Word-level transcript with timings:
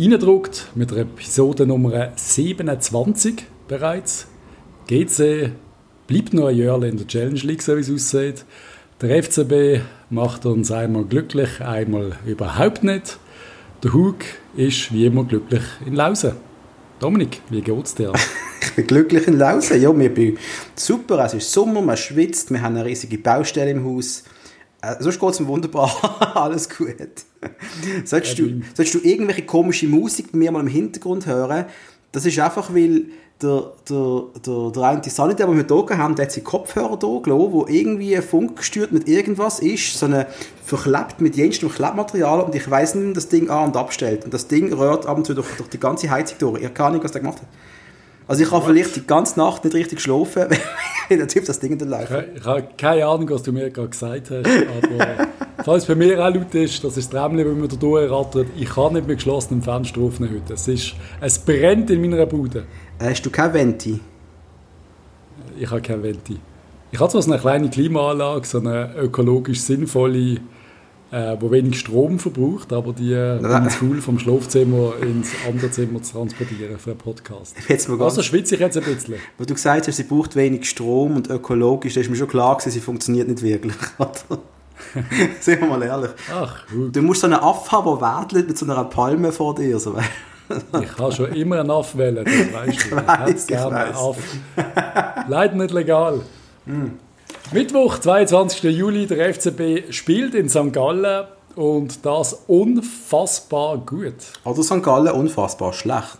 reindruckt 0.00 0.68
mit 0.76 0.92
der 0.92 0.98
Episode 0.98 1.66
Nummer 1.66 2.12
27 2.14 3.44
bereits. 3.66 4.28
GC 4.86 5.50
bleibt 6.06 6.34
noch 6.34 6.46
ein 6.46 6.56
Jahr 6.56 6.80
in 6.84 6.96
der 6.96 7.06
Challenge 7.06 7.40
League, 7.40 7.62
so 7.62 7.76
wie 7.76 7.80
es 7.80 7.90
aussieht. 7.90 8.44
Der 9.02 9.22
FCB 9.22 9.82
macht 10.08 10.46
uns 10.46 10.70
einmal 10.70 11.04
glücklich, 11.04 11.60
einmal 11.60 12.12
überhaupt 12.26 12.84
nicht. 12.84 13.18
Der 13.82 13.92
Hug 13.92 14.18
ist 14.56 14.92
wie 14.92 15.06
immer 15.06 15.24
glücklich 15.24 15.62
in 15.84 15.94
Lausen. 15.94 16.32
Dominik, 17.00 17.40
wie 17.50 17.60
geht's 17.60 17.96
dir? 17.96 18.12
ich 18.60 18.72
bin 18.74 18.86
glücklich 18.86 19.26
in 19.26 19.36
Lausen. 19.36 19.82
Ja, 19.82 19.92
mir 19.92 20.14
bin 20.14 20.38
super. 20.76 21.24
Es 21.24 21.34
ist 21.34 21.52
Sommer, 21.52 21.82
man 21.82 21.96
schwitzt, 21.96 22.52
wir 22.52 22.62
haben 22.62 22.76
eine 22.76 22.84
riesige 22.84 23.18
Baustelle 23.18 23.72
im 23.72 23.84
Haus. 23.84 24.22
Äh, 24.80 24.96
sonst 25.00 25.18
geht 25.18 25.30
es 25.30 25.40
mir 25.40 25.48
wunderbar. 25.48 25.90
Alles 26.36 26.68
gut. 26.68 26.94
solltest, 28.04 28.38
du, 28.38 28.62
solltest 28.74 28.94
du 28.94 29.00
irgendwelche 29.00 29.44
komische 29.44 29.86
Musik 29.86 30.32
bei 30.32 30.38
mir 30.38 30.52
mal 30.52 30.60
im 30.60 30.68
Hintergrund 30.68 31.26
hören, 31.26 31.66
das 32.12 32.24
ist 32.24 32.38
einfach, 32.38 32.72
weil 32.72 33.06
der, 33.42 33.72
der, 33.88 34.24
der, 34.44 34.70
der 34.70 34.82
eine 34.82 35.02
Sunny, 35.04 35.34
den 35.34 35.48
wir 35.56 35.64
hier 35.64 35.98
haben, 35.98 36.14
der 36.16 36.24
hat 36.24 36.32
seinen 36.32 36.44
Kopfhörer 36.44 36.98
hier 37.00 37.22
gelassen, 37.22 37.52
wo 37.52 37.66
irgendwie 37.68 38.16
funkgesteuert 38.16 38.92
mit 38.92 39.08
irgendwas 39.08 39.60
ist, 39.60 39.98
so 39.98 40.06
eine 40.06 40.26
verklebt 40.64 41.20
mit 41.20 41.36
jenstem 41.36 41.70
Klebmaterial 41.70 42.40
und 42.40 42.54
ich 42.54 42.68
weiß 42.68 42.96
nicht, 42.96 43.16
das 43.16 43.28
Ding 43.28 43.48
an- 43.50 43.68
und 43.68 43.76
abstellt. 43.76 44.24
Und 44.24 44.34
das 44.34 44.48
Ding 44.48 44.72
rührt 44.72 45.06
ab 45.06 45.18
und 45.18 45.26
zu 45.26 45.34
durch, 45.34 45.48
durch 45.56 45.68
die 45.68 45.78
ganze 45.78 46.10
Heizung 46.10 46.38
durch. 46.38 46.58
Ich 46.58 46.64
habe 46.64 46.74
keine 46.74 46.88
Ahnung, 46.88 47.04
was 47.04 47.12
der 47.12 47.20
gemacht 47.20 47.40
hat. 47.40 47.48
Also 48.28 48.42
ich 48.42 48.52
habe 48.52 48.66
vielleicht 48.66 48.94
die 48.94 49.06
ganze 49.06 49.38
Nacht 49.38 49.64
nicht 49.64 49.74
richtig 49.74 49.96
geschlafen, 49.96 50.48
wenn 51.08 51.18
der 51.18 51.28
Typ 51.28 51.46
das 51.46 51.58
Ding 51.58 51.78
dann 51.78 51.88
läuft. 51.88 52.12
Ich, 52.12 52.40
ich 52.40 52.44
habe 52.44 52.68
keine 52.76 53.06
Ahnung, 53.06 53.30
was 53.30 53.42
du 53.42 53.52
mir 53.52 53.70
gerade 53.70 53.88
gesagt 53.88 54.30
hast, 54.30 54.46
aber 54.46 55.28
falls 55.64 55.84
es 55.84 55.88
bei 55.88 55.94
mir 55.94 56.14
auch 56.14 56.34
laut 56.34 56.54
ist, 56.54 56.84
das 56.84 56.98
ist 56.98 57.10
das 57.12 57.20
Träumchen, 57.20 57.46
das 57.46 57.56
mir 57.56 57.68
da 57.68 57.76
durchrattert. 57.76 58.48
Ich 58.54 58.68
kann 58.68 58.92
nicht 58.92 59.08
mit 59.08 59.16
geschlossenem 59.16 59.62
Fenster 59.62 60.02
aufnehmen 60.02 60.42
heute. 60.42 60.52
Es, 60.52 60.68
ist, 60.68 60.94
es 61.22 61.38
brennt 61.38 61.88
in 61.88 62.02
meiner 62.02 62.26
Bude. 62.26 62.64
Hast 63.00 63.24
du 63.24 63.30
kein 63.30 63.54
Venti? 63.54 63.98
Ich 65.58 65.70
habe 65.70 65.80
kein 65.80 66.02
Venti. 66.02 66.38
Ich 66.90 67.00
habe 67.00 67.10
zwar 67.10 67.22
so 67.22 67.32
eine 67.32 67.40
kleine 67.40 67.70
Klimaanlage, 67.70 68.46
so 68.46 68.60
eine 68.60 68.94
ökologisch 68.94 69.60
sinnvolle, 69.60 70.40
äh, 71.10 71.36
wo 71.40 71.50
wenig 71.50 71.78
Strom 71.78 72.18
verbraucht, 72.18 72.72
aber 72.72 72.92
die 72.92 73.12
äh, 73.12 73.70
Fuhl 73.70 74.00
vom 74.00 74.18
Schlafzimmer 74.18 74.94
ins 75.00 75.30
andere 75.46 75.70
Zimmer 75.70 76.02
zu 76.02 76.12
transportieren 76.12 76.78
für 76.78 76.90
einen 76.90 76.98
Podcast. 76.98 77.56
Jetzt 77.68 77.88
mal 77.88 78.00
also 78.02 78.22
schwitze 78.22 78.54
ich 78.54 78.60
jetzt 78.60 78.76
ein 78.76 78.84
bisschen. 78.84 79.14
Wo 79.38 79.44
du 79.44 79.54
gesagt 79.54 79.88
hast, 79.88 79.96
sie 79.96 80.04
braucht 80.04 80.36
wenig 80.36 80.68
Strom 80.68 81.16
und 81.16 81.30
ökologisch, 81.30 81.94
da 81.94 82.00
ist 82.00 82.10
mir 82.10 82.16
schon 82.16 82.28
klar 82.28 82.56
gewesen, 82.56 82.72
sie 82.72 82.80
funktioniert 82.80 83.28
nicht 83.28 83.42
wirklich. 83.42 83.74
Seien 85.40 85.60
wir 85.60 85.66
mal 85.66 85.82
ehrlich. 85.82 86.10
Ach, 86.32 86.66
gut. 86.68 86.94
Du 86.94 87.02
musst 87.02 87.20
so 87.20 87.26
einen 87.26 87.36
Affe 87.36 87.72
haben, 87.72 87.98
der 87.98 88.22
wedelt 88.22 88.48
mit 88.48 88.58
so 88.58 88.66
einer 88.66 88.84
Palme 88.84 89.32
vor 89.32 89.54
dir. 89.54 89.78
So. 89.78 89.96
Ich 90.80 90.98
habe 90.98 91.12
schon 91.12 91.30
immer 91.34 91.60
einen 91.60 91.70
Aff 91.70 91.94
wählen, 91.94 92.24
das 92.24 92.34
weißt 92.34 92.90
du. 92.90 92.96
Ich, 93.28 93.36
ich 93.36 93.46
gerne 93.48 93.76
einen 93.76 93.94
Aff. 93.94 94.16
Leider 95.28 95.54
nicht 95.54 95.72
legal. 95.72 96.22
Mm. 96.64 96.86
Mittwoch, 97.50 97.98
22. 97.98 98.64
Juli, 98.76 99.06
der 99.06 99.32
FCB 99.32 99.90
spielt 99.90 100.34
in 100.34 100.50
St. 100.50 100.70
Gallen 100.70 101.26
und 101.56 102.04
das 102.04 102.42
unfassbar 102.46 103.78
gut. 103.78 104.16
Oder 104.44 104.62
St. 104.62 104.82
Gallen 104.82 105.12
unfassbar 105.14 105.72
schlecht. 105.72 106.18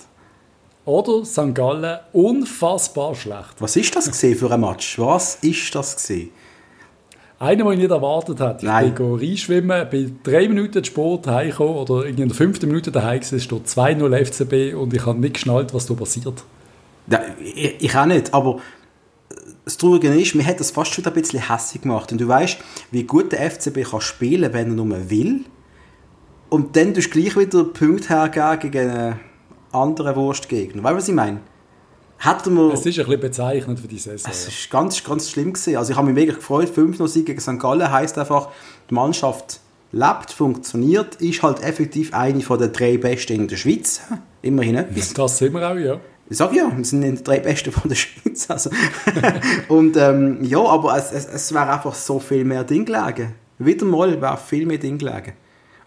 Oder 0.86 1.26
St. 1.26 1.54
Gallen 1.54 1.98
unfassbar 2.14 3.14
schlecht. 3.14 3.56
Was 3.58 3.76
ist 3.76 3.94
das 3.94 4.08
für 4.18 4.50
ein 4.50 4.60
Match? 4.60 4.98
Was 4.98 5.34
ist 5.42 5.74
das 5.74 5.96
gesehen? 5.96 6.30
Einer, 7.38 7.64
den 7.64 7.72
ich 7.74 7.78
nicht 7.80 7.90
erwartet 7.90 8.40
hätte. 8.40 8.56
Ich 8.60 8.62
Nein. 8.62 8.94
bin 8.94 9.14
reinschwimmen, 9.14 9.90
bin 9.90 10.20
drei 10.22 10.48
Minuten 10.48 10.82
Sport 10.82 11.26
heimgekommen 11.26 11.76
oder 11.76 12.06
in 12.06 12.16
der 12.16 12.30
fünften 12.30 12.68
Minute 12.68 12.90
daheim 12.90 13.20
gewesen, 13.20 13.38
steht 13.38 13.66
2-0 13.66 14.24
FCB 14.24 14.74
und 14.74 14.94
ich 14.94 15.04
habe 15.04 15.20
nicht 15.20 15.34
geschnallt, 15.34 15.74
was 15.74 15.84
da 15.84 15.92
passiert. 15.92 16.42
Ja, 17.06 17.20
ich, 17.38 17.76
ich 17.80 17.94
auch 17.94 18.06
nicht, 18.06 18.32
aber 18.32 18.60
das 19.68 19.76
Traurige 19.76 20.08
ist, 20.08 20.34
mir 20.34 20.46
hat 20.46 20.60
das 20.60 20.70
fast 20.70 20.94
schon 20.94 21.04
ein 21.04 21.12
bisschen 21.12 21.46
hässlich 21.46 21.82
gemacht. 21.82 22.10
Und 22.10 22.18
du 22.18 22.26
weißt, 22.26 22.56
wie 22.90 23.02
gut 23.02 23.32
der 23.32 23.50
FCB 23.50 23.82
kann 23.90 24.00
spielen, 24.00 24.50
wenn 24.54 24.68
er 24.70 24.74
nur 24.74 25.10
will. 25.10 25.44
Und 26.48 26.74
dann 26.74 26.94
tust 26.94 27.14
du 27.14 27.20
gleich 27.20 27.36
wieder 27.36 27.64
Punkte 27.64 28.08
hergeben 28.08 28.60
gegen 28.60 28.90
einen 28.90 29.20
anderen 29.70 30.16
Wurstgegner. 30.16 30.82
Weißt 30.82 30.92
du, 30.92 30.96
was 30.96 31.08
ich 31.08 31.14
meine? 31.14 31.40
Hätten 32.16 32.54
wir, 32.54 32.72
es 32.72 32.86
ist 32.86 32.98
ein 32.98 33.04
bisschen 33.04 33.20
bezeichnend 33.20 33.78
für 33.78 33.88
die 33.88 33.98
Saison. 33.98 34.32
Es 34.32 34.48
ist 34.48 34.70
ganz, 34.70 35.04
ganz 35.04 35.30
schlimm 35.30 35.52
gewesen. 35.52 35.76
Also 35.76 35.92
ich 35.92 35.98
habe 35.98 36.06
mich 36.06 36.16
wirklich 36.16 36.38
gefreut. 36.38 36.70
5-0-Sieg 36.74 37.26
gegen 37.26 37.40
St. 37.40 37.58
Gallen 37.58 37.92
heisst 37.92 38.16
einfach, 38.16 38.48
die 38.88 38.94
Mannschaft 38.94 39.60
lebt, 39.92 40.32
funktioniert, 40.32 41.16
ist 41.16 41.42
halt 41.42 41.62
effektiv 41.62 42.14
eine 42.14 42.40
von 42.40 42.58
den 42.58 42.72
drei 42.72 42.96
Besten 42.96 43.34
in 43.34 43.48
der 43.48 43.56
Schweiz. 43.56 44.00
Immerhin 44.40 44.76
etwas. 44.76 45.12
Das 45.12 45.36
sind 45.36 45.52
wir 45.52 45.70
auch, 45.70 45.76
ja. 45.76 46.00
Ich 46.30 46.36
sage 46.36 46.56
ja, 46.56 46.70
wir 46.74 46.84
sind 46.84 47.02
die 47.02 47.24
drei 47.24 47.40
Besten 47.40 47.72
von 47.72 47.88
der 47.88 47.96
Schweiz. 47.96 48.50
Also. 48.50 48.70
und 49.68 49.96
ähm, 49.96 50.44
ja, 50.44 50.62
aber 50.62 50.96
es, 50.96 51.10
es, 51.10 51.26
es 51.26 51.54
wäre 51.54 51.70
einfach 51.70 51.94
so 51.94 52.20
viel 52.20 52.44
mehr 52.44 52.64
Ding 52.64 52.84
gelegen. 52.84 53.34
Wieder 53.58 53.86
mal 53.86 54.20
wäre 54.20 54.36
viel 54.36 54.66
mehr 54.66 54.78
Ding 54.78 54.98
gelegen. 54.98 55.32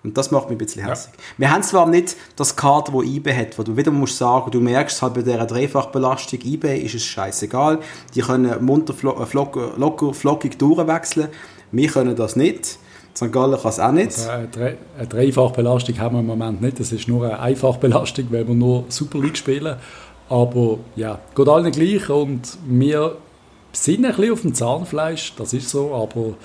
Und 0.04 0.18
das 0.18 0.32
macht 0.32 0.50
mich 0.50 0.56
ein 0.56 0.58
bisschen 0.58 0.84
hässlich. 0.84 1.14
Ja. 1.16 1.24
Wir 1.38 1.52
haben 1.52 1.62
zwar 1.62 1.88
nicht 1.88 2.16
das 2.36 2.56
Kader, 2.56 2.92
das 2.92 3.04
eBay 3.04 3.36
hat, 3.36 3.60
wo 3.60 3.64
du 3.64 3.78
wieder 3.78 3.92
musst 3.92 4.18
sagen, 4.18 4.50
du 4.50 4.60
merkst 4.60 5.00
halt 5.02 5.14
bei 5.14 5.22
dieser 5.22 5.46
Dreifachbelastung, 5.46 6.40
eBay 6.42 6.82
ist 6.82 6.96
es 6.96 7.06
scheißegal. 7.06 7.80
Die 8.16 8.22
können 8.22 8.66
munter, 8.66 8.94
äh, 8.94 9.26
flock, 9.26 9.78
locker, 9.78 10.14
flockig 10.14 10.58
durchwechseln. 10.58 11.28
Wir 11.72 11.88
können 11.88 12.16
das 12.16 12.36
nicht. 12.36 12.80
St. 13.16 13.32
Gallen 13.32 13.60
kann 13.60 13.70
es 13.70 13.80
auch 13.80 13.92
nicht. 13.92 14.18
Also 14.18 14.30
eine, 14.30 14.78
eine 14.98 15.08
Dreifachbelastung 15.08 16.00
haben 16.00 16.16
wir 16.16 16.22
im 16.22 16.26
Moment 16.26 16.62
nicht. 16.62 16.80
Das 16.80 16.92
ist 16.92 17.08
nur 17.08 17.26
eine 17.26 17.40
Einfachbelastung, 17.40 18.28
weil 18.32 18.48
wir 18.48 18.56
nur 18.56 18.86
Super 18.88 19.20
League 19.20 19.38
spielen. 19.38 19.76
Aber 20.32 20.80
ja, 20.96 21.20
geht 21.36 21.50
allen 21.50 21.74
gleich 21.74 22.10
und 22.10 22.58
wir 22.66 23.18
sind 23.74 24.06
ein 24.06 24.16
bisschen 24.16 24.32
auf 24.32 24.42
dem 24.44 24.54
Zahnfleisch, 24.54 25.34
das 25.36 25.52
ist 25.52 25.70
so, 25.70 25.94
aber 25.94 26.36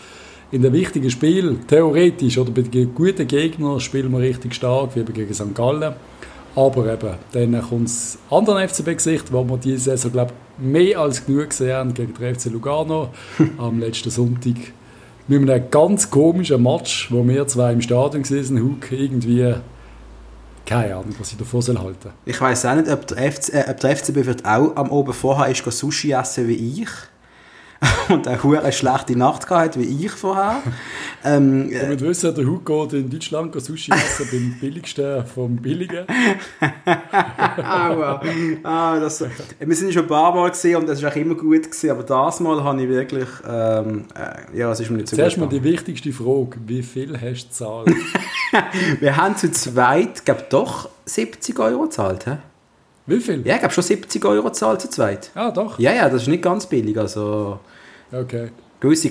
in 0.51 0.63
den 0.63 0.73
wichtigen 0.73 1.09
Spielen, 1.09 1.69
theoretisch 1.69 2.37
oder 2.37 2.51
bei 2.51 2.63
guten 2.63 3.29
Gegnern, 3.29 3.79
spielen 3.79 4.11
wir 4.11 4.19
richtig 4.19 4.57
stark, 4.57 4.97
wie 4.97 5.05
gegen 5.05 5.33
St. 5.33 5.55
Gallen. 5.55 5.95
Aber 6.57 6.93
eben, 6.93 7.15
dann 7.31 7.63
kommt 7.63 7.87
das 7.87 8.19
andere 8.29 8.67
FCB-Gesicht, 8.67 9.33
wo 9.33 9.45
wir 9.45 9.57
diese 9.57 9.91
Saison, 9.91 10.11
glaube 10.11 10.33
mehr 10.59 10.99
als 10.99 11.25
genug 11.25 11.51
gesehen 11.51 11.77
haben 11.77 11.95
gegen 11.95 12.13
den 12.13 12.35
FC 12.35 12.47
Lugano 12.47 13.11
am 13.59 13.79
letzten 13.79 14.11
Sonntag. 14.11 14.57
Mit 15.29 15.49
einem 15.49 15.71
ganz 15.71 16.11
komischen 16.11 16.61
Match, 16.61 17.13
wo 17.13 17.27
wir 17.27 17.47
zwei 17.47 17.73
im 17.73 17.83
Stadion 17.83 18.29
waren, 18.29 18.63
Hug 18.63 18.91
irgendwie 18.91 19.55
keine 20.67 20.95
Ahnung, 20.95 21.15
was 21.19 21.33
ich 21.33 21.39
davon 21.39 21.63
soll 21.63 21.97
Ich 22.27 22.41
weiß 22.41 22.67
auch 22.67 22.75
nicht, 22.75 22.91
ob 22.91 23.07
der, 23.07 23.33
FC, 23.33 23.55
äh, 23.55 23.65
ob 23.71 23.81
der 23.81 23.97
FCB 23.97 24.27
wird 24.27 24.45
auch 24.45 24.77
am 24.77 24.91
Oben 24.91 25.13
vorher 25.13 25.49
ist 25.49 25.65
Sushi 25.65 26.13
essen 26.13 26.49
wie 26.49 26.83
ich. 26.83 26.89
und 28.09 28.27
eine 28.27 28.73
schlechte 28.73 29.17
Nacht 29.17 29.47
gehabt, 29.47 29.79
wie 29.79 30.07
ich 30.07 30.13
vorher. 30.13 30.63
Ähm, 31.25 31.71
Damit 31.71 32.01
äh, 32.01 32.05
wissen, 32.05 32.35
der 32.35 32.47
Hugo 32.47 32.87
geht 32.87 33.01
in 33.01 33.11
Deutschland 33.11 33.55
Sushi 33.61 33.93
essen, 33.93 34.29
beim 34.31 34.57
billigsten 34.61 35.27
vom 35.27 35.57
Billigen. 35.57 36.07
Aua. 37.59 38.21
ah, 38.63 38.99
das, 38.99 39.25
wir 39.59 39.77
sind 39.77 39.93
schon 39.93 40.03
ein 40.03 40.09
paar 40.09 40.35
Mal 40.35 40.51
gesehen 40.51 40.77
und 40.77 40.89
das 40.89 41.03
war 41.03 41.11
auch 41.11 41.17
immer 41.17 41.35
gut 41.35 41.65
gewesen, 41.65 41.91
aber 41.91 42.03
das 42.03 42.41
Mal 42.41 42.63
habe 42.63 42.83
ich 42.83 42.89
wirklich, 42.89 43.29
ähm, 43.47 44.05
äh, 44.15 44.59
ja, 44.59 44.71
es 44.71 44.81
ist 44.81 44.91
mir 44.91 44.99
nicht 44.99 45.09
so 45.09 45.17
Zuerst 45.17 45.39
mal 45.39 45.49
die 45.49 45.63
wichtigste 45.63 46.13
Frage, 46.13 46.57
wie 46.67 46.83
viel 46.83 47.21
hast 47.21 47.45
du 47.45 47.49
gezahlt? 47.49 47.93
wir 49.01 49.17
haben 49.17 49.37
zu 49.37 49.51
zweit, 49.51 50.25
glaube 50.25 50.45
doch 50.49 50.89
70 51.05 51.59
Euro 51.59 51.83
gezahlt, 51.85 52.27
hä? 52.27 52.39
Wie 53.07 53.21
viel? 53.21 53.47
Ja, 53.47 53.57
ich 53.57 53.63
habe 53.63 53.73
schon 53.73 53.85
70 53.85 54.25
Euro 54.25 54.45
gezahlt 54.45 54.81
zu 54.81 54.91
zweit. 54.91 55.31
Ah, 55.35 55.51
doch? 55.51 55.79
Ja, 55.79 55.93
ja, 55.93 56.09
das 56.09 56.23
ist 56.23 56.29
nicht 56.29 56.43
ganz 56.43 56.67
billig. 56.67 56.99
Also, 56.99 57.61
okay. 58.13 58.51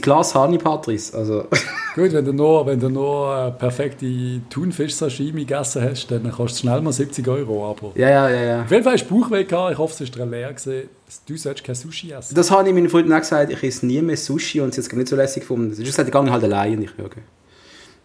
Klasse 0.02 0.40
habe 0.40 0.56
ich, 0.56 0.64
Patrice. 0.64 1.18
Also. 1.18 1.46
Gut, 1.96 2.14
wenn 2.14 2.26
du 2.26 2.34
nur, 2.34 2.66
wenn 2.66 2.80
du 2.80 2.90
nur 2.90 3.36
äh, 3.36 3.52
perfekte 3.52 4.06
Thunfisch-Sashimi 4.50 5.46
gegessen 5.46 5.82
hast, 5.82 6.12
dann 6.12 6.30
kostet 6.32 6.56
es 6.56 6.60
schnell 6.60 6.82
mal 6.82 6.94
70 6.94 7.28
Euro. 7.28 7.70
Aber 7.70 7.92
ja, 7.96 8.10
ja, 8.10 8.30
ja, 8.30 8.44
ja. 8.44 8.62
Auf 8.64 8.72
jeden 8.72 8.84
Fall 8.84 8.94
hast 8.94 9.10
du 9.10 9.20
Bauchweh 9.20 9.44
gehabt. 9.44 9.72
Ich 9.74 9.78
hoffe, 9.78 10.04
es 10.04 10.20
war 10.20 10.26
leer. 10.26 10.54
Gewesen. 10.54 10.90
Du 11.28 11.38
solltest 11.38 11.66
kein 11.66 11.76
Sushi 11.76 12.12
essen. 12.12 12.36
Das 12.36 12.52
habe 12.52 12.68
ich 12.68 12.76
meinen 12.76 12.90
Freunden 12.90 13.14
auch 13.14 13.20
gesagt. 13.20 13.52
Ich 13.52 13.64
esse 13.64 13.86
nie 13.86 14.02
mehr 14.02 14.18
Sushi 14.18 14.60
und 14.60 14.74
sie 14.74 14.82
hat 14.82 14.88
es 14.88 14.94
nicht 14.94 15.08
so 15.08 15.16
lässig 15.16 15.42
gefunden. 15.42 15.74
Sie 15.74 15.82
hat 15.82 15.88
gesagt, 15.88 16.10
ich 16.10 16.14
gehe 16.14 16.32
halt 16.32 16.44
allein. 16.44 16.82
Ich, 16.82 16.92
okay. 17.00 17.22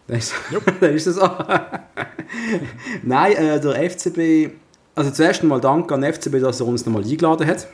Dann 0.06 0.18
ist, 0.18 0.34
dann 0.80 0.94
ist 0.94 1.06
das 1.06 1.16
so. 1.16 1.28
Nein, 3.02 3.32
äh, 3.32 3.60
der 3.60 3.90
FCB 3.90 4.50
also 5.00 5.12
zuerst 5.12 5.42
einmal 5.42 5.60
Dank 5.60 5.90
an 5.92 6.02
FCB, 6.02 6.40
dass 6.40 6.60
er 6.60 6.66
uns 6.66 6.84
nochmal 6.84 7.04
eingeladen 7.04 7.46
hat. 7.46 7.66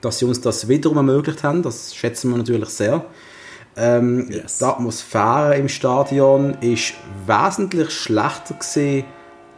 Dass 0.00 0.18
sie 0.18 0.24
uns 0.24 0.40
das 0.40 0.68
wiederum 0.68 0.96
ermöglicht 0.96 1.42
haben, 1.44 1.62
das 1.62 1.94
schätzen 1.94 2.30
wir 2.30 2.38
natürlich 2.38 2.68
sehr. 2.70 3.04
Ähm, 3.76 4.28
yes. 4.30 4.58
Die 4.58 4.64
Atmosphäre 4.64 5.56
im 5.56 5.68
Stadion 5.68 6.54
ist 6.60 6.94
wesentlich 7.26 7.90
schlechter 7.90 8.54
gewesen 8.54 9.04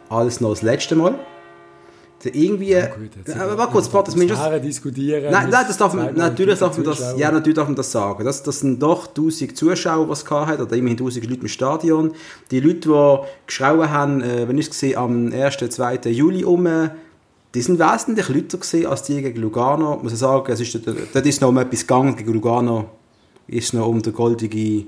als 0.09 0.41
noch 0.41 0.49
das 0.49 0.61
letzte 0.61 0.95
Mal. 0.95 1.15
Irgendwie, 2.25 2.71
ja, 2.71 2.87
gut, 2.87 3.35
aber 3.35 3.57
warte 3.57 3.71
kurz, 3.71 3.93
warte, 3.93 4.11
das 4.11 4.27
das 4.27 4.61
diskutieren. 4.61 5.31
Nein, 5.31 5.49
nein, 5.49 5.65
das 5.67 5.77
darf 5.77 5.93
man, 5.93 6.15
natürlich 6.15 6.59
darf 6.59 6.77
man 6.77 6.85
das, 6.85 7.15
ja, 7.17 7.31
natürlich 7.31 7.55
darf 7.55 7.67
man 7.67 7.75
das 7.75 7.91
sagen. 7.91 8.23
Das, 8.23 8.43
das 8.43 8.59
sind 8.59 8.81
doch 8.81 9.07
1000 9.07 9.57
Zuschauer, 9.57 10.07
was 10.09 10.23
es 10.23 10.29
hat, 10.29 10.59
oder 10.59 10.75
immerhin 10.75 10.97
1000 10.97 11.29
Leute 11.29 11.41
im 11.41 11.47
Stadion. 11.47 12.13
Die 12.51 12.59
Leute, 12.59 12.89
die 12.89 13.17
geschrauen 13.47 13.89
haben, 13.89 14.21
äh, 14.21 14.47
wenn 14.47 14.57
ich 14.57 14.65
es 14.65 14.71
gesehen 14.71 14.97
am 14.97 15.31
1., 15.31 15.57
2. 15.57 15.95
Juli 16.09 16.43
um, 16.43 16.67
die 17.53 17.61
sind 17.61 17.79
wesentlich 17.79 18.29
Leute 18.29 18.57
gesehen 18.57 18.87
als 18.87 19.03
die 19.03 19.21
gegen 19.21 19.41
Lugano. 19.41 19.99
Muss 20.01 20.13
ich 20.13 20.19
sagen, 20.19 20.51
es 20.51 20.59
ist, 20.59 20.79
dort 20.85 21.25
ist 21.25 21.41
noch 21.41 21.49
um 21.49 21.57
etwas 21.57 21.81
gegangen, 21.81 22.15
gegen 22.15 22.33
Lugano 22.33 22.89
ist 23.47 23.73
noch 23.73 23.87
um 23.87 24.01
die 24.01 24.11
goldige 24.11 24.85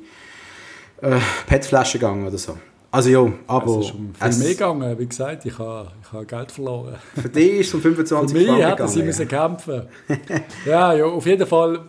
äh, 1.02 1.20
PET-Flasche 1.48 2.00
gegangen 2.00 2.26
oder 2.28 2.38
so. 2.38 2.58
Also 2.94 3.10
ja, 3.10 3.34
aber... 3.48 3.80
Es 3.80 3.88
ist 3.88 3.96
um 3.96 4.14
viel 4.14 4.38
mehr 4.38 4.54
gegangen, 4.54 5.00
wie 5.00 5.08
gesagt, 5.08 5.48
ich 5.48 5.58
habe, 5.58 5.92
ich 6.00 6.14
habe 6.14 6.26
Geld 6.28 6.52
verloren. 6.52 6.96
Für 7.20 7.28
dich 7.28 7.62
ist 7.62 7.68
es 7.70 7.74
um 7.74 7.82
25 7.82 8.38
Für 8.38 8.54
mich 8.54 8.64
hätten 8.64 8.88
sie 8.88 9.00
ja. 9.00 9.06
müssen 9.06 9.28
kämpfen 9.28 9.82
Ja, 10.68 10.94
ja, 10.94 11.06
auf 11.06 11.26
jeden 11.26 11.48
Fall, 11.48 11.80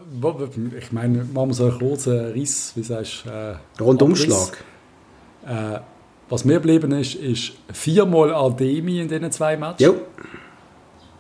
ich 0.79 0.93
meine, 0.93 1.25
machen 1.25 1.49
wir 1.51 1.55
so 1.55 1.67
einen 1.67 1.79
kurzen 1.79 2.33
Riss, 2.33 2.73
wie 2.75 2.83
sagst 2.83 3.27
du? 3.27 3.29
Äh, 3.29 3.83
Rundumschlag. 3.83 4.65
Äh, 5.47 5.81
was 6.31 6.47
mir 6.47 6.55
geblieben 6.55 6.93
ist, 6.93 7.17
ist 7.17 7.53
viermal 7.71 8.33
Aldemi 8.33 9.01
in 9.01 9.09
diesen 9.09 9.31
zwei 9.31 9.59
Matches. 9.59 9.87
Ja. 9.87 9.93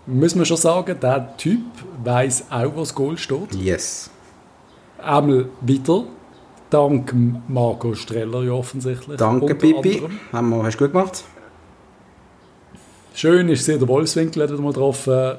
Müssen 0.06 0.38
wir 0.38 0.46
schon 0.46 0.56
sagen, 0.56 0.96
der 0.98 1.36
Typ 1.36 1.60
weiß 2.02 2.46
auch, 2.48 2.74
wo 2.74 2.80
das 2.80 2.94
Goal 2.94 3.18
steht. 3.18 3.54
Yes. 3.54 4.08
Einmal 4.96 5.50
wieder 5.60 6.04
Dank 6.74 7.14
Marco 7.46 7.94
Streller 7.94 8.42
ja 8.42 8.50
offensichtlich. 8.50 9.16
Danke, 9.16 9.54
Pipi. 9.54 10.02
Haben 10.32 10.50
wir, 10.50 10.64
hast 10.64 10.80
du 10.80 10.84
gut 10.84 10.92
gemacht. 10.92 11.22
Schön 13.14 13.48
ist 13.48 13.64
sehr 13.64 13.78
der 13.78 13.86
Wolfswinkel 13.86 14.42
hat 14.42 14.58
mal 14.58 14.72
getroffen. 14.72 15.36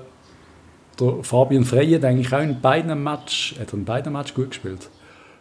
Der 0.98 1.14
Fabian 1.24 1.66
Frey 1.66 1.92
hat 1.92 2.06
eigentlich 2.06 2.34
auch 2.34 2.40
in 2.40 2.62
beiden 2.62 3.04
Match, 3.04 3.56
hat 3.60 3.74
in 3.74 3.84
beiden 3.84 4.14
Match 4.14 4.34
gut 4.34 4.52
gespielt. 4.52 4.90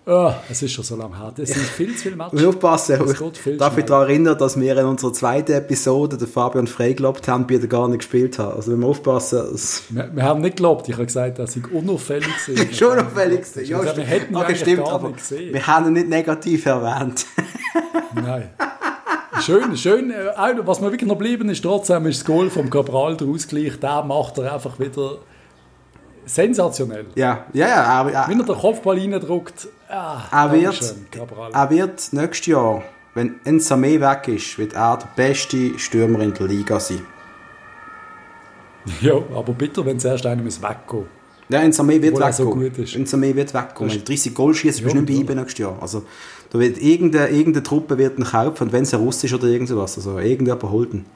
Oh, 0.06 0.32
es 0.50 0.62
ist 0.62 0.72
schon 0.72 0.84
so 0.84 0.96
lange 0.96 1.18
her. 1.18 1.32
Es 1.38 1.48
sind 1.48 1.64
viel 1.64 1.96
zu 1.96 2.02
viele 2.02 2.16
Matches. 2.16 2.38
Ich 2.38 2.46
aufpassen. 2.46 3.00
Ich 3.46 3.56
darf 3.56 3.74
mich 3.74 3.86
daran 3.86 4.08
erinnern, 4.08 4.36
dass 4.36 4.60
wir 4.60 4.76
in 4.76 4.84
unserer 4.84 5.14
zweiten 5.14 5.52
Episode 5.52 6.18
den 6.18 6.28
Fabian 6.28 6.66
Frey 6.66 6.92
gelobt 6.92 7.26
haben, 7.26 7.48
wie 7.48 7.56
er 7.56 7.66
gar 7.66 7.88
nicht 7.88 8.00
gespielt 8.00 8.38
hat. 8.38 8.54
Also 8.54 8.72
wenn 8.72 8.80
wir 8.80 8.88
aufpassen. 8.88 9.58
Wir, 9.88 10.10
wir, 10.14 10.22
haben 10.22 10.42
nicht 10.42 10.58
gelobt. 10.58 10.90
Ich 10.90 10.94
habe 10.94 11.06
gesagt, 11.06 11.38
dass 11.38 11.56
ich 11.56 11.72
unauffällig 11.72 12.28
war. 12.28 12.72
schon 12.72 12.98
unauffällig 12.98 13.56
war. 13.56 13.62
Ja, 13.62 13.78
also, 13.78 13.96
wir 13.96 14.04
hätten 14.04 14.36
okay, 14.36 14.56
stimmt, 14.56 14.86
aber 14.86 15.12
gesehen. 15.12 15.54
wir 15.54 15.66
haben 15.66 15.86
ihn 15.86 15.92
nicht 15.94 16.08
negativ 16.10 16.66
erwähnt. 16.66 17.24
Nein. 18.14 18.50
Schön, 19.40 19.74
schön. 19.74 20.10
Äh, 20.10 20.26
was 20.64 20.80
mir 20.80 20.90
wirklich 20.90 21.08
noch 21.08 21.18
geblieben 21.18 21.48
ist, 21.48 21.62
trotzdem 21.62 22.06
ist 22.06 22.20
das 22.20 22.26
Goal 22.26 22.50
vom 22.50 22.68
Cabral, 22.68 23.16
der 23.16 23.26
Ausgleich, 23.28 23.80
der 23.80 24.02
macht 24.02 24.36
er 24.36 24.52
einfach 24.52 24.78
wieder 24.78 25.18
sensationell. 26.26 27.06
Ja, 27.14 27.46
ja, 27.52 27.68
ja. 27.68 27.84
Aber, 27.84 28.10
äh, 28.10 28.28
Wenn 28.28 28.40
er 28.40 28.46
den 28.46 28.54
Kopfball 28.56 28.98
reindruckt, 28.98 29.68
ah, 29.88 30.22
er, 30.30 30.52
wird, 30.52 30.94
er 31.52 31.70
wird 31.70 32.12
nächstes 32.12 32.46
Jahr, 32.46 32.82
wenn 33.14 33.40
Ensame 33.44 34.00
weg 34.00 34.28
ist, 34.28 34.58
wird 34.58 34.72
er 34.74 34.98
der 34.98 35.08
beste 35.16 35.78
Stürmer 35.78 36.20
in 36.20 36.34
der 36.34 36.46
Liga 36.46 36.80
sein. 36.80 37.02
Ja, 39.00 39.14
aber 39.14 39.52
bitte, 39.52 39.84
wenn 39.84 39.98
zuerst 39.98 40.26
einer 40.26 40.42
muss 40.42 40.60
weggehen 40.60 41.06
ja, 41.48 41.60
Ensame 41.60 42.00
wird 42.00 42.16
weggehen. 42.16 42.32
So 42.32 42.50
gut 42.50 42.78
ist. 42.78 42.96
Ensame 42.96 43.34
wird 43.34 43.52
weggehen. 43.52 43.90
Wenn 43.90 44.04
30 44.04 44.34
Goal 44.34 44.54
schießt, 44.54 44.82
bist 44.82 44.94
du 44.94 45.00
nicht 45.00 45.26
bei 45.26 45.32
ihm 45.32 45.38
nächstes 45.38 45.58
Jahr. 45.58 45.76
Also, 45.80 46.04
da 46.50 46.58
wird 46.58 46.80
irgendeine, 46.80 47.28
irgendeine 47.28 47.62
Truppe 47.62 47.98
wird 47.98 48.18
ihn 48.18 48.24
kaufen, 48.24 48.64
und 48.64 48.72
wenn 48.72 48.84
es 48.84 48.94
ein 48.94 49.00
Russ 49.00 49.22
ist 49.24 49.34
oder 49.34 49.46
irgendwas, 49.46 49.96
also 49.96 50.18
irgendjemand 50.18 50.62
holt 50.64 50.94
ihn. 50.94 51.06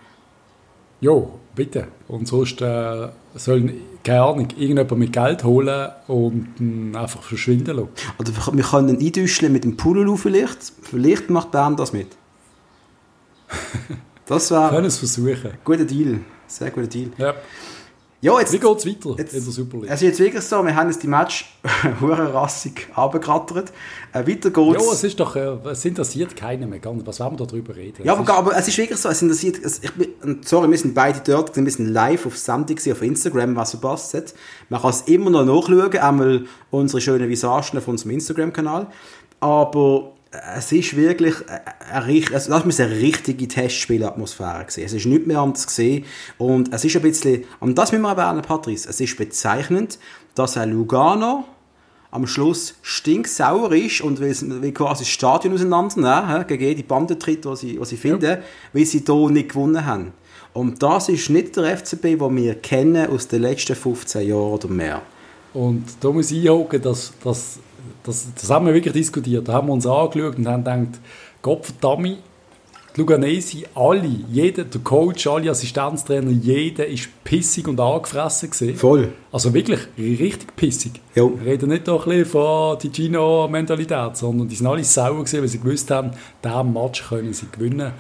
Jo, 1.00 1.38
bitte. 1.54 1.88
Und 2.08 2.26
sonst 2.26 2.60
äh, 2.60 3.08
sollen, 3.34 3.72
keine 4.02 4.22
Ahnung, 4.22 4.48
irgendjemand 4.56 4.98
mit 4.98 5.12
Geld 5.12 5.44
holen 5.44 5.90
und 6.06 6.48
ihn 6.58 6.96
einfach 6.96 7.22
verschwinden 7.22 7.76
lassen. 7.76 7.88
Oder 8.18 8.32
wir 8.52 8.64
können 8.64 8.88
ihn 8.88 9.06
eindüscheln 9.06 9.52
mit 9.52 9.64
dem 9.64 9.76
Pululu 9.76 10.16
vielleicht. 10.16 10.72
Vielleicht 10.82 11.30
macht 11.30 11.50
Bern 11.50 11.76
das 11.76 11.92
mit. 11.92 12.08
Das 14.26 14.50
wäre... 14.50 14.68
können 14.68 14.84
es 14.84 14.98
versuchen. 14.98 15.52
Guter 15.64 15.86
Deal. 15.86 16.20
Sehr 16.46 16.70
guter 16.70 16.86
Deal. 16.86 17.10
Ja. 17.16 17.34
Ja, 18.20 18.40
jetzt, 18.40 18.52
Wie 18.52 18.58
geht 18.58 18.76
es 18.76 18.84
weiter 18.84 19.14
jetzt, 19.16 19.32
in 19.32 19.44
der 19.44 19.52
Super 19.52 19.76
League? 19.76 19.90
Es 19.90 20.02
ist 20.02 20.08
jetzt 20.08 20.18
wirklich 20.18 20.42
so, 20.42 20.64
wir 20.64 20.74
haben 20.74 20.88
jetzt 20.88 21.00
die 21.04 21.06
Match 21.06 21.56
rassig 22.02 22.88
runtergerattert. 22.96 23.72
Äh, 24.12 24.26
weiter 24.26 24.50
geht's. 24.50 24.84
Ja, 24.84 24.92
es 24.92 25.04
ist 25.04 25.20
doch, 25.20 25.36
äh, 25.36 25.56
es 25.70 25.84
interessiert 25.84 26.34
keinen 26.34 26.68
mehr. 26.68 26.80
Was 26.82 27.20
wollen 27.20 27.38
wir 27.38 27.46
darüber 27.46 27.76
reden? 27.76 28.04
Ja, 28.04 28.14
aber, 28.14 28.34
aber, 28.34 28.56
es 28.56 28.66
ist 28.66 28.76
wirklich 28.76 28.98
so, 28.98 29.08
es 29.08 29.22
interessiert, 29.22 29.58
es, 29.62 29.84
ich 29.84 29.92
bin, 29.92 30.40
sorry, 30.44 30.68
wir 30.68 30.78
sind 30.78 30.94
beide 30.94 31.20
dort, 31.24 31.54
wir 31.54 31.70
sind 31.70 31.86
live 31.86 32.26
auf 32.26 32.36
Sendung 32.36 32.76
auf 32.76 33.02
Instagram, 33.02 33.54
was 33.54 33.70
verpasst 33.70 34.14
hat. 34.14 34.34
Man 34.68 34.80
kann 34.80 34.90
es 34.90 35.02
immer 35.02 35.30
noch 35.30 35.44
nachschauen, 35.44 35.96
einmal 35.98 36.44
unsere 36.72 37.00
schönen 37.00 37.28
Visagen 37.28 37.78
auf 37.78 37.86
unserem 37.86 38.10
Instagram-Kanal. 38.12 38.88
Aber 39.38 40.14
es 40.30 40.72
ist 40.72 40.96
wirklich 40.96 41.34
eine, 41.90 42.22
also 42.32 42.50
das 42.50 42.64
muss 42.64 42.80
eine 42.80 42.94
richtige 42.94 43.48
Testspielatmosphäre 43.48 44.64
gewesen. 44.64 44.84
Es 44.84 44.92
ist 44.92 45.06
nicht 45.06 45.26
mehr 45.26 45.40
anders 45.40 45.66
gesehen 45.66 46.04
und 46.36 46.72
es 46.72 46.84
ist 46.84 46.96
ein 46.96 47.02
bisschen, 47.02 47.44
und 47.60 47.78
das 47.78 47.92
müssen 47.92 48.02
wir 48.02 48.16
erwähnen, 48.16 48.42
Patrice, 48.42 48.88
es 48.88 49.00
ist 49.00 49.16
bezeichnend, 49.16 49.98
dass 50.34 50.56
ein 50.56 50.72
Lugano 50.72 51.44
am 52.10 52.26
Schluss 52.26 52.75
stinksauer 52.82 53.72
ist 53.72 54.00
und 54.00 54.20
will, 54.20 54.34
will 54.62 54.72
quasi 54.72 55.04
das 55.04 55.08
Stadion 55.08 55.54
auseinandernehmen, 55.54 56.46
gegen 56.46 56.64
jede 56.64 56.82
Bande 56.82 57.19
tritt, 57.19 57.44
die 57.44 57.56
sie, 57.56 57.78
die 57.78 57.84
sie 57.84 57.96
finden, 57.96 58.25
ja. 58.25 58.38
weil 58.72 58.86
sie 58.86 59.02
hier 59.04 59.30
nicht 59.30 59.50
gewonnen 59.50 59.84
haben. 59.84 60.12
Und 60.54 60.82
das 60.82 61.08
ist 61.08 61.28
nicht 61.30 61.56
der 61.56 61.76
FCB, 61.76 62.19
den 62.19 62.36
wir 62.36 62.54
kennen 62.56 63.10
aus 63.10 63.28
den 63.28 63.42
letzten 63.42 63.76
15 63.76 64.26
Jahren 64.26 64.52
oder 64.52 64.69
mehr. 64.69 65.02
Und 65.54 65.84
da 66.00 66.10
muss 66.10 66.30
ich 66.30 66.48
einhaken, 66.50 66.82
dass, 66.82 67.12
dass 67.22 67.58
das, 68.02 68.26
das 68.35 68.50
haben 68.50 68.67
wir 68.67 68.75
wirklich 68.75 68.94
diskutiert. 68.94 69.49
Da 69.49 69.55
haben 69.55 69.69
wir 69.69 69.73
uns 69.73 69.87
angeschaut 69.87 70.38
und 70.38 70.46
haben 70.46 70.64
gedacht, 70.64 71.00
Gott 71.43 71.67
verdammt, 71.67 72.19
die 72.96 73.00
Luganesi, 73.00 73.64
alle, 73.75 74.08
jeder, 74.32 74.64
der 74.64 74.81
Coach, 74.81 75.26
alle 75.26 75.50
Assistenztrainer, 75.50 76.31
jeder 76.31 76.87
ist 76.87 77.08
pissig 77.23 77.69
und 77.69 77.79
angefressen 77.79 78.50
gewesen. 78.50 78.76
Voll. 78.76 79.12
Also 79.31 79.55
wirklich 79.55 79.81
richtig 79.96 80.56
pissig. 80.56 81.00
Jo. 81.14 81.38
Wir 81.38 81.52
reden 81.52 81.69
nicht 81.69 81.87
doch 81.87 82.06
ein 82.06 82.11
bisschen 82.11 82.26
von 82.26 82.79
Ticino-Mentalität, 82.79 84.17
sondern 84.17 84.49
die 84.49 84.56
sind 84.56 84.67
alle 84.67 84.82
sauer 84.82 85.19
gewesen, 85.19 85.40
weil 85.40 85.49
sie 85.49 85.61
gewusst 85.61 85.90
haben, 85.90 86.11
diesen 86.43 86.73
Match 86.73 87.08
können 87.08 87.32
sie 87.32 87.46
gewinnen. 87.52 87.93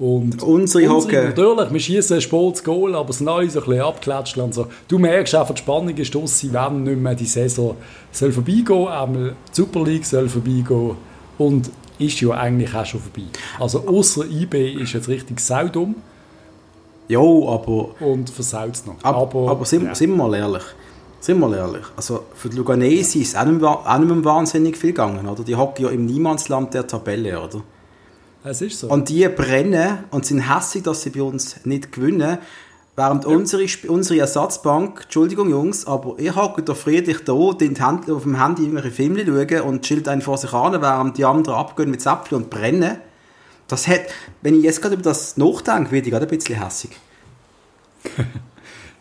Und 0.00 0.42
unsere 0.42 0.88
Hocke. 0.88 1.24
Natürlich, 1.24 1.72
wir 1.72 1.80
schießen 1.80 2.16
ein 2.16 2.22
Sports 2.22 2.64
Goal, 2.64 2.94
aber 2.94 3.10
es 3.10 3.18
sind 3.18 3.28
alle 3.28 3.50
so 3.50 3.60
ein 3.60 3.66
bisschen 3.66 3.82
abgeklatscht. 3.82 4.38
Und 4.38 4.54
so. 4.54 4.66
Du 4.88 4.98
merkst 4.98 5.34
einfach, 5.34 5.54
die 5.54 5.60
Spannung 5.60 5.94
ist 5.94 6.16
aus, 6.16 6.38
sie 6.38 6.50
werden 6.50 6.84
nicht 6.84 6.98
mehr 6.98 7.14
die 7.14 7.26
Saison 7.26 7.76
soll 8.10 8.32
vorbeigehen, 8.32 8.88
einmal 8.88 9.36
die 9.50 9.56
Super 9.60 9.84
League 9.84 10.06
soll 10.06 10.26
vorbeigehen 10.30 10.96
und 11.36 11.70
ist 11.98 12.18
ja 12.22 12.30
eigentlich 12.30 12.74
auch 12.74 12.86
schon 12.86 13.00
vorbei. 13.00 13.28
Also 13.58 13.86
außer 13.86 14.24
IB 14.24 14.72
ist 14.72 14.94
jetzt 14.94 15.08
richtig 15.08 15.38
saudum. 15.38 15.96
Ja, 17.08 17.20
aber... 17.20 17.90
Und 18.00 18.30
versaut 18.30 18.72
es 18.72 18.86
noch. 18.86 18.96
Aber, 19.02 19.18
aber, 19.18 19.50
aber 19.50 19.64
sind, 19.66 19.84
ja. 19.84 19.94
sind, 19.94 20.10
wir 20.10 20.16
mal 20.16 20.34
ehrlich. 20.34 20.62
Sind 21.20 21.38
wir 21.40 21.46
mal 21.46 21.58
ehrlich. 21.58 21.84
Also 21.94 22.24
für 22.34 22.48
die 22.48 22.56
Luganesi 22.56 23.20
ist 23.20 23.36
auch 23.36 23.44
nicht, 23.44 23.62
auch 23.62 23.98
nicht 23.98 24.24
wahnsinnig 24.24 24.78
viel 24.78 24.90
gegangen. 24.90 25.28
Oder? 25.28 25.44
Die 25.44 25.56
hocken 25.56 25.84
ja 25.84 25.90
im 25.90 26.06
Niemandsland 26.06 26.72
der 26.72 26.86
Tabelle, 26.86 27.38
oder? 27.38 27.60
Es 28.42 28.62
ist 28.62 28.78
so. 28.78 28.88
Und 28.88 29.08
die 29.08 29.28
brennen 29.28 30.04
und 30.10 30.24
sind 30.24 30.40
hässlich, 30.40 30.82
dass 30.82 31.02
sie 31.02 31.10
bei 31.10 31.22
uns 31.22 31.64
nicht 31.64 31.92
gewinnen. 31.92 32.38
Während 32.96 33.24
ja. 33.24 33.30
unsere, 33.30 33.64
unsere 33.88 34.20
Ersatzbank, 34.20 35.02
Entschuldigung 35.04 35.48
Jungs, 35.48 35.86
aber 35.86 36.18
ihr 36.18 36.34
hockt 36.34 36.68
da 36.68 36.74
friedlich 36.74 37.24
da, 37.24 37.32
auf 37.32 37.56
dem 37.58 37.76
Handy 37.78 38.62
irgendwelche 38.62 38.90
Filme 38.90 39.24
schauen 39.24 39.60
und 39.62 39.82
chillt 39.82 40.08
einen 40.08 40.22
vor 40.22 40.38
sich 40.38 40.52
an, 40.52 40.80
während 40.80 41.16
die 41.16 41.24
anderen 41.24 41.56
abgehen 41.56 41.90
mit 41.90 42.02
Säpfel 42.02 42.36
und 42.36 42.50
brennen. 42.50 42.98
Das 43.68 43.86
hat, 43.86 44.02
wenn 44.42 44.56
ich 44.56 44.64
jetzt 44.64 44.82
gerade 44.82 44.94
über 44.94 45.04
das 45.04 45.36
nachdenke, 45.36 45.92
werde 45.92 46.08
ich 46.08 46.12
gerade 46.12 46.26
ein 46.26 46.36
bisschen 46.36 46.62
hässig. 46.62 46.90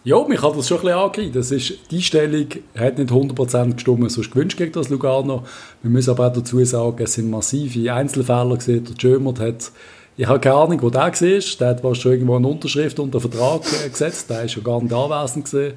Ja, 0.10 0.28
mich 0.28 0.42
hat 0.42 0.58
das 0.58 0.68
schon 0.68 0.78
ein 0.80 0.86
bisschen 0.86 0.98
angegeben. 0.98 1.34
Das 1.34 1.52
ist, 1.52 1.92
die 1.92 2.02
Stellung 2.02 2.48
hat 2.76 2.98
nicht 2.98 3.12
100% 3.12 3.74
gestimmt, 3.74 4.12
sonst 4.12 4.32
gewünscht 4.32 4.58
gegen 4.58 4.72
das 4.72 4.90
Lugano. 4.90 5.44
Wir 5.84 5.92
müssen 5.92 6.10
aber 6.10 6.26
auch 6.26 6.34
dazu 6.34 6.66
sagen, 6.66 7.04
es 7.04 7.14
sind 7.14 7.30
massive 7.30 7.94
Einzelfehler 7.94 8.56
gesehen. 8.56 8.86
Der 8.86 8.96
Jömert 8.98 9.40
hat, 9.40 9.72
ich 10.18 10.26
habe 10.26 10.40
keine 10.40 10.56
Ahnung, 10.56 10.82
wo 10.82 10.90
der 10.90 11.02
war. 11.02 11.12
Der 11.12 11.68
hat 11.68 11.98
schon 11.98 12.12
irgendwo 12.12 12.38
eine 12.38 12.48
Unterschrift 12.48 12.98
unter 13.00 13.20
Vertrag 13.22 13.62
gesetzt. 13.62 14.32
Der 14.32 14.46
ist 14.46 14.54
schon 14.54 14.64
gar 14.64 14.82
nicht 14.82 14.92
anwesend 14.92 15.46
gesehen. 15.46 15.74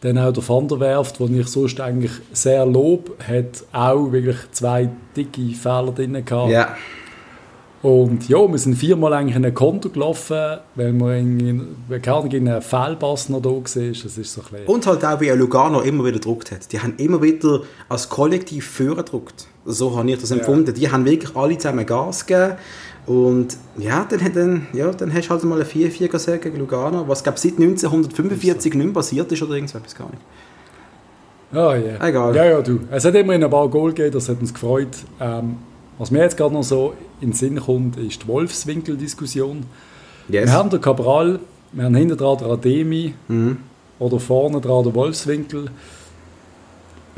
Dann 0.00 0.18
auch 0.18 0.32
der 0.32 0.48
Van 0.48 0.66
der 0.66 0.80
Werft, 0.80 1.20
den 1.20 1.38
ich 1.38 1.46
sonst 1.46 1.80
eigentlich 1.80 2.10
sehr 2.32 2.66
lob, 2.66 3.16
hat 3.24 3.62
auch 3.72 4.10
wirklich 4.10 4.38
zwei 4.50 4.90
dicke 5.16 5.54
Fehler 5.54 5.92
drin 5.94 6.24
gehabt. 6.24 6.50
Ja. 6.50 6.76
Und 7.86 8.28
ja, 8.28 8.38
wir 8.38 8.58
sind 8.58 8.74
viermal 8.74 9.12
eigentlich 9.12 9.36
in 9.36 9.44
ein 9.44 9.54
Konto 9.54 9.90
gelaufen, 9.90 10.58
weil 10.74 10.92
wir 10.92 11.14
in, 11.14 11.38
in 11.38 12.48
einem 12.48 12.60
Fehlpass 12.60 13.28
noch 13.28 13.40
da 13.40 13.50
war. 13.50 13.62
Das 13.62 13.76
ist 13.76 14.32
so 14.32 14.40
ein 14.40 14.66
Und 14.66 14.84
halt 14.88 15.04
auch, 15.04 15.20
wie 15.20 15.28
Lugano 15.28 15.82
immer 15.82 16.02
wieder 16.02 16.14
gedruckt 16.14 16.50
hat. 16.50 16.72
Die 16.72 16.80
haben 16.80 16.94
immer 16.96 17.22
wieder 17.22 17.60
als 17.88 18.08
Kollektiv 18.08 18.66
vorgedruckt. 18.68 19.46
So 19.64 19.96
habe 19.96 20.10
ich 20.10 20.18
das 20.18 20.32
empfunden. 20.32 20.66
Ja. 20.66 20.72
Die 20.72 20.90
haben 20.90 21.04
wirklich 21.04 21.36
alle 21.36 21.56
zusammen 21.58 21.86
Gas 21.86 22.26
gegeben. 22.26 22.54
Und 23.06 23.56
ja, 23.78 24.04
dann, 24.04 24.32
dann, 24.34 24.66
ja, 24.72 24.90
dann 24.90 25.14
hast 25.14 25.26
du 25.26 25.30
halt 25.30 25.44
mal 25.44 25.60
ein 25.60 25.66
4-4 25.68 26.08
gesehen 26.08 26.40
gegen 26.40 26.58
Lugano, 26.58 27.06
was 27.06 27.22
glaube 27.22 27.38
seit 27.38 27.52
1945 27.52 28.74
nicht 28.74 28.84
mehr 28.84 28.94
passiert 28.94 29.30
ist 29.30 29.42
oder 29.44 29.54
irgendwas, 29.54 29.94
gar 29.94 30.10
nicht. 30.10 30.22
Ah, 31.52 31.76
yeah. 31.76 32.04
Egal. 32.04 32.34
Ja, 32.34 32.44
ja, 32.46 32.60
du. 32.62 32.80
Es 32.90 33.04
hat 33.04 33.14
immerhin 33.14 33.44
ein 33.44 33.50
paar 33.50 33.68
Goal 33.68 33.90
gegeben, 33.90 34.12
das 34.12 34.28
hat 34.28 34.40
uns 34.40 34.52
gefreut. 34.52 34.88
Ähm, 35.20 35.58
was 35.98 36.10
mir 36.10 36.20
jetzt 36.20 36.36
gerade 36.36 36.54
noch 36.54 36.62
so 36.62 36.94
in 37.20 37.30
den 37.30 37.34
Sinn 37.34 37.60
kommt, 37.60 37.96
ist 37.96 38.22
die 38.22 38.28
Wolfswinkel-Diskussion. 38.28 39.64
Yes. 40.28 40.46
Wir 40.46 40.52
haben 40.52 40.70
den 40.70 40.80
Cabral, 40.80 41.40
wir 41.72 41.84
haben 41.84 41.94
hinten 41.94 42.16
dran 42.16 42.38
den 42.38 42.50
Ademi 42.50 43.14
mhm. 43.28 43.58
oder 43.98 44.18
vorne 44.20 44.60
dran 44.60 44.84
den 44.84 44.94
Wolfswinkel. 44.94 45.70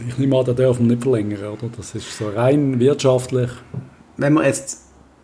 Ich 0.06 0.18
nehme 0.18 0.38
an, 0.38 0.44
den 0.44 0.56
dürfen 0.56 0.88
wir 0.88 0.94
nicht 0.94 1.02
verlängern, 1.02 1.44
oder? 1.44 1.70
Das 1.76 1.94
ist 1.94 2.16
so 2.16 2.28
rein 2.28 2.78
wirtschaftlich. 2.78 3.50
Wenn 4.16 4.34
wir 4.34 4.44
jetzt 4.44 4.82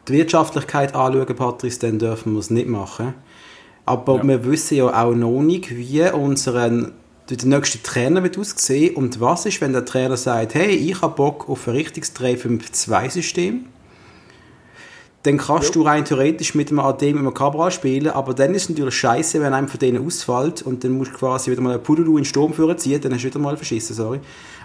die 0.08 0.14
Wirtschaftlichkeit 0.14 0.94
anschauen, 0.94 1.36
Patrice, 1.36 1.78
dann 1.78 1.98
dürfen 1.98 2.32
wir 2.32 2.40
es 2.40 2.50
nicht 2.50 2.68
machen. 2.68 3.14
Aber 3.86 4.16
ja. 4.16 4.26
wir 4.26 4.44
wissen 4.44 4.76
ja 4.76 4.86
auch 5.04 5.14
noch 5.14 5.42
nicht, 5.42 5.76
wie 5.76 6.02
unseren 6.10 6.92
der 7.30 7.38
nächste 7.44 7.82
Trainer 7.82 8.22
wird 8.22 8.38
aussehen 8.38 8.96
und 8.96 9.20
was 9.20 9.46
ist, 9.46 9.60
wenn 9.60 9.72
der 9.72 9.84
Trainer 9.84 10.16
sagt, 10.16 10.54
hey, 10.54 10.70
ich 10.70 11.00
habe 11.00 11.14
Bock 11.14 11.48
auf 11.48 11.66
ein 11.66 11.74
richtiges 11.74 12.14
3-5-2-System 12.14 13.66
dann 15.24 15.38
kannst 15.38 15.68
ja. 15.68 15.72
du 15.72 15.82
rein 15.82 16.04
theoretisch 16.04 16.54
mit 16.54 16.68
einem 16.68 16.80
AD 16.80 17.12
mit 17.12 17.20
einem 17.20 17.32
Cabral 17.32 17.70
spielen, 17.70 18.08
aber 18.08 18.34
dann 18.34 18.54
ist 18.54 18.64
es 18.64 18.68
natürlich 18.68 18.94
scheiße, 18.94 19.40
wenn 19.40 19.54
einem 19.54 19.68
von 19.68 19.80
denen 19.80 20.06
ausfällt 20.06 20.62
und 20.62 20.84
dann 20.84 20.92
musst 20.92 21.12
du 21.12 21.16
quasi 21.16 21.50
wieder 21.50 21.62
mal 21.62 21.72
einen 21.72 21.82
Pudelu 21.82 22.10
in 22.10 22.16
den 22.18 22.24
Sturm 22.26 22.52
führen 22.52 22.76
ziehen, 22.76 23.00
dann 23.00 23.14
hast 23.14 23.22
du 23.22 23.28
wieder 23.28 23.38
mal 23.38 23.56
verschissen, 23.56 23.96
sorry. 23.96 24.20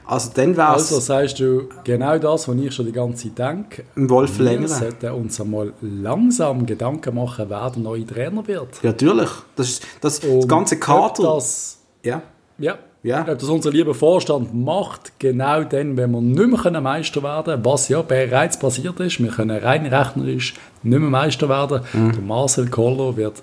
Also 0.06 0.32
dann 0.34 0.58
wär's... 0.58 0.92
Also 0.92 1.00
sagst 1.00 1.39
du 1.39 1.70
genau 1.86 2.18
das, 2.18 2.48
was 2.48 2.56
ich 2.58 2.74
schon 2.75 2.88
die 2.88 2.92
ganze 2.92 3.34
Zeit 3.34 3.39
denke. 3.39 3.84
Wolf 3.96 4.36
verlängern. 4.36 4.63
Wir 4.63 4.68
sollten 4.68 5.10
uns 5.12 5.39
einmal 5.39 5.72
langsam 5.82 6.66
Gedanken 6.66 7.16
machen, 7.16 7.46
wer 7.48 7.70
der 7.70 7.82
neue 7.82 8.06
Trainer 8.06 8.46
wird. 8.46 8.84
Ja, 8.84 8.89
natürlich. 8.89 9.30
Das, 9.56 9.70
ist, 9.70 9.84
das, 10.01 10.20
das 10.20 10.48
ganze 10.48 10.78
Kater... 10.78 11.24
Das, 11.24 11.78
ja. 12.04 12.22
Ja, 12.60 12.78
ja. 13.01 13.24
Dass 13.24 13.44
unser 13.44 13.72
lieber 13.72 13.94
Vorstand 13.94 14.54
macht, 14.54 15.13
genau 15.20 15.63
dann, 15.63 15.96
wenn 15.96 16.12
wir 16.12 16.22
nicht 16.22 16.63
mehr 16.72 16.82
Meister 16.82 17.24
werden 17.24 17.46
können, 17.46 17.66
was 17.66 17.88
ja 17.88 18.01
bereits 18.01 18.60
passiert 18.60 19.00
ist, 19.00 19.24
wir 19.24 19.32
können 19.32 19.58
rein 19.58 19.86
rechnerisch 19.86 20.56
nicht 20.84 21.00
mehr 21.00 21.10
Meister 21.10 21.48
werden. 21.48 21.82
Mhm. 21.94 22.12
Der 22.12 22.22
Marcel 22.22 22.68
Koller 22.70 23.16
wird 23.16 23.42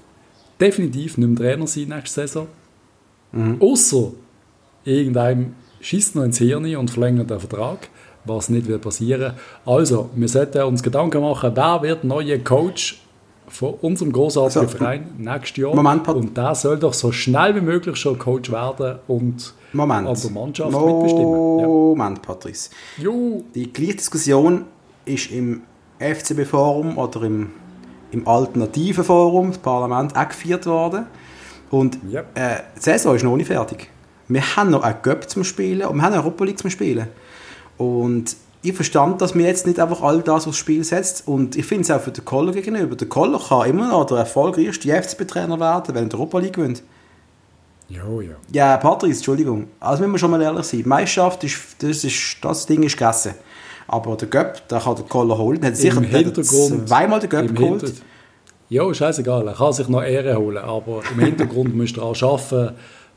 definitiv 0.61 1.17
nicht 1.17 1.29
mehr 1.29 1.37
Trainer 1.39 1.67
sein 1.67 1.89
nächste 1.89 2.21
Saison. 2.23 2.47
Mhm. 3.33 3.61
Außer 3.61 4.13
irgendeinem 4.85 5.55
schießt 5.81 6.17
noch 6.17 6.25
ins 6.25 6.39
Hirn 6.39 6.77
und 6.77 6.91
verlängert 6.91 7.31
den 7.31 7.41
Vertrag, 7.41 7.89
was 8.25 8.51
nicht 8.51 8.67
wird 8.67 8.83
passieren. 8.83 9.35
Also, 9.65 10.11
wir 10.15 10.29
sollten 10.29 10.63
uns 10.63 10.83
Gedanken 10.83 11.23
machen, 11.23 11.53
wer 11.55 11.83
wird 11.83 12.05
neuer 12.05 12.39
Coach 12.39 13.01
von 13.49 13.75
unserem 13.75 14.13
großartigen 14.13 14.67
also, 14.67 14.79
Verein 14.79 15.15
nächstes 15.19 15.57
Jahr. 15.57 15.75
Moment, 15.75 16.07
und 16.09 16.37
der 16.37 16.55
soll 16.55 16.79
doch 16.79 16.93
so 16.93 17.13
schnell 17.13 17.55
wie 17.55 17.61
möglich 17.61 17.97
schon 17.97 18.19
Coach 18.19 18.51
werden 18.51 18.99
und 19.07 19.55
Moment. 19.73 20.09
an 20.09 20.17
der 20.21 20.31
Mannschaft 20.31 20.73
Moment, 20.73 20.97
mitbestimmen. 20.97 21.59
Ja. 21.61 21.67
Moment, 21.67 22.23
Patrice. 22.23 22.71
Jo. 22.99 23.45
Die 23.55 23.73
gleiche 23.73 23.97
Diskussion 23.97 24.65
ist 25.05 25.31
im 25.31 25.63
FCB-Forum 25.99 26.99
oder 26.99 27.23
im, 27.23 27.51
im 28.11 28.27
alternativen 28.27 29.05
Forum, 29.05 29.49
das 29.49 29.59
Parlament, 29.59 30.17
auch 30.17 30.29
geführt 30.29 30.67
worden. 30.67 31.07
Und 31.71 31.99
yep. 32.11 32.27
äh, 32.35 32.63
die 32.77 32.81
Saison 32.81 33.15
ist 33.15 33.23
noch 33.23 33.37
nicht 33.37 33.47
fertig. 33.47 33.91
Wir 34.29 34.57
haben 34.57 34.71
noch 34.71 34.83
einen 34.83 35.01
Cup 35.03 35.29
zum 35.29 35.45
Spielen 35.45 35.87
und 35.87 35.97
wir 35.97 36.03
haben 36.03 36.13
eine 36.13 36.23
Europa 36.23 36.45
League 36.45 36.59
zum 36.59 36.71
Spielen. 36.71 37.09
Und 37.77 38.37
ich 38.63 38.73
verstand, 38.73 39.21
dass 39.21 39.35
man 39.35 39.45
jetzt 39.45 39.67
nicht 39.67 39.79
einfach 39.79 40.03
all 40.03 40.23
das 40.23 40.47
aufs 40.47 40.59
Spiel 40.59 40.83
setzt. 40.83 41.29
Und 41.29 41.57
ich 41.57 41.67
finde 41.67 41.83
es 41.83 41.91
auch 41.91 42.01
für 42.01 42.11
den 42.11 42.25
Koller 42.25 42.53
gegenüber. 42.53 42.97
Der 42.97 43.09
Koller 43.09 43.39
kann 43.39 43.69
immer 43.69 43.89
noch 43.89 44.07
der 44.07 44.19
erfolgreichste 44.19 44.91
FCB-Trainer 44.91 45.61
werden, 45.61 45.95
wenn 45.95 46.05
er 46.05 46.09
die 46.09 46.17
Europa 46.17 46.39
League 46.39 46.55
gewinnt. 46.55 46.83
Jo, 47.89 48.21
ja. 48.21 48.33
Ja, 48.53 48.77
Patrice, 48.79 49.19
Entschuldigung. 49.19 49.69
Also 49.79 50.03
müssen 50.03 50.13
wir 50.13 50.19
schon 50.19 50.31
mal 50.33 50.43
ehrlich 50.43 50.67
sein. 50.67 50.83
Die 50.83 50.89
Meisterschaft, 50.89 51.45
ist, 51.45 51.59
das, 51.79 52.03
ist, 52.03 52.39
das 52.43 52.67
Ding 52.67 52.83
ist 52.83 52.97
gegessen. 52.97 53.35
Aber 53.87 54.17
der 54.17 54.27
Göpp, 54.27 54.69
der 54.69 54.81
kann 54.81 54.97
den 54.97 55.09
Koller 55.09 55.39
holen. 55.39 55.61
Der 55.61 55.71
hat 55.71 55.77
sicher 55.77 56.03
zweimal 56.03 57.21
den 57.21 57.31
Göpp 57.31 57.55
geholt. 57.55 57.83
Hinter 57.83 58.03
ja, 58.69 58.93
scheißegal. 58.93 59.47
Er 59.47 59.55
kann 59.55 59.73
sich 59.73 59.89
noch 59.89 60.03
Ehre 60.03 60.37
holen. 60.37 60.59
Aber 60.59 61.03
im 61.13 61.21
Hintergrund 61.21 61.75
müsst 61.77 61.97
ihr 61.97 62.03
auch 62.03 62.15
schaffen, 62.15 62.71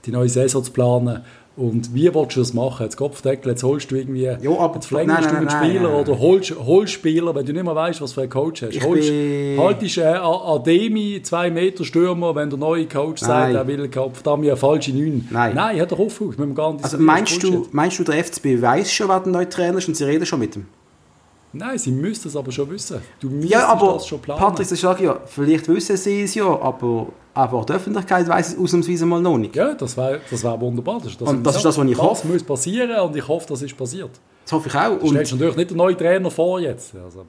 die 0.05 0.11
neue 0.11 0.29
Saison 0.29 0.63
zu 0.63 0.71
planen. 0.71 1.23
Und 1.59 1.93
wie 1.93 2.13
willst 2.15 2.37
du 2.37 2.39
das 2.39 2.53
machen? 2.53 2.83
Jetzt 2.83 2.95
Kopfdeckel, 2.95 3.51
jetzt 3.51 3.63
holst 3.63 3.91
du 3.91 3.95
irgendwie, 3.97 4.31
jo, 4.41 4.57
aber, 4.61 4.75
jetzt 4.75 4.85
verlängerst 4.85 5.25
nein, 5.25 5.43
nein, 5.43 5.47
du 5.47 5.53
einen 5.53 5.65
Spieler 5.65 5.89
nein, 5.89 5.99
oder 5.99 6.17
holst, 6.17 6.55
holst 6.57 6.93
Spieler, 6.93 7.35
wenn 7.35 7.45
du 7.45 7.51
nicht 7.51 7.65
mehr 7.65 7.75
weißt, 7.75 7.99
was 8.01 8.13
für 8.13 8.21
einen 8.21 8.29
Coach 8.29 8.61
hast. 8.61 8.75
Ich 8.77 8.81
holst, 8.81 9.11
haltest 9.59 9.97
äh, 9.97 10.05
Ademi, 10.05 11.21
zwei 11.21 11.51
Meter 11.51 11.83
Stürmer, 11.83 12.33
wenn 12.33 12.49
der 12.49 12.57
neue 12.57 12.85
Coach 12.85 13.19
sagt, 13.19 13.53
er 13.53 13.67
will 13.67 13.89
eine 13.93 14.55
falsche 14.55 14.93
Neun. 14.93 15.27
Nein. 15.29 15.53
Nein, 15.53 15.81
hat 15.81 15.91
doch 15.91 15.99
aufgehört. 15.99 16.37
Also 16.81 16.97
meinst 16.97 17.43
du, 17.43 17.67
meinst 17.73 17.99
du, 17.99 18.05
der 18.05 18.23
FCB 18.23 18.61
weiß 18.61 18.89
schon, 18.93 19.09
wer 19.09 19.19
der 19.19 19.33
neue 19.33 19.49
Trainer 19.49 19.79
ist 19.79 19.87
und 19.89 19.97
sie 19.97 20.05
reden 20.05 20.25
schon 20.25 20.39
mit 20.39 20.55
ihm? 20.55 20.65
Nein, 21.51 21.77
sie 21.77 21.91
müssten 21.91 22.27
es 22.27 22.35
aber 22.37 22.53
schon 22.53 22.69
wissen. 22.69 23.01
Du 23.19 23.29
ja, 23.41 23.67
aber 23.67 23.93
das 23.93 24.07
schon 24.07 24.21
planen. 24.21 24.39
Patrick, 24.39 24.69
das 24.69 24.79
sage 24.79 25.03
ja, 25.03 25.19
vielleicht 25.25 25.67
wissen 25.67 25.97
sie 25.97 26.21
es 26.21 26.35
ja, 26.35 26.45
aber 26.45 27.07
aber 27.39 27.63
die 27.65 27.73
Öffentlichkeit 27.73 28.27
weiß 28.27 28.49
es 28.49 28.57
ausnahmsweise 28.57 29.05
mal 29.05 29.21
noch 29.21 29.37
nicht. 29.37 29.55
Ja, 29.55 29.73
das 29.73 29.95
wäre 29.95 30.19
das 30.29 30.43
wär 30.43 30.59
wunderbar. 30.59 30.99
Das, 31.01 31.15
und 31.15 31.43
das 31.43 31.55
ist 31.55 31.65
das, 31.65 31.77
was 31.77 31.87
ich 31.87 31.97
hoffe. 31.97 32.23
Das 32.23 32.31
muss 32.31 32.43
passieren 32.43 32.99
und 32.99 33.15
ich 33.15 33.27
hoffe, 33.27 33.45
das 33.47 33.61
ist 33.61 33.77
passiert. 33.77 34.11
Das 34.43 34.53
hoffe 34.53 34.67
ich 34.67 34.75
auch. 34.75 34.99
Du 34.99 35.07
stellst 35.07 35.31
natürlich 35.31 35.55
nicht 35.55 35.69
den 35.69 35.77
neuen 35.77 35.97
Trainer 35.97 36.29
vor 36.31 36.59
jetzt. 36.59 36.93
Also, 36.95 37.25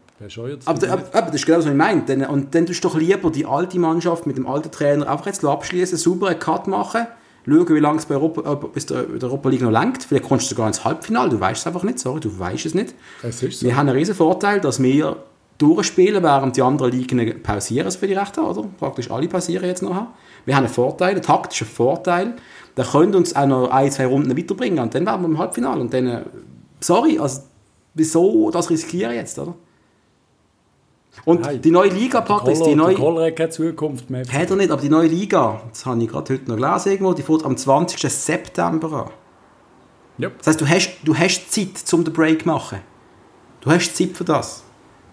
jetzt 0.48 0.66
aber, 0.66 0.88
aber, 0.88 1.02
aber, 1.12 1.26
das 1.26 1.36
ist 1.36 1.46
genau 1.46 1.58
das, 1.58 1.66
was 1.66 1.72
ich 1.72 1.78
meine. 1.78 2.28
Und 2.28 2.54
dann 2.54 2.66
tust 2.66 2.82
du 2.82 2.88
doch 2.88 2.96
lieber 2.96 3.30
die 3.30 3.46
alte 3.46 3.78
Mannschaft 3.78 4.26
mit 4.26 4.36
dem 4.36 4.46
alten 4.46 4.70
Trainer 4.70 5.08
einfach 5.08 5.26
jetzt 5.26 5.44
abschließen, 5.44 5.96
sauber 5.96 6.28
einen 6.28 6.40
Cut 6.40 6.66
machen, 6.66 7.06
schauen, 7.46 7.68
wie 7.68 7.78
lange 7.78 7.98
es 7.98 8.06
bei 8.06 8.16
Europa, 8.16 8.54
bis 8.54 8.86
der, 8.86 9.02
der 9.02 9.28
Europa 9.28 9.48
League 9.48 9.62
noch 9.62 9.70
lenkt. 9.70 10.02
Vielleicht 10.02 10.24
kommst 10.24 10.46
du 10.46 10.54
sogar 10.54 10.66
ins 10.66 10.84
Halbfinale, 10.84 11.30
du 11.30 11.38
weißt 11.38 11.60
es 11.60 11.66
einfach 11.66 11.84
nicht, 11.84 12.00
sorry, 12.00 12.20
du 12.20 12.36
weißt 12.36 12.66
es 12.66 12.74
nicht. 12.74 12.94
Es 13.22 13.42
ist 13.42 13.60
so. 13.60 13.66
Wir 13.66 13.76
haben 13.76 13.88
einen 13.88 13.96
riesen 13.96 14.14
Vorteil, 14.14 14.60
dass 14.60 14.82
wir 14.82 15.16
durchspielen, 15.60 16.22
während 16.22 16.56
die 16.56 16.62
anderen 16.62 16.92
Ligen 16.92 17.42
pausieren 17.42 17.90
für 17.90 18.06
die 18.06 18.14
Rechte, 18.14 18.40
oder? 18.40 18.64
Praktisch 18.78 19.10
alle 19.10 19.28
pausieren 19.28 19.66
jetzt 19.66 19.82
noch. 19.82 20.06
Wir 20.44 20.56
haben 20.56 20.64
einen 20.64 20.72
Vorteil, 20.72 21.10
einen 21.10 21.22
taktischen 21.22 21.66
Vorteil. 21.66 22.34
Der 22.76 22.84
könnte 22.84 23.18
uns 23.18 23.36
auch 23.36 23.46
noch 23.46 23.70
ein, 23.70 23.90
zwei 23.90 24.06
Runden 24.06 24.36
weiterbringen 24.36 24.78
und 24.78 24.94
dann 24.94 25.04
wären 25.04 25.20
wir 25.20 25.28
im 25.28 25.38
Halbfinale. 25.38 25.80
Und 25.80 25.92
dann, 25.92 26.06
äh, 26.06 26.22
sorry, 26.80 27.18
also 27.18 27.42
wieso 27.94 28.50
das 28.50 28.70
riskieren 28.70 29.14
jetzt, 29.14 29.38
oder? 29.38 29.54
Und 31.24 31.42
Nein, 31.42 31.60
die 31.60 31.70
neue 31.70 31.90
Liga, 31.90 32.20
Patrick, 32.20 32.62
die 32.62 32.74
neue... 32.74 32.94
Koller 32.94 33.26
hat 33.26 33.36
keine 33.36 33.50
Zukunft 33.50 34.08
mehr. 34.08 34.24
Hat 34.32 34.50
er 34.50 34.56
nicht, 34.56 34.70
aber 34.70 34.80
die 34.80 34.88
neue 34.88 35.08
Liga, 35.08 35.60
das 35.68 35.84
habe 35.84 36.02
ich 36.02 36.08
gerade 36.08 36.34
heute 36.34 36.48
noch 36.48 36.56
gelesen 36.56 36.92
irgendwo, 36.92 37.12
die 37.12 37.22
fährt 37.22 37.44
am 37.44 37.56
20. 37.56 38.00
September 38.10 38.92
an. 38.92 39.10
Yep. 40.22 40.38
Das 40.38 40.46
heisst, 40.46 40.60
du 40.60 40.68
hast, 40.68 40.98
du 41.04 41.14
hast 41.16 41.52
Zeit, 41.52 41.92
um 41.92 42.04
den 42.04 42.14
Break 42.14 42.42
zu 42.42 42.48
machen. 42.48 42.78
Du 43.60 43.70
hast 43.70 43.94
Zeit 43.96 44.10
für 44.16 44.24
das. 44.24 44.64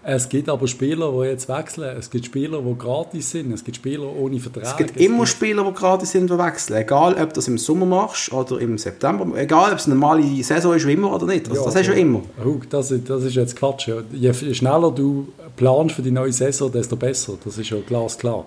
Es 0.09 0.29
gibt 0.29 0.47
aber 0.47 0.69
Spieler, 0.69 1.11
die 1.11 1.27
jetzt 1.27 1.49
wechseln. 1.49 1.97
Es 1.97 2.09
gibt 2.09 2.23
Spieler, 2.23 2.61
die 2.61 2.77
gratis 2.77 3.29
sind. 3.29 3.51
Es 3.51 3.61
gibt 3.61 3.75
Spieler 3.75 4.07
ohne 4.15 4.39
Vertrag. 4.39 4.63
Es 4.63 4.77
gibt 4.77 4.95
immer 4.95 5.23
es 5.23 5.31
gibt 5.31 5.43
Spieler, 5.43 5.65
die 5.65 5.73
gratis 5.73 6.11
sind, 6.13 6.29
die 6.29 6.37
wechseln. 6.37 6.77
Egal, 6.77 7.15
ob 7.15 7.27
du 7.27 7.35
das 7.35 7.49
im 7.49 7.57
Sommer 7.57 7.85
machst 7.85 8.31
oder 8.31 8.57
im 8.61 8.77
September. 8.77 9.37
Egal, 9.37 9.73
ob 9.73 9.79
es 9.79 9.85
eine 9.85 9.95
normale 9.95 10.23
Saison 10.45 10.73
ist 10.73 10.87
wie 10.87 10.93
immer 10.93 11.13
oder 11.13 11.25
nicht. 11.25 11.49
Also, 11.49 11.59
ja, 11.59 11.65
das 11.65 11.75
hast 11.75 11.87
du 11.87 11.91
ja 11.91 11.97
immer. 11.97 12.21
Oh, 12.41 12.55
das, 12.69 12.93
das 13.05 13.23
ist 13.25 13.35
jetzt 13.35 13.57
Quatsch. 13.57 13.89
Je 14.13 14.33
schneller 14.33 14.91
du 14.91 15.27
planst 15.57 15.95
für 15.95 16.01
die 16.01 16.11
neue 16.11 16.31
Saison, 16.31 16.71
desto 16.71 16.95
besser. 16.95 17.33
Das 17.43 17.57
ist 17.57 17.69
ja 17.69 17.75
glasklar. 17.85 18.45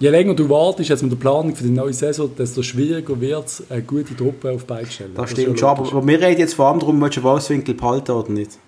Je 0.00 0.08
länger 0.08 0.32
du 0.32 0.48
wartest 0.48 0.88
jetzt 0.88 1.02
mit 1.02 1.12
der 1.12 1.18
Planung 1.18 1.54
für 1.54 1.64
die 1.64 1.70
neue 1.70 1.92
Saison, 1.92 2.30
desto 2.38 2.62
schwieriger 2.62 3.20
wird 3.20 3.46
es, 3.48 3.62
eine 3.68 3.82
gute 3.82 4.16
Truppe 4.16 4.52
auf 4.52 4.64
beide 4.64 4.90
stellen. 4.90 5.12
Das, 5.14 5.24
das 5.24 5.32
stimmt 5.32 5.60
schon, 5.60 5.68
aber 5.68 6.06
wir 6.06 6.20
reden 6.22 6.40
jetzt 6.40 6.54
vor 6.54 6.68
allem 6.68 6.78
darum, 6.78 6.98
welchen 7.02 7.22
Wolfswinkel 7.22 7.74
behalten 7.74 8.12
oder 8.12 8.30
nicht. 8.30 8.58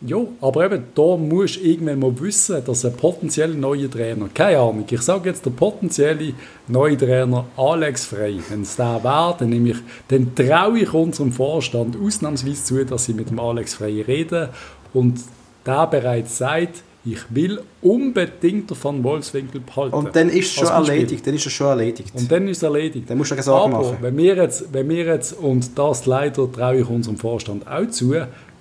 Ja, 0.00 0.18
aber 0.40 0.66
eben, 0.66 0.84
da 0.94 1.16
musst 1.16 1.56
du 1.56 1.60
irgendwann 1.60 1.98
mal 1.98 2.20
wissen, 2.20 2.62
dass 2.64 2.84
ein 2.84 2.92
potenzieller 2.92 3.54
neuer 3.54 3.90
Trainer, 3.90 4.28
keine 4.32 4.58
Ahnung, 4.58 4.84
ich 4.88 5.02
sage 5.02 5.28
jetzt 5.28 5.44
der 5.44 5.50
potenzielle 5.50 6.34
neue 6.68 6.96
Trainer 6.96 7.46
Alex 7.56 8.06
Frey, 8.06 8.38
wenn 8.48 8.62
es 8.62 8.76
der 8.76 9.02
wäre, 9.02 9.34
dann, 9.36 9.48
nehme 9.48 9.70
ich, 9.70 9.76
dann 10.06 10.32
traue 10.36 10.78
ich 10.78 10.94
unserem 10.94 11.32
Vorstand 11.32 11.96
ausnahmsweise 12.00 12.62
zu, 12.62 12.84
dass 12.84 13.06
sie 13.06 13.14
mit 13.14 13.30
dem 13.30 13.40
Alex 13.40 13.74
Frey 13.74 14.00
reden 14.02 14.50
und 14.94 15.18
der 15.66 15.86
bereits 15.88 16.38
sagt, 16.38 16.84
ich 17.04 17.20
will 17.30 17.60
unbedingt 17.80 18.70
davon 18.70 19.02
Wolfswinkel 19.02 19.60
behalten. 19.60 19.94
Und 19.94 20.14
dann 20.14 20.28
ist 20.28 20.46
es 20.46 20.52
schon 20.52 20.66
erledigt, 20.66 21.26
dann 21.26 21.34
ist 21.34 21.46
es 21.46 21.52
schon 21.52 21.68
erledigt. 21.68 22.12
Und 22.14 22.30
dann 22.30 22.48
ist 22.48 22.58
es 22.58 22.62
erledigt. 22.62 23.08
Dann 23.08 23.18
musst 23.18 23.30
du 23.30 23.34
keine 23.34 23.44
Sorgen 23.44 23.74
Aber 23.74 23.84
machen. 23.84 23.98
Wenn 24.00 24.16
wir, 24.16 24.36
jetzt, 24.36 24.72
wenn 24.72 24.88
wir 24.88 25.04
jetzt, 25.04 25.32
und 25.32 25.78
das 25.78 26.06
leider 26.06 26.50
traue 26.50 26.80
ich 26.80 26.88
unserem 26.88 27.16
Vorstand 27.16 27.66
auch 27.66 27.88
zu, 27.88 28.14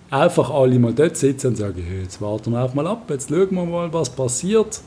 einfach 0.09 0.49
alle 0.49 0.79
mal 0.79 0.93
dort 0.93 1.17
sitzen 1.17 1.47
und 1.47 1.57
sagen, 1.57 1.83
jetzt 2.01 2.21
warten 2.21 2.51
wir 2.51 2.61
einfach 2.61 2.75
mal 2.75 2.87
ab, 2.87 3.03
jetzt 3.09 3.29
schauen 3.29 3.51
wir 3.51 3.65
mal, 3.65 3.91
was 3.91 4.09
passiert. 4.09 4.81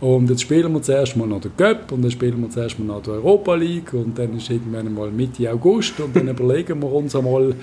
Und 0.00 0.30
jetzt 0.30 0.42
spielen 0.42 0.72
wir 0.72 0.82
zuerst 0.82 1.16
mal 1.16 1.26
noch 1.26 1.40
den 1.40 1.56
Cup 1.56 1.90
und 1.90 2.02
dann 2.02 2.10
spielen 2.10 2.40
wir 2.40 2.50
zuerst 2.50 2.78
mal 2.78 2.84
noch 2.84 3.02
die 3.02 3.10
Europa 3.10 3.54
League 3.56 3.92
und 3.92 4.16
dann 4.16 4.36
ist 4.36 4.48
irgendwann 4.48 4.94
mal 4.94 5.10
Mitte 5.10 5.50
August 5.50 5.98
und 5.98 6.14
dann 6.14 6.28
überlegen 6.28 6.80
wir 6.80 6.92
uns 6.92 7.16
einmal, 7.16 7.54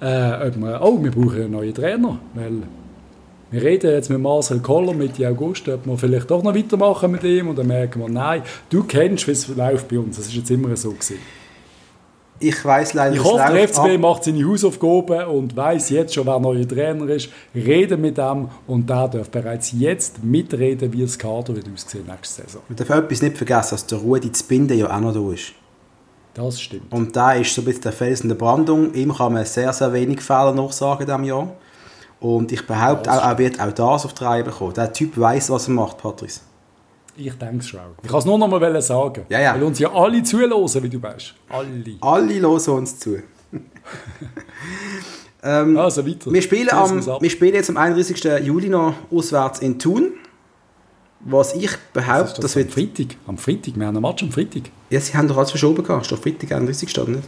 äh, 0.00 0.46
ob 0.46 0.56
wir, 0.60 0.80
oh, 0.80 1.02
wir 1.02 1.10
brauchen 1.10 1.42
einen 1.42 1.50
neuen 1.50 1.74
Trainer, 1.74 2.20
weil 2.34 2.52
wir 3.50 3.62
reden 3.62 3.90
jetzt 3.90 4.10
mit 4.10 4.20
Marcel 4.20 4.60
Koller 4.60 4.94
Mitte 4.94 5.28
August, 5.28 5.68
ob 5.68 5.84
wir 5.84 5.98
vielleicht 5.98 6.30
doch 6.30 6.42
noch 6.44 6.54
weitermachen 6.54 7.10
mit 7.10 7.24
ihm 7.24 7.48
und 7.48 7.58
dann 7.58 7.66
merken 7.66 8.00
wir, 8.00 8.08
nein, 8.08 8.42
du 8.70 8.84
kennst, 8.84 9.26
wie 9.26 9.32
es 9.32 9.48
läuft 9.48 9.88
bei 9.88 9.98
uns. 9.98 10.16
Das 10.16 10.26
ist 10.26 10.34
jetzt 10.34 10.50
immer 10.52 10.74
so 10.76 10.90
gewesen. 10.92 11.18
Ich 12.42 12.64
weiß 12.64 12.94
leider 12.94 13.14
Ich 13.14 13.22
hoffe, 13.22 13.52
der 13.52 13.68
FCB 13.68 13.98
macht 14.00 14.24
seine 14.24 14.44
Hausaufgaben 14.44 15.26
und 15.26 15.56
weiß 15.56 15.90
jetzt 15.90 16.12
schon, 16.12 16.26
wer 16.26 16.40
neuer 16.40 16.66
Trainer 16.66 17.08
ist. 17.08 17.28
Reden 17.54 18.00
mit 18.00 18.18
ihm 18.18 18.48
und 18.66 18.90
der 18.90 19.06
darf 19.06 19.30
bereits 19.30 19.72
jetzt 19.72 20.24
mitreden, 20.24 20.92
wie 20.92 21.02
das 21.02 21.16
Kader 21.16 21.54
wird 21.54 21.66
aussehen 21.72 22.04
nächste 22.06 22.42
Saison. 22.42 22.62
Man 22.68 22.76
darf 22.76 22.90
etwas 22.90 23.22
nicht 23.22 23.38
vergessen, 23.38 23.70
dass 23.70 23.86
der 23.86 23.98
Rudi 23.98 24.32
Zbinde 24.32 24.74
ja 24.74 24.94
auch 24.94 25.00
noch 25.00 25.14
da 25.14 25.32
ist. 25.32 25.52
Das 26.34 26.60
stimmt. 26.60 26.92
Und 26.92 27.14
da 27.14 27.34
ist 27.34 27.54
so 27.54 27.60
ein 27.60 27.64
bisschen 27.64 27.82
der 27.82 27.92
Fels 27.92 28.22
in 28.22 28.28
der 28.28 28.36
Brandung. 28.36 28.92
Ihm 28.94 29.14
kann 29.14 29.34
man 29.34 29.44
sehr, 29.44 29.72
sehr 29.72 29.92
wenig 29.92 30.20
Fehler 30.20 30.52
nachsagen 30.52 31.02
in 31.02 31.06
diesem 31.06 31.24
Jahr. 31.24 31.48
Und 32.18 32.50
ich 32.50 32.66
behaupte, 32.66 33.12
auch, 33.12 33.22
er 33.22 33.38
wird 33.38 33.60
auch 33.60 33.72
das 33.72 34.04
auf 34.04 34.14
die 34.14 34.24
Reihe 34.24 34.42
bekommen. 34.42 34.74
Der 34.74 34.92
Typ 34.92 35.16
weiß, 35.16 35.50
was 35.50 35.68
er 35.68 35.74
macht, 35.74 35.98
Patrice. 35.98 36.40
Ich 37.16 37.32
denke 37.34 37.58
es 37.58 37.68
schon. 37.68 37.80
Ich 38.02 38.08
kann 38.08 38.18
es 38.18 38.24
nur 38.24 38.38
noch 38.38 38.48
mal 38.48 38.82
sagen. 38.82 39.26
Ja, 39.28 39.40
ja. 39.40 39.54
Weil 39.54 39.62
uns 39.64 39.78
ja 39.78 39.92
alle 39.92 40.22
zuhören, 40.22 40.82
wie 40.82 40.88
du 40.88 41.02
weißt. 41.02 41.34
Alle. 41.48 41.96
Alle 42.00 42.34
hören 42.40 42.78
uns 42.78 42.98
zu. 42.98 43.22
ähm, 45.42 45.76
also 45.76 46.06
weiter. 46.06 46.32
Wir 46.32 46.42
spielen, 46.42 46.70
am, 46.70 47.04
wir 47.20 47.30
spielen 47.30 47.54
jetzt 47.54 47.68
am 47.68 47.76
31. 47.76 48.24
Juli 48.44 48.68
noch 48.68 48.94
auswärts 49.10 49.60
in 49.60 49.78
Thun. 49.78 50.12
Was 51.24 51.54
ich 51.54 51.70
behaupte, 51.92 52.40
das, 52.40 52.54
das 52.54 52.56
wird... 52.56 52.68
Am 52.68 52.72
Freitag. 52.72 53.16
Am 53.26 53.38
Freitag. 53.38 53.76
Wir 53.76 53.86
haben 53.86 53.96
einen 53.96 54.02
Match 54.02 54.22
am 54.22 54.32
Freitag. 54.32 54.62
Ja, 54.90 54.98
sie 54.98 55.14
haben 55.14 55.28
doch 55.28 55.36
alles 55.36 55.50
verschoben 55.50 55.84
gehabt. 55.84 56.02
Ist 56.02 56.12
doch 56.12 56.20
Freitag 56.20 56.50
31. 56.50 56.90
statt 56.90 57.08
nicht? 57.08 57.22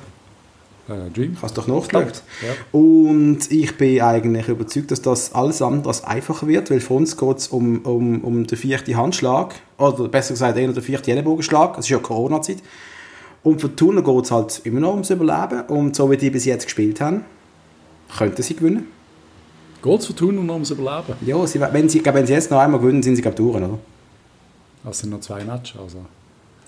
Äh, 0.88 1.10
Dream. 1.10 1.36
Hast 1.40 1.56
du 1.56 1.62
doch 1.62 1.68
nachgeschaut. 1.68 2.22
Ja. 2.42 2.78
Und 2.78 3.50
ich 3.50 3.76
bin 3.76 4.02
eigentlich 4.02 4.48
überzeugt, 4.48 4.90
dass 4.90 5.00
das 5.00 5.34
alles 5.34 5.62
andere 5.62 5.88
als 5.88 6.04
einfacher 6.04 6.46
wird, 6.46 6.70
weil 6.70 6.80
für 6.80 6.94
uns 6.94 7.16
geht 7.16 7.38
es 7.38 7.48
um, 7.48 7.80
um, 7.82 8.22
um 8.22 8.46
den 8.46 8.58
vierten 8.58 8.96
Handschlag, 8.96 9.54
oder 9.78 10.08
besser 10.08 10.34
gesagt 10.34 10.58
eher 10.58 10.70
den 10.70 10.82
vierten 10.82 11.10
Ellenbogenschlag, 11.10 11.78
es 11.78 11.86
ist 11.86 11.90
ja 11.90 11.98
Corona-Zeit. 11.98 12.58
Und 13.42 13.60
für 13.60 13.74
Thuner 13.74 14.02
geht 14.02 14.24
es 14.24 14.30
halt 14.30 14.60
immer 14.64 14.80
noch 14.80 14.92
ums 14.92 15.10
Überleben 15.10 15.62
und 15.68 15.96
so 15.96 16.10
wie 16.10 16.16
die 16.16 16.30
bis 16.30 16.44
jetzt 16.44 16.64
gespielt 16.64 17.00
haben, 17.00 17.24
könnten 18.16 18.42
sie 18.42 18.54
gewinnen. 18.54 18.88
Geht 19.82 20.00
es 20.00 20.06
für 20.06 20.14
Thuner 20.14 20.42
noch 20.42 20.54
ums 20.54 20.70
Überleben? 20.70 21.14
Ja, 21.24 21.46
sie, 21.46 21.60
wenn, 21.60 21.88
sie, 21.88 22.04
wenn 22.04 22.26
sie 22.26 22.32
jetzt 22.34 22.50
noch 22.50 22.58
einmal 22.58 22.80
gewinnen, 22.80 23.02
sind 23.02 23.16
sie 23.16 23.22
glaube 23.22 23.36
durch, 23.36 23.56
oder? 23.56 23.78
Das 24.82 24.98
sind 24.98 25.10
noch 25.10 25.20
zwei 25.20 25.44
Matches, 25.44 25.80
also... 25.80 25.98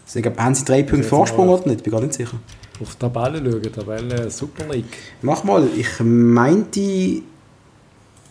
Sie, 0.09 0.23
haben 0.23 0.55
sie 0.55 0.65
drei 0.65 0.85
Punkte 0.85 1.07
Vorsprung 1.07 1.49
oder 1.49 1.69
nicht? 1.69 1.83
Bin 1.83 1.93
gar 1.93 2.01
nicht 2.01 2.15
sicher 2.15 2.39
auf 2.81 2.95
die 2.95 2.99
Tabelle 2.99 3.39
schauen, 3.39 3.73
Tabelle 3.73 4.31
Super 4.31 4.73
League. 4.73 4.97
Mach 5.23 5.45
mal, 5.45 5.69
ich 5.77 6.01
meinte, 6.01 7.23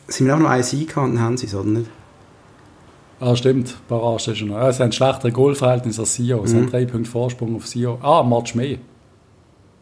sind 0.07 0.27
wir 0.27 0.35
auch 0.35 0.39
noch 0.39 0.49
einen 0.49 0.63
Sieg 0.63 0.89
gehabt, 0.89 1.17
haben 1.17 1.37
sie 1.37 1.47
es, 1.47 1.55
oder 1.55 1.69
nicht? 1.69 1.89
Ah, 3.19 3.35
stimmt, 3.35 3.75
Barrage 3.87 4.31
ist 4.31 4.37
schon 4.37 4.49
noch. 4.49 4.67
Es 4.67 4.79
haben 4.79 4.87
ein 4.87 4.91
schlechtere 4.91 5.31
Goalverhältnis 5.31 5.99
als 5.99 6.15
Sio. 6.15 6.43
Es 6.43 6.53
mhm. 6.53 6.57
haben 6.57 6.71
drei 6.71 6.85
Punkte 6.85 7.09
Vorsprung 7.09 7.55
auf 7.55 7.65
Sio. 7.65 7.97
Ah, 8.01 8.23
Match 8.23 8.55
mehr. 8.55 8.77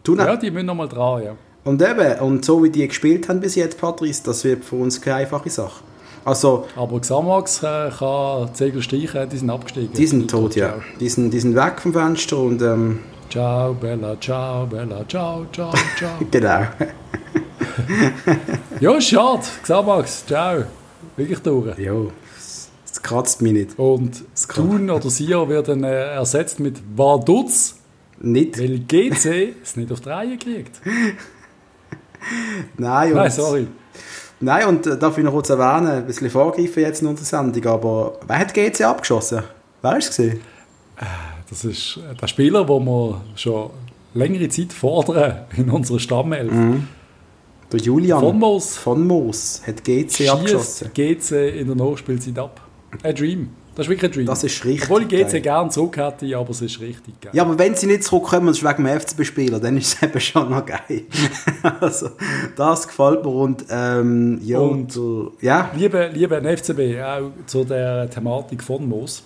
Du 0.04 0.16
ja, 0.16 0.36
die 0.36 0.52
müssen 0.52 0.68
noch 0.68 0.76
mal 0.76 0.88
dran, 0.88 1.24
ja. 1.24 1.36
Und 1.64 1.82
eben, 1.82 2.20
und 2.20 2.44
so 2.46 2.62
wie 2.62 2.70
die 2.70 2.88
gespielt 2.88 3.30
haben 3.30 3.40
bis 3.40 3.56
jetzt, 3.56 3.80
Patrice, 3.80 4.22
das 4.24 4.44
wird 4.44 4.66
für 4.66 4.76
uns 4.76 5.02
keine 5.02 5.18
einfache 5.18 5.50
Sache. 5.50 5.82
Also, 6.26 6.66
Aber 6.76 7.00
Xamax 7.00 7.64
äh, 7.64 7.90
kann 7.98 8.54
Zegel 8.54 8.82
streichen, 8.82 9.30
die 9.30 9.38
sind 9.38 9.50
abgestiegen. 9.50 9.94
Die 9.94 10.08
sind 10.08 10.30
tot, 10.30 10.56
ja. 10.56 10.76
Die 11.00 11.10
sind, 11.10 11.32
die 11.32 11.40
sind 11.40 11.56
weg 11.56 11.82
vom 11.82 11.94
Fenster 11.94 12.38
und 12.38 12.62
ähm, 12.62 13.00
Ciao, 13.30 13.74
Bella, 13.74 14.16
ciao, 14.20 14.66
Bella, 14.68 15.06
ciao, 15.08 15.46
ciao, 15.52 15.72
ciao. 15.98 16.12
genau. 16.30 16.68
ja, 18.80 19.02
schade. 19.02 19.44
Xamax, 19.64 20.26
ciao. 20.26 20.64
Wirklich 21.16 21.40
durch. 21.40 21.78
Ja, 21.80 21.94
es 22.86 23.02
kratzt 23.02 23.42
mich 23.42 23.54
nicht. 23.54 23.80
Und 23.80 24.24
Thun 24.50 24.90
oder 24.90 25.10
Sia 25.10 25.48
werden 25.50 25.84
äh, 25.84 26.14
ersetzt 26.16 26.60
mit 26.60 26.82
Vaduz. 26.96 27.76
Nicht. 28.20 28.60
Weil 28.60 28.80
GC 28.80 29.56
es 29.62 29.76
nicht 29.76 29.92
auf 29.92 30.02
die 30.02 30.10
Reihe 30.10 30.38
kriegt. 30.38 30.80
Nein, 32.78 33.14
Nein, 33.14 33.32
sorry. 33.32 33.68
Nein, 34.40 34.68
und 34.68 34.88
äh, 34.88 34.98
darf 34.98 35.18
ich 35.18 35.24
noch 35.24 35.32
kurz 35.32 35.50
erwähnen, 35.50 35.88
ein 35.88 36.06
bisschen 36.06 36.30
vorgreifen 36.30 36.84
jetzt 36.84 37.02
in 37.02 37.08
unserer 37.08 37.26
Sendung, 37.26 37.66
aber 37.66 38.20
wer 38.28 38.40
hat 38.40 38.54
GC 38.54 38.82
abgeschossen? 38.82 39.44
Wer 39.82 39.92
war 39.92 39.98
es? 39.98 40.08
Gesehen? 40.08 40.40
Äh, 40.98 41.06
das 41.54 41.66
ist 41.66 42.00
der 42.20 42.28
Spieler, 42.28 42.66
den 42.66 42.86
wir 42.86 43.22
schon 43.36 43.70
längere 44.16 44.50
Zeit 44.50 44.74
fordern 44.74 45.46
in 45.58 45.70
unserer 45.70 46.00
Stammelf. 46.00 46.52
Mhm. 46.52 46.88
Der 47.72 47.80
Julian 47.80 48.20
von 48.20 48.40
Moos, 48.40 48.78
von 48.78 49.08
Moos 49.08 49.62
hat 49.66 49.84
GC 49.84 50.30
abgeschossen. 50.30 50.92
GC 50.94 51.60
in 51.60 51.68
der 51.68 51.76
Nachspielzeit 51.76 52.38
ab. 52.38 52.62
Ein 53.02 53.16
Dream. 53.16 53.50
Das 53.76 53.88
ist 53.88 53.90
wirklich 53.90 54.12
ein 54.12 54.16
Dream. 54.16 54.26
Das 54.28 54.44
ist 54.44 54.66
richtig. 54.66 54.84
Obwohl 54.84 55.04
ich 55.04 55.08
GC 55.08 55.42
gerne 55.42 55.70
zurück 55.70 55.98
hätte, 55.98 56.38
aber 56.38 56.50
es 56.52 56.62
ist 56.62 56.80
richtig 56.80 57.20
geil. 57.22 57.32
Ja, 57.34 57.44
aber 57.44 57.58
wenn 57.58 57.74
sie 57.74 57.88
nicht 57.88 58.04
zurückkommen, 58.04 58.48
und 58.48 58.64
wegen 58.64 58.84
dem 58.84 59.00
FCB-Spieler, 59.00 59.60
dann 59.60 59.78
ist 59.78 59.96
es 59.96 60.04
eben 60.08 60.20
schon 60.20 60.50
noch 60.52 60.66
geil. 60.66 61.04
also, 61.80 62.10
das 62.56 62.88
gefällt 62.88 63.24
mir. 63.24 63.32
Und, 63.32 63.66
ähm, 63.70 64.40
ja, 64.44 64.60
und, 64.60 65.00
ja. 65.42 65.72
Liebe, 65.76 66.12
liebe 66.14 66.58
FCB, 66.58 67.02
auch 67.02 67.32
zu 67.48 67.64
der 67.64 68.10
Thematik 68.10 68.64
von 68.64 68.88
Moos 68.88 69.24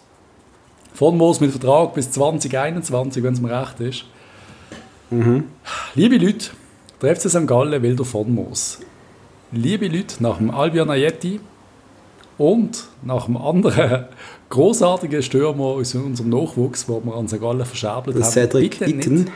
von 0.98 1.16
Moos 1.16 1.40
mit 1.42 1.52
Vertrag 1.52 1.94
bis 1.94 2.10
2021, 2.10 3.22
wenn 3.22 3.34
es 3.36 3.40
mir 3.40 3.52
recht 3.52 3.80
ist. 3.82 4.06
Mhm. 5.12 5.44
Liebe 5.94 6.18
Leute, 6.18 6.50
der 7.04 7.16
FC 7.16 7.30
St. 7.30 7.46
Gallen 7.46 7.84
will 7.84 8.04
von 8.04 8.34
Moos. 8.34 8.80
Liebe 9.52 9.90
Leute, 9.90 10.16
nach 10.24 10.40
dem 10.40 10.50
Albion 10.50 10.90
Ayeti 10.90 11.40
und 12.40 12.86
nach 13.04 13.26
dem 13.26 13.38
anderen 13.38 14.06
großartigen 14.50 15.22
Stürmer 15.22 15.66
aus 15.66 15.94
unserem 15.94 16.32
Nachwuchs, 16.32 16.90
wo 16.90 17.00
wir 17.06 17.14
an 17.14 17.28
St. 17.28 17.42
Gallen 17.42 17.64
verscherbelt 17.64 18.16
haben. 18.16 18.32
Cedric 18.32 18.80
bitte 18.80 18.86
Itten. 18.90 19.16
Nicht, 19.18 19.32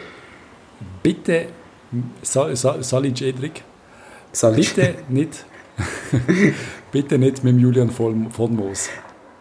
bitte, 1.03 1.45
Sal, 2.23 2.55
Sal, 2.55 2.83
Sali 2.83 3.13
Cedric, 3.13 3.61
bitte 4.55 4.95
nicht, 5.09 5.45
bitte 6.91 7.19
nicht 7.19 7.43
mit 7.43 7.59
Julian 7.59 7.91
von, 7.91 8.31
von 8.31 8.55
Moos. 8.55 8.89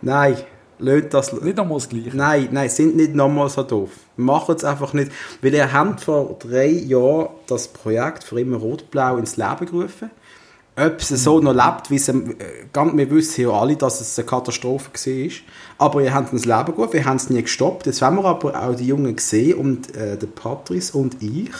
Nein, 0.02 0.37
Lönt 0.81 1.14
das. 1.14 1.33
Nicht 1.33 1.57
nochmal 1.57 1.79
das 1.79 1.88
Gleiche. 1.88 2.16
Nein, 2.16 2.49
nein, 2.51 2.69
sind 2.69 2.97
nicht 2.97 3.14
nochmal 3.14 3.49
so 3.49 3.62
doof. 3.62 3.90
Machen 4.16 4.57
es 4.57 4.64
einfach 4.64 4.93
nicht. 4.93 5.12
Weil 5.43 5.55
ihr 5.55 5.73
habt 5.73 6.01
vor 6.01 6.37
drei 6.38 6.69
Jahren 6.69 7.29
das 7.47 7.69
Projekt 7.69 8.25
für 8.25 8.40
immer 8.40 8.57
Rot-Blau 8.57 9.16
ins 9.19 9.37
Leben 9.37 9.66
gerufen. 9.66 10.11
Ob 10.77 10.99
es 10.99 11.09
so 11.09 11.40
noch 11.40 11.53
lebt, 11.53 11.90
wie 11.90 11.97
es, 11.97 12.09
äh, 12.09 12.14
wir 12.73 13.11
wissen 13.11 13.43
ja 13.43 13.51
alle, 13.51 13.77
dass 13.77 14.01
es 14.01 14.19
eine 14.19 14.27
Katastrophe 14.27 14.90
war. 14.95 15.31
Aber 15.79 16.03
ihr 16.03 16.14
habt 16.14 16.33
ins 16.33 16.47
Leben 16.47 16.75
gerufen, 16.75 16.93
wir 16.95 17.05
haben 17.05 17.16
es 17.16 17.29
nie 17.29 17.43
gestoppt. 17.43 17.87
Jetzt 17.87 18.01
haben 18.01 18.16
wir 18.16 18.25
aber 18.25 18.62
auch 18.62 18.75
die 18.75 18.87
Jungen 18.87 19.14
gesehen 19.14 19.59
und 19.59 19.95
äh, 19.95 20.16
der 20.16 20.27
Patrice 20.29 20.97
und 20.97 21.23
ich 21.23 21.51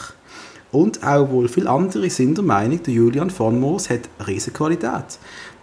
und 0.71 1.05
auch 1.05 1.29
wohl 1.29 1.49
viele 1.49 1.69
andere 1.69 2.09
sind 2.09 2.37
der 2.37 2.45
Meinung, 2.45 2.81
der 2.81 2.93
Julian 2.93 3.29
von 3.29 3.59
Moos 3.59 3.89
hat 3.89 4.01
riesige 4.25 4.55
Qualität. 4.55 5.19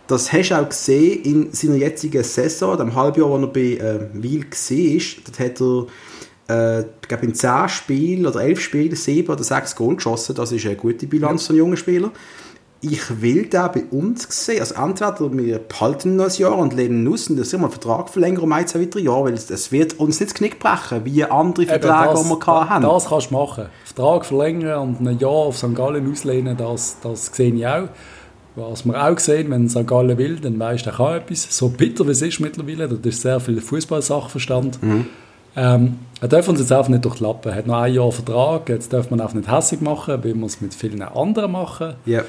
Das 0.08 0.32
hast 0.32 0.48
du 0.48 0.54
auch 0.58 0.68
gesehen 0.68 1.22
in 1.22 1.52
seiner 1.52 1.76
jetzigen 1.76 2.24
Saison, 2.24 2.78
dem 2.78 2.94
Halbjahr, 2.94 3.28
wo 3.28 3.36
er 3.36 3.46
bei 3.46 3.60
äh, 3.60 4.08
Wiel 4.14 4.40
war. 4.40 5.22
Dort 5.26 5.38
hat 5.38 5.60
er, 6.48 6.78
äh, 6.80 6.84
glaube, 7.06 7.26
in 7.26 7.34
10 7.34 7.68
Spielen 7.68 8.26
oder 8.26 8.40
11 8.40 8.58
Spielen 8.58 8.96
7 8.96 9.30
oder 9.30 9.44
6 9.44 9.76
Goal 9.76 9.96
geschossen. 9.96 10.34
Das 10.34 10.50
ist 10.50 10.64
eine 10.64 10.76
gute 10.76 11.06
Bilanz 11.06 11.42
ja. 11.42 11.46
von 11.48 11.56
jungen 11.56 11.76
Spieler. 11.76 12.10
Ich 12.80 13.20
will 13.20 13.46
da 13.46 13.68
bei 13.68 13.84
uns 13.90 14.26
sehen. 14.30 14.60
Also 14.60 14.76
entweder 14.76 15.30
wir 15.36 15.58
behalten 15.58 16.14
ihn 16.14 16.20
ein 16.22 16.30
Jahr 16.30 16.56
und 16.56 16.72
lehnen 16.72 17.04
ihn 17.04 17.12
aus 17.12 17.28
und 17.28 17.36
dann 17.36 17.60
einen 17.60 17.70
Vertrag 17.70 18.08
verlängern 18.08 18.44
um 18.44 18.52
ein, 18.52 18.66
zwei 18.66 18.80
weitere 18.80 19.02
Jahre, 19.02 19.24
weil 19.24 19.34
es 19.34 19.72
wird 19.72 19.98
uns 19.98 20.20
nicht 20.20 20.30
das 20.30 20.38
Knick 20.38 20.58
brechen, 20.58 21.04
wie 21.04 21.22
andere 21.24 21.66
Verträge, 21.66 22.14
die 22.14 22.30
wir 22.30 22.38
da, 22.46 22.68
haben. 22.70 22.82
Das 22.82 23.08
kannst 23.08 23.30
du 23.30 23.34
machen. 23.34 23.66
Vertrag 23.84 24.24
verlängern 24.24 24.78
und 24.80 25.06
ein 25.06 25.18
Jahr 25.18 25.30
auf 25.32 25.58
St. 25.58 25.74
Gallen 25.74 26.10
auslehnen, 26.10 26.56
das, 26.56 26.96
das 27.02 27.26
sehe 27.26 27.52
ich 27.52 27.66
auch. 27.66 27.88
Was 28.58 28.84
man 28.84 28.96
auch 28.96 29.18
sehen, 29.18 29.50
wenn 29.50 29.68
St. 29.68 29.86
Gallen 29.86 30.18
will, 30.18 30.36
dann 30.36 30.58
weiß 30.58 30.82
der 30.82 30.94
kann 30.94 31.16
etwas. 31.16 31.46
So 31.56 31.68
bitter 31.68 32.06
wie 32.06 32.10
es 32.10 32.22
ist 32.22 32.40
mittlerweile, 32.40 32.88
da 32.88 33.08
ist 33.08 33.22
sehr 33.22 33.40
viel 33.40 33.60
Fußballsachverstand. 33.60 34.82
Mhm. 34.82 35.06
Ähm, 35.56 35.98
er 36.20 36.28
darf 36.28 36.48
uns 36.48 36.60
jetzt 36.60 36.72
einfach 36.72 36.88
nicht 36.88 37.04
durch 37.04 37.16
die 37.16 37.24
Lappen. 37.24 37.50
Er 37.50 37.56
hat 37.56 37.66
noch 37.66 37.78
ein 37.78 37.92
Jahr 37.92 38.12
Vertrag, 38.12 38.68
jetzt 38.68 38.92
darf 38.92 39.10
man 39.10 39.20
auch 39.20 39.32
nicht 39.32 39.50
hässlich 39.50 39.80
machen, 39.80 40.22
wie 40.24 40.34
wir 40.34 40.46
es 40.46 40.60
mit 40.60 40.74
vielen 40.74 41.02
anderen 41.02 41.52
machen. 41.52 41.94
Ja. 42.04 42.22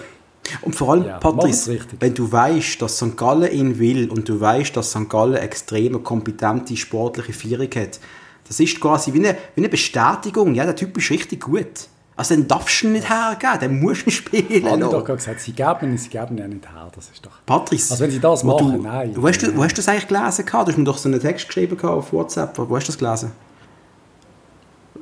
Und 0.62 0.76
vor 0.76 0.94
allem, 0.94 1.06
ja, 1.06 1.18
Patrice, 1.18 1.80
wenn 2.00 2.14
du 2.14 2.32
weißt, 2.32 2.82
dass 2.82 2.98
St. 2.98 3.16
Gallen 3.16 3.52
ihn 3.52 3.78
will 3.78 4.10
und 4.10 4.28
du 4.28 4.40
weißt, 4.40 4.76
dass 4.76 4.92
St. 4.92 5.10
Gallen 5.10 5.36
extrem 5.36 6.04
kompetente 6.04 6.76
sportliche 6.76 7.34
Führung 7.34 7.70
hat, 7.76 8.00
das 8.48 8.60
ist 8.60 8.80
quasi 8.82 9.14
wie 9.14 9.20
eine, 9.20 9.38
wie 9.54 9.62
eine 9.62 9.70
Bestätigung. 9.70 10.56
Ja, 10.56 10.66
der 10.66 10.76
Typ 10.76 10.98
ist 10.98 11.12
richtig 11.12 11.44
gut. 11.44 11.88
Also 12.20 12.36
dann 12.36 12.50
darfst 12.50 12.84
du 12.84 12.88
ihn 12.88 12.94
nicht 12.94 13.10
hergeben, 13.10 13.60
dann 13.62 13.80
musst 13.80 14.02
du 14.02 14.10
ihn 14.10 14.12
spielen. 14.12 14.46
Ich 14.50 14.66
habe 14.66 14.80
doch 14.82 15.06
gesagt, 15.06 15.40
sie 15.40 15.54
geben 15.54 15.92
ihn, 15.92 15.98
sie 15.98 16.10
geben 16.10 16.38
ihn 16.38 16.50
nicht 16.50 16.70
her, 16.70 16.92
das 16.94 17.10
ist 17.10 17.26
doch... 17.26 17.32
Patrice. 17.46 17.92
Also 17.92 18.04
wenn 18.04 18.12
sie 18.12 18.20
das 18.20 18.44
machen, 18.44 18.74
du, 18.74 18.82
nein. 18.82 19.14
Wo 19.16 19.26
hast, 19.26 19.42
du, 19.42 19.56
wo 19.56 19.64
hast 19.64 19.72
du 19.72 19.78
das 19.78 19.88
eigentlich 19.88 20.10
gelesen? 20.10 20.46
Du 20.46 20.58
hast 20.58 20.78
mir 20.78 20.84
doch 20.84 20.98
so 20.98 21.08
einen 21.08 21.22
Text 21.22 21.48
geschrieben 21.48 21.80
auf 21.80 22.12
WhatsApp, 22.12 22.58
wo 22.58 22.76
hast 22.76 22.90
du 22.90 22.92
das 22.92 22.98
gelesen? 22.98 23.32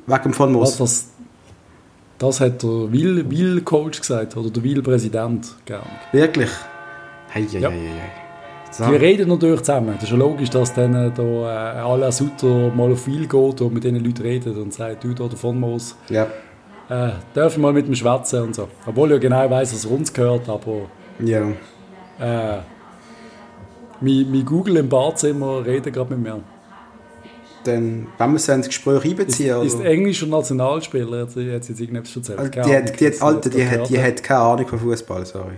Wegen 0.06 0.22
dem 0.22 0.32
von 0.32 0.52
Moos. 0.52 0.76
Das, 0.76 1.08
das 2.18 2.38
hat 2.38 2.62
der 2.62 2.92
Will-Coach 2.92 3.98
gesagt, 3.98 4.36
oder 4.36 4.50
der 4.50 4.62
Will-Präsident, 4.62 5.56
gerne. 5.64 5.90
Wirklich? 6.12 6.50
Hey, 7.30 7.48
hey, 7.50 7.60
ja. 7.60 7.68
hey, 7.68 7.80
hey. 7.80 8.88
Die 8.90 8.96
reden 8.96 9.28
natürlich 9.28 9.62
zusammen. 9.62 9.94
Das 9.94 10.04
ist 10.04 10.10
ja 10.10 10.16
logisch, 10.16 10.50
dass 10.50 10.72
dann 10.72 10.94
äh, 10.94 11.10
da 11.10 11.22
äh, 11.22 11.80
alle 11.80 12.12
Sutter 12.12 12.70
mal 12.70 12.92
auf 12.92 13.02
viel 13.02 13.26
geht 13.26 13.60
und 13.60 13.74
mit 13.74 13.82
diesen 13.82 14.04
Leuten 14.04 14.22
redet 14.22 14.56
und 14.56 14.72
sagt, 14.72 15.02
du 15.02 15.14
da 15.14 15.26
davon 15.26 15.58
muss. 15.58 15.96
Ja. 16.10 16.28
Äh, 16.88 17.10
dürfen 17.34 17.60
mal 17.62 17.72
mit 17.72 17.86
dem 17.86 17.94
schwätzen 17.94 18.42
und 18.42 18.54
so. 18.54 18.68
Obwohl 18.86 19.08
ich 19.10 19.14
ja 19.14 19.18
genau 19.18 19.50
weiß, 19.50 19.70
dass 19.70 19.80
es 19.80 19.86
uns 19.86 20.12
gehört, 20.12 20.48
aber 20.48 20.82
Ja. 21.22 21.42
äh, 22.18 22.58
mein, 24.00 24.30
mein 24.30 24.44
Google 24.44 24.76
im 24.78 24.88
Badzimmer 24.88 25.64
redet 25.66 25.92
gerade 25.92 26.14
mit 26.14 26.22
mir. 26.22 26.40
Dann, 27.64 28.06
wenn 28.16 28.30
wir 28.30 28.36
es 28.36 28.48
ins 28.48 28.68
Gespräch 28.68 29.04
Ist, 29.04 29.10
einbeziehen, 29.10 29.62
ist 29.62 29.76
oder? 29.76 29.84
englischer 29.86 30.26
Nationalspieler, 30.26 31.22
hat 31.22 31.32
sie 31.32 31.52
hat 31.52 31.64
sie 31.64 31.72
jetzt 31.72 31.80
irgendetwas 31.80 32.16
erzählt. 32.16 32.38
Also, 32.38 32.50
die, 32.52 32.60
Ahnung, 32.60 32.74
hat, 32.76 33.00
die, 33.00 33.06
hat, 33.06 33.22
Alter, 33.22 33.50
die, 33.50 33.68
hat, 33.68 33.88
die 33.90 34.02
hat 34.02 34.22
keine 34.22 34.40
Ahnung 34.40 34.66
von 34.68 34.78
Fußball, 34.78 35.26
sorry. 35.26 35.54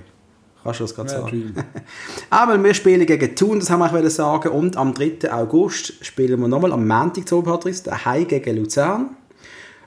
Kannst 0.65 0.81
du 0.81 0.85
das 0.85 0.95
gerade 0.95 1.11
Ja, 1.13 1.21
sagen? 1.21 1.55
Aber 2.31 2.63
wir 2.65 2.75
spielen 2.75 3.07
gegen 3.07 3.37
Thun, 3.37 3.61
das 3.61 3.71
haben 3.71 3.81
wir 3.81 3.87
auch 4.05 4.11
sagen. 4.11 4.49
Und 4.49 4.77
am 4.77 4.93
3. 4.95 5.31
August 5.33 6.05
spielen 6.05 6.41
wir 6.41 6.49
nochmal 6.49 6.73
am 6.73 6.87
Montag 6.89 7.29
zu 7.29 7.41
Patrice, 7.43 7.85
daheim 7.85 8.27
gegen 8.27 8.57
Luzern. 8.57 9.11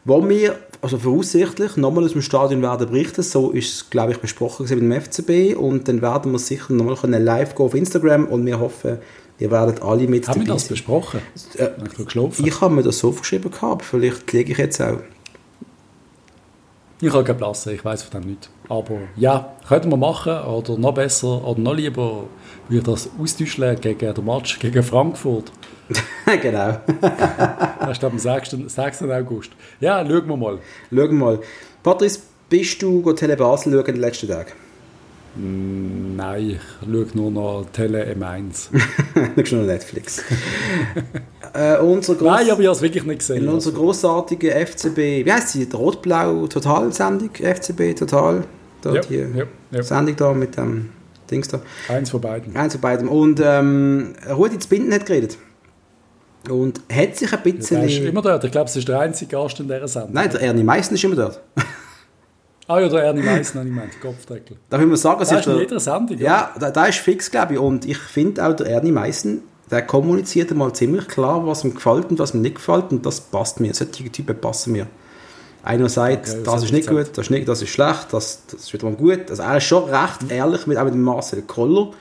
Wo 0.05 0.27
wir, 0.27 0.55
also 0.83 0.97
voraussichtlich, 0.97 1.77
nochmal 1.77 2.03
aus 2.03 2.11
dem 2.11 2.21
Stadion 2.21 2.61
werden 2.61 2.89
berichten. 2.89 3.23
So 3.23 3.51
ist 3.51 3.73
es, 3.73 3.89
glaube 3.89 4.11
ich, 4.11 4.19
besprochen 4.19 4.67
mit 4.69 4.81
dem 4.81 4.91
FCB. 4.91 5.57
Und 5.57 5.87
dann 5.87 6.01
werden 6.01 6.31
wir 6.33 6.39
sicher 6.39 6.73
nochmal 6.73 6.95
können 6.95 7.23
live 7.23 7.55
gehen 7.55 7.65
auf 7.65 7.73
Instagram. 7.73 8.25
Und 8.25 8.45
wir 8.45 8.59
hoffen, 8.59 8.97
ihr 9.39 9.49
werdet 9.49 9.81
alle 9.81 10.07
mit 10.07 10.27
Haben 10.27 10.41
wir 10.41 10.45
dabei 10.47 10.55
das 10.55 10.63
sein. 10.63 10.69
besprochen? 10.69 11.21
Äh, 11.57 11.69
ich? 12.39 12.45
Ich 12.45 12.61
habe 12.61 12.75
mir 12.75 12.83
das 12.83 12.99
so 12.99 13.09
aufgeschrieben 13.09 13.49
gehabt. 13.49 13.85
Vielleicht 13.85 14.31
liege 14.33 14.51
ich 14.51 14.57
jetzt 14.57 14.81
auch. 14.81 14.99
Ich 16.99 17.11
habe 17.11 17.23
keine 17.23 17.37
Platz, 17.37 17.65
ich 17.65 17.83
weiß 17.83 18.03
von 18.03 18.21
dem 18.21 18.29
nicht. 18.31 18.49
Aber 18.69 18.95
ja, 19.15 19.55
könnten 19.67 19.89
wir 19.89 19.97
machen. 19.97 20.37
Oder 20.43 20.77
noch 20.77 20.93
besser, 20.93 21.45
oder 21.47 21.59
noch 21.59 21.75
lieber, 21.75 22.25
würde 22.67 22.91
das 22.91 23.09
austauschen 23.19 23.79
gegen 23.79 24.13
den 24.13 24.25
Match 24.25 24.59
gegen 24.59 24.83
Frankfurt. 24.83 25.51
genau. 26.41 26.77
Das 27.79 27.97
ist 27.97 28.03
am 28.03 28.17
6. 28.17 28.57
6. 28.67 29.01
August. 29.03 29.51
Ja, 29.79 30.05
schauen 30.05 30.27
wir 30.27 30.37
mal. 30.37 30.59
Schauen 30.89 31.09
wir 31.09 31.11
mal. 31.13 31.39
Patrice, 31.81 32.19
bist 32.49 32.81
du 32.81 33.11
Tele 33.13 33.35
Basel 33.35 33.73
schauen 33.73 33.85
in 33.85 33.93
den 33.95 34.01
letzten 34.01 34.27
Tagen? 34.27 34.51
Nein, 35.35 36.51
ich 36.51 36.59
schaue 36.85 37.07
nur 37.15 37.31
noch 37.31 37.65
Tele 37.73 38.05
M1. 38.13 38.67
Nicht 39.35 39.47
schon 39.47 39.65
Netflix. 39.65 40.21
äh, 41.53 41.77
unser 41.79 42.13
gross, 42.15 42.37
Nein, 42.37 42.51
aber 42.51 42.61
ich 42.61 42.67
habe 42.67 42.75
es 42.75 42.81
wirklich 42.83 43.03
nicht 43.03 43.19
gesehen. 43.19 43.43
in 43.43 43.49
unserer 43.49 43.73
grossartigen 43.73 44.51
FCB, 44.51 45.25
wie 45.25 45.31
heißt 45.31 45.49
sie? 45.49 45.67
Die 45.67 45.75
Rot-Blau 45.75 46.45
Total-Sendung? 46.47 47.31
FCB 47.33 47.95
Total? 47.97 48.43
Da, 48.81 48.93
Ja, 48.93 49.01
die 49.01 49.15
ja, 49.15 49.45
ja. 49.71 49.81
Sendung 49.83 50.15
da 50.15 50.33
mit 50.33 50.55
dem 50.55 50.89
Dings 51.31 51.47
da. 51.47 51.61
Eins 51.89 52.11
von 52.11 52.21
beiden. 52.21 52.55
Eins 52.55 52.73
von 52.73 52.81
beiden. 52.81 53.07
Und 53.07 53.41
ähm, 53.43 54.13
Rudi 54.29 54.59
Zbinden 54.59 54.93
hat 54.93 55.07
geredet. 55.07 55.37
Und 56.49 56.81
hat 56.91 57.15
sich 57.15 57.31
ein 57.33 57.39
Der 57.43 57.51
bisschen... 57.51 57.83
ist 57.83 57.97
immer 57.99 58.21
dort. 58.21 58.43
Ich 58.43 58.51
glaube, 58.51 58.69
es 58.69 58.75
ist 58.75 58.87
der 58.87 58.99
einzige 58.99 59.31
Gast 59.35 59.59
in 59.59 59.67
dieser 59.67 59.87
Sendung. 59.87 60.13
Nein, 60.13 60.29
der 60.29 60.41
Ernie 60.41 60.63
Meissen 60.63 60.95
ist 60.95 61.03
immer 61.03 61.15
dort. 61.15 61.39
Ah 62.65 62.79
ja, 62.79 62.87
der 62.87 63.03
Ernie 63.03 63.21
Meissen, 63.21 63.59
habe 63.59 63.67
ich 63.67 63.75
gemeint, 63.75 64.01
Kopfdeckel. 64.01 64.55
Darf 64.69 64.79
ich 64.79 64.87
mal 64.87 64.95
sagen, 64.95 65.19
Das 65.19 65.31
ist 65.33 65.45
der, 65.45 65.57
jeder 65.57 65.81
Sendung. 65.81 66.17
Ja, 66.17 66.53
da, 66.57 66.71
da 66.71 66.85
ist 66.85 66.99
fix, 66.99 67.29
glaube 67.29 67.53
ich. 67.55 67.59
Und 67.59 67.83
ich 67.85 67.97
finde 67.97 68.45
auch, 68.47 68.55
der 68.55 68.67
Ernie 68.67 68.93
Meissen, 68.93 69.41
der 69.69 69.81
kommuniziert 69.81 70.49
einmal 70.49 70.71
ziemlich 70.71 71.09
klar, 71.09 71.45
was 71.45 71.65
ihm 71.65 71.73
gefällt 71.75 72.09
und 72.09 72.19
was 72.19 72.33
ihm 72.33 72.41
nicht 72.41 72.55
gefällt. 72.55 72.91
Und 72.91 73.05
das 73.05 73.19
passt 73.19 73.59
mir. 73.59 73.73
Solche 73.73 74.09
Typen 74.09 74.39
passen 74.39 74.71
mir. 74.71 74.87
Einer 75.61 75.89
sagt, 75.89 76.29
Okay, 76.29 76.39
das 76.43 76.53
das 76.53 76.63
ist 76.63 76.71
nicht 76.71 76.87
er 76.87 76.93
gut, 76.93 77.09
das 77.17 77.25
ist, 77.25 77.31
nicht, 77.31 77.47
das 77.47 77.61
ist 77.61 77.69
schlecht, 77.69 78.07
das, 78.11 78.43
das 78.49 78.61
ist 78.61 78.73
wiederum 78.73 78.95
gut. 78.95 79.29
Also 79.29 79.43
er 79.43 79.57
ist 79.57 79.63
schon 79.65 79.83
recht 79.89 80.29
ehrlich, 80.29 80.65
mit, 80.65 80.77
auch 80.77 80.85
mit 80.85 80.93
dem 80.93 81.03
Marcel 81.03 81.41
Koller, 81.41 81.91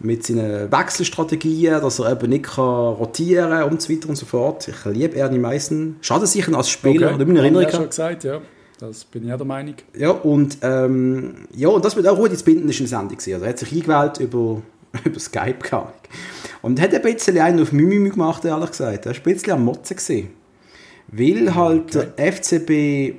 mit 0.00 0.26
seinen 0.26 0.70
Wechselstrategien, 0.70 1.80
dass 1.80 1.98
er 1.98 2.12
eben 2.12 2.30
nicht 2.30 2.44
kann 2.44 2.94
rotieren 2.94 3.62
und 3.64 3.80
so 3.80 3.92
weiter 3.92 4.08
und 4.08 4.16
so 4.16 4.26
fort. 4.26 4.68
Ich 4.68 4.84
liebe 4.84 5.16
Ernie 5.16 5.38
Meissen. 5.38 5.96
Schade 6.00 6.26
sicher 6.26 6.54
als 6.56 6.68
Spieler, 6.68 7.14
oder 7.14 7.26
in 7.26 7.36
Erinnerung. 7.36 7.66
ja 7.66 7.70
schon 7.70 7.88
gesagt, 7.88 8.24
ja. 8.24 8.40
Das 8.78 9.04
bin 9.04 9.26
ich 9.26 9.32
auch 9.32 9.38
der 9.38 9.46
Meinung. 9.46 9.74
Ja, 9.96 10.10
und, 10.10 10.58
ähm, 10.60 11.46
ja, 11.54 11.68
und 11.68 11.82
das 11.84 11.96
wird 11.96 12.06
auch 12.06 12.18
Rudi 12.18 12.36
Binden 12.42 12.68
ist 12.68 12.78
eine 12.78 12.88
Sendung. 12.88 13.16
Also 13.16 13.30
er 13.30 13.48
hat 13.48 13.58
sich 13.58 13.72
eingewählt 13.72 14.20
über, 14.20 14.60
über 15.04 15.18
Skype, 15.18 15.58
keine. 15.62 15.88
Und 16.60 16.80
hat 16.80 16.94
ein 16.94 17.02
bisschen 17.02 17.38
einen 17.38 17.62
auf 17.62 17.72
Mimimi 17.72 18.10
gemacht, 18.10 18.44
ehrlich 18.44 18.70
gesagt. 18.70 19.06
Er 19.06 19.12
war 19.12 19.16
ein 19.16 19.22
bisschen 19.22 19.52
am 19.52 19.64
Motzen. 19.64 19.96
Gewesen. 19.96 20.28
Weil 21.08 21.54
halt 21.54 21.94
der 21.94 22.32
FCB 22.32 23.14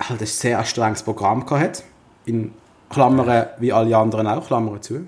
halt 0.00 0.20
ein 0.20 0.26
sehr 0.26 0.64
strenges 0.64 1.02
Programm 1.02 1.46
gehabt 1.46 1.62
hat. 1.62 1.84
In 2.24 2.52
Klammern, 2.88 3.46
wie 3.58 3.72
alle 3.72 3.96
anderen 3.96 4.26
auch, 4.26 4.46
Klammern 4.46 4.82
zu. 4.82 5.06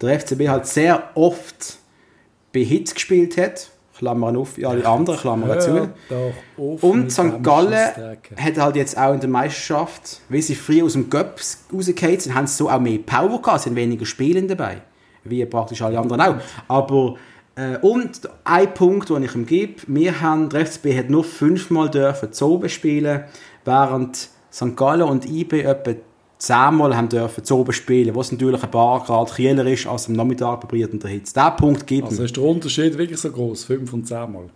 Der 0.00 0.18
FCB 0.18 0.48
halt 0.48 0.66
sehr 0.66 1.10
oft 1.14 1.78
bei 2.52 2.60
Hits 2.60 2.94
gespielt 2.94 3.36
hat. 3.36 3.70
Klammern 4.00 4.34
auf, 4.36 4.56
wie 4.56 4.64
alle 4.64 4.86
anderen, 4.86 5.20
Klammern 5.20 5.60
zu. 5.60 5.90
Doch 6.08 6.82
Und 6.82 7.12
St. 7.12 7.42
Gallen 7.42 7.74
hat 8.36 8.56
halt 8.56 8.76
jetzt 8.76 8.96
auch 8.96 9.12
in 9.12 9.20
der 9.20 9.28
Meisterschaft, 9.28 10.22
weil 10.30 10.40
sie 10.40 10.54
früher 10.54 10.86
aus 10.86 10.94
dem 10.94 11.10
Göpp 11.10 11.38
rausgefallen 11.70 12.18
sind, 12.18 12.34
haben 12.34 12.46
sie 12.46 12.56
so 12.56 12.70
auch 12.70 12.80
mehr 12.80 12.98
Power 12.98 13.42
gehabt, 13.42 13.58
es 13.58 13.62
sind 13.64 13.76
weniger 13.76 14.06
Spiele 14.06 14.42
dabei. 14.44 14.78
Wie 15.24 15.44
praktisch 15.44 15.82
alle 15.82 15.98
anderen 15.98 16.22
auch. 16.22 16.36
Aber, 16.66 17.16
äh, 17.56 17.76
und 17.82 18.22
ein 18.44 18.72
Punkt, 18.72 19.10
den 19.10 19.22
ich 19.22 19.34
ihm 19.34 19.44
gebe, 19.44 19.82
wir 19.86 20.22
haben, 20.22 20.48
der 20.48 20.64
FCB 20.64 20.96
hat 20.96 21.10
nur 21.10 21.22
fünfmal 21.22 21.90
dürfen 21.90 22.32
Zobe 22.32 22.70
spielen, 22.70 23.24
während 23.66 24.30
St. 24.50 24.76
Gallen 24.76 25.02
und 25.02 25.26
IB 25.26 25.60
etwa 25.60 25.92
zehnmal 26.40 26.96
haben 26.96 27.08
dürfen 27.08 27.44
Zobe 27.44 27.72
spielen, 27.72 28.14
was 28.16 28.32
natürlich 28.32 28.62
ein 28.62 28.70
paar 28.70 29.04
Grad 29.04 29.32
kühler 29.34 29.66
ist 29.66 29.86
als 29.86 30.08
am 30.08 30.14
Nachmittag 30.14 30.60
bei 30.62 30.66
brütender 30.68 31.08
Hitze. 31.08 31.34
Diesen 31.34 31.56
Punkt 31.56 31.86
gibt 31.86 32.08
Also 32.08 32.24
ist 32.24 32.36
der 32.36 32.42
Unterschied 32.44 32.96
wirklich 32.98 33.20
so 33.20 33.30
groß, 33.30 33.64
5 33.64 33.92
und 33.92 34.06
10 34.08 34.32
Mal. 34.32 34.46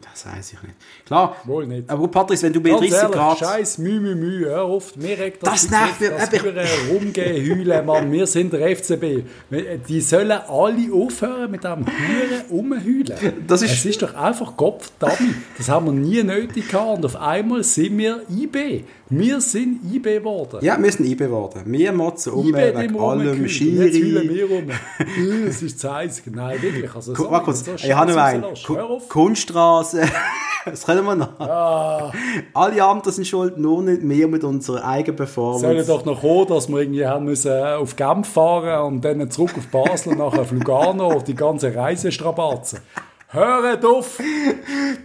Das 0.00 0.26
weiß 0.26 0.52
ich 0.52 0.62
nicht. 0.62 0.74
Klar, 1.06 1.36
Wohl 1.44 1.66
nicht. 1.66 1.88
aber 1.88 2.06
Patrice, 2.08 2.42
wenn 2.42 2.52
du 2.52 2.60
bei 2.60 2.70
Ganz 2.70 2.80
30 2.80 2.96
ehrlich, 2.98 3.12
Grad... 3.16 3.38
scheiß 3.38 3.78
Mühe, 3.78 4.00
Mühe, 4.00 4.14
Mühe, 4.16 4.46
hör 4.46 4.64
auf. 4.64 4.94
Mir 4.96 5.18
regt 5.18 5.46
Das 5.46 5.62
das, 5.68 5.70
nervt 5.70 6.00
mich, 6.00 6.10
das 6.54 6.70
rumgehen, 6.92 7.56
heulen, 7.58 7.86
Mann. 7.86 8.12
Wir 8.12 8.26
sind 8.26 8.52
der 8.52 8.76
FCB. 8.76 9.22
Die 9.88 10.00
sollen 10.00 10.32
alle 10.32 10.92
aufhören 10.92 11.50
mit 11.50 11.64
dem 11.64 11.86
Huren 11.86 12.42
rumheulen. 12.50 13.44
Das 13.46 13.62
ist- 13.62 13.72
es 13.72 13.84
ist 13.86 14.02
doch 14.02 14.14
einfach 14.14 14.54
Kopfdammi. 14.56 15.34
Das 15.56 15.68
haben 15.70 15.86
wir 15.86 15.92
nie 15.92 16.22
nötig 16.22 16.68
gehabt. 16.68 16.98
Und 16.98 17.06
auf 17.06 17.16
einmal 17.16 17.62
sind 17.64 17.96
wir 17.96 18.22
IB. 18.28 18.84
Wir 19.14 19.40
sind 19.42 19.80
IB 19.92 20.02
geworden. 20.20 20.58
Ja, 20.62 20.82
wir 20.82 20.90
sind 20.90 21.04
IB 21.04 21.18
geworden. 21.24 21.62
Wir 21.66 21.92
motzen 21.92 22.32
um 22.32 22.48
IB 22.48 22.56
wegen 22.56 22.98
allem. 22.98 23.28
Und 23.28 23.42
Jetzt 23.42 23.52
Schiri. 23.52 23.92
heulen 23.92 24.28
wir 24.34 24.46
rum. 24.50 24.70
Äh, 24.70 25.48
Es 25.48 25.60
ist 25.62 25.84
heiß. 25.84 26.22
Nein, 26.32 26.62
wirklich. 26.62 26.94
Also, 26.94 27.12
Guck 27.12 27.30
mal 27.30 27.40
kurz, 27.40 27.62
so 27.64 27.74
ich 27.74 27.92
habe 27.94 28.10
noch 28.12 28.18
einen. 28.18 28.44
Kunststraße. 29.08 30.02
Das 30.64 30.84
können 30.86 31.04
wir 31.04 31.16
noch. 31.16 31.40
Ah. 31.40 32.12
Alle 32.54 32.84
anderen 32.84 33.12
sind 33.12 33.26
schuld, 33.26 33.58
nur 33.58 33.82
nicht 33.82 34.08
wir 34.08 34.28
mit 34.28 34.44
unserer 34.44 34.84
eigenen 34.84 35.16
sollen 35.16 35.56
Performance. 35.56 35.86
doch 35.88 36.04
noch 36.04 36.20
kommen, 36.20 36.46
dass 36.46 36.68
wir 36.68 36.78
irgendwie 36.78 37.04
haben 37.04 37.24
müssen 37.24 37.50
äh, 37.50 37.74
auf 37.74 37.96
Genf 37.96 38.28
fahren 38.28 38.86
und 38.94 39.04
dann 39.04 39.28
zurück 39.28 39.50
auf 39.58 39.66
Basel 39.66 40.12
und 40.12 40.18
nachher 40.18 40.42
auf 40.42 40.52
Lugano 40.52 41.06
auf 41.14 41.24
die 41.24 41.34
ganze 41.34 41.74
Reise 41.74 42.12
strapazen. 42.12 42.78
Hört 43.34 43.82
auf! 43.86 44.20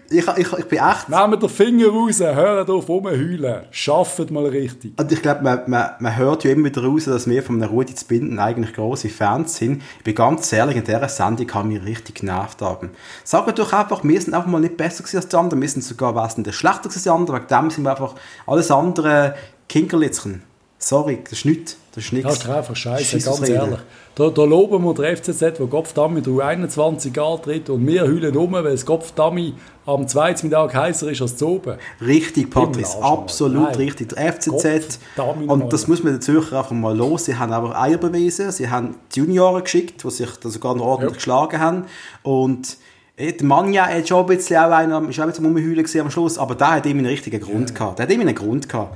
Ich, 0.09 0.27
ich, 0.27 0.53
ich 0.53 0.65
bin 0.65 0.79
echt... 0.79 1.07
Nehmt 1.07 1.41
den 1.41 1.47
Finger 1.47 1.87
raus, 1.87 2.19
hört 2.19 2.69
auf 2.69 2.89
rumheulen. 2.89 3.63
Schafft 3.71 4.31
mal 4.31 4.45
richtig. 4.45 4.99
Und 4.99 5.09
ich 5.13 5.21
glaube, 5.21 5.43
man, 5.43 5.61
man, 5.67 5.91
man 5.99 6.17
hört 6.17 6.43
ja 6.43 6.51
immer 6.51 6.65
wieder 6.65 6.83
raus, 6.83 7.05
dass 7.05 7.29
wir 7.29 7.41
von 7.41 7.55
einem 7.55 7.71
Rudi 7.71 7.95
zu 7.95 8.05
binden 8.05 8.37
eigentlich 8.37 8.73
grosse 8.73 9.07
Fans 9.07 9.55
sind. 9.55 9.81
Ich 9.99 10.03
bin 10.03 10.13
ganz 10.13 10.51
ehrlich, 10.51 10.75
in 10.75 10.83
dieser 10.83 11.07
Sendung 11.07 11.49
haben 11.53 11.69
wir 11.69 11.85
richtig 11.85 12.15
genervt 12.15 12.61
haben. 12.61 12.89
Sagt 13.23 13.59
doch 13.59 13.71
einfach, 13.71 14.03
wir 14.03 14.19
sind 14.19 14.33
einfach 14.33 14.49
mal 14.49 14.59
nicht 14.59 14.75
besser 14.75 15.03
gewesen 15.03 15.17
als 15.17 15.29
die 15.29 15.37
anderen, 15.37 15.61
wir 15.61 15.69
sind 15.69 15.83
sogar 15.83 16.13
wesentlich 16.13 16.55
schlechter 16.57 16.89
gewesen 16.89 16.95
als 16.95 17.03
die 17.03 17.09
anderen, 17.09 17.39
wegen 17.39 17.47
dem 17.47 17.69
sind 17.69 17.83
wir 17.85 17.91
einfach 17.91 18.15
alles 18.45 18.69
andere 18.71 19.35
Kinkerlitzchen. 19.69 20.43
Sorry, 20.79 21.19
das 21.23 21.31
ist 21.31 21.45
nichts. 21.45 21.77
Das 21.97 22.05
ist 22.05 22.13
nichts. 22.13 22.29
Das 22.29 22.43
ist 22.43 22.49
einfach 22.51 22.75
scheiße, 22.75 23.17
ganz 23.21 23.49
ehrlich. 23.49 23.79
Da, 24.13 24.29
da 24.29 24.43
loben 24.43 24.83
wir 24.83 24.93
den 24.93 25.17
FCZ, 25.17 25.39
der 25.39 25.65
Kopfdammi 25.67 26.13
mit 26.21 26.27
U21 26.27 27.19
antritt 27.19 27.71
und 27.71 27.87
wir 27.87 28.03
heulen 28.03 28.37
um, 28.37 28.51
weil 28.51 28.65
das 28.65 28.85
Kopfdammi 28.85 29.55
am 29.87 30.07
zweiten 30.07 30.45
Mittag 30.47 30.75
heißer 30.75 31.09
ist 31.09 31.23
als 31.23 31.37
zu 31.37 31.47
oben. 31.47 31.79
Richtig, 31.99 32.51
Patrice, 32.51 33.01
absolut 33.01 33.63
Nein. 33.63 33.75
richtig. 33.77 34.09
Der 34.09 34.31
FCZ, 34.31 34.99
und 35.47 35.73
das 35.73 35.87
muss 35.87 36.03
man 36.03 36.13
den 36.13 36.21
Zürcher 36.21 36.59
einfach 36.59 36.69
mal 36.73 36.95
los. 36.95 37.25
Sie 37.25 37.35
haben 37.35 37.51
aber 37.51 37.75
Eier 37.75 37.97
bewiesen, 37.97 38.51
sie 38.51 38.69
haben 38.69 38.93
die 39.15 39.19
Junioren 39.21 39.63
geschickt, 39.63 40.03
die 40.03 40.11
sich 40.11 40.29
da 40.39 40.49
sogar 40.49 40.75
noch 40.75 40.85
ordentlich 40.85 41.13
Ja. 41.13 41.15
geschlagen 41.15 41.59
haben. 41.59 41.85
Und 42.21 42.77
äh, 43.15 43.33
der 43.33 43.47
Manja 43.47 43.87
hat 43.87 44.07
schon 44.07 44.19
ein 44.19 44.37
bisschen 44.37 44.57
auch 44.57 44.69
einer, 44.69 45.01
ist 45.09 45.17
auch 45.19 45.23
ein 45.23 45.29
bisschen 45.29 45.45
am 45.47 45.55
Rumheulen 45.55 45.77
gewesen 45.77 46.01
am 46.01 46.11
Schluss, 46.11 46.37
aber 46.37 46.53
der 46.53 46.73
hat 46.73 46.85
immer 46.85 46.99
einen 46.99 47.07
richtigen 47.07 47.41
Grund 47.41 47.73
gehabt. 47.73 47.97
Der 47.97 48.05
hat 48.05 48.13
immer 48.13 48.21
einen 48.21 48.35
Grund 48.35 48.69
gehabt. 48.69 48.95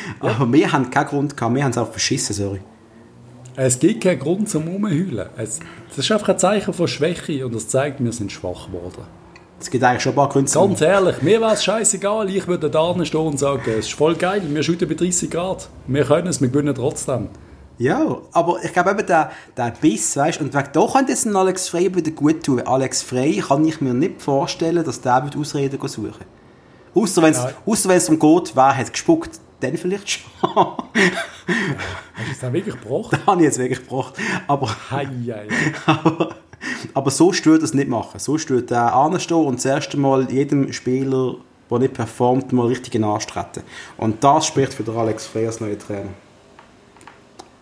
aber 0.20 0.52
wir 0.52 0.72
haben 0.72 0.90
keinen 0.90 1.06
Grund 1.06 1.36
gehabt, 1.36 1.54
wir 1.54 1.64
haben 1.64 1.70
es 1.70 1.78
auch 1.78 1.90
verschissen, 1.90 2.34
sorry. 2.34 2.60
Es 3.56 3.78
gibt 3.78 4.02
keinen 4.02 4.18
Grund 4.18 4.48
zum 4.48 4.68
Rumheulen. 4.68 5.28
Es, 5.36 5.60
das 5.88 5.98
ist 5.98 6.12
einfach 6.12 6.30
ein 6.30 6.38
Zeichen 6.38 6.72
von 6.72 6.88
Schwäche 6.88 7.44
und 7.44 7.54
das 7.54 7.68
zeigt, 7.68 8.02
wir 8.02 8.12
sind 8.12 8.30
schwach 8.32 8.66
geworden. 8.66 9.02
Es 9.60 9.68
gibt 9.70 9.84
eigentlich 9.84 10.02
schon 10.02 10.12
ein 10.12 10.16
paar 10.16 10.28
Gründe. 10.30 10.50
Ganz 10.50 10.80
ehrlich, 10.80 11.20
mir 11.20 11.40
wäre 11.40 11.52
es 11.52 11.64
scheißegal. 11.64 12.30
Ich 12.30 12.46
würde 12.46 12.70
da 12.70 13.04
stehen 13.04 13.20
und 13.20 13.38
sagen, 13.38 13.62
es 13.66 13.86
ist 13.86 13.92
voll 13.92 14.14
geil, 14.14 14.42
wir 14.46 14.62
shooten 14.62 14.88
bei 14.88 14.94
30 14.94 15.30
Grad. 15.30 15.68
Wir 15.86 16.04
können 16.04 16.28
es, 16.28 16.40
wir 16.40 16.48
gewinnen 16.48 16.74
trotzdem. 16.74 17.28
Ja, 17.76 18.18
aber 18.32 18.58
ich 18.62 18.72
glaube 18.72 18.90
eben, 18.90 19.06
der, 19.06 19.30
der 19.56 19.74
Biss, 19.80 20.16
weißt 20.16 20.40
du, 20.40 20.44
und 20.44 20.54
wegen 20.54 20.68
da 20.72 20.86
könnte 20.86 21.12
es 21.12 21.26
Alex 21.26 21.68
Frey 21.68 21.94
wieder 21.94 22.10
gut 22.10 22.42
tun. 22.42 22.60
Alex 22.60 23.02
Frey 23.02 23.42
kann 23.46 23.64
ich 23.64 23.80
mir 23.80 23.94
nicht 23.94 24.22
vorstellen, 24.22 24.84
dass 24.84 25.00
der 25.00 25.24
wird 25.24 25.36
Ausreden 25.36 25.78
suchen 25.88 26.39
Außer 26.94 27.22
wenn 27.22 27.32
es 27.32 27.38
ja. 27.38 27.52
darum 28.08 28.18
geht, 28.18 28.56
wer 28.56 28.76
hat 28.76 28.92
gespuckt, 28.92 29.40
dann 29.60 29.76
vielleicht 29.76 30.10
schon. 30.10 30.30
ja. 30.42 30.76
Hast 32.14 32.28
du 32.28 32.32
es 32.32 32.38
dann 32.40 32.52
wirklich 32.52 32.74
gebrochen? 32.74 33.18
Da 33.26 33.32
habe 33.32 33.40
ich 33.40 33.46
jetzt 33.46 33.58
wirklich 33.58 33.80
gebrochen. 33.80 34.14
Aber, 34.46 34.68
hei, 34.90 35.08
hei. 35.28 35.48
aber, 35.86 36.36
aber 36.94 37.10
so 37.10 37.32
stört 37.32 37.62
das 37.62 37.74
nicht 37.74 37.88
machen. 37.88 38.18
So 38.18 38.38
stört 38.38 38.70
der 38.70 38.94
anstehen 38.94 39.44
und 39.44 39.56
das 39.56 39.64
erste 39.64 39.96
Mal 39.96 40.30
jedem 40.30 40.72
Spieler, 40.72 41.36
der 41.70 41.78
nicht 41.78 41.94
performt, 41.94 42.52
mal 42.52 42.66
richtig 42.66 43.02
anstreten. 43.02 43.62
Und 43.96 44.22
das 44.22 44.46
spricht 44.46 44.74
für 44.74 44.82
den 44.82 44.96
Alex 44.96 45.26
Frey 45.26 45.46
als 45.46 45.60
neue 45.60 45.78
Trainer. 45.78 46.10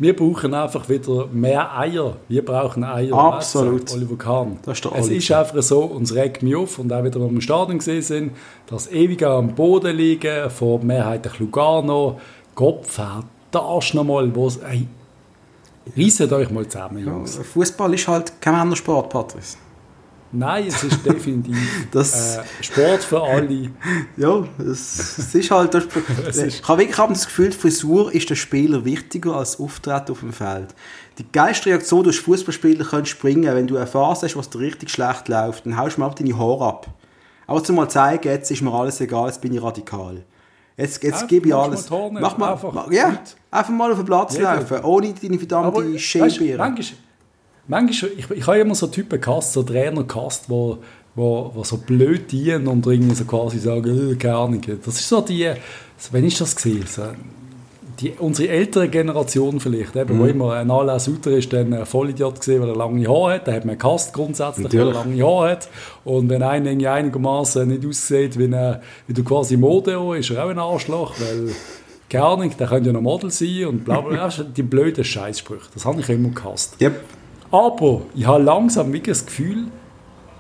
Wir 0.00 0.14
brauchen 0.14 0.54
einfach 0.54 0.88
wieder 0.88 1.26
mehr 1.32 1.76
Eier. 1.76 2.16
Wir 2.28 2.44
brauchen 2.44 2.84
Eier. 2.84 3.12
Absolut. 3.12 3.92
Oliver 3.92 4.16
Kahn. 4.16 4.58
Das 4.62 4.78
ist 4.78 4.84
der 4.84 4.96
es 4.96 5.08
ist 5.08 5.30
einfach 5.32 5.62
so, 5.62 5.82
uns 5.82 6.14
regt 6.14 6.42
mich 6.42 6.54
auf, 6.54 6.78
und 6.78 6.92
auch 6.92 7.02
wieder, 7.02 7.16
wenn 7.16 7.26
wir 7.26 7.28
im 7.30 7.40
Stadion 7.40 7.78
gesehen 7.78 8.02
sind, 8.02 8.32
dass 8.66 8.90
ewig 8.92 9.24
am 9.24 9.54
Boden 9.54 9.96
liegen, 9.96 10.48
von 10.50 10.86
mehrheitlich 10.86 11.38
Lugano, 11.40 12.20
Kopf, 12.54 13.00
da 13.50 13.78
ist 13.78 13.94
nochmal, 13.94 14.32
wo 14.34 14.46
es, 14.46 14.60
reiset 15.96 16.32
euch 16.32 16.50
mal 16.50 16.66
zusammen, 16.68 17.04
Jungs. 17.04 17.36
Ja, 17.36 17.42
Fußball 17.42 17.94
ist 17.94 18.06
halt 18.06 18.40
kein 18.40 18.54
Männersport, 18.54 19.08
Patrice. 19.08 19.56
Nein, 20.30 20.66
es 20.66 20.82
ist 20.84 21.04
definitiv 21.06 21.56
Das- 21.90 22.36
äh, 22.38 22.42
Sport 22.60 23.02
für 23.02 23.22
alle. 23.22 23.70
Ja, 24.16 24.44
es, 24.58 25.18
es 25.18 25.34
ist 25.34 25.50
halt. 25.50 25.72
Das, 25.74 25.84
ist- 26.36 26.60
ich 26.60 26.68
habe 26.68 26.80
wirklich 26.82 26.96
das 26.96 27.26
Gefühl, 27.26 27.50
die 27.50 27.56
Frisur 27.56 28.12
ist 28.14 28.28
der 28.28 28.34
Spieler 28.34 28.84
wichtiger 28.84 29.36
als 29.36 29.58
Auftreten 29.58 30.12
auf 30.12 30.20
dem 30.20 30.32
Feld. 30.32 30.74
Die 31.18 31.26
geilste 31.32 31.70
Reaktion 31.70 32.04
durch 32.04 32.20
Fußballspieler 32.20 32.84
können 32.84 33.06
springen, 33.06 33.54
wenn 33.54 33.66
du 33.66 33.76
eine 33.76 33.86
Phase 33.86 34.26
hast, 34.26 34.36
was 34.36 34.50
dir 34.50 34.60
richtig 34.60 34.90
schlecht 34.90 35.28
läuft, 35.28 35.66
dann 35.66 35.76
haust 35.76 35.96
du 35.96 36.00
mal 36.02 36.14
deine 36.16 36.36
Haare 36.38 36.64
ab. 36.66 36.86
Aber 37.46 37.64
zum 37.64 37.76
mal 37.76 37.88
zeigen, 37.88 38.28
jetzt 38.28 38.50
ist 38.50 38.60
mir 38.62 38.72
alles 38.72 39.00
egal, 39.00 39.26
jetzt 39.28 39.40
bin 39.40 39.54
ich 39.54 39.62
radikal. 39.62 40.22
Jetzt, 40.76 41.02
jetzt 41.02 41.14
Einfach 41.14 41.26
gebe 41.28 41.48
ich 41.48 41.54
alles. 41.54 41.90
Mach 41.90 42.38
mal, 42.38 42.52
einfach 42.52 42.90
ja, 42.92 43.18
einfach 43.50 43.72
mal 43.72 43.90
auf 43.90 43.96
den 43.98 44.06
Platz 44.06 44.34
Jeder. 44.34 44.56
laufen, 44.56 44.84
ohne 44.84 45.12
deine 45.12 45.38
verdammte 45.38 45.98
Schälbeere. 45.98 46.74
Manchmal, 47.68 48.10
ich, 48.16 48.30
ich 48.30 48.46
habe 48.46 48.58
immer 48.58 48.74
so 48.74 48.86
Typen 48.88 49.20
gehasst, 49.20 49.52
so 49.52 49.62
Trainer 49.62 50.02
gehasst, 50.04 50.44
wo, 50.48 50.78
wo, 51.14 51.50
wo 51.54 51.64
so 51.64 51.76
blöd 51.78 52.30
dienen 52.32 52.66
und 52.66 52.86
irgendwie 52.86 53.14
so 53.14 53.24
quasi 53.24 53.58
sagen, 53.58 54.12
äh, 54.12 54.14
keine 54.16 54.36
Ahnung. 54.36 54.60
Das 54.84 54.94
ist 54.96 55.08
so 55.08 55.20
die, 55.20 55.50
so, 55.96 56.08
wann 56.12 56.24
ist 56.24 56.40
das 56.40 56.56
gesehen? 56.56 56.84
So, 56.86 57.02
die, 58.00 58.12
unsere 58.18 58.50
ältere 58.50 58.88
Generation 58.88 59.58
vielleicht, 59.58 59.96
eben, 59.96 60.14
Mhm. 60.16 60.20
wo 60.20 60.24
immer 60.26 60.52
ein 60.54 60.70
Alain 60.70 61.00
Sutter 61.00 61.32
ist, 61.32 61.52
dann 61.52 61.74
ein 61.74 61.84
Vollidiot 61.84 62.38
gesehen, 62.38 62.62
weil 62.62 62.68
er 62.68 62.76
lange 62.76 63.08
Haare 63.08 63.34
hat, 63.34 63.46
den 63.48 63.54
hat 63.54 63.64
man 63.64 63.76
gehasst 63.76 64.12
grundsätzlich, 64.14 64.72
weil 64.72 64.78
er 64.80 64.84
Natürlich. 64.86 65.04
lange 65.18 65.24
Haare 65.26 65.50
hat. 65.50 65.68
Und 66.04 66.28
wenn 66.28 66.42
einer 66.44 66.66
irgendwie 66.70 66.86
einigermaßen 66.86 67.66
nicht 67.66 67.84
aussieht, 67.84 68.38
wie, 68.38 68.44
eine, 68.44 68.80
wie 69.08 69.14
du 69.14 69.24
quasi 69.24 69.56
Modeo, 69.56 70.12
ist 70.14 70.30
er 70.30 70.44
auch 70.44 70.48
ein 70.50 70.58
Arschloch, 70.60 71.14
weil 71.18 71.50
keine 72.08 72.24
Ahnung, 72.24 72.52
der 72.56 72.66
könnte 72.68 72.86
ja 72.86 72.92
noch 72.92 73.02
Model 73.02 73.30
sein 73.30 73.66
und 73.66 73.84
bla 73.84 74.00
bla 74.00 74.28
Die 74.56 74.62
blöden 74.62 75.04
Scheißsprüche, 75.04 75.68
das 75.74 75.84
habe 75.84 76.00
ich 76.00 76.08
immer 76.08 76.28
gehasst. 76.30 76.80
Yep. 76.80 77.00
Aber 77.50 78.02
ich 78.14 78.26
habe 78.26 78.42
langsam 78.42 78.92
wirklich 78.92 79.16
das 79.16 79.26
Gefühl, 79.26 79.66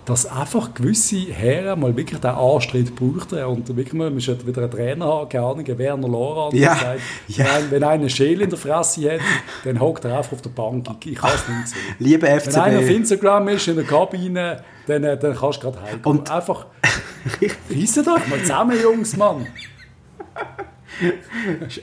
dass 0.04 0.24
einfach 0.24 0.72
gewisse 0.72 1.16
Herren 1.18 1.80
mal 1.80 1.94
wirklich 1.94 2.18
den 2.18 2.30
Anstritt 2.30 2.96
brauchten 2.96 3.44
und 3.44 3.68
wirklich 3.68 3.92
mal, 3.92 4.04
man 4.04 4.14
müsste 4.14 4.46
wieder 4.46 4.62
einen 4.62 4.70
Trainer 4.70 5.04
haben, 5.04 5.28
keine 5.28 5.44
Ahnung, 5.44 5.66
Werner 5.78 6.08
Lora, 6.08 6.48
der 6.50 6.60
Ja, 6.60 6.74
sagt, 6.76 7.00
ja. 7.28 7.44
wenn, 7.44 7.70
wenn 7.72 7.82
einer 7.84 7.92
eine 7.92 8.08
Schäle 8.10 8.44
in 8.44 8.50
der 8.50 8.58
Fresse 8.58 9.12
hat, 9.12 9.20
dann 9.64 9.78
hockt 9.80 10.06
er 10.06 10.16
einfach 10.16 10.32
auf 10.32 10.40
der 10.40 10.48
Bank. 10.50 10.86
Ich, 11.04 11.12
ich 11.12 11.18
kann 11.18 11.30
es 11.34 11.46
nicht 11.46 11.68
sehen. 11.68 11.78
Liebe 11.98 12.22
Wenn 12.26 12.54
einer 12.56 12.78
auf 12.78 12.84
FCB. 12.84 12.96
Instagram 12.96 13.48
ist, 13.48 13.68
in 13.68 13.76
der 13.76 13.84
Kabine, 13.84 14.62
dann, 14.86 15.04
äh, 15.04 15.18
dann 15.18 15.36
kannst 15.36 15.62
du 15.62 15.70
gerade 15.70 15.82
heim. 15.82 16.00
Und- 16.04 16.30
einfach, 16.30 16.64
reissen 17.70 18.08
euch 18.08 18.28
mal 18.28 18.40
zusammen, 18.40 18.78
Jungs, 18.82 19.14
Mann. 19.14 19.46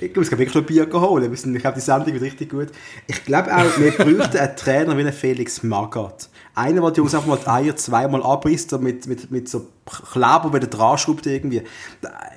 Ich 0.01 0.15
muss 0.15 0.31
wirklich 0.31 0.53
noch 0.53 0.61
ein 0.61 0.65
Bier 0.65 0.87
holen. 0.91 1.33
Ich 1.33 1.41
glaube, 1.41 1.75
die 1.75 1.81
Sendung 1.81 2.13
wird 2.13 2.21
richtig 2.23 2.49
gut. 2.49 2.67
Ich 3.07 3.23
glaube 3.23 3.55
auch, 3.55 3.77
wir 3.77 3.91
bräuchten 3.91 4.37
einen 4.37 4.55
Trainer 4.55 4.97
wie 4.97 5.01
einen 5.01 5.13
Felix 5.13 5.63
Magath. 5.63 6.29
Einer, 6.53 6.81
der 6.81 6.91
die 6.91 6.97
Jungs 6.97 7.13
einfach 7.13 7.27
mal 7.27 7.37
die 7.37 7.47
Eier 7.47 7.75
zweimal 7.75 8.23
abrisst 8.23 8.71
und 8.73 8.83
mit, 8.83 9.07
mit, 9.07 9.29
mit 9.31 9.49
so 9.49 9.67
Kleber 10.11 10.53
wieder 10.53 10.67
dran 10.67 10.97
schraubt 10.97 11.25
irgendwie. 11.25 11.61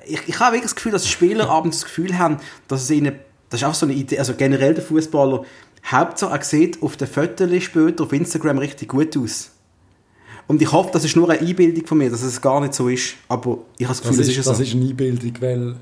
Ich, 0.05 0.21
ich 0.27 0.39
habe 0.39 0.53
wirklich 0.53 0.63
das 0.71 0.75
Gefühl, 0.75 0.91
dass 0.91 1.03
die 1.03 1.09
Spieler 1.09 1.49
abends 1.49 1.79
das 1.79 1.85
Gefühl 1.85 2.17
haben, 2.17 2.37
dass 2.67 2.83
es 2.83 2.91
ihnen, 2.91 3.15
das 3.49 3.61
ist 3.61 3.67
auch 3.67 3.73
so 3.73 3.85
eine 3.85 3.95
Idee, 3.95 4.19
also 4.19 4.33
generell 4.33 4.73
der 4.73 4.83
Fußballer, 4.83 5.45
Hauptsache 5.89 6.37
er 6.37 6.43
sieht 6.43 6.83
auf 6.83 6.97
den 6.97 7.07
Fotos 7.07 7.63
später 7.63 8.03
auf 8.03 8.13
Instagram 8.13 8.57
richtig 8.57 8.89
gut 8.89 9.15
aus. 9.17 9.51
Und 10.47 10.61
ich 10.61 10.71
hoffe, 10.71 10.89
das 10.91 11.05
ist 11.05 11.15
nur 11.15 11.29
eine 11.29 11.39
Einbildung 11.39 11.85
von 11.85 11.99
mir, 11.99 12.09
dass 12.09 12.23
es 12.23 12.41
gar 12.41 12.59
nicht 12.59 12.73
so 12.73 12.89
ist. 12.89 13.13
Aber 13.27 13.59
ich 13.77 13.85
habe 13.85 13.95
das 13.95 14.01
Gefühl, 14.01 14.17
Das 14.17 14.27
ist, 14.27 14.37
ist, 14.37 14.45
ja 14.45 14.51
das 14.51 14.57
so. 14.57 14.63
ist 14.63 14.73
eine 14.73 14.85
Einbildung, 14.85 15.33
weil 15.39 15.75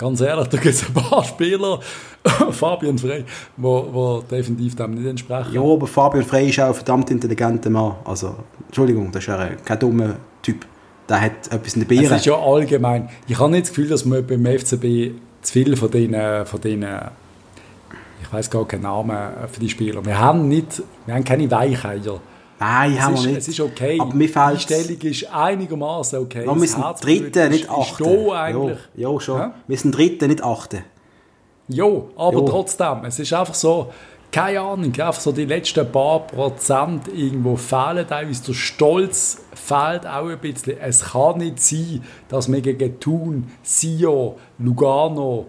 ganz 0.00 0.20
ehrlich, 0.22 0.48
da 0.48 0.56
gibt 0.56 0.74
es 0.74 0.86
ein 0.86 0.94
paar 0.94 1.22
Spieler, 1.22 1.78
Fabian 2.50 2.98
Frey, 2.98 3.24
wo 3.56 4.22
definitiv 4.28 4.74
dem 4.74 4.94
nicht 4.94 5.06
entsprechen. 5.06 5.52
Ja, 5.52 5.60
aber 5.60 5.86
Fabian 5.86 6.24
Frey 6.24 6.48
ist 6.48 6.58
auch 6.58 6.68
ein 6.68 6.74
verdammt 6.74 7.10
intelligenter 7.10 7.70
Mann. 7.70 7.96
Also, 8.04 8.34
Entschuldigung, 8.66 9.12
das 9.12 9.22
ist 9.22 9.28
ja 9.28 9.48
kein 9.64 9.78
dummer 9.78 10.16
Typ. 10.42 10.66
Der 11.08 11.20
hat 11.20 11.48
etwas 11.50 11.74
in 11.74 11.86
der 11.86 11.90
Es 11.90 12.02
Beere. 12.02 12.16
ist 12.16 12.26
ja 12.26 12.34
allgemein. 12.34 13.08
Ich 13.28 13.38
habe 13.38 13.50
nicht 13.50 13.64
das 13.64 13.70
Gefühl, 13.70 13.88
dass 13.88 14.04
man 14.04 14.26
beim 14.26 14.46
FCB 14.46 15.12
zu 15.42 15.52
viel 15.52 15.76
von 15.76 15.90
denen, 15.90 16.46
von 16.46 16.60
ich 18.22 18.32
weiß 18.32 18.50
gar 18.50 18.66
keinen 18.66 18.82
Namen 18.82 19.18
für 19.50 19.60
die 19.60 19.68
Spieler. 19.68 20.04
Wir 20.04 20.18
haben 20.18 20.48
nicht, 20.48 20.82
wir 21.06 21.14
haben 21.14 21.24
keine 21.24 21.50
Weicheier. 21.50 22.20
Nein, 22.60 22.92
Es 22.94 23.00
haben 23.00 23.14
ist, 23.14 23.22
wir 23.22 23.28
nicht. 23.30 23.38
es 23.38 23.48
ist 23.48 23.60
okay. 23.60 23.98
Aber 24.00 24.14
mir 24.14 24.26
die 24.26 24.32
fällt 24.32 24.46
Einstellung 24.46 25.00
ist 25.00 25.32
einigermaßen 25.32 26.18
okay. 26.18 26.46
Wir 26.46 26.68
sind 26.68 26.84
Dritte, 27.02 27.40
ist- 27.40 27.50
nicht 27.50 27.64
ist 27.64 27.70
Achte. 27.70 28.04
da 28.04 28.42
eigentlich. 28.42 28.78
Ja, 28.94 29.10
ja 29.10 29.20
schon. 29.20 29.38
Ja? 29.38 29.54
Wir 29.66 29.78
sind 29.78 29.96
Dritte, 29.96 30.28
nicht 30.28 30.42
Achte. 30.44 30.82
Jo, 31.68 32.10
aber 32.16 32.38
Jo. 32.40 32.48
trotzdem, 32.48 33.04
es 33.06 33.18
ist 33.18 33.32
einfach 33.32 33.54
so, 33.54 33.90
keine 34.32 34.60
Ahnung, 34.60 34.88
einfach 34.92 35.14
so 35.20 35.32
die 35.32 35.44
letzten 35.44 35.90
paar 35.90 36.20
Prozent 36.26 37.08
irgendwo 37.08 37.56
fehlen 37.56 38.06
uns. 38.28 38.42
Der 38.42 38.52
Stolz 38.52 39.38
fehlt 39.54 40.06
auch 40.06 40.28
ein 40.28 40.38
bisschen. 40.38 40.78
Es 40.80 41.00
kann 41.12 41.38
nicht 41.38 41.60
sein, 41.62 42.04
dass 42.28 42.50
wir 42.52 42.60
gegen 42.60 43.00
Thun, 43.00 43.50
Sio, 43.62 44.36
Lugano, 44.58 45.46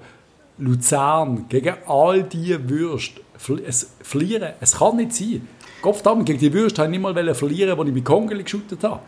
Luzern, 0.57 1.45
gegen 1.49 1.75
all 1.87 2.23
die 2.23 2.57
Würst 2.69 3.13
verli- 3.37 3.63
es 3.67 3.91
verlieren. 4.01 4.53
Es 4.61 4.77
kann 4.77 4.95
nicht 4.97 5.13
sein. 5.13 5.47
Gottverdammt, 5.81 6.25
gegen 6.25 6.39
die 6.39 6.53
Würst 6.53 6.77
habe 6.77 6.87
ich 6.87 6.91
nicht 6.91 7.01
mal 7.01 7.15
wollen 7.15 7.35
verlieren, 7.35 7.79
als 7.79 7.87
ich 7.87 7.95
bei 7.95 8.01
Kongeli 8.01 8.43
geschüttet 8.43 8.83
habe. 8.83 8.99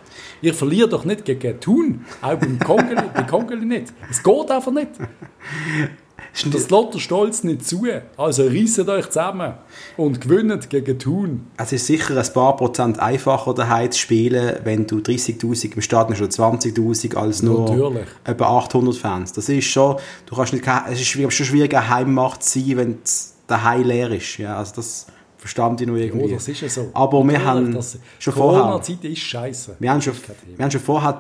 Ich 0.42 0.54
verliere 0.54 0.90
doch 0.90 1.06
nicht 1.06 1.26
gegen 1.26 1.60
Thun, 1.60 2.06
auch 2.22 2.36
beim 2.36 2.60
Kongeli, 2.60 3.04
bei 3.14 3.24
Kongeli 3.24 3.66
nicht. 3.66 3.94
Es 4.10 4.22
geht 4.22 4.52
einfach 4.52 4.72
nicht. 4.72 4.90
Das 6.34 6.70
lässt 6.72 6.94
der 6.94 7.00
Stolz 7.00 7.44
nicht 7.44 7.66
zu. 7.66 7.86
Also 8.18 8.48
reisset 8.48 8.90
euch 8.90 9.08
zusammen 9.08 9.54
und 9.98 10.20
gewinnt 10.20 10.70
gegen 10.70 10.98
Thun. 10.98 11.48
Es 11.58 11.72
ist 11.72 11.86
sicher 11.86 12.18
ein 12.18 12.34
paar 12.34 12.58
Prozent 12.58 13.00
einfacher 13.00 13.54
daheim 13.54 13.92
zu 13.92 14.00
spielen, 14.00 14.58
wenn 14.64 14.88
du 14.88 14.98
30'000, 14.98 15.76
im 15.76 15.82
Stadion 15.82 16.16
schon 16.16 16.30
20'000 16.30 17.16
als 17.16 17.44
nur 17.44 17.70
Natürlich. 17.70 18.08
etwa 18.24 18.58
800 18.58 18.96
Fans. 18.96 19.34
Das 19.34 19.48
ist 19.48 19.66
schon, 19.66 19.98
du 20.26 20.36
kannst 20.36 20.54
nicht, 20.54 20.66
es 20.92 21.00
ist 21.00 21.08
schon 21.08 21.32
schwierig, 21.32 21.76
eine 21.76 21.90
Heimmacht 21.90 22.44
zu 22.44 22.60
sein, 22.60 22.78
wenn 22.78 22.98
es 23.04 23.36
daheim 23.46 23.84
leer 23.84 24.10
ist. 24.10 24.38
Ja, 24.38 24.58
also 24.58 24.74
das 24.78 25.06
verstand 25.44 25.82
ich 25.82 25.88
noch 25.88 25.98
irgendwie. 25.98 26.32
Oh, 26.32 26.36
das 26.36 26.48
ist 26.48 26.62
ja 26.62 26.70
so. 26.70 26.90
Aber 26.94 27.22
wir 27.22 27.38
Natürlich, 27.38 27.46
haben 27.46 27.82
schon 28.18 28.34
vorher, 28.34 28.62
Corona-Zeit 28.62 29.04
ist 29.04 29.20
scheiße. 29.20 29.76
wir 29.78 29.92
haben 29.92 30.02
schon, 30.02 30.14
wir 30.56 30.64
haben 30.64 30.72
schon 30.72 30.80
vorher 30.80 31.20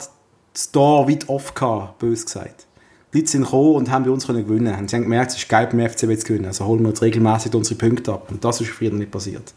das 0.54 0.72
Tor 0.72 1.10
weit 1.10 1.28
off 1.28 1.54
gehabt, 1.54 2.00
bös 2.00 2.26
gesagt. 2.26 2.66
Die 3.14 3.18
Leute 3.18 3.30
sind 3.30 3.44
gekommen 3.44 3.76
und 3.76 3.92
haben 3.92 4.06
bei 4.06 4.12
uns 4.12 4.26
können 4.26 4.48
gewinnen. 4.48 4.74
Und 4.80 4.90
sie 4.90 4.96
haben 4.96 5.04
gemerkt, 5.04 5.32
es 5.32 5.40
ist 5.40 5.50
geil 5.50 5.68
beim 5.70 5.90
FCB 5.90 6.18
zu 6.20 6.28
gewinnen. 6.28 6.46
Also 6.46 6.66
holen 6.66 6.84
wir 6.84 6.90
jetzt 6.90 7.02
regelmäßig 7.02 7.54
unsere 7.54 7.78
Punkte 7.78 8.14
ab. 8.14 8.32
Und 8.32 8.46
das 8.46 8.62
ist 8.62 8.70
früher 8.70 8.92
nicht 8.92 9.12
passiert. 9.12 9.54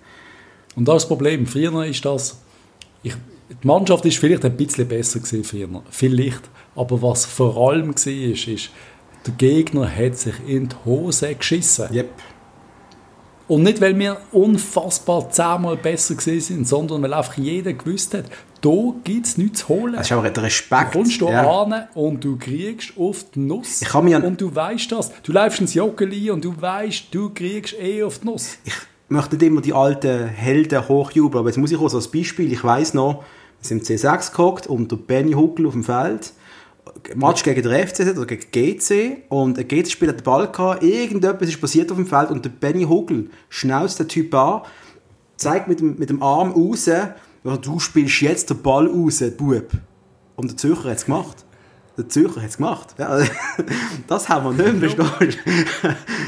Und 0.75 0.89
das 0.89 0.97
ist 0.97 1.03
das 1.03 1.09
Problem. 1.09 1.47
Früher 1.47 1.85
ist 1.85 2.05
das... 2.05 2.41
Ich, 3.05 3.15
die 3.49 3.67
Mannschaft 3.69 4.05
ist 4.05 4.19
vielleicht 4.19 4.45
ein 4.45 4.57
bisschen 4.57 4.89
besser 4.89 5.21
gewesen 5.21 5.45
früher. 5.45 5.69
Vielleicht. 5.91 6.43
Aber 6.75 7.01
was 7.01 7.25
vor 7.25 7.57
allem 7.71 7.91
war, 7.91 8.13
ist, 8.13 8.49
ist, 8.49 8.71
der 9.27 9.35
Gegner 9.35 9.89
hat 9.89 10.19
sich 10.19 10.35
in 10.45 10.71
die 10.71 10.77
Hose 10.85 11.33
geschissen. 11.37 11.87
Yep. 11.95 12.11
Und 13.49 13.63
nicht, 13.63 13.81
weil 13.81 13.97
wir 13.97 14.17
unfassbar 14.33 15.31
zehnmal 15.31 15.77
besser 15.77 16.17
gewesen 16.17 16.41
sind, 16.41 16.69
sondern 16.69 17.03
weil 17.03 17.15
einfach 17.15 17.37
jeder 17.37 17.73
gewusst 17.73 18.15
hat, 18.15 18.25
da 18.61 18.93
gibt 19.05 19.27
es 19.27 19.39
nichts 19.39 19.61
zu 19.61 19.69
holen. 19.69 19.95
Das 19.95 20.11
ist 20.11 20.13
auch 20.13 20.27
der 20.27 20.43
Respekt. 20.43 20.95
Du 20.95 20.99
kommst 20.99 21.21
du 21.21 21.29
ja. 21.29 21.63
an 21.63 21.87
und 21.95 22.25
du 22.25 22.37
kriegst 22.37 22.95
auf 22.99 23.25
die 23.35 23.41
Nuss. 23.41 23.83
Ich 23.83 23.89
kann 23.89 24.05
mich 24.05 24.17
an- 24.17 24.25
und 24.25 24.41
du 24.41 24.53
weißt 24.53 24.91
das. 24.91 25.13
Du 25.23 25.33
läufst 25.33 25.61
ins 25.61 25.75
Joggeli 25.75 26.31
und 26.31 26.45
du 26.45 26.61
weißt, 26.61 27.07
du 27.13 27.31
kriegst 27.31 27.75
eh 27.79 28.03
auf 28.03 28.19
die 28.19 28.27
Nuss. 28.27 28.59
Ich 28.65 28.75
möchte 29.09 29.37
nicht 29.37 29.45
immer 29.45 29.61
die 29.61 29.73
alten 29.73 30.27
Helden 30.27 30.89
hochjubeln, 30.89 31.39
aber 31.39 31.49
jetzt 31.49 31.59
muss 31.59 31.71
ich 31.71 31.79
auch 31.79 31.89
so 31.89 31.99
als 31.99 32.09
Beispiel, 32.09 32.53
ich 32.53 32.65
weiß 32.65 32.95
noch, 32.95 33.23
wir 33.61 33.69
sind 33.69 33.89
im 33.89 33.97
C6 33.97 34.33
gehockt 34.33 34.67
und 34.67 34.91
der 34.91 34.97
Benny 34.97 35.33
Huckel 35.33 35.67
auf 35.67 35.75
dem 35.75 35.85
Feld, 35.85 36.33
Match 37.15 37.43
gegen 37.43 37.63
den 37.63 37.87
FCZ 37.87 38.17
oder 38.17 38.27
gegen 38.27 38.51
GC 38.51 39.23
und 39.29 39.59
ein 39.59 39.69
GC-Spieler 39.69 40.13
hat 40.13 40.21
den 40.21 40.25
Ball 40.25 40.51
gehabt, 40.51 40.83
irgendetwas 40.83 41.49
ist 41.49 41.61
passiert 41.61 41.91
auf 41.91 41.97
dem 41.97 42.07
Feld 42.07 42.31
und 42.31 42.45
der 42.45 42.51
Benny 42.51 42.85
Hugel 42.85 43.31
schnauzt 43.49 43.99
den 43.99 44.09
Typ 44.09 44.35
an, 44.35 44.63
zeigt 45.37 45.69
mit 45.69 45.81
dem, 45.81 45.99
mit 45.99 46.11
dem 46.11 46.23
Arm 46.23 46.53
raus, 46.53 46.91
du 47.63 47.79
spielst 47.79 48.21
jetzt 48.21 48.51
den 48.51 48.63
Ball 48.63 48.87
raus, 48.87 49.23
Bub. 49.37 49.71
Und 50.37 50.51
der 50.51 50.57
Zürcher 50.57 50.91
hat 50.91 50.99
es 50.99 51.07
gemacht. 51.07 51.47
Der 51.97 52.09
Zürcher 52.11 52.43
hat 52.43 52.51
es 52.51 52.59
gemacht. 52.59 52.95
Ja, 52.99 53.19
das 54.07 54.29
haben 54.29 54.57
wir 54.57 54.65
nicht 54.65 54.99
mehr, 54.99 55.07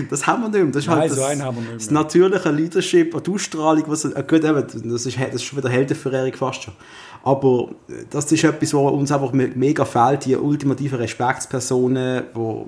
Das 0.08 0.26
haben 0.26 0.42
wir 0.42 0.48
nicht 0.48 0.62
mehr. 0.62 0.72
Das 0.72 0.82
ist 0.84 0.88
halt 0.88 1.00
Nein, 1.00 1.08
das, 1.10 1.18
so 1.18 1.74
das 1.74 1.90
natürliche 1.90 2.50
Leadership 2.50 3.14
und 3.14 3.28
Ausstrahlung. 3.28 3.84
Was, 3.86 4.06
äh, 4.06 4.24
gut, 4.26 4.44
eben, 4.44 4.64
das, 4.90 5.06
ist, 5.06 5.18
das 5.18 5.34
ist 5.34 5.44
schon 5.44 5.58
wieder 5.58 5.68
Heldenverehrung 5.68 6.32
fast 6.32 6.62
schon. 6.62 6.74
Aber 7.28 7.68
äh, 7.88 8.04
das 8.08 8.32
ist 8.32 8.42
etwas, 8.42 8.72
was 8.72 8.92
uns 8.92 9.12
einfach 9.12 9.32
mega 9.32 9.84
fehlt, 9.84 10.24
die 10.24 10.34
ultimativen 10.34 10.98
Respektspersonen, 10.98 12.22
wo, 12.32 12.66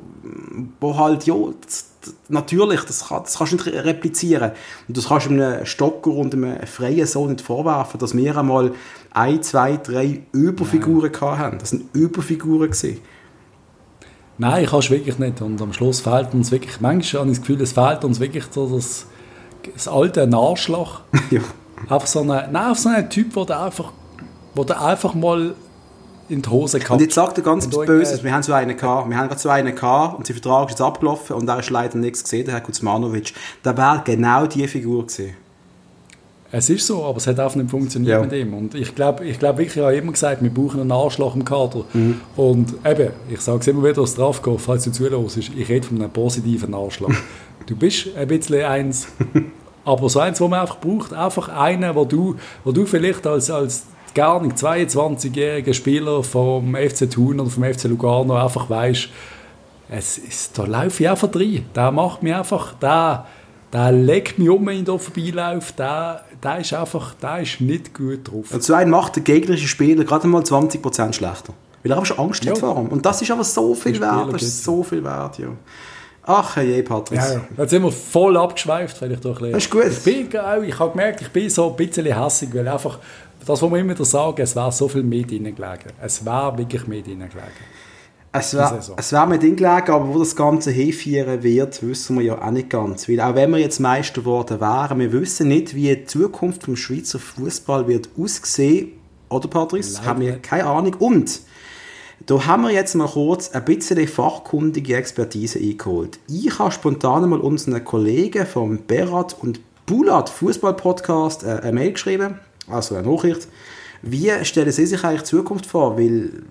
wo 0.78 0.96
halt, 0.98 1.24
ja, 1.24 1.34
das, 1.64 1.86
natürlich, 2.28 2.82
das, 2.82 3.08
kann, 3.08 3.22
das 3.22 3.38
kannst 3.38 3.52
du 3.54 3.56
nicht 3.56 3.66
replizieren. 3.68 4.52
Und 4.86 4.96
das 4.98 5.08
kannst 5.08 5.26
du 5.26 5.30
einem 5.30 5.64
Stocker 5.64 6.10
und 6.10 6.34
einem 6.34 6.66
freien 6.66 7.06
Sohn 7.06 7.30
nicht 7.30 7.40
vorwerfen, 7.40 7.98
dass 7.98 8.14
wir 8.14 8.36
einmal 8.36 8.72
ein, 9.12 9.42
zwei, 9.42 9.78
drei 9.78 10.24
Überfiguren 10.32 11.10
Nein. 11.10 11.38
hatten. 11.38 11.58
Das 11.58 11.70
sind 11.70 11.94
Überfiguren 11.94 12.70
gewesen. 12.70 12.98
Nein, 14.36 14.66
kannst 14.66 14.88
du 14.88 14.92
wirklich 14.92 15.18
nicht. 15.18 15.40
Und 15.40 15.60
am 15.62 15.72
Schluss 15.72 16.00
fehlt 16.00 16.34
uns 16.34 16.50
wirklich, 16.50 16.82
manchmal 16.82 17.22
habe 17.22 17.30
ich 17.30 17.38
das 17.38 17.46
Gefühl, 17.46 17.62
es 17.62 17.72
fehlt 17.72 18.04
uns 18.04 18.20
wirklich 18.20 18.44
so 18.50 18.68
das, 18.68 19.06
das 19.72 19.88
alte 19.88 20.28
Arschloch. 20.30 21.00
ja. 21.30 21.40
Einfach 21.88 22.06
so 22.06 22.20
ein, 22.20 22.26
nein, 22.26 22.56
einfach 22.56 22.76
so 22.76 22.90
ein 22.90 23.08
Typ, 23.08 23.32
der 23.46 23.62
einfach, 23.62 23.92
wo 24.54 24.64
der 24.64 24.82
einfach 24.82 25.14
mal 25.14 25.54
in 26.28 26.42
die 26.42 26.48
Hose 26.48 26.78
gehabt. 26.78 26.92
Und 26.92 27.00
jetzt 27.00 27.14
sagt 27.14 27.38
er 27.38 27.44
ganz 27.44 27.66
was 27.66 27.86
Böses, 27.86 28.22
wir 28.22 28.32
haben 28.32 28.42
so 28.42 28.52
einen 28.52 28.76
gehabt, 28.76 29.08
wir 29.08 29.16
haben 29.16 29.28
gerade 29.28 29.40
so 29.40 29.48
einen 29.48 29.74
gehabt 29.74 30.18
und 30.18 30.26
sein 30.26 30.34
Vertrag 30.34 30.66
ist 30.66 30.72
jetzt 30.72 30.80
abgelaufen 30.80 31.36
und 31.36 31.48
er 31.48 31.58
ist 31.58 31.70
leider 31.70 31.98
nichts 31.98 32.22
gesehen, 32.22 32.44
der 32.44 32.54
Herr 32.54 32.60
Kuzmanovic. 32.60 33.34
Der 33.64 33.76
wäre 33.76 34.02
genau 34.04 34.46
die 34.46 34.66
Figur 34.68 35.06
gewesen. 35.06 35.34
Es 36.52 36.68
ist 36.68 36.86
so, 36.86 37.04
aber 37.04 37.18
es 37.18 37.26
hat 37.28 37.38
auch 37.38 37.54
nicht 37.54 37.70
funktioniert 37.70 38.18
ja. 38.18 38.20
mit 38.20 38.32
ihm. 38.32 38.54
Und 38.54 38.74
ich 38.74 38.94
glaube 38.94 39.24
ich 39.24 39.38
glaub 39.38 39.58
wirklich, 39.58 39.76
ich 39.76 39.82
habe 39.82 39.94
immer 39.94 40.12
gesagt, 40.12 40.42
wir 40.42 40.50
brauchen 40.50 40.80
einen 40.80 40.90
Arschloch 40.90 41.36
im 41.36 41.44
Kader. 41.44 41.84
Mhm. 41.92 42.20
Und 42.36 42.74
eben, 42.84 43.10
ich 43.28 43.40
sage 43.40 43.58
es 43.60 43.68
immer 43.68 43.84
wieder 43.88 44.02
aus 44.02 44.12
Strafkopf, 44.12 44.62
falls 44.62 44.84
du 44.84 44.90
zuhörst, 44.90 45.36
ich 45.36 45.68
rede 45.68 45.86
von 45.86 46.00
einem 46.00 46.10
positiven 46.10 46.74
Arschloch. 46.74 47.12
du 47.66 47.76
bist 47.76 48.08
ein 48.16 48.26
bisschen 48.26 48.64
eins, 48.64 49.06
aber 49.84 50.08
so 50.08 50.18
eins, 50.18 50.40
wo 50.40 50.48
man 50.48 50.60
einfach 50.60 50.78
braucht, 50.78 51.12
einfach 51.12 51.48
einen, 51.48 51.94
wo 51.94 52.04
du, 52.04 52.34
wo 52.64 52.72
du 52.72 52.84
vielleicht 52.84 53.26
als, 53.28 53.48
als 53.50 53.86
gar 54.14 54.42
nicht 54.42 54.56
22-jähriger 54.56 55.74
Spieler 55.74 56.22
vom 56.22 56.74
FC 56.74 57.10
Thun 57.10 57.40
oder 57.40 57.50
vom 57.50 57.64
FC 57.64 57.84
Lugano 57.84 58.36
einfach 58.36 58.68
weißt, 58.68 59.08
es 59.92 60.18
ist, 60.18 60.56
da 60.56 60.64
laufe 60.64 61.02
ich 61.02 61.08
einfach 61.08 61.34
rein. 61.34 61.64
Der 61.74 61.90
macht 61.90 62.22
mich 62.22 62.34
einfach, 62.34 62.74
der, 62.74 63.26
der 63.72 63.92
legt 63.92 64.38
mich 64.38 64.48
um, 64.48 64.64
wenn 64.66 64.78
ich 64.78 64.84
da 64.84 64.96
vorbeilaufe, 64.98 65.72
der 65.76 66.24
der 66.42 66.58
ist 66.60 66.72
einfach, 66.72 67.14
der 67.14 67.40
ist 67.40 67.60
nicht 67.60 67.94
gut 67.94 68.30
drauf. 68.30 68.52
Und 68.52 68.62
so 68.62 68.74
einen 68.74 68.90
macht 68.90 69.16
der 69.16 69.22
gegnerische 69.22 69.68
Spieler 69.68 70.04
gerade 70.04 70.26
mal 70.26 70.42
20% 70.42 71.12
schlechter. 71.12 71.52
Weil 71.82 71.92
er 71.92 71.96
aber 71.96 72.06
schon 72.06 72.18
Angst 72.18 72.44
ja. 72.44 72.52
hat 72.52 72.58
vor 72.58 72.78
ihm. 72.78 72.88
Und 72.88 73.04
das 73.04 73.22
ist 73.22 73.30
aber 73.30 73.44
so 73.44 73.74
viel 73.74 74.00
wert, 74.00 74.32
das 74.32 74.42
ist 74.42 74.64
so 74.64 74.82
viel 74.82 75.02
wert, 75.02 75.38
ja. 75.38 75.48
Ach 76.22 76.56
je, 76.58 76.82
Patrick. 76.82 77.18
Ja, 77.18 77.32
ja. 77.32 77.40
Jetzt 77.56 77.70
sind 77.70 77.82
wir 77.82 77.90
voll 77.90 78.36
abgeschweift, 78.36 79.00
weil 79.00 79.12
ich 79.12 79.20
doch 79.20 79.40
Das 79.40 79.64
ist 79.64 79.70
gut. 79.70 79.86
Ich, 79.86 80.02
bin, 80.04 80.28
ich 80.28 80.78
habe 80.78 80.90
gemerkt, 80.90 81.22
ich 81.22 81.30
bin 81.30 81.48
so 81.48 81.70
ein 81.70 81.76
bisschen 81.76 82.06
hässig, 82.06 82.50
weil 82.52 82.68
einfach, 82.68 82.98
das, 83.40 83.62
was 83.62 83.70
wir 83.70 83.78
immer 83.78 83.94
wieder 83.94 84.04
sagen, 84.04 84.42
es 84.42 84.54
wäre 84.54 84.72
so 84.72 84.88
viel 84.88 85.02
mehr 85.02 85.24
drin 85.24 85.44
gelegen. 85.44 85.92
Es 86.00 86.24
wäre 86.24 86.56
wirklich 86.56 86.86
mehr 86.86 87.02
drin 87.02 87.18
gelegen. 87.18 87.40
Es 88.32 88.54
wäre 88.54 88.80
wär 88.96 89.26
mit 89.26 89.42
ihm 89.42 89.56
gelegen, 89.56 89.90
aber 89.90 90.06
wo 90.14 90.18
das 90.20 90.36
Ganze 90.36 90.70
hinführen 90.70 91.42
wird, 91.42 91.82
wissen 91.82 92.16
wir 92.16 92.24
ja 92.24 92.40
auch 92.40 92.50
nicht 92.52 92.70
ganz. 92.70 93.08
Weil 93.08 93.20
auch 93.20 93.34
wenn 93.34 93.50
wir 93.50 93.58
jetzt 93.58 93.80
Meister 93.80 94.20
geworden 94.20 94.60
wären, 94.60 95.00
wir 95.00 95.12
wissen 95.12 95.48
nicht, 95.48 95.74
wie 95.74 95.94
die 95.94 96.04
Zukunft 96.04 96.66
des 96.66 96.78
Schweizer 96.78 97.18
Fußball 97.18 97.88
wird 97.88 98.10
aussehen. 98.16 98.92
Oder, 99.28 99.48
Patrice? 99.48 99.94
Leider. 99.94 100.06
Haben 100.06 100.20
wir 100.20 100.38
keine 100.38 100.66
Ahnung. 100.66 100.94
Und 100.94 101.40
da 102.26 102.46
haben 102.46 102.62
wir 102.62 102.70
jetzt 102.70 102.94
mal 102.94 103.08
kurz 103.08 103.50
ein 103.50 103.64
bisschen 103.64 104.06
fachkundige 104.06 104.94
Expertise 104.94 105.58
eingeholt. 105.58 106.18
Ich 106.28 106.56
habe 106.58 106.70
spontan 106.70 107.28
mal 107.28 107.40
unseren 107.40 107.82
Kollegen 107.84 108.46
vom 108.46 108.86
Berat 108.86 109.36
und 109.40 109.60
Bulat 109.86 110.28
Fußball-Podcast 110.28 111.42
äh, 111.42 111.60
eine 111.62 111.72
Mail 111.72 111.92
geschrieben, 111.92 112.38
also 112.70 112.94
eine 112.96 113.08
Nachricht. 113.08 113.48
Wie 114.02 114.32
stellen 114.44 114.72
Sie 114.72 114.86
sich 114.86 115.04
eigentlich 115.04 115.22
die 115.22 115.28
Zukunft 115.28 115.66
vor? 115.66 115.98
Weil 115.98 116.42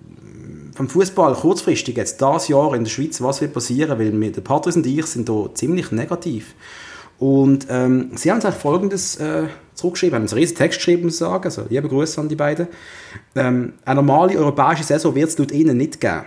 vom 0.74 0.88
Fußball 0.88 1.34
kurzfristig 1.34 1.96
jetzt 1.96 2.22
das 2.22 2.48
Jahr 2.48 2.74
in 2.74 2.84
der 2.84 2.90
Schweiz, 2.90 3.20
was 3.20 3.40
wird 3.40 3.52
passieren? 3.52 3.98
Weil 3.98 4.18
wir, 4.18 4.32
der 4.32 4.40
Patrice 4.40 4.78
und 4.78 4.86
ich 4.86 5.06
sind 5.06 5.28
da 5.28 5.46
ziemlich 5.52 5.90
negativ. 5.90 6.54
Und 7.18 7.66
ähm, 7.68 8.12
sie 8.14 8.30
haben 8.30 8.36
uns 8.36 8.44
halt 8.46 8.54
Folgendes 8.54 9.16
äh, 9.16 9.44
zurückgeschrieben, 9.74 10.14
haben 10.14 10.26
einen 10.26 10.32
riesen 10.32 10.56
Text 10.56 10.78
geschrieben, 10.78 11.04
muss 11.04 11.14
ich 11.14 11.18
sagen, 11.18 11.44
also 11.44 11.66
liebe 11.68 11.86
Grüße 11.86 12.18
an 12.18 12.30
die 12.30 12.36
beiden. 12.36 12.68
Ähm, 13.34 13.74
eine 13.84 13.96
normale 13.96 14.38
europäische 14.38 14.84
Saison 14.84 15.14
wird 15.14 15.28
es 15.28 15.36
laut 15.36 15.52
ihnen 15.52 15.76
nicht 15.76 16.00
geben. 16.00 16.24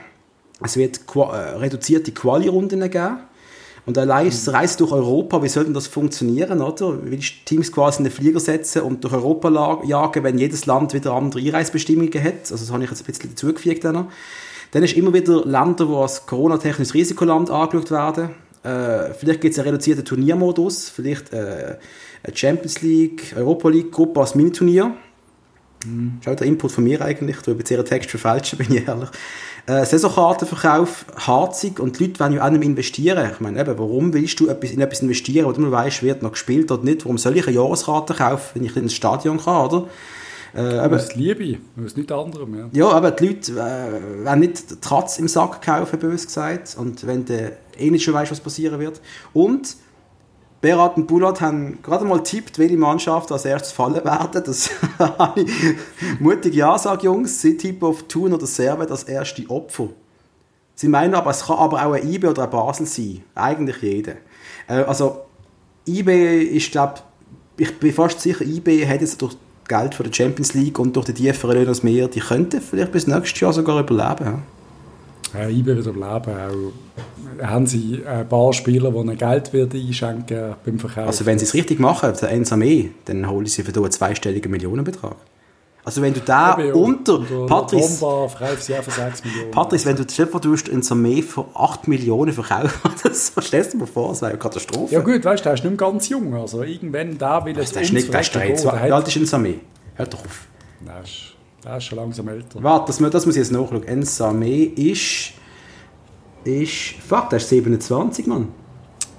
Es 0.64 0.78
wird 0.78 1.08
qua 1.08 1.36
äh, 1.36 1.56
reduzierte 1.58 2.12
Quali-Runden 2.12 2.80
geben. 2.92 3.18
Und 3.86 3.98
allein 3.98 4.28
das 4.28 4.48
mhm. 4.48 4.54
Reisen 4.54 4.78
durch 4.78 4.92
Europa, 4.92 5.44
wie 5.44 5.50
soll 5.50 5.66
denn 5.66 5.74
das 5.74 5.88
funktionieren, 5.88 6.62
oder? 6.62 6.98
Willst 7.04 7.32
du 7.32 7.46
Teams 7.46 7.72
quasi 7.72 8.00
in 8.00 8.06
den 8.06 8.14
Flieger 8.14 8.40
setzen 8.40 8.84
und 8.84 9.04
durch 9.04 9.14
Europa 9.14 9.84
jagen, 9.86 10.24
wenn 10.24 10.38
jedes 10.38 10.66
Land 10.66 10.94
wieder 10.94 11.14
andere 11.14 11.42
Einreisebestimmungen 11.42 12.24
hat? 12.24 12.52
Also 12.52 12.58
das 12.58 12.72
habe 12.72 12.84
ich 12.84 12.90
jetzt 12.90 13.02
ein 13.02 13.06
bisschen 13.06 13.30
dazugefügt. 13.32 13.84
Dann, 13.84 14.08
dann 14.72 14.84
ist 14.84 14.96
immer 14.96 15.14
wieder 15.14 15.46
Länder, 15.46 15.86
die 15.86 15.94
als 15.94 16.26
Corona-technisches 16.26 16.94
Risikoland 16.94 17.50
angeschaut 17.50 17.92
werden. 17.92 18.30
Äh, 18.64 19.14
vielleicht 19.14 19.42
gibt 19.42 19.54
es 19.54 19.60
einen 19.60 19.70
reduzierten 19.70 20.06
Turniermodus, 20.06 20.90
vielleicht 20.90 21.34
äh, 21.34 21.76
eine 22.24 22.38
Champions 22.38 22.82
League, 22.82 23.34
Europa 23.36 23.68
League 23.68 23.92
Gruppe 23.92 24.22
als 24.22 24.36
Miniturnier. 24.36 24.94
Mhm. 25.86 26.20
Das 26.20 26.28
ist 26.28 26.34
auch 26.34 26.38
der 26.38 26.48
Input 26.48 26.72
von 26.72 26.86
mir 26.86 27.02
eigentlich, 27.02 27.38
du 27.38 27.52
habe 27.52 27.64
jetzt 27.64 27.90
Text 27.90 28.10
verfälschen, 28.10 28.58
bin 28.60 28.74
ich 28.74 28.88
ehrlich. 28.88 29.10
Äh, 29.66 29.86
Saisonkartenverkauf 29.86 31.06
harzig 31.16 31.80
und 31.80 31.98
die 31.98 32.06
Leute 32.06 32.20
wollen 32.20 32.34
ja 32.34 32.46
auch 32.46 32.50
nicht 32.50 32.64
investieren. 32.64 33.30
Ich 33.32 33.40
meine, 33.40 33.62
eben, 33.62 33.78
warum 33.80 34.14
willst 34.14 34.38
du 34.42 34.48
in 34.48 34.82
etwas 34.82 35.00
investieren, 35.02 35.46
wo 35.46 35.54
du 35.54 35.62
nur 35.62 35.72
weißt, 35.72 36.04
wird 36.04 36.22
noch 36.22 36.34
gespielt 36.34 36.70
oder 36.70 36.84
nicht? 36.84 37.06
Warum 37.06 37.18
soll 37.18 37.38
ich 37.38 37.48
eine 37.48 37.56
Jahreskarte 37.56 38.14
kaufen, 38.14 38.50
wenn 38.56 38.66
ich 38.66 38.76
nicht 38.76 38.84
ins 38.84 38.94
Stadion 38.94 39.40
kann, 39.40 39.68
oder? 39.68 39.88
Äh, 40.54 40.80
aus 40.80 41.16
Liebe, 41.16 41.60
aus 41.84 41.96
nichts 41.96 42.12
anderem. 42.12 42.56
Ja, 42.56 42.70
ja 42.74 42.90
aber 42.90 43.12
die 43.12 43.28
Leute 43.28 43.52
äh, 43.54 44.26
wollen 44.26 44.40
nicht 44.40 44.82
Tratz 44.82 45.18
im 45.18 45.30
Sack 45.30 45.62
kaufen, 45.62 45.98
bös 45.98 46.26
gesagt. 46.26 46.76
Und 46.78 47.08
wenn 47.08 47.26
du 47.26 47.54
eh 47.78 47.90
nicht 47.90 48.04
schon 48.04 48.14
weißt, 48.14 48.32
was 48.32 48.42
passieren 48.42 48.80
wird. 48.80 49.00
Und 49.32 49.78
Berat 50.64 50.96
und 50.96 51.08
Bulat 51.08 51.42
haben 51.42 51.80
gerade 51.84 52.06
mal 52.06 52.24
tippt, 52.24 52.58
welche 52.58 52.78
Mannschaft 52.78 53.34
als 53.34 53.44
erstes 53.44 53.74
fallen 53.74 53.96
werden. 54.06 54.44
Das 54.46 54.70
habe 54.98 55.42
ich 55.42 55.52
mutig 56.22 56.56
Ja 56.56 56.78
sage, 56.78 57.04
Jungs. 57.04 57.42
Sie 57.42 57.58
tippen 57.58 57.86
auf 57.86 58.04
Thun 58.04 58.32
oder 58.32 58.48
Servet 58.48 58.90
als 58.90 59.04
erste 59.04 59.44
Opfer. 59.50 59.90
Sie 60.74 60.88
meinen 60.88 61.16
aber, 61.16 61.32
es 61.32 61.48
kann 61.48 61.58
aber 61.58 61.86
auch 61.86 61.92
ein 61.92 62.10
IB 62.10 62.28
oder 62.28 62.44
ein 62.44 62.50
Basel 62.50 62.86
sein. 62.86 63.24
Eigentlich 63.36 63.82
jeder. 63.82 64.14
Äh, 64.70 64.84
also, 64.84 65.26
IB 65.86 66.44
ist, 66.44 66.72
glaube 66.72 67.02
ich, 67.58 67.78
bin 67.78 67.92
fast 67.92 68.22
sicher, 68.22 68.46
IB 68.46 68.88
hat 68.88 69.02
jetzt 69.02 69.22
durch 69.22 69.36
Geld 69.68 69.94
für 69.96 70.04
die 70.04 70.14
Champions 70.14 70.54
League 70.54 70.80
und 70.80 70.96
durch 70.96 71.08
die 71.08 71.14
tieferen 71.14 71.58
Löhne 71.58 71.68
als 71.68 71.84
mehr, 71.84 72.08
die 72.08 72.22
könnten 72.22 72.62
vielleicht 72.62 72.94
bis 72.94 73.06
nächstes 73.06 73.38
Jahr 73.38 73.52
sogar 73.52 73.82
überleben. 73.82 74.44
Ja, 75.34 75.48
IB 75.50 75.66
wird 75.66 75.86
überleben. 75.86 76.32
Auch 76.38 76.72
haben 77.42 77.66
sie 77.68 78.02
ein 78.06 78.28
paar 78.28 78.54
Spieler, 78.54 78.92
die 78.92 78.98
ihnen 78.98 79.18
Geld 79.18 79.54
wird 79.54 79.74
einschenken 79.74 80.56
beim 80.66 80.80
Verkauf. 80.80 81.08
Also 81.08 81.26
wenn 81.26 81.40
sie 81.40 81.46
es 81.46 81.54
richtig 81.54 81.80
machen, 81.80 82.14
der 82.22 82.30
Ensame, 82.30 82.92
dann 83.06 83.30
holen 83.30 83.46
sie 83.46 83.64
für 83.64 83.76
einen 83.76 83.92
zweistelligen 83.92 84.52
Millionenbetrag. 84.52 85.16
Also 85.86 86.02
wenn 86.02 86.14
du 86.14 86.22
da 86.22 86.58
ja, 86.58 86.74
unter 86.74 87.16
und, 87.16 87.48
Patrice, 87.48 88.00
Bomba 88.00 88.30
verkaufst 88.30 88.68
sie 88.68 88.76
auch 88.76 88.84
für 88.84 88.92
6 88.92 89.26
Millionen. 89.26 89.52
Patrice, 89.52 89.86
wenn 89.86 89.98
du 89.98 90.06
dir 90.06 90.26
du 90.26 90.72
in 90.72 90.82
Samé 90.82 91.22
für 91.22 91.46
8 91.54 91.90
Millionen 91.90 92.32
verkaufen, 92.32 92.92
das 93.04 93.34
stellst 93.42 93.74
du 93.74 93.80
dir 93.80 93.88
vor, 93.88 94.10
das 94.10 94.22
wäre 94.22 94.32
eine 94.32 94.40
Katastrophe. 94.40 94.94
Ja 94.94 95.02
gut, 95.02 95.26
weißt 95.26 95.42
du, 95.42 95.44
der 95.44 95.54
ist 95.56 95.64
nicht 95.66 95.72
mehr 95.72 95.90
ganz 95.90 96.08
jung, 96.08 96.34
also 96.36 96.64
irgendwann 96.64 97.18
da 97.18 97.44
will 97.44 97.60
es 97.60 97.74
uns 97.74 97.92
nicht, 97.92 98.14
der 98.14 98.22
ist 98.22 98.34
Wie 98.34 98.92
alt 98.92 99.08
ist 99.10 99.18
in 99.18 99.26
Samé? 99.26 99.56
Hör 99.96 100.06
doch 100.06 100.24
auf. 100.24 100.48
Der 100.88 101.04
ist, 101.04 101.33
der 101.64 101.78
ist 101.78 101.84
schon 101.86 101.98
langsam 101.98 102.28
älter. 102.28 102.62
Warte, 102.62 102.88
das, 102.88 103.12
das 103.12 103.26
muss 103.26 103.36
ich 103.36 103.42
jetzt 103.42 103.52
nachschauen. 103.52 103.84
Ensame 103.84 104.66
ist 104.66 105.34
ist. 106.44 106.96
Fuck, 107.08 107.30
der 107.30 107.38
ist 107.38 107.50
27, 107.50 108.28
Mann. 108.28 108.50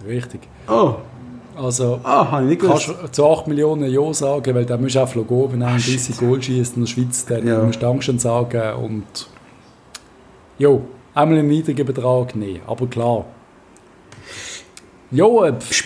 Richtig. 0.07 0.41
Oh. 0.69 0.95
Also, 1.57 2.01
ah, 2.03 2.33
habe 2.33 2.45
ich 2.45 2.51
nicht 2.51 2.63
kannst 2.63 2.89
du 2.89 3.13
zu 3.13 3.27
8 3.27 3.47
Millionen 3.47 3.89
Ja 3.89 4.13
sagen, 4.13 4.55
weil 4.57 4.67
da 4.67 4.77
musst 4.77 4.97
du 4.97 5.01
auch 5.01 5.13
gehen, 5.13 5.53
wenn 5.53 5.63
er 5.63 5.77
30 5.77 6.17
Goal 6.19 6.43
schießt 6.43 6.77
in 6.77 6.83
der 6.83 6.89
Schweiz, 6.89 7.25
dann 7.27 7.47
ja. 7.47 7.63
musst 7.63 7.77
du 7.77 7.87
Dankeschön 7.87 8.19
sagen 8.19 8.75
und 8.85 9.05
ja, 10.59 10.71
einmal 11.15 11.39
einen 11.39 11.47
niedrigen 11.47 11.87
Betrag 11.87 12.35
nehmen, 12.35 12.61
aber 12.67 12.89
klar. 12.89 13.25
Ja, 15.13 15.29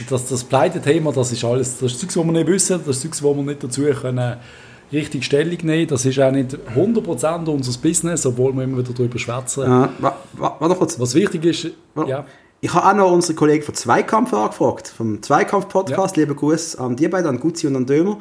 das, 0.08 0.26
das 0.26 0.44
Pleite-Thema, 0.44 1.12
das 1.12 1.32
ist 1.32 1.44
alles, 1.44 1.78
das 1.78 1.92
ist 1.92 2.00
Zeugs, 2.00 2.16
was 2.16 2.24
wir 2.24 2.32
nicht 2.32 2.46
wissen, 2.46 2.80
das 2.86 2.96
ist 2.96 3.02
Zeugs, 3.02 3.22
was 3.22 3.36
wir 3.36 3.42
nicht 3.42 3.62
dazu 3.62 3.82
können 3.82 4.36
richtig 4.92 5.24
Stellung 5.24 5.58
nehmen. 5.62 5.86
Das 5.86 6.04
ist 6.04 6.18
auch 6.18 6.30
nicht 6.30 6.56
100% 6.74 7.48
unser 7.48 7.78
Business, 7.78 8.26
obwohl 8.26 8.52
wir 8.54 8.64
immer 8.64 8.78
wieder 8.78 8.92
darüber 8.92 9.18
schwätzen. 9.18 9.62
Ja, 9.62 9.90
warte 10.32 10.74
kurz. 10.74 10.98
Was 10.98 11.14
wichtig 11.14 11.44
ist, 11.44 11.68
ja. 12.06 12.24
Ich 12.60 12.74
habe 12.74 12.88
auch 12.88 12.94
noch 12.94 13.12
unsere 13.12 13.34
Kollegen 13.34 13.62
von 13.62 13.74
Zweikampf 13.74 14.34
angefragt, 14.34 14.88
vom 14.88 15.22
Zweikampf-Podcast. 15.22 16.16
Ja. 16.16 16.22
Liebe 16.22 16.34
Grüße 16.34 16.80
an 16.80 16.96
die 16.96 17.06
beiden, 17.06 17.28
an 17.28 17.38
Guzzi 17.38 17.68
und 17.68 17.76
an 17.76 17.86
Dömer. 17.86 18.18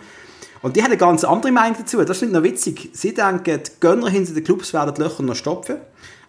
Und 0.61 0.76
die 0.76 0.82
haben 0.82 0.91
eine 0.91 0.97
ganz 0.97 1.24
andere 1.24 1.51
Meinung 1.51 1.76
dazu. 1.80 2.03
Das 2.03 2.22
ist 2.22 2.32
noch 2.32 2.43
witzig. 2.43 2.89
Sie 2.93 3.15
denken, 3.15 3.63
die 3.63 3.72
Gönner 3.80 4.09
hinter 4.09 4.34
den 4.34 4.43
Clubs 4.43 4.74
werden 4.74 4.93
die 4.93 5.01
Löcher 5.01 5.24
noch 5.24 5.36
stopfen. 5.36 5.78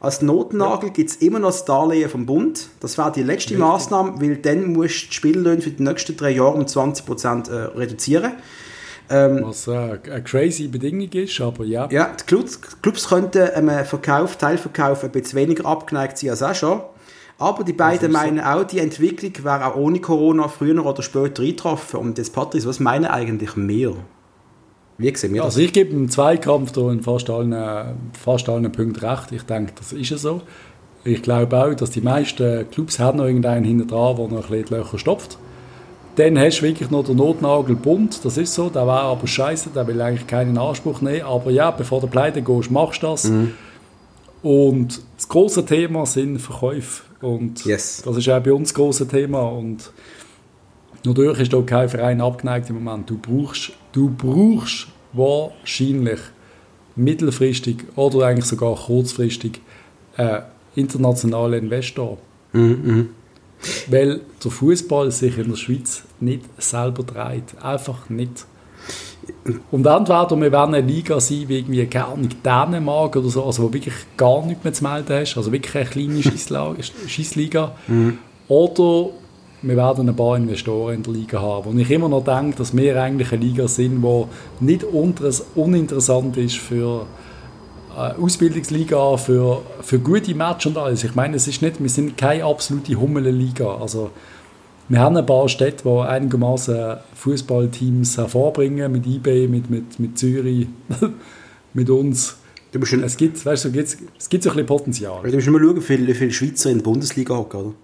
Als 0.01 0.23
Notnagel 0.23 0.89
ja. 0.89 0.93
gibt 0.95 1.11
es 1.11 1.17
immer 1.17 1.39
noch 1.39 1.51
das 1.51 1.65
Darlehen 1.65 2.09
vom 2.09 2.25
Bund. 2.25 2.69
Das 2.81 2.97
wäre 2.97 3.13
die 3.13 3.23
letzte 3.23 3.51
Richtig. 3.51 3.59
Maßnahme, 3.59 4.21
weil 4.21 4.37
dann 4.37 4.73
musst 4.73 5.03
du 5.03 5.07
die 5.09 5.15
Spiellöhne 5.15 5.61
für 5.61 5.71
die 5.71 5.83
nächsten 5.83 6.17
drei 6.17 6.31
Jahre 6.31 6.53
um 6.53 6.63
20% 6.63 7.51
äh, 7.51 7.55
reduzieren. 7.77 8.33
Ähm, 9.11 9.41
Was 9.43 9.67
äh, 9.67 9.99
eine 10.11 10.23
crazy 10.23 10.69
Bedingung 10.69 11.09
ist, 11.11 11.41
aber 11.41 11.65
ja. 11.65 11.89
Ja, 11.91 12.13
die 12.21 12.25
Clubs, 12.25 12.61
Clubs 12.83 13.09
könnten 13.09 13.43
einem 13.51 13.85
Verkauf, 13.85 14.37
Teilverkauf 14.37 15.05
ein 15.05 15.11
bisschen 15.11 15.39
weniger 15.39 15.67
abgeneigt 15.67 16.19
sein 16.19 16.31
als 16.31 16.43
auch 16.43 16.55
schon. 16.55 16.81
Aber 17.39 17.63
die 17.63 17.73
beiden 17.73 18.11
meinen 18.11 18.41
auch, 18.41 18.65
die 18.65 18.81
Entwicklung 18.81 19.33
wäre 19.45 19.67
auch 19.67 19.77
ohne 19.77 20.01
Corona 20.01 20.49
früher 20.49 20.85
oder 20.85 21.03
später 21.03 21.43
eingetroffen. 21.43 22.01
Und 22.01 22.19
jetzt, 22.19 22.35
Patrice, 22.35 22.69
was 22.69 22.81
meinen 22.81 23.07
eigentlich 23.07 23.55
mehr? 23.55 23.93
Wie 24.99 25.17
sehen 25.17 25.33
wir 25.33 25.43
das? 25.43 25.55
Also 25.55 25.61
ich 25.61 25.73
gebe 25.73 25.93
im 25.93 26.11
Zweikampf 26.11 26.73
da 26.73 26.91
in 26.91 27.01
fast 27.01 27.31
allen, 27.31 27.55
fast 28.13 28.49
allen 28.49 28.71
Punkten 28.73 29.07
recht. 29.07 29.31
Ich 29.31 29.45
denke, 29.45 29.73
das 29.77 29.93
ist 29.93 30.11
ja 30.11 30.19
so. 30.19 30.43
Ich 31.05 31.23
glaube 31.23 31.57
auch, 31.57 31.75
dass 31.75 31.91
die 31.91 32.01
meisten 32.01 32.69
Clubs 32.73 32.99
haben 32.99 33.19
noch 33.19 33.27
irgendeinen 33.27 33.65
hinten 33.65 33.87
dran, 33.87 34.17
der 34.17 34.29
noch 34.29 34.33
ein 34.33 34.51
bisschen 34.51 34.65
die 34.65 34.75
Löcher 34.75 34.99
stopft. 34.99 35.39
Dann 36.19 36.37
hast 36.37 36.59
du 36.59 36.63
wirklich 36.63 36.91
noch 36.91 37.05
den 37.05 37.17
Notnagel 37.17 37.77
bunt, 37.77 38.25
das 38.25 38.37
ist 38.39 38.53
so. 38.53 38.69
Der 38.71 38.85
wäre 38.89 39.03
aber 39.03 39.25
scheiße, 39.25 39.71
der 39.71 39.87
will 39.87 40.01
eigentlich 40.01 40.27
keinen 40.27 40.59
Anspruch 40.59 41.01
nehmen. 41.01 41.23
Aber 41.23 41.53
ja, 41.53 41.71
bevor 41.71 42.01
du 42.01 42.09
pleite 42.09 42.43
gehst, 42.43 42.73
machst 42.73 43.05
du 43.05 43.07
das. 43.07 43.25
Mhm. 43.25 43.53
Und 44.43 45.01
das 45.15 45.29
große 45.29 45.65
Thema 45.65 46.07
sind 46.07 46.41
Verkäufe. 46.41 47.05
Und 47.21 47.65
yes. 47.65 48.03
das 48.05 48.17
ist 48.17 48.29
auch 48.29 48.43
bei 48.43 48.53
uns 48.53 48.71
das 48.71 48.75
große 48.75 49.07
Thema. 49.07 49.43
Und 49.43 49.93
natürlich 51.05 51.39
ist 51.39 51.53
da 51.53 51.63
kein 51.63 51.89
Verein 51.89 52.21
abgeneigt 52.21 52.69
im 52.69 52.83
Moment. 52.83 53.09
Du 53.09 53.19
brauchst, 53.19 53.71
du 53.93 54.11
brauchst 54.11 54.89
wahrscheinlich 55.13 56.19
mittelfristig 56.97 57.85
oder 57.95 58.27
eigentlich 58.27 58.47
sogar 58.47 58.75
kurzfristig 58.75 59.61
einen 60.17 60.43
internationalen 60.75 61.63
Investor. 61.63 62.19
Mhm. 62.53 63.11
Weil 63.89 64.21
der 64.43 64.51
Fußball 64.51 65.11
sich 65.11 65.39
in 65.39 65.51
der 65.51 65.57
Schweiz 65.57 66.03
nicht 66.21 66.43
selber 66.59 67.03
dreht. 67.03 67.61
Einfach 67.61 68.09
nicht. 68.09 68.47
Und 69.71 69.87
entweder 69.87 70.41
wir 70.41 70.53
werden 70.53 70.75
eine 70.75 70.87
Liga 70.87 71.21
sein, 71.21 71.45
wie 71.49 71.59
irgendwie 71.59 71.85
gar 71.87 72.17
nicht 72.17 72.45
Dänemark 72.45 73.17
oder 73.17 73.29
so, 73.29 73.45
also 73.45 73.65
wo 73.65 73.73
wirklich 73.73 73.95
gar 74.17 74.45
nichts 74.47 74.65
mehr 74.65 74.73
zu 74.73 74.85
melden 74.85 75.21
hast, 75.21 75.37
also 75.37 75.53
wirklich 75.53 75.75
eine 75.77 75.87
kleine 75.87 76.23
Schießliga. 77.07 77.73
Mhm. 77.89 78.19
Oder 78.49 79.11
wir 79.61 79.77
werden 79.77 80.09
ein 80.09 80.17
paar 80.17 80.37
Investoren 80.37 80.95
in 80.95 81.03
der 81.03 81.13
Liga 81.13 81.41
haben. 81.41 81.71
Und 81.71 81.79
ich 81.79 81.91
immer 81.91 82.09
noch 82.09 82.25
denke, 82.25 82.57
dass 82.57 82.77
wir 82.77 83.01
eigentlich 83.03 83.33
eine 83.33 83.45
Liga 83.45 83.67
sind, 83.69 84.03
die 84.03 84.25
nicht 84.65 84.85
uninteressant 84.85 86.37
ist 86.37 86.57
für 86.57 87.07
Ausbildungsliga 87.99 89.17
für, 89.17 89.63
für 89.83 89.99
gute 89.99 90.35
Matches 90.35 90.67
und 90.67 90.79
alles. 90.79 91.05
Ich 91.05 91.15
meine, 91.15 91.37
es 91.37 91.49
ist 91.49 91.63
nicht, 91.63 91.81
wir 91.83 91.89
sind 91.89 92.17
keine 92.17 92.45
absolute 92.45 92.95
Hummelliga. 92.95 93.77
Also, 93.77 94.11
wir 94.89 95.01
haben 95.01 95.17
ein 95.17 95.27
paar 95.27 95.49
Städte, 95.49 95.83
die 95.85 96.09
einigermaßen 96.09 96.99
Fußballteams 97.15 98.17
hervorbringen, 98.17 98.91
mit 98.93 99.07
eBay, 99.07 99.49
mit, 99.49 99.69
mit, 99.69 99.99
mit 99.99 100.17
Zürich, 100.17 100.69
mit 101.75 101.91
uns. 101.91 102.37
es 102.73 103.17
gibt, 103.17 103.45
weißt 103.45 103.65
du, 103.67 103.69
es 103.79 104.29
gibt 104.29 104.43
so 104.45 104.51
ein 104.51 104.57
bisschen 104.57 104.67
Potenzial. 104.67 105.23
Du 105.23 105.35
musst 105.35 105.49
mal 105.49 105.61
schauen, 105.61 105.77
wie 105.77 105.81
viele, 105.81 106.15
viele 106.15 106.33
Schweizer 106.33 106.71
in 106.71 106.79
der 106.79 106.85
Bundesliga 106.85 107.37
hocken, 107.37 107.61
oder? 107.61 107.75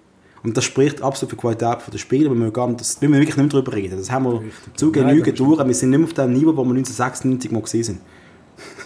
Und 0.45 0.57
das 0.57 0.65
spricht 0.65 1.03
absolut 1.03 1.31
für 1.31 1.37
die 1.37 1.41
Qualität 1.41 1.79
der 1.93 1.99
Spieler, 1.99 2.31
wir 2.31 2.37
müssen, 2.37 2.77
das 2.77 3.01
müssen 3.01 3.15
wir 3.15 3.21
wirklich 3.21 3.37
nicht 3.37 3.53
mehr 3.53 3.63
darüber 3.63 3.73
reden. 3.73 3.97
Das 3.97 4.11
haben 4.11 4.25
wir 4.27 4.41
Richtig. 4.41 4.77
zu 4.77 4.93
Genüge 4.93 5.33
durch. 5.33 5.67
Wir 5.67 5.75
sind 5.75 5.91
nicht 5.91 5.99
mehr 5.99 6.07
auf 6.07 6.13
dem 6.13 6.33
Niveau, 6.35 6.51
wo 6.55 6.65
wir 6.65 6.77
1996 6.77 7.51
mal 7.51 7.63
gesehen 7.63 7.83
sind. 7.83 8.01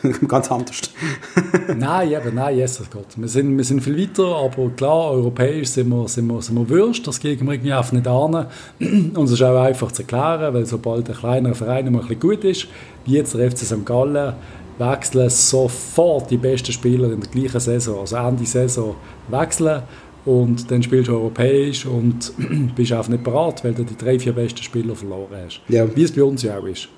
Ganz 0.29 0.51
anders. 0.51 0.81
nein, 1.77 2.13
eben, 2.13 2.35
nein, 2.35 2.57
Jesus 2.57 2.89
Gott. 2.91 3.07
Wir 3.17 3.29
sind, 3.29 3.57
wir 3.57 3.65
sind 3.65 3.81
viel 3.81 3.99
weiter, 3.99 4.37
aber 4.37 4.71
klar, 4.71 5.11
europäisch 5.13 5.69
sind 5.69 5.89
wir, 5.89 6.09
sind 6.09 6.27
wir, 6.27 6.41
sind 6.43 6.57
wir 6.57 6.69
Würst, 6.69 7.07
das 7.07 7.21
gehen 7.21 7.45
wir 7.47 7.55
irgendwie 7.55 7.73
einfach 7.73 7.93
nicht 7.93 8.07
an. 8.07 8.47
Und 9.15 9.25
es 9.25 9.33
ist 9.33 9.43
auch 9.43 9.61
einfach 9.61 9.93
zu 9.93 10.03
erklären, 10.03 10.55
weil 10.55 10.67
sobald 10.67 11.09
ein 11.09 11.17
kleiner 11.17 11.55
Verein 11.55 11.93
mal 11.93 12.01
ein 12.01 12.09
bisschen 12.09 12.21
gut 12.21 12.45
ist, 12.45 12.69
wie 13.05 13.15
jetzt 13.15 13.35
der 13.35 13.51
FC 13.51 13.59
St. 13.59 13.85
Gallen, 13.85 14.35
wechseln 14.79 15.29
sofort 15.31 16.31
die 16.31 16.37
besten 16.37 16.73
Spieler 16.73 17.13
in 17.13 17.21
der 17.21 17.31
gleichen 17.31 17.61
Saison, 17.61 18.01
also 18.01 18.17
Ende 18.17 18.47
Saison 18.47 18.95
wechseln 19.29 19.83
und 20.25 20.71
dann 20.71 20.83
spielst 20.83 21.09
du 21.09 21.15
europäisch 21.15 21.87
und 21.87 22.33
bist 22.77 22.93
einfach 22.93 23.09
nicht 23.09 23.25
bereit, 23.25 23.65
weil 23.65 23.75
du 23.75 23.83
die 23.85 23.97
drei, 23.97 24.19
vier 24.19 24.33
besten 24.33 24.63
Spieler 24.63 24.95
verloren 24.95 25.37
hast. 25.45 25.61
Ja. 25.69 25.85
Wie 25.95 26.03
es 26.03 26.13
bei 26.13 26.23
uns 26.23 26.43
ja 26.43 26.59
auch 26.59 26.67
ist. 26.67 26.89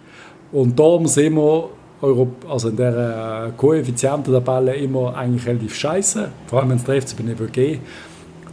Und 0.52 0.78
darum 0.78 1.06
sind 1.06 1.36
wir 1.36 1.70
also 2.02 2.68
in 2.68 2.76
der 2.76 3.48
äh, 3.48 3.50
Koeffiziententabelle 3.56 4.74
immer 4.74 5.14
eigentlich 5.16 5.46
relativ 5.46 5.74
scheiße, 5.74 6.28
vor 6.46 6.60
allem 6.60 6.70
wenn 6.70 6.76
es 6.76 6.84
der 6.84 7.02
FCB 7.02 7.20
nicht 7.20 7.52
geht. 7.52 7.80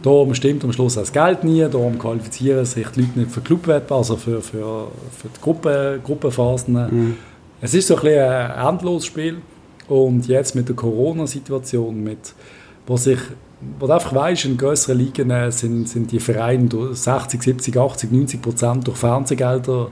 Darum 0.02 0.32
stimmt 0.34 0.62
am 0.64 0.72
Schluss 0.72 0.94
das 0.94 1.12
Geld 1.12 1.42
nie, 1.44 1.60
darum 1.62 1.98
qualifizieren 1.98 2.64
sich 2.64 2.86
die 2.88 3.00
Leute 3.00 3.18
nicht 3.18 3.30
für 3.32 3.40
Clubwettbewerb, 3.40 3.90
also 3.92 4.16
für, 4.16 4.40
für, 4.40 4.88
für 5.16 5.28
die 5.28 5.40
Gruppe, 5.40 6.00
Gruppenphasen. 6.04 6.74
Mhm. 6.74 7.16
Es 7.60 7.74
ist 7.74 7.88
so 7.88 7.96
ein, 7.96 8.02
bisschen 8.02 8.22
ein 8.22 8.68
endloses 8.68 9.06
Spiel 9.06 9.38
und 9.88 10.28
jetzt 10.28 10.54
mit 10.54 10.68
der 10.68 10.76
Corona-Situation, 10.76 12.02
mit, 12.02 12.34
wo 12.86 12.96
sich 12.96 13.18
wo 13.78 13.86
du 13.86 13.92
einfach 13.92 14.14
weißt, 14.14 14.44
in 14.44 14.56
größeren 14.56 14.96
Ligen 14.96 15.30
äh, 15.30 15.50
sind, 15.50 15.88
sind 15.88 16.12
die 16.12 16.20
Vereine 16.20 16.68
60, 16.92 17.42
70, 17.42 17.76
80, 17.76 18.12
90 18.12 18.40
Prozent 18.40 18.86
durch 18.86 18.96
Fernsehgelder 18.96 19.90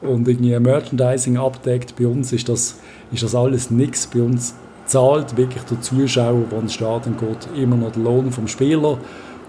und 0.00 0.28
irgendwie 0.28 0.58
Merchandising 0.58 1.36
abdeckt. 1.36 1.96
Bei 1.96 2.06
uns 2.06 2.32
ist 2.32 2.48
das 2.48 2.78
ist 3.12 3.22
das 3.22 3.34
alles 3.34 3.70
nichts. 3.70 4.06
Bei 4.06 4.22
uns 4.22 4.54
zahlt 4.86 5.36
wirklich 5.36 5.62
der 5.64 5.80
Zuschauer, 5.80 6.44
der 6.50 6.58
ins 6.60 6.74
Stadion 6.74 7.16
geht, 7.16 7.48
immer 7.56 7.76
noch 7.76 7.92
den 7.92 8.04
Lohn 8.04 8.32
vom 8.32 8.48
Spieler. 8.48 8.98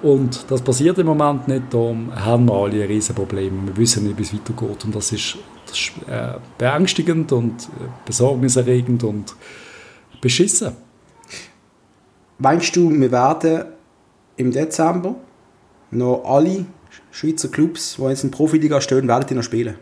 Und 0.01 0.49
das 0.49 0.61
passiert 0.61 0.97
im 0.97 1.07
Moment 1.07 1.47
nicht, 1.47 1.63
darum 1.71 2.13
haben 2.15 2.45
wir 2.45 2.53
alle 2.53 2.83
ein 2.83 2.87
Riesenproblem. 2.87 3.67
Wir 3.67 3.77
wissen 3.77 4.05
nicht, 4.05 4.17
wie 4.17 4.23
es 4.23 4.33
weitergeht. 4.33 4.85
Und 4.85 4.95
das 4.95 5.11
ist, 5.11 5.37
das 5.65 5.77
ist 5.77 5.91
äh, 6.07 6.35
beängstigend 6.57 7.31
und 7.33 7.63
äh, 7.63 7.87
besorgniserregend 8.05 9.03
und 9.03 9.35
beschissen. 10.21 10.71
Meinst 12.37 12.75
du, 12.75 12.89
wir 12.89 13.11
werden 13.11 13.65
im 14.37 14.51
Dezember 14.51 15.15
noch 15.91 16.23
alle 16.23 16.65
Schweizer 17.11 17.49
Clubs, 17.49 17.97
die 17.97 18.03
jetzt 18.03 18.23
in 18.23 18.31
der 18.31 18.37
Profiliga 18.37 18.79
stehen, 18.79 19.07
werden 19.07 19.25
die 19.27 19.35
noch 19.35 19.43
spielen? 19.43 19.75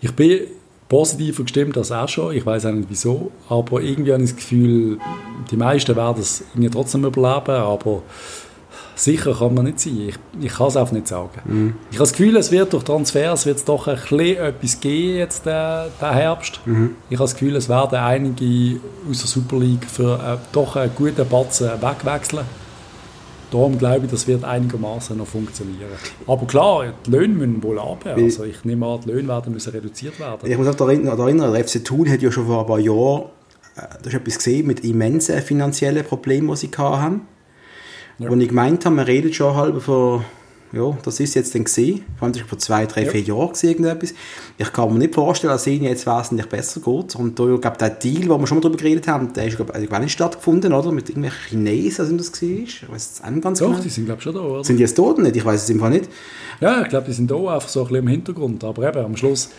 Ich 0.00 0.14
bin 0.14 0.48
positiver 0.92 1.44
gestimmt 1.44 1.78
als 1.78 1.90
auch 1.90 2.06
schon. 2.06 2.36
Ich 2.36 2.44
weiß 2.44 2.66
auch 2.66 2.72
nicht 2.72 2.90
wieso. 2.90 3.32
Aber 3.48 3.80
irgendwie 3.80 4.12
habe 4.12 4.22
ich 4.22 4.28
das 4.28 4.36
Gefühl, 4.36 4.98
die 5.50 5.56
meisten 5.56 5.96
werden 5.96 6.20
es 6.20 6.44
trotzdem 6.70 7.06
überleben. 7.06 7.56
Aber 7.56 8.02
sicher 8.94 9.32
kann 9.32 9.54
man 9.54 9.64
nicht 9.64 9.80
sein. 9.80 10.10
Ich, 10.10 10.18
ich 10.38 10.52
kann 10.52 10.66
es 10.66 10.76
auch 10.76 10.92
nicht 10.92 11.08
sagen. 11.08 11.40
Mhm. 11.46 11.74
Ich 11.90 11.96
habe 11.96 12.02
das 12.02 12.12
Gefühl, 12.12 12.36
es 12.36 12.52
wird 12.52 12.74
durch 12.74 12.84
Transfers 12.84 13.46
wird 13.46 13.56
es 13.56 13.64
doch 13.64 13.88
ein 13.88 13.96
bisschen 13.96 14.36
etwas 14.36 14.80
geben 14.80 15.16
jetzt 15.16 15.46
der, 15.46 15.88
der 15.98 16.12
Herbst. 16.12 16.60
Mhm. 16.66 16.90
Ich 17.08 17.16
habe 17.16 17.24
das 17.24 17.32
Gefühl, 17.32 17.56
es 17.56 17.70
werden 17.70 17.98
einige 17.98 18.78
aus 19.08 19.20
der 19.20 19.28
Super 19.28 19.56
League 19.60 19.86
für 19.90 20.16
äh, 20.16 20.36
doch 20.52 20.76
einen 20.76 20.92
guten 20.94 21.26
Batzen 21.26 21.70
wegwechseln. 21.80 22.44
Darum 23.52 23.78
glaube 23.78 24.06
ich, 24.06 24.10
das 24.10 24.26
wird 24.26 24.44
einigermaßen 24.44 25.16
noch 25.16 25.26
funktionieren. 25.26 25.90
Aber 26.26 26.46
klar, 26.46 26.94
die 27.06 27.10
Löhne 27.10 27.34
müssen 27.34 27.62
wohl 27.62 27.78
ab. 27.78 28.04
Also 28.06 28.44
ich 28.44 28.64
nehme 28.64 28.86
an, 28.86 29.00
die 29.04 29.10
Löhne 29.10 29.28
werden 29.28 29.52
müssen 29.52 29.70
reduziert 29.70 30.18
werden. 30.18 30.50
Ich 30.50 30.56
muss 30.56 30.66
auch 30.66 30.74
daran 30.74 31.06
erinnern, 31.06 31.52
der 31.52 31.64
FC 31.64 31.84
Thun 31.84 32.10
hat 32.10 32.22
ja 32.22 32.32
schon 32.32 32.46
vor 32.46 32.60
ein 32.60 32.66
paar 32.66 32.80
Jahren 32.80 33.26
äh, 33.76 33.82
das 34.02 34.08
ist 34.08 34.14
etwas 34.14 34.38
gesehen 34.38 34.66
mit 34.66 34.84
immensen 34.84 35.40
finanziellen 35.42 36.04
Problemen, 36.04 36.48
die 36.48 36.56
sie 36.56 36.70
hatten. 36.76 37.22
Ja. 38.18 38.30
Und 38.30 38.40
ich 38.40 38.48
gemeint 38.48 38.84
habe, 38.84 38.96
man 38.96 39.04
redet 39.04 39.34
schon 39.34 39.54
halb 39.54 39.80
von 39.82 40.24
ja, 40.72 40.96
das 41.04 41.20
ist 41.20 41.34
jetzt 41.34 41.54
dann 41.54 41.64
gesehen. 41.64 42.02
Vor 42.18 42.28
allem 42.28 42.34
vor 42.46 42.58
zwei, 42.58 42.86
drei, 42.86 43.04
ja. 43.04 43.10
vier 43.10 43.20
Jahren 43.20 43.50
gesehen, 43.50 43.70
irgendetwas. 43.70 44.14
Ich 44.56 44.72
kann 44.72 44.92
mir 44.92 45.00
nicht 45.00 45.14
vorstellen, 45.14 45.52
dass 45.52 45.62
es 45.62 45.66
ihnen 45.66 45.84
jetzt 45.84 46.06
wesentlich 46.06 46.48
besser 46.48 46.80
geht. 46.80 47.14
Und 47.14 47.38
da, 47.38 47.46
ich 47.46 47.60
glaube, 47.60 47.76
der 47.76 47.90
Deal, 47.90 48.28
wo 48.28 48.38
wir 48.38 48.46
schon 48.46 48.56
mal 48.56 48.62
darüber 48.62 48.78
geredet 48.78 49.06
haben, 49.06 49.32
der 49.34 49.46
ist, 49.46 49.56
glaube 49.56 49.72
ich, 49.78 49.98
nicht 49.98 50.12
stattgefunden, 50.12 50.72
oder? 50.72 50.90
Mit 50.90 51.10
irgendwelchen 51.10 51.40
Chinesen, 51.48 52.06
sind 52.06 52.20
das 52.20 52.32
war. 52.32 52.48
Ich 52.48 52.90
weiß 52.90 53.10
es 53.12 53.22
auch 53.22 53.40
ganz 53.40 53.58
Doch, 53.58 53.68
genau. 53.68 53.80
die 53.80 53.90
sind, 53.90 54.06
glaube 54.06 54.18
ich, 54.18 54.24
schon 54.24 54.34
da, 54.34 54.40
oder? 54.40 54.64
Sind 54.64 54.76
die 54.78 54.82
jetzt 54.82 54.98
da 54.98 55.02
oder 55.02 55.22
nicht? 55.22 55.36
Ich 55.36 55.44
weiß 55.44 55.62
es 55.62 55.70
einfach 55.70 55.90
nicht. 55.90 56.08
Ja, 56.60 56.82
ich 56.82 56.88
glaube, 56.88 57.06
die 57.06 57.12
sind 57.12 57.30
da 57.30 57.36
einfach 57.36 57.68
so 57.68 57.80
ein 57.80 57.88
bisschen 57.88 58.02
im 58.04 58.08
Hintergrund. 58.08 58.64
Aber 58.64 58.88
eben, 58.88 59.04
am 59.04 59.16
Schluss 59.16 59.50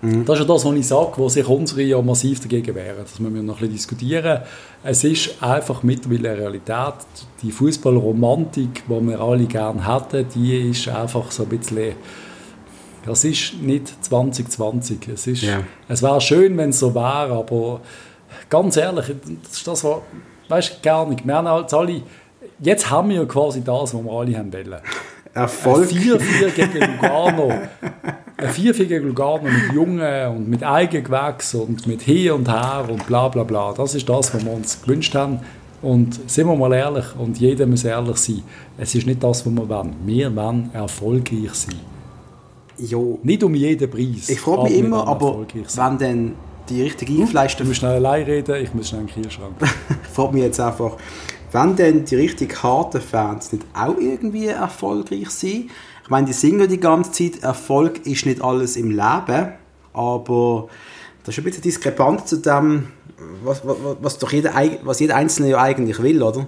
Mhm. 0.00 0.24
Das 0.24 0.38
ist 0.38 0.46
ja 0.46 0.54
das, 0.54 0.64
was 0.64 0.74
ich 0.74 0.86
sage, 0.86 1.12
wo 1.16 1.28
sich 1.28 1.46
unsere 1.46 1.82
ja 1.82 2.00
massiv 2.00 2.40
dagegen 2.40 2.74
wehren. 2.74 2.98
Das 3.02 3.18
müssen 3.18 3.34
wir 3.34 3.42
noch 3.42 3.54
ein 3.56 3.58
bisschen 3.60 3.72
diskutieren. 3.74 4.42
Es 4.84 5.02
ist 5.02 5.42
einfach 5.42 5.82
mittlerweile 5.82 6.30
eine 6.30 6.38
Realität. 6.40 6.94
Die 7.42 7.50
Fußballromantik, 7.50 8.84
die 8.88 9.06
wir 9.08 9.20
alle 9.20 9.44
gerne 9.46 9.84
hatten, 9.84 10.26
die 10.34 10.70
ist 10.70 10.86
einfach 10.88 11.30
so 11.32 11.42
ein 11.44 11.48
bisschen 11.48 11.94
Das 13.04 13.24
ist 13.24 13.54
nicht 13.60 13.92
2020. 14.04 15.08
Es, 15.08 15.26
ist, 15.26 15.42
Ja. 15.42 15.60
es 15.88 16.02
wäre 16.02 16.20
schön, 16.20 16.56
wenn 16.56 16.70
es 16.70 16.78
so 16.78 16.94
wäre, 16.94 17.32
aber 17.32 17.80
ganz 18.50 18.76
ehrlich, 18.76 19.06
das 19.42 19.52
ist 19.58 19.66
das, 19.66 19.82
was, 19.84 19.96
weißt 20.48 20.76
du, 20.76 20.82
gar 20.82 21.06
nicht. 21.08 21.26
Wir 21.26 21.34
haben 21.34 21.60
jetzt 21.60 21.74
alle, 21.74 22.02
jetzt 22.60 22.90
haben 22.90 23.08
wir 23.08 23.16
ja 23.16 23.24
quasi 23.24 23.62
das, 23.64 23.94
was 23.94 24.04
wir 24.04 24.12
alle 24.12 24.36
haben 24.38 24.52
wollen. 24.52 24.76
Erfolg. 25.34 25.88
4-4 25.90 26.50
gegen 26.50 26.96
Lugano. 26.96 27.52
Ein 28.40 28.50
4-4 28.50 28.84
gegen 28.84 29.08
Lugano 29.08 29.42
mit 29.42 29.72
Jungen 29.74 30.28
und 30.28 30.48
mit 30.48 30.62
Eigengewächs 30.62 31.56
und 31.56 31.88
mit 31.88 32.02
Hin 32.02 32.30
und 32.30 32.48
Her 32.48 32.86
und 32.88 33.04
bla 33.04 33.26
bla 33.26 33.42
bla. 33.42 33.72
Das 33.72 33.96
ist 33.96 34.08
das, 34.08 34.32
was 34.32 34.44
wir 34.44 34.52
uns 34.52 34.80
gewünscht 34.80 35.12
haben. 35.16 35.40
Und 35.82 36.30
sind 36.30 36.46
wir 36.46 36.54
mal 36.54 36.72
ehrlich, 36.72 37.04
und 37.18 37.38
jeder 37.40 37.66
muss 37.66 37.82
ehrlich 37.82 38.16
sein, 38.16 38.44
es 38.78 38.94
ist 38.94 39.08
nicht 39.08 39.24
das, 39.24 39.44
was 39.44 39.52
wir 39.52 39.68
wollen. 39.68 39.96
Wir 40.06 40.34
wollen 40.36 40.70
erfolgreich 40.72 41.52
sein. 41.52 41.80
Jo. 42.78 43.18
Nicht 43.24 43.42
um 43.42 43.56
jeden 43.56 43.90
Preis. 43.90 44.28
Ich 44.28 44.40
frage 44.40 44.62
mich 44.62 44.78
immer, 44.78 45.08
aber 45.08 45.44
wenn 45.74 45.98
dann 45.98 46.34
die 46.68 46.82
richtige 46.82 47.12
eingefleischte 47.14 47.64
Du 47.64 47.68
musst 47.68 47.80
schnell 47.80 47.96
allein 47.96 48.22
reden, 48.22 48.62
ich 48.62 48.72
muss 48.72 48.88
schnell 48.88 49.00
in 49.00 49.06
den 49.08 49.22
Kühlschrank. 49.22 49.54
Ich 50.04 50.14
frage 50.14 50.34
mich 50.34 50.44
jetzt 50.44 50.60
einfach, 50.60 50.96
wenn 51.50 51.74
denn 51.74 52.04
die 52.04 52.16
richtig 52.16 52.62
harten 52.62 53.00
Fans 53.00 53.52
nicht 53.52 53.64
auch 53.74 53.96
irgendwie 53.98 54.46
erfolgreich 54.46 55.30
sind? 55.30 55.70
Ich 56.08 56.10
meine, 56.10 56.26
die 56.26 56.32
singen 56.32 56.60
ja 56.60 56.66
die 56.66 56.80
ganze 56.80 57.12
Zeit, 57.12 57.42
Erfolg 57.42 58.06
ist 58.06 58.24
nicht 58.24 58.40
alles 58.40 58.76
im 58.76 58.88
Leben, 58.88 59.52
aber 59.92 60.68
das 61.22 61.34
ist 61.34 61.38
ein 61.42 61.44
bisschen 61.44 61.60
diskrepant 61.60 62.26
zu 62.26 62.38
dem, 62.38 62.86
was, 63.44 63.60
was, 63.62 63.76
was, 64.00 64.18
doch 64.18 64.32
jeder, 64.32 64.52
was 64.84 65.00
jeder 65.00 65.16
Einzelne 65.16 65.50
ja 65.50 65.58
eigentlich 65.58 66.02
will, 66.02 66.22
oder? 66.22 66.46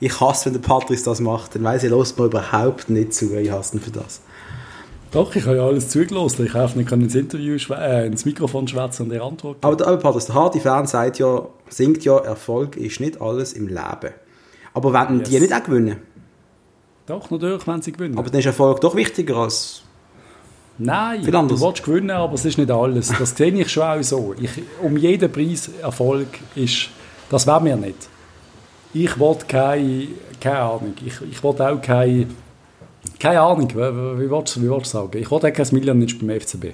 Ich 0.00 0.18
hasse, 0.18 0.46
wenn 0.46 0.54
der 0.54 0.66
Patrice 0.66 1.04
das 1.04 1.20
macht, 1.20 1.54
dann 1.54 1.62
weiss 1.62 1.82
ich, 1.82 1.90
los 1.90 2.16
mir 2.16 2.24
überhaupt 2.24 2.88
nicht 2.88 3.12
zu, 3.12 3.38
ich 3.38 3.50
hasse 3.50 3.76
ihn 3.76 3.80
für 3.82 3.90
das. 3.90 4.22
Doch, 5.10 5.36
ich 5.36 5.44
habe 5.44 5.56
ja 5.56 5.66
alles 5.66 5.90
zugelassen. 5.90 6.46
Ich 6.46 6.54
habe 6.54 6.78
nicht 6.78 6.90
ins 6.90 7.14
Interview, 7.14 7.58
äh, 7.68 8.06
ins 8.06 8.24
Mikrofon 8.24 8.66
schwätzen 8.66 9.02
und 9.02 9.12
er 9.12 9.24
antworten. 9.24 9.58
Aber 9.60 9.76
der 9.76 9.94
Patrice, 9.98 10.28
der 10.28 10.36
harte 10.36 10.58
Fan 10.58 10.86
sagt 10.86 11.18
ja, 11.18 11.48
singt 11.68 12.02
ja, 12.02 12.16
Erfolg 12.16 12.78
ist 12.78 12.98
nicht 12.98 13.20
alles 13.20 13.52
im 13.52 13.68
Leben. 13.68 14.14
Aber 14.72 14.94
wenn 14.94 15.18
Yes. 15.18 15.28
die 15.28 15.38
nicht 15.40 15.52
auch 15.52 15.62
gewinnen? 15.62 15.96
Doch, 17.06 17.30
natürlich, 17.30 17.66
wenn 17.66 17.82
sie 17.82 17.92
gewinnen. 17.92 18.16
Aber 18.18 18.30
dann 18.30 18.38
ist 18.40 18.46
Erfolg 18.46 18.80
doch 18.80 18.94
wichtiger 18.94 19.36
als. 19.36 19.82
Nein, 20.78 21.22
Viel 21.22 21.36
anders. 21.36 21.60
du 21.60 21.66
willst 21.66 21.82
gewinnen, 21.84 22.10
aber 22.10 22.34
es 22.34 22.44
ist 22.44 22.56
nicht 22.58 22.70
alles. 22.70 23.12
Das 23.18 23.30
sehe 23.36 23.52
ich 23.52 23.68
schon 23.70 23.82
auch 23.82 24.02
so. 24.02 24.34
Ich, 24.40 24.50
um 24.80 24.96
jeden 24.96 25.30
Preis 25.30 25.70
Erfolg 25.82 26.28
ist, 26.54 26.88
das 27.30 27.46
wollen 27.46 27.64
wir 27.66 27.76
nicht. 27.76 28.08
Ich 28.94 29.18
will 29.18 29.36
keine, 29.46 30.08
keine 30.40 30.58
Ahnung, 30.60 30.94
ich, 31.04 31.14
ich 31.30 31.42
will 31.42 31.50
auch 31.60 31.80
keine, 31.82 32.26
keine 33.18 33.40
Ahnung, 33.40 33.68
wie, 33.70 33.76
wie, 33.76 34.30
willst, 34.30 34.56
du- 34.56 34.60
du 34.60 34.84
sagen? 34.84 35.18
Ich 35.18 35.30
will 35.30 35.38
auch 35.38 35.52
kein 35.52 35.66
Million 35.72 35.98
nicht 35.98 36.18
beim 36.18 36.40
FCB. 36.40 36.64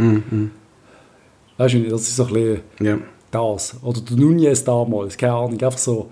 Weißt 1.57 1.75
du 1.75 1.79
nicht, 1.79 1.93
das 1.93 2.03
ist 2.03 2.17
so 2.17 2.27
ein 2.27 2.33
bisschen 2.33 2.61
Ja. 2.81 2.99
das. 3.31 3.77
Oder 3.83 4.01
der 4.01 4.17
Nunez 4.17 4.63
damals, 4.65 5.17
keine 5.17 5.33
Ahnung, 5.35 5.53
einfach 5.63 5.79
so. 5.79 6.11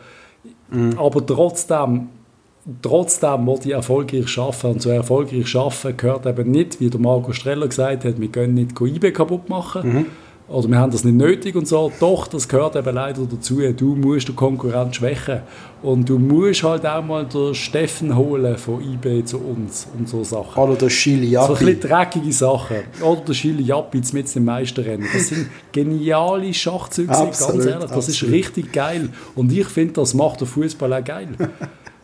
Aber 0.96 1.24
trotzdem, 1.26 2.08
trotzdem 2.82 3.46
will 3.46 3.58
ich 3.64 3.72
erfolgreich 3.72 4.38
arbeiten. 4.38 4.66
Und 4.66 4.82
zu 4.82 4.90
erfolgreich 4.90 5.56
arbeiten 5.56 5.96
gehört 5.96 6.26
eben 6.26 6.50
nicht, 6.50 6.80
wie 6.80 6.90
der 6.90 7.00
Marco 7.00 7.32
Streller 7.32 7.68
gesagt 7.68 8.04
hat, 8.04 8.20
wir 8.20 8.28
können 8.28 8.54
nicht 8.54 8.80
IB 8.80 9.12
kaputt 9.12 9.48
machen. 9.48 10.06
Oder 10.48 10.68
wir 10.68 10.78
haben 10.78 10.92
das 10.92 11.02
nicht 11.02 11.16
nötig 11.16 11.56
und 11.56 11.66
so. 11.66 11.90
Doch, 11.98 12.28
das 12.28 12.46
gehört 12.46 12.76
eben 12.76 12.94
leider 12.94 13.22
dazu. 13.26 13.60
Du 13.72 13.96
musst 13.96 14.28
den 14.28 14.36
Konkurrent 14.36 14.94
schwächen. 14.94 15.40
Und 15.82 16.08
du 16.08 16.20
musst 16.20 16.62
halt 16.62 16.86
auch 16.86 17.04
mal 17.04 17.26
den 17.26 17.52
Steffen 17.52 18.16
holen 18.16 18.56
von 18.56 18.80
IB 18.80 19.24
zu 19.24 19.38
uns 19.38 19.88
und 19.98 20.08
so 20.08 20.22
Sachen. 20.22 20.62
Oder 20.62 20.76
der 20.76 20.88
Chili 20.88 21.32
So 21.32 21.40
ein 21.40 21.48
bisschen 21.48 21.80
dreckige 21.80 22.32
Sachen. 22.32 22.76
Oder 23.02 23.22
der 23.22 23.34
Chili 23.34 23.64
Jappi 23.64 24.00
mit 24.12 24.32
dem 24.32 24.44
Meisterrennen. 24.44 25.08
Das 25.12 25.28
sind 25.28 25.48
geniale 25.72 26.54
Schachzüge, 26.54 27.08
ganz 27.08 27.40
ehrlich. 27.40 27.90
Das 27.90 28.08
ist 28.08 28.14
absolut. 28.14 28.34
richtig 28.34 28.72
geil. 28.72 29.08
Und 29.34 29.52
ich 29.52 29.66
finde, 29.66 29.94
das 29.94 30.14
macht 30.14 30.40
der 30.40 30.46
Fußball 30.46 30.92
auch 30.92 31.04
geil. 31.04 31.28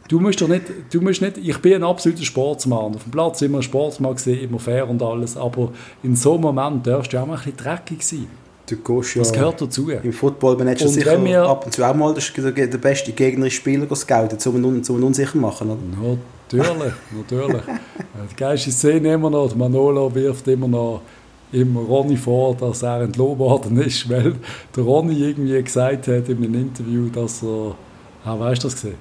Du 0.09 0.21
musst 0.21 0.41
doch 0.41 0.49
nicht, 0.49 0.65
du 0.93 1.01
musst 1.01 1.23
nicht, 1.23 1.39
ich 1.39 1.59
bin 1.59 1.75
ein 1.75 1.85
absoluter 1.85 2.25
Sportsmann. 2.25 2.95
Auf 2.95 3.03
dem 3.05 3.11
Platz 3.13 3.41
immer 3.43 3.59
ein 3.59 3.63
Sportsmann 3.63 4.15
gesehen, 4.15 4.41
immer 4.41 4.59
fair 4.59 4.89
und 4.89 5.03
alles. 5.03 5.37
Aber 5.37 5.71
in 6.03 6.17
so 6.17 6.35
einem 6.35 6.43
Moment 6.43 6.87
darfst 6.87 7.13
du 7.13 7.19
auch 7.21 7.27
mal 7.27 7.35
ein 7.35 7.39
bisschen 7.43 7.57
dreckig 7.57 8.03
sein. 8.03 8.27
Du 8.67 8.77
gehst 8.77 9.15
ja 9.17 9.23
Das 9.23 9.33
gehört 9.33 9.61
dazu. 9.61 9.91
im 9.91 10.13
Football 10.13 10.57
managst 10.57 10.85
du 10.85 10.89
sicher 10.89 11.23
wir- 11.25 11.43
ab 11.43 11.65
und 11.67 11.73
zu 11.73 11.83
auch 11.85 11.95
mal 11.95 12.15
den, 12.15 12.55
den 12.55 12.81
besten 12.81 13.15
gegnerischen 13.15 13.57
Spieler 13.61 13.95
scouten, 13.97 14.39
um 14.47 14.57
ihn, 14.57 14.65
um 14.89 14.97
ihn 14.99 15.03
unsicher 15.03 15.39
machen. 15.39 15.71
Oder? 15.71 16.19
Natürlich, 16.51 16.93
natürlich. 17.17 17.63
Äh, 17.69 17.79
Die 18.31 18.37
geilste 18.37 18.71
Szene 18.71 19.15
immer 19.15 19.31
noch, 19.31 19.49
der 19.49 19.57
Manolo 19.59 20.15
wirft 20.15 20.47
immer 20.49 20.69
noch 20.69 21.01
immer 21.51 21.81
Ronny 21.81 22.17
vor, 22.17 22.55
dass 22.57 22.83
er 22.83 23.03
entlohnt 23.03 23.39
worden 23.39 23.79
ist, 23.81 24.09
weil 24.11 24.35
der 24.75 24.85
Ronny 24.85 25.15
irgendwie 25.19 25.63
gesagt 25.63 26.09
hat 26.09 26.29
in 26.29 26.37
einem 26.39 26.55
Interview, 26.55 27.09
dass 27.09 27.43
er, 27.43 27.75
ah, 28.25 28.39
weißt 28.39 28.63
du 28.63 28.69
das 28.69 28.75
gesehen? 28.75 28.95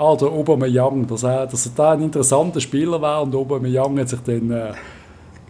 Ah, 0.00 0.16
der 0.16 0.28
Aubameyang, 0.28 1.06
dass 1.06 1.24
er, 1.24 1.46
dass 1.46 1.70
er 1.76 1.90
ein 1.90 2.02
interessanter 2.04 2.58
Spieler 2.58 3.02
war 3.02 3.22
und 3.22 3.34
Aubameyang 3.34 3.98
hat 3.98 4.08
sich 4.08 4.20
dann 4.20 4.50
äh, 4.50 4.72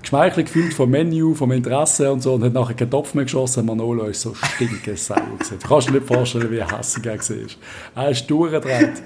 geschmeichelt 0.02 0.46
gefühlt 0.46 0.74
vom 0.74 0.90
Menü, 0.90 1.36
vom 1.36 1.52
Interesse 1.52 2.10
und 2.10 2.20
so 2.20 2.34
und 2.34 2.42
hat 2.42 2.52
nachher 2.52 2.74
keinen 2.74 2.90
Topf 2.90 3.14
mehr 3.14 3.22
geschossen. 3.22 3.64
Manolo 3.64 4.06
ist 4.06 4.22
so 4.22 4.34
stinkesauer 4.34 5.20
gewesen. 5.38 5.58
Du 5.62 5.68
kannst 5.68 5.88
dir 5.88 5.92
nicht 5.92 6.06
vorstellen, 6.08 6.50
wie 6.50 6.64
hässlich 6.64 7.06
er 7.06 7.12
war. 7.16 8.04
Er 8.04 8.10
ist 8.10 8.28
durchgedreht. 8.28 9.02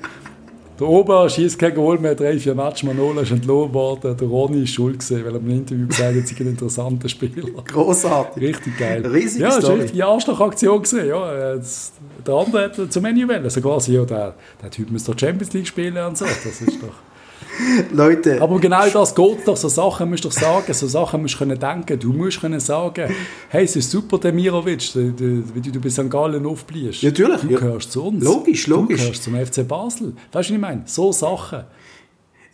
Der 0.78 0.88
Ober 0.88 1.28
schießt 1.28 1.56
kein 1.56 1.72
Goal 1.72 1.98
mehr, 1.98 2.16
drei, 2.16 2.36
vier 2.36 2.54
Matches. 2.54 2.82
Manolo 2.82 3.20
ist 3.20 3.30
entlohnt 3.30 3.72
worden. 3.72 4.16
Der 4.16 4.26
Ronny 4.26 4.64
ist 4.64 4.70
schuld 4.70 4.98
gewesen, 4.98 5.24
weil 5.24 5.34
er 5.34 5.40
im 5.40 5.50
Interview 5.50 5.86
gesagt 5.86 6.08
hat, 6.08 6.16
er 6.16 6.26
sei 6.26 6.36
ein 6.40 6.46
interessanter 6.48 7.08
Spieler. 7.08 7.48
Großartig. 7.64 8.42
Richtig 8.42 8.76
geil. 8.76 9.06
Riesige 9.06 9.44
ja, 9.44 9.48
das 9.50 9.56
war 9.56 9.62
Story. 9.62 9.80
richtig 9.80 9.94
die 9.94 10.02
Arschloch-Aktion. 10.02 10.82
gewesen, 10.82 11.08
Ja, 11.08 11.54
das, 11.54 11.92
der 12.26 12.34
andere 12.34 12.64
hat 12.64 12.92
zum 12.92 13.02
Menü 13.04 13.28
wählen. 13.28 13.44
Also 13.44 13.60
quasi, 13.60 13.94
ja, 13.94 14.04
der, 14.04 14.34
der 14.60 14.70
Typ 14.70 14.90
muss 14.90 15.04
doch 15.04 15.16
Champions 15.16 15.52
League 15.52 15.68
spielen 15.68 15.96
und 15.96 16.18
so. 16.18 16.24
Das 16.24 16.44
ist 16.44 16.82
doch... 16.82 17.13
Leute, 17.92 18.40
Aber 18.42 18.58
genau 18.58 18.86
das 18.88 19.14
geht 19.14 19.46
doch. 19.46 19.56
So 19.56 19.68
Sachen 19.68 20.10
musst 20.10 20.24
du 20.24 20.28
doch 20.28 20.36
sagen. 20.36 20.72
So 20.72 20.86
Sachen 20.86 21.22
musst 21.22 21.34
du 21.34 21.38
können 21.38 21.58
denken. 21.58 21.98
Du 21.98 22.12
musst 22.12 22.40
können 22.40 22.60
sagen, 22.60 23.10
hey, 23.48 23.64
es 23.64 23.76
ist 23.76 23.90
super, 23.90 24.18
der 24.18 24.32
Mirovic, 24.32 24.92
der- 24.92 25.02
der- 25.10 25.54
wie 25.54 25.60
du, 25.60 25.80
bei 25.80 25.88
St. 25.90 26.10
Gallen 26.10 26.44
aufbliehst. 26.46 27.02
Natürlich, 27.02 27.40
Du 27.42 27.48
ja. 27.50 27.58
gehörst 27.58 27.92
zu 27.92 28.04
uns. 28.04 28.24
Logisch, 28.24 28.66
logisch. 28.66 28.98
Du 28.98 29.04
gehörst 29.04 29.22
zum 29.22 29.34
FC 29.34 29.66
Basel. 29.68 30.08
Weißt 30.08 30.16
du, 30.32 30.38
was 30.38 30.50
ich 30.50 30.58
meine? 30.58 30.82
So 30.86 31.12
Sachen. 31.12 31.64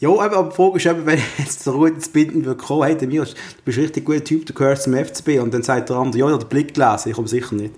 ja, 0.00 0.08
aber 0.08 0.48
die 0.50 0.54
Frage 0.56 0.76
ist 0.76 0.86
eben, 0.86 1.06
wenn 1.06 1.18
jetzt 1.38 1.66
der 1.66 1.72
Ruhe 1.72 1.88
ins 1.90 2.08
Binden 2.08 2.44
würde 2.44 2.62
kommen, 2.62 2.82
hey, 2.84 2.96
der 2.96 3.08
Miros, 3.08 3.34
du 3.34 3.38
bist 3.64 3.78
ein 3.78 3.82
richtig 3.84 4.04
guter 4.04 4.24
Typ, 4.24 4.46
du 4.46 4.52
gehörst 4.54 4.84
zum 4.84 4.94
FCB 4.94 5.40
und 5.40 5.52
dann 5.54 5.62
sagt 5.62 5.88
der 5.90 5.96
andere, 5.96 6.18
ja, 6.20 6.26
ich 6.26 6.32
habe 6.32 6.44
den 6.44 6.48
Blick 6.48 6.74
gelesen, 6.74 7.08
ich 7.10 7.14
komme 7.14 7.28
sicher 7.28 7.54
nicht. 7.54 7.74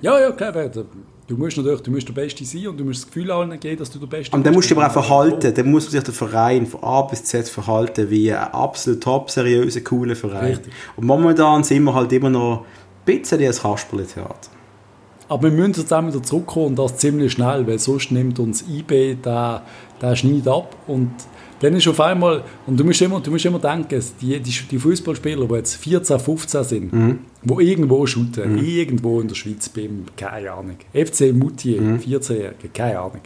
Ja, 0.00 0.20
ja, 0.20 0.30
klar. 0.32 0.52
Du 0.52 0.86
du 1.26 1.36
musst 1.36 1.56
natürlich 1.56 1.80
du 1.80 1.90
musst 1.90 2.08
der 2.08 2.12
Beste 2.14 2.44
sein 2.44 2.68
und 2.68 2.78
du 2.78 2.84
musst 2.84 3.02
das 3.02 3.06
Gefühl 3.06 3.30
allen 3.30 3.58
geben, 3.58 3.78
dass 3.78 3.90
du 3.90 3.98
der 3.98 4.06
Beste 4.06 4.34
Und 4.36 4.46
dann 4.46 4.54
musst 4.54 4.70
du 4.70 4.74
aber 4.76 4.88
auch 4.88 4.94
bist. 4.94 5.06
verhalten, 5.06 5.54
dann 5.54 5.70
muss 5.70 5.84
man 5.84 5.92
sich 5.92 6.02
der 6.02 6.14
Verein 6.14 6.66
von 6.66 6.82
A 6.82 7.02
bis 7.02 7.24
Z 7.24 7.48
verhalten 7.48 8.10
wie 8.10 8.32
ein 8.32 8.52
absolut 8.52 9.02
top 9.02 9.30
seriöser, 9.30 9.80
cooler 9.80 10.16
Verein. 10.16 10.54
Richtig. 10.54 10.72
Und 10.96 11.06
momentan 11.06 11.64
sind 11.64 11.84
wir 11.84 11.94
halt 11.94 12.12
immer 12.12 12.30
noch 12.30 12.60
ein 12.60 12.64
bisschen 13.04 13.40
ein 13.40 13.50
Kasperle-Theater. 13.50 14.50
Aber 15.28 15.50
wir 15.50 15.50
müssen 15.50 15.92
auch 15.92 16.06
wieder 16.06 16.22
zurückkommen 16.22 16.66
und 16.66 16.78
das 16.78 16.98
ziemlich 16.98 17.32
schnell, 17.32 17.66
weil 17.66 17.78
sonst 17.80 18.12
nimmt 18.12 18.38
uns 18.38 18.64
IB 18.68 19.16
den, 19.16 19.58
den 20.00 20.16
Schneid 20.16 20.46
ab 20.46 20.76
und 20.86 21.10
dann 21.60 21.74
ist 21.74 21.88
auf 21.88 22.00
einmal, 22.00 22.42
und 22.66 22.78
du 22.78 22.84
musst 22.84 23.00
immer, 23.00 23.20
du 23.20 23.30
musst 23.30 23.44
immer 23.46 23.58
denken, 23.58 24.02
die, 24.20 24.38
die, 24.40 24.52
die 24.70 24.78
Fußballspieler, 24.78 25.46
die 25.46 25.54
jetzt 25.54 25.76
14, 25.76 26.18
15 26.18 26.64
sind, 26.64 26.92
die 27.42 27.70
irgendwo 27.70 28.06
shooten, 28.06 28.58
irgendwo 28.58 29.20
in 29.20 29.28
der 29.28 29.34
Schweiz, 29.34 29.68
beim, 29.68 30.04
keine 30.16 30.52
Ahnung, 30.52 30.76
FC 30.92 31.32
Moutier, 31.34 31.80
14-Jährige, 31.80 32.68
keine 32.74 32.98
Ahnung, 33.00 33.22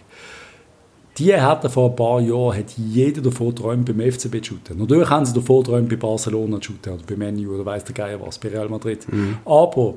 die 1.18 1.35
hatten 1.35 1.68
vor 1.68 1.91
ein 1.91 1.97
paar 1.97 2.20
Jahren, 2.20 2.57
hat 2.57 2.70
jeder 2.78 3.20
davon 3.20 3.49
geträumt, 3.55 3.85
beim 3.85 4.01
FCB 4.12 4.37
zu 4.37 4.55
shooten. 4.55 4.78
Natürlich 4.78 5.11
haben 5.11 5.26
sie 5.26 5.35
davon 5.35 5.62
geträumt, 5.64 5.89
bei 5.89 5.97
Barcelona 5.97 6.61
zu 6.61 6.72
shooten, 6.72 6.93
oder 6.95 7.03
bei 7.07 7.16
Menu, 7.16 7.53
oder 7.55 7.66
weiss 7.66 7.85
der 7.85 7.95
Geier 7.95 8.20
was, 8.24 8.39
bei 8.39 8.49
Real 8.49 8.68
Madrid. 8.68 9.07
Aber 9.45 9.95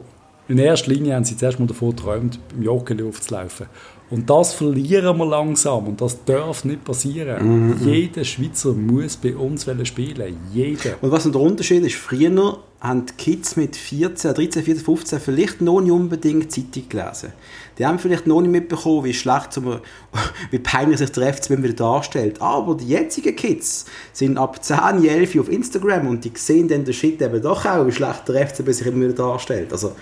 in 0.49 0.57
erster 0.57 0.91
Linie 0.91 1.15
haben 1.15 1.23
sie 1.23 1.37
zuerst 1.37 1.59
mal 1.59 1.67
davon 1.67 1.91
geträumt, 1.91 2.39
im 2.57 2.63
Joggeli 2.63 3.03
aufzulaufen. 3.03 3.67
Und 4.09 4.29
das 4.29 4.53
verlieren 4.53 5.17
wir 5.17 5.25
langsam 5.25 5.87
und 5.87 6.01
das 6.01 6.23
darf 6.23 6.65
nicht 6.65 6.83
passieren. 6.83 7.77
Jeder 7.83 8.23
Schweizer 8.23 8.73
muss 8.73 9.17
bei 9.17 9.35
uns 9.35 9.67
spielen. 9.85 10.37
Jeder. 10.53 10.95
Und 11.01 11.11
was 11.11 11.23
der 11.23 11.41
Unterschied 11.41 11.83
ist, 11.83 11.95
früher 11.95 12.59
haben 12.83 13.05
die 13.05 13.13
Kids 13.13 13.55
mit 13.55 13.77
14, 13.77 14.33
13, 14.33 14.61
14, 14.61 14.83
15 14.83 15.19
vielleicht 15.21 15.61
noch 15.61 15.79
nicht 15.79 15.93
unbedingt 15.93 16.51
Zeitung 16.51 16.89
gelesen. 16.89 17.31
Die 17.77 17.85
haben 17.85 17.97
vielleicht 17.97 18.27
noch 18.27 18.41
nicht 18.41 18.51
mitbekommen, 18.51 19.05
wie 19.05 19.13
schlecht, 19.13 19.53
zum, 19.53 19.79
wie 20.51 20.59
peinlich 20.59 20.97
sich 20.97 21.09
der 21.13 21.33
FCB 21.33 21.63
wieder 21.63 21.73
darstellt. 21.73 22.41
Aber 22.41 22.75
die 22.75 22.89
jetzigen 22.89 23.37
Kids 23.37 23.85
sind 24.11 24.37
ab 24.37 24.61
10, 24.61 25.05
11 25.05 25.39
auf 25.39 25.49
Instagram 25.49 26.07
und 26.07 26.25
die 26.25 26.33
sehen 26.35 26.67
dann 26.67 26.83
den 26.83 26.93
Shit 26.93 27.21
eben 27.21 27.41
doch 27.41 27.65
auch, 27.65 27.87
wie 27.87 27.91
schlecht 27.93 28.27
der 28.27 28.47
FCB 28.47 28.71
sich 28.71 28.87
immer 28.87 29.05
wieder 29.05 29.13
darstellt. 29.13 29.71
Also, 29.71 29.93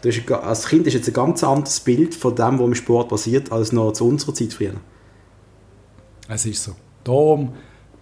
das 0.00 0.16
ist, 0.16 0.32
als 0.32 0.66
Kind 0.66 0.86
ist 0.86 0.94
jetzt 0.94 1.08
ein 1.08 1.14
ganz 1.14 1.44
anderes 1.44 1.80
Bild 1.80 2.14
von 2.14 2.34
dem, 2.34 2.58
was 2.58 2.66
im 2.66 2.74
Sport 2.74 3.10
passiert, 3.10 3.52
als 3.52 3.72
noch 3.72 3.92
zu 3.92 4.08
unserer 4.08 4.32
Zeit 4.32 4.54
früher. 4.54 4.72
Es 6.28 6.46
ist 6.46 6.64
so. 6.64 6.72
Darum 7.04 7.52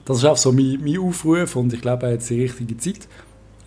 das 0.04 0.18
ist 0.18 0.24
auch 0.24 0.36
so 0.36 0.50
mein, 0.50 0.80
mein 0.82 0.98
Aufruf 0.98 1.56
und 1.56 1.72
ich 1.72 1.80
glaube, 1.80 2.08
jetzt 2.08 2.30
die 2.30 2.42
richtige 2.42 2.76
Zeit. 2.76 3.06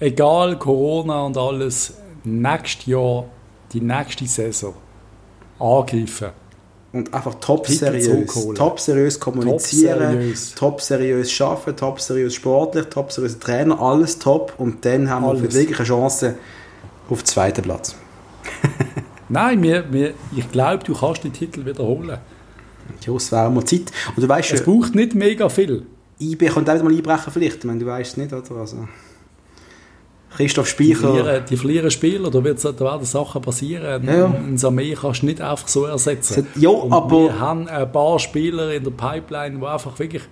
Egal, 0.04 0.60
Corona 0.60 1.22
und 1.22 1.38
alles, 1.38 1.94
nächstes 2.26 2.88
Jahr, 2.88 3.24
die 3.72 3.80
nächste 3.80 4.28
Saison 4.28 4.74
angreifen. 5.60 6.32
Und 6.92 7.14
einfach 7.14 7.36
top 7.36 7.66
seriös. 7.68 8.34
Top 8.54 8.82
seriös 8.82 9.18
kommunizieren, 9.18 10.36
top 10.58 10.82
seriös 10.82 11.40
arbeiten, 11.40 11.78
top 11.78 12.02
seriös 12.02 12.36
sportlich, 12.36 12.88
top 12.88 13.14
seriös 13.14 13.40
Trainer, 13.40 13.80
alles 13.80 14.20
top. 14.20 14.54
Und 14.58 14.84
dann 14.84 15.10
haben 15.10 15.24
alles. 15.24 15.42
wir 15.42 15.54
wirklich 15.54 15.80
eine 15.80 15.88
Chance 15.88 16.36
auf 17.10 17.24
den 17.24 17.26
zweiten 17.26 17.62
Platz. 17.62 17.96
Nein, 19.30 19.64
wir, 19.64 19.92
wir, 19.94 20.16
ich 20.36 20.52
glaube, 20.52 20.84
du 20.84 20.94
kannst 20.96 21.24
den 21.24 21.32
Titel 21.32 21.66
wiederholen. 21.66 22.18
Ja, 23.06 23.14
es 23.16 23.32
wäre 23.32 23.50
mal 23.50 23.64
Zeit. 23.64 23.92
Und 24.18 24.22
du 24.22 24.28
weißt, 24.28 24.52
es 24.52 24.66
braucht 24.66 24.96
nicht 24.96 25.16
mega 25.16 25.48
viel. 25.48 25.86
IB 26.20 26.48
könnte 26.48 26.74
auch 26.74 26.84
mal 26.84 26.94
einbrechen 26.94 27.32
vielleicht, 27.32 27.60
ich 27.60 27.64
meine, 27.64 27.80
du 27.80 27.86
weißt 27.86 28.12
es 28.12 28.18
nicht, 28.18 28.34
oder? 28.34 28.60
Also. 28.60 28.86
Christoph 30.36 30.68
Speicher. 30.68 30.90
Die 30.90 30.96
verlieren, 30.96 31.44
die 31.50 31.58
verlieren 31.58 31.92
Spieler, 31.92 32.32
da, 32.32 32.44
wird, 32.44 32.64
da 32.64 32.80
werden 32.80 33.06
Sachen 33.06 33.42
passieren. 33.42 34.04
Ja, 34.06 34.14
ja. 34.14 34.26
Ein 34.26 34.58
Samé 34.58 34.96
kannst 34.96 35.22
du 35.22 35.28
nicht 35.28 35.42
einfach 35.42 35.68
so 35.68 35.86
ersetzen. 35.86 36.48
Ja, 36.56 36.72
aber... 36.90 37.24
Wir 37.24 37.40
haben 37.40 37.68
ein 37.68 37.92
paar 37.92 38.20
Spieler 38.20 38.74
in 38.74 38.84
der 38.84 38.92
Pipeline, 38.92 39.60
die 39.60 39.66
einfach 39.66 39.98
wirklich... 40.00 40.24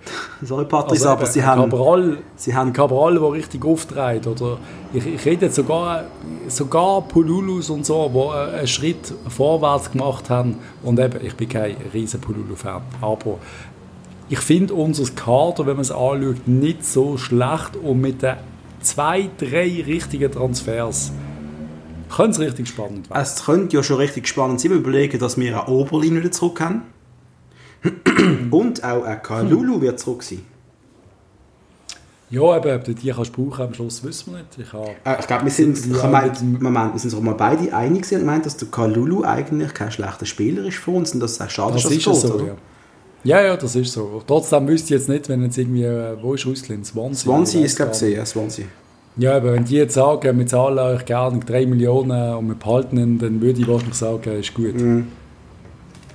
Sorry 0.42 0.64
Patrice, 0.64 1.08
also 1.08 1.08
aber 1.08 1.26
sie 1.26 1.44
haben... 1.44 1.62
Cabral, 1.70 2.18
sie 2.36 2.54
haben... 2.54 2.72
Cabral, 2.72 3.14
der 3.14 3.32
richtig 3.32 3.64
auftreibt. 3.64 4.26
Oder 4.26 4.58
ich, 4.92 5.06
ich 5.06 5.24
rede 5.24 5.46
jetzt 5.46 5.56
sogar, 5.56 6.04
sogar 6.48 7.02
Pululus 7.02 7.70
und 7.70 7.86
so, 7.86 8.10
die 8.12 8.56
einen 8.56 8.66
Schritt 8.66 9.14
vorwärts 9.28 9.90
gemacht 9.90 10.30
haben. 10.30 10.56
Und 10.82 10.98
eben, 10.98 11.24
ich 11.24 11.34
bin 11.34 11.48
kein 11.48 11.76
riesen 11.94 12.20
Pululu-Fan, 12.20 12.82
aber 13.00 13.38
ich 14.28 14.38
finde 14.38 14.74
unser 14.74 15.04
Kader, 15.14 15.66
wenn 15.66 15.74
man 15.74 15.82
es 15.82 15.90
anschaut, 15.90 16.46
nicht 16.46 16.86
so 16.86 17.18
schlecht 17.18 17.76
und 17.82 18.00
mit 18.00 18.22
den 18.22 18.36
zwei, 18.82 19.30
drei 19.38 19.82
richtige 19.86 20.30
Transfers 20.30 21.12
könnte 22.14 22.30
es 22.32 22.38
richtig 22.40 22.68
spannend 22.68 23.08
werden. 23.10 23.22
Es 23.22 23.44
könnte 23.44 23.76
ja 23.76 23.82
schon 23.82 23.96
richtig 23.96 24.28
spannend 24.28 24.60
sein. 24.60 24.70
Wir 24.70 24.78
überlegen, 24.78 25.18
dass 25.18 25.38
wir 25.38 25.60
eine 25.60 25.72
Oberlinie 25.72 26.20
wieder 26.20 26.32
zurück 26.32 26.60
haben. 26.60 26.82
Und 28.50 28.84
auch 28.84 29.04
ein 29.04 29.22
Kalulu 29.22 29.80
wird 29.80 29.98
zurück 29.98 30.22
sein. 30.22 30.42
Ja, 32.32 32.40
aber 32.40 32.76
ob 32.76 32.84
du 32.84 32.94
die 32.94 33.10
kannst 33.10 33.32
brauchen 33.32 33.60
am 33.62 33.74
Schluss, 33.74 34.02
wissen 34.04 34.32
wir 34.32 34.38
nicht. 34.38 34.56
Ich, 34.56 34.72
äh, 34.72 35.20
ich 35.20 35.26
glaube, 35.26 35.44
wir 35.44 35.50
sind, 35.50 35.76
ich 35.78 36.02
mein, 36.04 36.32
Moment, 36.60 36.94
wir 36.94 36.98
sind 36.98 37.12
uns 37.12 37.22
mal 37.22 37.34
beide 37.34 37.74
einig 37.74 38.10
und 38.10 38.24
meint, 38.24 38.46
dass 38.46 38.56
der 38.56 38.68
Kalulu 38.68 39.22
eigentlich 39.22 39.74
kein 39.74 39.92
schlechter 39.92 40.24
Spieler 40.24 40.64
ist 40.64 40.78
für 40.78 40.92
uns 40.92 41.12
und 41.12 41.20
dass 41.20 41.38
es 41.38 41.52
schade 41.52 41.74
das 41.74 41.84
ist, 41.84 42.06
dass 42.06 42.24
er 42.24 42.28
so, 42.28 42.34
oder? 42.36 42.46
Ja. 42.46 42.54
Ja, 43.24 43.40
ja, 43.40 43.56
das 43.56 43.76
ist 43.76 43.92
so. 43.92 44.22
Trotzdem 44.26 44.66
wüsste 44.66 44.94
ich 44.94 45.00
jetzt 45.00 45.08
nicht, 45.08 45.28
wenn 45.28 45.42
jetzt 45.42 45.56
irgendwie, 45.56 45.84
äh, 45.84 46.16
wo 46.20 46.34
ist 46.34 46.44
Russland? 46.46 46.86
Swansea? 46.86 47.32
Swansea 47.32 47.64
ist, 47.64 47.76
glaube 47.76 47.92
ich, 47.92 48.16
ja, 48.16 48.26
Swansea. 48.26 48.64
Ja, 49.16 49.36
aber 49.36 49.52
wenn 49.52 49.64
die 49.64 49.76
jetzt 49.76 49.94
sagen, 49.94 50.38
wir 50.38 50.46
zahlen 50.46 50.78
euch 50.78 51.04
gerne 51.04 51.38
3 51.38 51.66
Millionen 51.66 52.34
und 52.34 52.48
wir 52.48 52.54
behalten 52.54 52.96
ihn, 52.96 53.18
dann 53.18 53.40
würde 53.40 53.60
ich 53.60 53.68
wahrscheinlich 53.68 53.94
sagen, 53.94 54.40
ist 54.40 54.54
gut. 54.54 54.74
Mhm. 54.74 55.08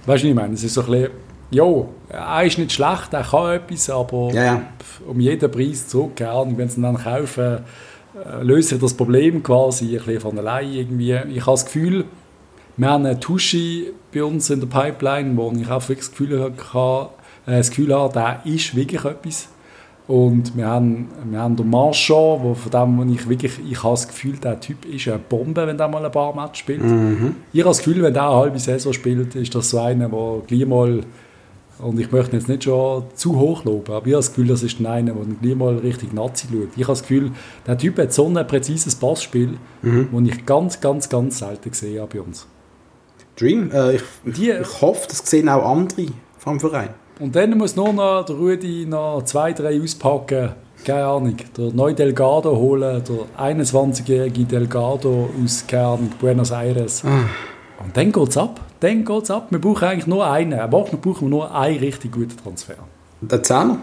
Weißt 0.06 0.24
du, 0.24 0.28
was 0.28 0.30
ich 0.30 0.34
meine? 0.34 0.54
Es 0.56 0.64
ist 0.64 0.74
so 0.74 0.82
ein 0.82 0.88
bisschen, 0.88 1.10
jo, 1.52 1.90
er 2.10 2.44
ist 2.44 2.58
nicht 2.58 2.72
schlecht, 2.72 3.14
er 3.14 3.24
kann 3.24 3.54
etwas, 3.54 3.90
aber 3.90 4.32
ja, 4.34 4.44
ja. 4.44 4.62
um 5.08 5.20
jeden 5.20 5.52
Preis 5.52 5.88
zurück, 5.88 6.20
wenn 6.20 6.70
sie 6.70 6.80
ihn 6.80 6.84
dann 6.84 6.98
kaufen, 6.98 7.60
äh, 8.16 8.44
löst 8.44 8.70
sich 8.70 8.80
das 8.80 8.94
Problem 8.94 9.44
quasi 9.44 9.86
ein 9.86 10.04
bisschen 10.04 10.22
von 10.22 10.40
allein 10.40 10.72
irgendwie. 10.72 11.14
Ich 11.14 11.42
habe 11.42 11.52
das 11.52 11.66
Gefühl, 11.66 12.06
wir 12.78 12.90
haben 12.90 13.06
einen 13.06 13.20
Tuschi 13.20 13.92
bei 14.14 14.24
uns 14.24 14.50
in 14.50 14.60
der 14.60 14.68
Pipeline, 14.68 15.36
wo 15.36 15.52
ich 15.52 15.70
auch 15.70 15.82
wirklich 15.90 16.08
das 16.08 16.12
Gefühl 16.12 16.54
habe, 16.74 17.10
äh, 17.48 17.58
das 17.58 17.70
Gefühl 17.70 17.94
habe 17.94 18.14
der 18.14 18.42
ist 18.46 18.76
wirklich 18.76 19.04
etwas. 19.04 19.50
Und 20.08 20.56
wir 20.56 20.68
haben, 20.68 21.10
wir 21.26 21.40
haben 21.40 21.58
den 21.58 21.70
Marchand, 21.70 22.42
wo 22.42 22.54
von 22.54 22.72
dem, 22.72 22.98
wo 22.98 23.14
ich 23.14 23.28
wirklich, 23.28 23.60
ich 23.70 23.84
habe 23.84 23.94
das 23.94 24.08
Gefühl, 24.08 24.38
der 24.38 24.60
Typ 24.60 24.86
ist 24.86 25.08
eine 25.10 25.18
Bombe, 25.18 25.68
wenn 25.68 25.78
der 25.78 25.90
mal 25.90 26.06
ein 26.06 26.12
paar 26.12 26.34
Matches 26.34 26.60
spielt. 26.60 26.82
Mhm. 26.82 27.36
Ich 27.52 27.60
habe 27.60 27.72
das 27.72 27.80
Gefühl, 27.80 28.02
wenn 28.02 28.14
der 28.14 28.24
eine 28.24 28.36
halbe 28.36 28.60
Saison 28.60 28.94
spielt, 28.94 29.36
ist 29.36 29.54
das 29.54 29.70
so 29.70 29.80
einer, 29.80 30.08
der 30.08 30.42
gleich 30.48 30.66
mal, 30.66 31.02
und 31.80 32.00
ich 32.00 32.10
möchte 32.10 32.38
jetzt 32.38 32.48
nicht 32.48 32.64
schon 32.64 33.04
zu 33.16 33.38
hoch 33.38 33.66
loben, 33.66 33.92
aber 33.92 34.08
ich 34.08 34.14
habe 34.14 34.24
das 34.24 34.30
Gefühl, 34.30 34.48
das 34.48 34.64
ist 34.64 34.80
einer, 34.80 35.12
der 35.12 35.26
gleich 35.42 35.56
mal 35.56 35.78
richtig 35.78 36.14
Nazi 36.14 36.48
schaut. 36.50 36.70
Ich 36.78 36.84
habe 36.84 36.94
das 36.94 37.02
Gefühl, 37.02 37.32
der 37.66 37.78
Typ 37.78 37.98
hat 37.98 38.14
so 38.14 38.28
ein 38.28 38.48
präzises 38.48 38.96
Passspiel, 38.96 39.58
mhm. 39.82 40.08
das 40.14 40.36
ich 40.36 40.46
ganz, 40.46 40.80
ganz, 40.80 41.10
ganz 41.10 41.40
selten 41.40 41.70
gesehen 41.70 42.00
habe 42.00 42.18
bei 42.18 42.22
uns. 42.22 42.48
Dream. 43.40 43.72
Äh, 43.72 43.96
ich, 43.96 44.04
die, 44.26 44.52
ich 44.52 44.82
hoffe, 44.82 45.08
das 45.08 45.20
sehen 45.20 45.50
auch 45.50 45.64
andere 45.64 46.08
vom 46.38 46.60
Verein. 46.60 46.90
Und 47.20 47.36
dann 47.36 47.58
muss 47.58 47.76
nur 47.76 47.94
noch 47.94 48.26
der 48.26 48.36
Rudi 48.36 48.86
noch 48.86 49.24
zwei, 49.24 49.54
drei 49.54 49.82
auspacken. 49.82 50.52
Keine 50.86 51.06
Ahnung, 51.06 51.36
der 51.58 51.74
neue 51.74 51.96
Delgado 51.96 52.56
holen, 52.56 53.04
der 53.04 53.56
21-jährige 53.56 54.46
Delgado 54.46 55.30
aus 55.44 55.66
keine 55.68 56.10
Buenos 56.20 56.52
Aires. 56.52 57.04
Ah. 57.04 57.26
Und 57.84 57.96
dann 57.98 58.12
geht 58.12 58.30
es 58.30 58.38
ab. 58.38 58.62
Dann 58.80 59.04
geht's 59.04 59.32
ab. 59.32 59.48
Wir 59.50 59.60
brauchen 59.60 59.88
eigentlich 59.88 60.08
nur 60.08 60.26
einen. 60.30 60.60
Aber 60.60 60.92
wir 60.92 61.00
brauchen 61.00 61.30
nur 61.30 61.54
einen 61.54 61.80
richtig 61.80 62.12
guten 62.12 62.38
Transfer. 62.38 62.76
Der 63.22 63.42
Zehner? 63.42 63.80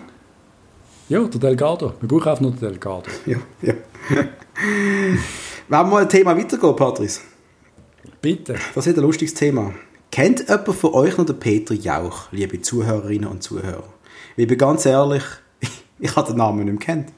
Ja, 1.08 1.20
der 1.24 1.40
Delgado. 1.40 1.94
Wir 2.00 2.08
brauchen 2.08 2.28
einfach 2.28 2.40
nur 2.40 2.52
den 2.52 2.60
Delgado. 2.60 3.02
Ja, 3.26 3.38
ja. 3.60 3.74
Wollen 4.14 5.18
wir 5.68 5.84
mal 5.84 6.02
ein 6.02 6.08
Thema 6.08 6.36
weitergehen, 6.36 6.76
Patrice? 6.76 7.20
Bitte. 8.24 8.54
Das 8.74 8.86
ist 8.86 8.96
ein 8.96 9.02
lustiges 9.02 9.34
Thema. 9.34 9.74
Kennt 10.10 10.48
jemand 10.48 10.74
von 10.74 10.94
euch 10.94 11.18
noch 11.18 11.26
den 11.26 11.38
Peter 11.38 11.74
Jauch, 11.74 12.32
liebe 12.32 12.58
Zuhörerinnen 12.62 13.28
und 13.28 13.42
Zuhörer? 13.42 13.92
Ich 14.34 14.46
bin 14.46 14.56
ganz 14.56 14.86
ehrlich, 14.86 15.22
ich 15.98 16.16
habe 16.16 16.28
den 16.28 16.38
Namen 16.38 16.64
nicht 16.64 16.72
mehr 16.72 16.78
kennt. 16.78 17.12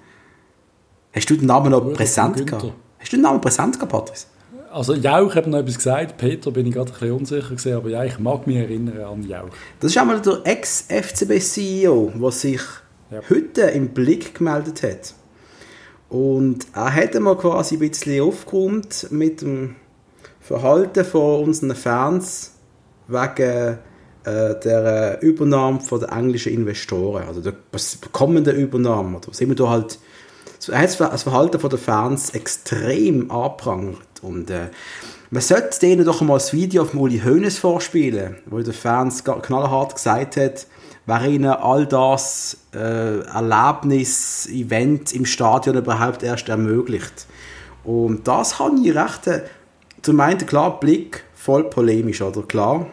Hast 1.14 1.30
du 1.30 1.36
den 1.36 1.46
Namen 1.46 1.70
noch 1.70 1.92
präsent 1.92 2.44
gehabt? 2.44 2.72
Hast 2.98 3.12
du 3.12 3.18
den 3.18 3.22
Namen 3.22 3.40
präsent 3.40 3.74
gehabt, 3.76 3.92
Patrice? 3.92 4.26
Also 4.72 4.94
Jauch 4.94 5.32
hat 5.36 5.46
noch 5.46 5.60
etwas 5.60 5.76
gesagt, 5.76 6.16
Peter 6.16 6.50
bin 6.50 6.66
ich 6.66 6.74
gerade 6.74 6.90
ein 6.90 6.98
bisschen 6.98 7.12
unsicher 7.12 7.50
gewesen, 7.50 7.74
aber 7.74 7.88
ja, 7.88 8.02
ich 8.02 8.18
mag 8.18 8.44
mich 8.48 8.56
erinnern 8.56 8.98
an 8.98 9.22
Jauch. 9.22 9.50
Das 9.78 9.92
ist 9.92 9.98
einmal 9.98 10.20
der 10.20 10.40
Ex-FCB-CEO, 10.42 12.14
der 12.16 12.30
sich 12.32 12.62
ja. 13.12 13.20
heute 13.30 13.60
im 13.60 13.90
Blick 13.90 14.34
gemeldet 14.34 14.82
hat. 14.82 15.14
Und 16.08 16.66
er 16.74 16.92
hat 16.92 17.14
mal 17.20 17.36
quasi 17.36 17.76
ein 17.76 17.90
bisschen 17.90 18.22
aufgeräumt 18.22 19.06
mit 19.12 19.42
dem 19.42 19.76
Verhalten 20.46 21.04
von 21.04 21.44
unseren 21.44 21.74
Fans 21.74 22.52
wegen 23.08 23.78
äh, 24.24 24.54
der 24.60 25.20
Übernahme 25.20 25.80
von 25.80 25.98
den 25.98 26.08
englischen 26.08 26.52
Investoren, 26.52 27.24
also 27.26 27.40
der 27.40 27.54
kommenden 28.12 28.56
Übernahme. 28.56 29.16
Oder 29.18 29.34
sind 29.34 29.48
wir 29.48 29.56
da 29.56 29.70
halt, 29.70 29.98
er 30.68 30.78
hat 30.78 31.00
das 31.00 31.22
Verhalten 31.24 31.68
den 31.68 31.78
Fans 31.78 32.30
extrem 32.30 33.28
anprangert 33.30 33.98
und 34.22 34.50
äh, 34.50 34.68
man 35.30 35.42
sollte 35.42 35.80
denen 35.80 36.04
doch 36.04 36.20
mal 36.20 36.34
das 36.34 36.52
Video 36.52 36.84
von 36.84 37.00
Uli 37.00 37.20
Hoeneß 37.24 37.58
vorspielen, 37.58 38.36
wo 38.46 38.60
der 38.60 38.72
Fans 38.72 39.24
knallhart 39.24 39.96
gesagt 39.96 40.36
hat, 40.36 40.66
wer 41.06 41.24
ihnen 41.24 41.50
all 41.50 41.86
das 41.86 42.58
äh, 42.72 43.18
Erlebnis, 43.20 44.48
Event 44.48 45.12
im 45.12 45.26
Stadion 45.26 45.76
überhaupt 45.76 46.22
erst 46.22 46.48
ermöglicht. 46.48 47.26
Und 47.82 48.28
das 48.28 48.60
habe 48.60 48.76
ich 48.80 48.94
recht 48.94 49.26
äh, 49.26 49.42
zum 50.02 50.20
einen, 50.20 50.46
klar, 50.46 50.80
Blick 50.80 51.24
voll 51.34 51.64
polemisch, 51.64 52.22
oder 52.22 52.42
klar. 52.42 52.86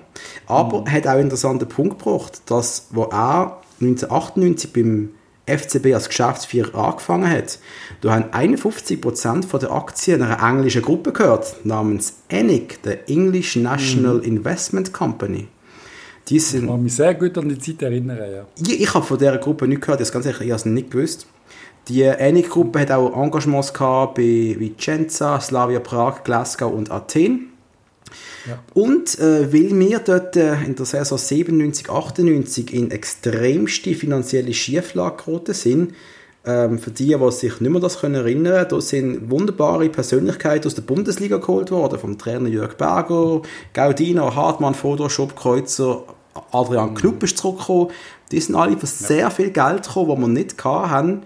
Aber 0.46 0.82
mhm. 0.82 0.92
hat 0.92 1.08
auch 1.08 1.12
einen 1.12 1.24
interessanten 1.24 1.68
Punkt 1.68 2.00
gebracht, 2.00 2.42
dass, 2.46 2.88
wo 2.92 3.04
er 3.04 3.62
1998 3.82 4.72
beim 4.72 5.10
FCB 5.46 5.94
als 5.94 6.08
Geschäftsführer 6.08 6.76
angefangen 6.76 7.30
hat, 7.30 7.60
da 8.02 8.14
haben 8.14 8.26
51% 8.32 9.58
der 9.58 9.72
Aktien 9.72 10.22
einer 10.22 10.42
englischen 10.42 10.82
Gruppe 10.82 11.12
gehört, 11.12 11.66
namens 11.66 12.14
ENIC, 12.30 12.82
der 12.84 13.10
English 13.10 13.58
National 13.58 14.18
mhm. 14.18 14.24
Investment 14.24 14.94
Company. 14.94 15.48
Die 16.30 16.40
sind, 16.40 16.64
ich 16.64 16.70
kann 16.70 16.84
mich 16.84 16.96
sehr 16.96 17.16
gut 17.16 17.38
an 17.38 17.50
die 17.50 17.60
Zeit 17.60 17.82
erinnern, 17.82 18.18
ja. 18.18 18.46
Ich, 18.62 18.82
ich 18.82 18.94
habe 18.94 19.06
von 19.06 19.18
dieser 19.18 19.38
Gruppe 19.38 19.68
nicht 19.68 19.82
gehört, 19.82 20.00
das 20.00 20.12
ganz 20.12 20.26
ehrlich, 20.26 20.42
ich 20.42 20.52
habe 20.52 20.60
es 20.60 20.66
nicht 20.66 20.92
gewusst. 20.92 21.28
Die 21.90 22.04
ENIC-Gruppe 22.04 22.80
hat 22.80 22.92
auch 22.92 23.16
Engagements 23.16 23.74
gehabt 23.74 24.16
bei 24.16 24.56
Vicenza, 24.58 25.40
Slavia 25.42 25.80
Prag, 25.80 26.24
Glasgow 26.24 26.72
und 26.72 26.92
Athen. 26.92 27.50
Ja. 28.48 28.60
Und 28.74 29.20
äh, 29.20 29.52
weil 29.54 29.78
wir 29.78 30.00
dort 30.00 30.36
äh, 30.36 30.56
in 30.64 30.76
der 30.76 30.86
Saison 30.86 31.18
97, 31.18 31.90
98 31.90 32.74
in 32.74 32.92
extremste 32.92 33.96
finanzielle 33.96 34.54
Schieflage 34.54 35.24
geraten 35.24 35.54
sind, 35.54 35.94
ähm, 36.46 36.78
für 36.78 36.92
die, 36.92 37.16
die 37.18 37.32
sich 37.32 37.62
nicht 37.62 37.72
mehr 37.72 37.80
das 37.80 38.00
können 38.00 38.16
erinnern 38.16 38.54
können, 38.54 38.70
da 38.70 38.82
sind 38.82 39.32
wunderbare 39.32 39.88
Persönlichkeiten 39.90 40.68
aus 40.68 40.76
der 40.76 40.82
Bundesliga 40.82 41.38
geholt 41.38 41.72
worden, 41.72 42.00
vom 42.00 42.18
Trainer 42.18 42.50
Jörg 42.50 42.76
Berger, 42.76 43.42
Gaudino, 43.74 44.36
Hartmann, 44.36 44.76
Fodor, 44.76 45.10
Schopkreuzer, 45.10 46.04
Adrian 46.52 46.92
mhm. 46.92 46.96
Knupp 46.96 47.24
ist 47.24 47.38
zurückgekommen. 47.38 47.92
Die 48.32 48.40
sind 48.40 48.56
alle 48.56 48.78
für 48.78 48.88
sehr 48.88 49.32
viel 49.32 49.52
Geld 49.52 49.88
gekommen, 49.88 50.10
das 50.10 50.20
wir 50.20 50.28
nicht 50.28 50.64
hatten. 50.64 51.24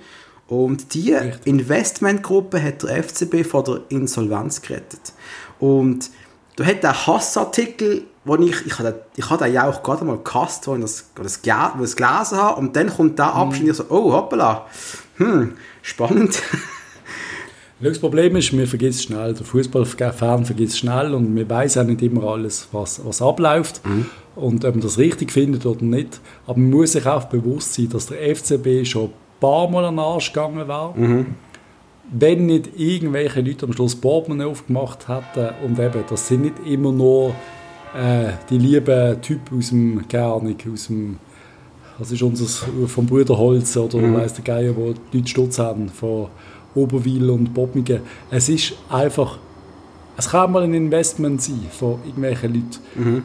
Und 0.48 0.94
diese 0.94 1.40
Investmentgruppe 1.44 2.62
hat 2.62 2.84
der 2.84 3.04
FCB 3.04 3.46
vor 3.46 3.64
der 3.64 3.82
Insolvenz 3.90 4.62
gerettet. 4.62 5.14
Und 5.60 6.10
da 6.56 6.66
hat 6.66 6.84
der 6.84 7.08
Hassartikel, 7.08 8.04
wo 8.24 8.36
ich, 8.38 8.66
ich 8.66 8.80
habe 8.80 9.02
ich 9.16 9.30
habe 9.30 9.48
ja 9.48 9.68
auch 9.68 9.84
gerade 9.84 10.06
mal 10.06 10.18
gehasst, 10.24 10.68
wo 10.68 10.76
ich 10.76 10.82
das, 10.82 11.12
das, 11.16 11.42
wo 11.44 11.84
ich 11.84 11.94
das 11.94 11.96
gelesen 11.96 12.38
habe, 12.38 12.60
und 12.60 12.76
dann 12.76 12.90
kommt 12.90 13.20
der 13.20 13.34
Abschnitt 13.34 13.64
und 13.64 13.72
ich 13.72 13.78
so, 13.78 13.86
oh, 13.90 14.14
hoppala, 14.14 14.66
hm, 15.18 15.54
spannend. 15.82 16.42
Das 17.80 18.00
Problem 18.00 18.36
ist, 18.36 18.58
wir 18.58 18.68
vergessen 18.68 19.04
schnell, 19.04 19.36
der 19.36 19.46
Fußballfan 19.46 20.46
vergisst 20.46 20.80
schnell 20.80 21.14
und 21.14 21.36
wir 21.36 21.48
weiß 21.48 21.78
auch 21.78 21.84
nicht 21.84 22.02
immer 22.02 22.24
alles, 22.24 22.68
was, 22.72 23.06
was 23.06 23.22
abläuft 23.22 23.86
mhm. 23.86 24.08
und 24.36 24.66
ob 24.66 24.74
man 24.74 24.82
das 24.82 24.98
richtig 24.98 25.32
findet 25.32 25.64
oder 25.64 25.84
nicht. 25.84 26.20
Aber 26.48 26.58
man 26.58 26.72
muss 26.72 26.94
sich 26.94 27.06
auch 27.06 27.26
bewusst 27.26 27.76
sein, 27.76 27.90
dass 27.90 28.08
der 28.08 28.36
FCB 28.36 28.84
schon 28.84 29.12
paar 29.40 29.70
Mal 29.70 29.86
an 29.86 29.96
den 29.96 30.00
Arsch 30.00 30.34
gegangen 30.34 30.68
war. 30.68 30.96
Mhm. 30.96 31.36
Wenn 32.10 32.46
nicht 32.46 32.70
irgendwelche 32.78 33.42
Leute 33.42 33.66
am 33.66 33.74
Schluss 33.74 33.96
Portemonnaie 33.96 34.46
aufgemacht 34.46 35.08
hätten 35.10 35.54
und 35.66 35.78
eben, 35.78 36.04
das 36.10 36.28
sind 36.28 36.44
nicht 36.44 36.56
immer 36.66 36.92
nur 36.92 37.34
äh, 37.96 38.32
die 38.50 38.58
lieben 38.58 39.22
Typen 39.22 39.58
aus 39.58 39.70
dem, 39.70 40.08
keine 40.08 40.32
aus 40.32 40.88
dem, 40.88 41.18
was 41.98 42.12
ist 42.12 42.22
unser, 42.22 42.46
vom 42.88 43.06
Brüderholz 43.06 43.76
oder 43.76 43.98
mhm. 43.98 44.16
weiss 44.16 44.34
der 44.34 44.44
Geier, 44.44 44.76
wo 44.76 44.94
die 45.12 45.18
Leute 45.18 45.30
Stutz 45.30 45.60
haben, 45.60 45.90
von 45.90 46.28
Oberwil 46.76 47.30
und 47.30 47.54
Bobmingen. 47.54 48.02
Es 48.30 48.50
ist 48.50 48.74
einfach, 48.90 49.40
es 50.16 50.30
kann 50.30 50.52
mal 50.52 50.64
ein 50.64 50.74
Investment 50.74 51.42
sein 51.42 51.66
von 51.72 52.00
irgendwelchen 52.06 52.54
Leuten. 52.54 52.78
Mhm. 52.96 53.24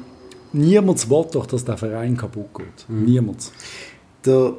Niemand 0.54 1.08
will 1.08 1.26
doch, 1.32 1.46
dass 1.46 1.64
der 1.64 1.76
Verein 1.76 2.16
kaputt 2.16 2.54
geht. 2.54 2.88
Mhm. 2.88 3.04
Niemand. 3.04 3.52
Der 4.24 4.54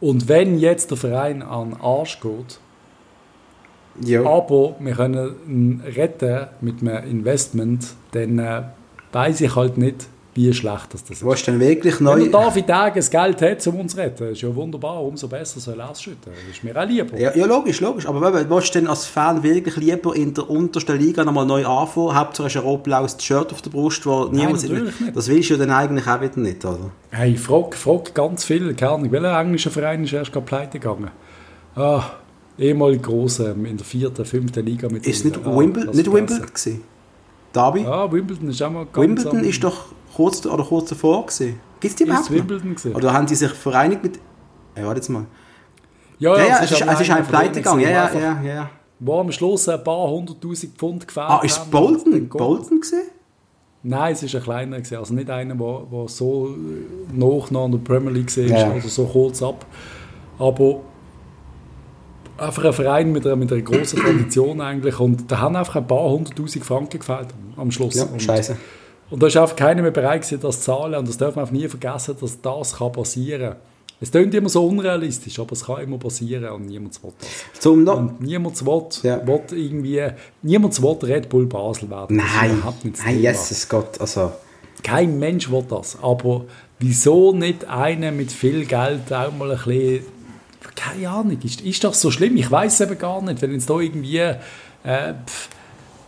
und 0.00 0.28
wenn 0.28 0.58
jetzt 0.58 0.90
der 0.90 0.98
Verein 0.98 1.42
an 1.42 1.70
den 1.70 1.80
Arsch 1.80 2.20
geht, 2.20 2.60
ja. 4.04 4.24
aber 4.24 4.76
wir 4.78 4.94
können 4.94 5.34
ihn 5.46 5.82
retten 5.84 6.46
mit 6.60 6.80
einem 6.80 7.04
Investment, 7.10 7.94
dann 8.12 8.38
äh, 8.38 8.62
weiß 9.12 9.40
ich 9.40 9.56
halt 9.56 9.78
nicht, 9.78 10.08
wie 10.38 10.54
schlecht 10.54 10.94
das 10.94 11.02
ist. 11.02 11.46
Denn 11.46 11.58
wirklich 11.58 11.98
neu... 11.98 12.20
Wenn 12.20 12.30
David 12.30 12.68
Dages 12.68 13.10
Geld 13.10 13.42
hat, 13.42 13.66
um 13.66 13.80
uns 13.80 13.92
zu 13.92 13.98
retten, 13.98 14.28
ist 14.28 14.40
ja 14.40 14.54
wunderbar, 14.54 15.02
umso 15.02 15.26
besser 15.26 15.58
soll 15.58 15.80
er 15.80 15.90
es 15.90 16.00
schütten. 16.00 16.32
Das 16.32 16.56
ist 16.56 16.62
mir 16.62 16.80
auch 16.80 16.86
lieber. 16.86 17.18
Ja, 17.18 17.34
ja 17.34 17.44
logisch, 17.46 17.80
logisch. 17.80 18.06
Aber 18.06 18.48
was 18.48 18.70
denn 18.70 18.86
als 18.86 19.06
Fan 19.06 19.42
wirklich 19.42 19.76
lieber 19.76 20.14
in 20.14 20.34
der 20.34 20.48
untersten 20.48 20.96
Liga 20.96 21.24
nochmal 21.24 21.44
neu 21.44 21.66
anfangen? 21.66 22.14
Hauptsache 22.14 22.46
ist 22.46 22.56
ein 22.56 22.62
rot-blaues 22.62 23.16
Shirt 23.18 23.52
auf 23.52 23.62
der 23.62 23.70
Brust, 23.70 24.06
wo 24.06 24.26
niemand... 24.26 24.64
Das 25.14 25.28
willst 25.28 25.50
du 25.50 25.54
ja 25.54 25.58
dann 25.58 25.70
eigentlich 25.70 26.06
auch 26.06 26.20
wieder 26.20 26.38
nicht, 26.38 26.64
oder? 26.64 26.90
Hey, 27.10 27.36
frag, 27.36 27.74
frag 27.74 28.14
ganz 28.14 28.44
viel. 28.44 28.74
Keine 28.74 28.92
Ahnung, 28.92 29.10
welcher 29.10 29.40
englische 29.40 29.70
Verein 29.70 30.04
ist 30.04 30.12
erst 30.12 30.32
gerade 30.32 30.46
pleite 30.46 30.78
gegangen? 30.78 31.10
Ah, 31.74 32.04
ehemalig 32.58 33.02
große 33.02 33.56
in 33.64 33.76
der 33.76 33.84
vierten, 33.84 34.24
fünften 34.24 34.64
Liga 34.64 34.88
mit... 34.88 35.04
Ist 35.04 35.24
nicht, 35.24 35.44
Wimbledon, 35.44 35.96
nicht 35.96 36.12
Wimbledon 36.12 36.46
gewesen? 36.46 36.82
Derby? 37.52 37.82
Ja, 37.82 38.12
Wimbledon 38.12 38.50
ist 38.50 38.62
auch 38.62 38.70
mal 38.70 38.86
ganz... 38.92 39.24
Wimbledon 39.24 39.44
ist 39.44 39.64
doch 39.64 39.86
kurz, 40.18 40.44
oder 40.44 40.64
kurz 40.64 40.88
davor 40.88 41.26
gewesen. 41.26 41.60
Gibt 41.78 41.92
es 41.92 41.96
die 41.96 42.02
überhaupt 42.02 42.30
Wimbledon 42.30 42.74
gesehen? 42.74 42.94
Oder 42.96 43.12
haben 43.12 43.26
die 43.26 43.36
sich 43.36 43.52
vereinigt 43.52 44.02
mit... 44.02 44.18
Ja, 44.76 44.84
warte 44.84 44.98
jetzt 44.98 45.08
mal. 45.08 45.26
Ja, 46.18 46.36
ja, 46.36 46.44
ja 46.44 46.58
es, 46.64 46.72
ist, 46.72 46.80
es 46.80 47.00
ist 47.00 47.10
ein 47.10 47.24
Pleite 47.24 47.60
gegangen. 47.60 47.80
Ja, 47.80 47.90
ja, 47.90 48.18
ja, 48.18 48.42
ja. 48.42 48.70
Wo 48.98 49.20
am 49.20 49.30
Schluss 49.30 49.68
ein 49.68 49.82
paar 49.84 50.10
hunderttausend 50.10 50.76
Pfund 50.76 51.06
gefällt 51.06 51.28
Ah, 51.28 51.40
ist 51.44 51.70
Bolton? 51.70 52.28
Bolton 52.28 52.80
gesehen? 52.80 53.06
Nein, 53.84 54.12
es 54.12 54.22
war 54.24 54.40
ein 54.40 54.44
kleiner. 54.44 54.76
Gewesen. 54.78 54.96
Also 54.96 55.14
nicht 55.14 55.30
einer, 55.30 55.54
der 55.54 56.08
so 56.08 56.52
noch 57.12 57.48
in 57.48 57.70
der 57.70 57.78
Premier 57.78 58.10
League 58.10 58.36
war, 58.36 58.44
ja. 58.44 58.72
oder 58.72 58.88
so 58.88 59.06
kurz 59.06 59.40
ab. 59.40 59.64
Aber 60.36 60.80
einfach 62.38 62.64
ein 62.64 62.72
Verein 62.72 63.12
mit 63.12 63.24
einer, 63.24 63.36
mit 63.36 63.52
einer 63.52 63.62
grossen 63.62 64.00
Tradition 64.00 64.60
eigentlich. 64.60 64.98
Und 64.98 65.30
da 65.30 65.38
haben 65.38 65.54
einfach 65.54 65.76
ein 65.76 65.86
paar 65.86 66.10
hunderttausend 66.10 66.64
Franken 66.64 66.98
gefällt 66.98 67.28
am 67.56 67.70
Schluss. 67.70 67.94
Ja, 67.94 68.06
scheiße. 68.18 68.52
Und 68.52 68.58
da 69.10 69.26
ist 69.26 69.36
einfach 69.36 69.56
keiner 69.56 69.82
mehr 69.82 69.90
bereit 69.90 70.30
das 70.30 70.60
zu 70.60 70.60
zahlen. 70.60 70.94
Und 70.94 71.08
das 71.08 71.16
darf 71.16 71.36
man 71.36 71.46
auch 71.46 71.50
nie 71.50 71.68
vergessen, 71.68 72.16
dass 72.20 72.40
das 72.40 72.76
kann 72.76 72.92
passieren 72.92 73.50
kann. 73.50 73.56
Es 74.00 74.12
klingt 74.12 74.32
immer 74.34 74.48
so 74.48 74.64
unrealistisch, 74.64 75.40
aber 75.40 75.52
es 75.52 75.64
kann 75.64 75.82
immer 75.82 75.98
passieren 75.98 76.48
und 76.50 76.66
niemand 76.66 77.02
will 77.02 77.12
das. 77.18 77.60
Zum 77.60 77.82
no 77.82 77.94
und 77.94 78.20
niemand 78.20 78.64
will, 78.64 78.82
ja. 79.02 79.26
will 79.26 79.40
irgendwie, 79.50 80.06
niemand 80.42 80.80
will 80.80 80.96
Red 81.02 81.28
Bull 81.28 81.46
Basel 81.46 81.90
werden. 81.90 82.16
Nein, 82.16 82.62
nein, 83.04 83.20
Jesus 83.20 83.68
Gott, 83.68 84.00
also... 84.00 84.32
Kein 84.84 85.18
Mensch 85.18 85.50
will 85.50 85.64
das, 85.68 85.98
aber 86.00 86.44
wieso 86.78 87.32
nicht 87.32 87.64
einer 87.64 88.12
mit 88.12 88.30
viel 88.30 88.64
Geld 88.64 89.12
auch 89.12 89.32
mal 89.32 89.50
ein 89.50 89.56
bisschen, 89.56 90.04
keine 90.76 91.10
Ahnung, 91.10 91.38
ist, 91.42 91.62
ist 91.62 91.82
das 91.82 92.00
so 92.00 92.12
schlimm? 92.12 92.36
Ich 92.36 92.48
weiß 92.48 92.74
es 92.74 92.80
eben 92.80 92.96
gar 92.96 93.20
nicht, 93.20 93.42
wenn 93.42 93.52
jetzt 93.52 93.68
da 93.68 93.80
irgendwie... 93.80 94.18
Äh, 94.18 95.14
pff, 95.26 95.48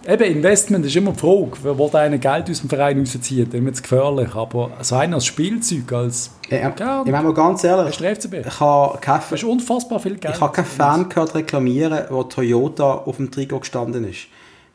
Eben, 0.09 0.23
Investment 0.25 0.87
ist 0.87 0.97
immer 0.97 1.13
die 1.13 1.19
Frage, 1.19 1.53
wer 1.63 1.79
will 1.79 1.95
einen 1.97 2.21
Geld 2.21 2.49
aus 2.49 2.61
dem 2.61 2.71
Verein 2.71 3.01
rauszieht, 3.01 3.53
dann 3.53 3.67
wird 3.67 3.75
es 3.75 3.83
gefährlich. 3.83 4.35
Aber 4.35 4.71
so 4.81 4.95
einer 4.95 5.17
als 5.17 5.27
Spielzeug, 5.27 5.93
als... 5.93 6.31
Ja, 6.49 6.73
ja, 6.79 7.03
ich 7.05 7.13
meine 7.13 7.25
mal 7.25 7.35
ganz 7.35 7.63
ehrlich, 7.65 8.01
ich 8.01 8.61
habe 8.61 8.99
kein, 8.99 9.21
das 9.21 9.33
ist 9.33 9.45
unfassbar 9.45 10.01
viel 10.01 10.17
Geld. 10.17 10.37
Ich 10.37 10.41
habe 10.41 10.53
keinen 10.55 10.65
Fan 10.65 11.09
gehört 11.09 11.35
reklamieren, 11.35 12.05
wo 12.09 12.23
Toyota 12.23 12.95
auf 12.95 13.17
dem 13.17 13.31
Trikot 13.31 13.61
gestanden 13.61 14.05
ist. 14.05 14.29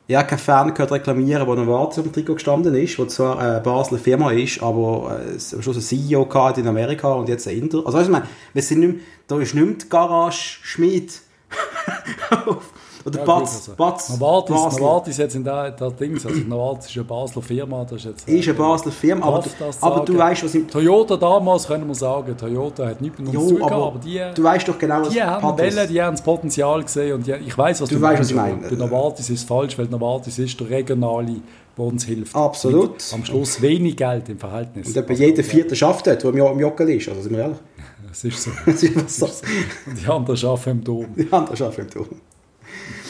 Ich 0.08 0.16
habe 0.16 0.28
keinen 0.28 0.38
Fan 0.38 0.74
gehört 0.76 0.92
reklamieren, 0.92 1.48
wo 1.48 1.56
Novartis 1.56 1.98
auf 1.98 2.06
dem 2.06 2.14
Trikot 2.14 2.36
gestanden 2.36 2.76
ist, 2.76 3.00
wo 3.00 3.06
zwar 3.06 3.40
eine 3.40 3.62
Basler 3.62 3.98
Firma 3.98 4.32
ist, 4.32 4.62
aber 4.62 5.20
äh, 5.26 5.56
am 5.56 5.62
Schluss 5.64 5.78
ein 5.78 5.82
CEO 5.82 6.30
hat 6.32 6.60
in 6.60 6.68
Amerika 6.68 7.12
und 7.14 7.28
jetzt 7.30 7.48
ein 7.48 7.58
Inter. 7.58 7.80
Also 7.84 7.98
weißt 7.98 8.10
du, 8.10 8.12
ich 8.14 8.20
meine, 8.20 8.28
wir 8.54 8.62
sind 8.62 8.80
nicht 8.82 8.94
mehr, 8.94 9.02
da 9.28 9.40
ist 9.40 9.56
nicht 9.56 9.66
mehr 9.66 9.76
die 9.76 9.90
Garage 9.90 10.60
Schmied 10.62 11.20
Oder 13.06 13.20
ja, 13.20 13.26
Batz, 13.26 13.70
Batz, 13.78 14.10
Novartis, 14.10 14.56
Basel. 14.56 14.82
Novartis 14.82 15.18
jetzt 15.18 15.36
in 15.36 15.44
der, 15.44 15.72
der 15.72 15.92
Dings, 15.92 16.26
also 16.26 16.40
Novartis 16.40 16.90
ist 16.90 16.98
eine 16.98 17.06
Basler 17.06 17.42
Firma. 17.44 17.84
Das 17.84 17.94
ist, 17.94 18.06
jetzt, 18.06 18.28
ist 18.28 18.48
eine 18.48 18.58
Basler 18.58 18.92
Firma, 18.92 19.26
aber, 19.28 19.44
du, 19.44 19.50
aber 19.82 20.06
du 20.06 20.18
weißt, 20.18 20.44
was 20.44 20.56
im... 20.56 20.68
Toyota 20.68 21.16
damals, 21.16 21.68
können 21.68 21.88
wir 21.88 21.94
sagen, 21.94 22.36
Toyota 22.36 22.88
hat 22.88 23.02
nichts 23.02 23.20
mit 23.20 23.36
uns 23.36 23.48
zu 23.48 23.56
tun, 23.56 23.64
aber, 23.64 23.88
aber 23.88 24.00
die... 24.00 24.22
Du 24.34 24.44
weißt 24.44 24.68
doch 24.68 24.80
genau, 24.80 25.02
was 25.02 25.10
Die 25.10 25.22
haben 25.22 25.58
Welle, 25.58 25.88
die 25.88 26.02
haben 26.02 26.16
das 26.16 26.24
Potenzial 26.24 26.84
gesehen 26.84 27.14
und 27.14 27.28
die, 27.28 27.34
ich 27.34 27.56
weiß, 27.56 27.82
was 27.82 27.90
du, 27.90 27.96
du 27.96 28.02
weißt, 28.02 28.22
was 28.22 28.30
ich 28.32 28.36
meine. 28.36 28.56
Bei 28.68 28.76
Novartis 28.76 29.30
ist 29.30 29.42
es 29.42 29.46
falsch, 29.46 29.78
weil 29.78 29.86
Novartis 29.86 30.40
ist 30.40 30.60
der 30.60 30.70
regionale 30.70 31.36
der 31.78 31.86
uns 31.86 32.06
hilft. 32.06 32.36
Absolut. 32.36 32.94
Mit 32.94 33.14
am 33.14 33.26
Schluss 33.26 33.62
wenig 33.62 33.98
Geld 33.98 34.30
im 34.30 34.40
Verhältnis. 34.40 34.88
Und 34.88 34.98
etwa 34.98 35.10
also, 35.10 35.24
jeder 35.24 35.44
Vierte 35.44 35.76
schafft 35.76 36.08
dort, 36.08 36.24
der 36.24 36.34
im 36.34 36.60
Jockel 36.60 36.90
ist, 36.90 37.10
also 37.10 37.22
sind 37.22 37.34
wir 37.34 37.40
ehrlich. 37.40 37.58
Das 38.08 38.24
ist 38.24 38.44
so. 38.44 38.52
das 38.66 38.82
ist 38.82 39.10
so. 39.10 39.26
Und 39.26 40.02
die 40.02 40.08
anderen 40.08 40.50
arbeiten 40.50 40.70
im 40.70 40.84
Dom. 40.86 41.06
Die 41.18 41.34
anderen 41.34 41.64
arbeiten 41.64 41.82
im 41.82 41.90
Dom. 41.90 42.08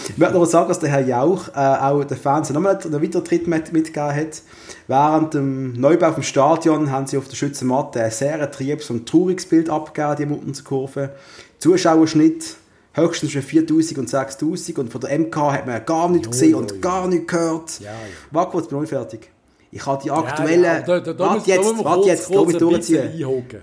Ich 0.10 0.18
möchte 0.18 0.36
noch 0.36 0.46
sagen, 0.46 0.68
dass 0.68 0.80
der 0.80 0.90
Herr 0.90 1.02
Jauch 1.02 1.48
äh, 1.50 1.60
auch 1.60 2.04
den 2.04 2.18
Fans 2.18 2.50
nochmal 2.52 2.78
einen 2.78 3.02
weiteren 3.02 3.26
Tritt 3.26 3.48
mit, 3.48 3.74
mitgegeben 3.74 4.16
hat. 4.16 4.42
Während 4.88 5.34
dem 5.34 5.74
Neubau 5.74 6.12
vom 6.14 6.24
Stadion 6.24 6.92
haben 6.92 7.08
sie 7.08 7.18
auf 7.18 7.28
der 7.28 7.36
Schützenmatte 7.36 8.04
ein 8.04 8.12
sehr 8.12 8.40
ertriebes 8.40 8.90
und 8.90 9.08
trauriges 9.10 9.48
Bild 9.48 9.70
abgegeben, 9.70 10.16
die 10.18 10.26
Muttenkurve. 10.26 11.12
Zuschauerschnitt 11.60 12.58
höchstens 12.94 13.32
schon 13.32 13.42
4000 13.42 14.00
und 14.00 14.10
6000 14.10 14.80
und 14.80 14.92
von 14.92 15.02
der 15.02 15.20
MK 15.20 15.36
hat 15.36 15.68
man 15.68 15.86
gar 15.86 16.10
nichts 16.10 16.30
gesehen 16.30 16.52
jo, 16.52 16.58
jo, 16.58 16.64
und 16.64 16.82
gar 16.82 17.08
nichts 17.08 17.28
gehört. 17.28 17.80
Ja, 17.80 17.92
ja. 17.92 17.98
Warte 18.32 18.52
kurz, 18.52 18.68
bin 18.68 18.84
ich 18.84 18.90
fertig. 18.90 19.30
Ich 19.72 19.86
habe 19.86 20.02
die 20.02 20.10
aktuellen. 20.10 20.64
Ja, 20.64 20.78
ja. 20.78 20.82
Da, 20.82 21.00
da, 21.02 21.14
da 21.14 21.26
warte 21.26 21.50
jetzt, 21.52 21.84
warte 21.84 22.08
jetzt, 22.08 22.30
lass 22.30 22.46
mich 22.46 22.58
durchziehen. 22.58 23.10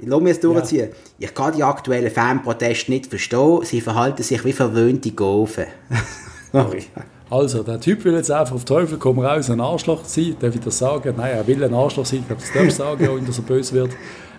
Lass 0.04 0.20
mich 0.20 0.28
jetzt 0.28 0.44
durchziehen. 0.44 0.90
Ja. 0.90 1.28
Ich 1.28 1.34
kann 1.34 1.54
die 1.54 1.62
aktuellen 1.62 2.10
Fanproteste 2.10 2.90
nicht 2.90 3.06
verstehen. 3.06 3.60
Sie 3.62 3.80
verhalten 3.80 4.22
sich 4.22 4.44
wie 4.44 4.52
verwöhnte 4.52 5.12
Gofen. 6.52 6.82
Also, 7.30 7.62
der 7.62 7.80
Typ 7.80 8.04
will 8.04 8.12
jetzt 8.14 8.30
einfach 8.30 8.54
auf 8.54 8.66
Teufel 8.66 8.98
komm 8.98 9.18
raus 9.18 9.48
ein 9.48 9.60
Arschloch 9.60 10.04
sein. 10.04 10.36
Darf 10.38 10.54
ich 10.54 10.60
das 10.60 10.78
sagen? 10.78 11.14
Nein, 11.16 11.32
er 11.34 11.46
will 11.46 11.64
ein 11.64 11.72
Arschloch 11.72 12.04
sein. 12.04 12.20
Ich 12.20 12.26
glaube, 12.26 12.42
das 12.42 12.52
darf 12.52 12.64
ich 12.64 12.74
sagen, 12.74 13.08
auch 13.08 13.16
wenn 13.16 13.24
er 13.24 13.32
so 13.32 13.42
böse 13.42 13.74
wird. 13.74 13.92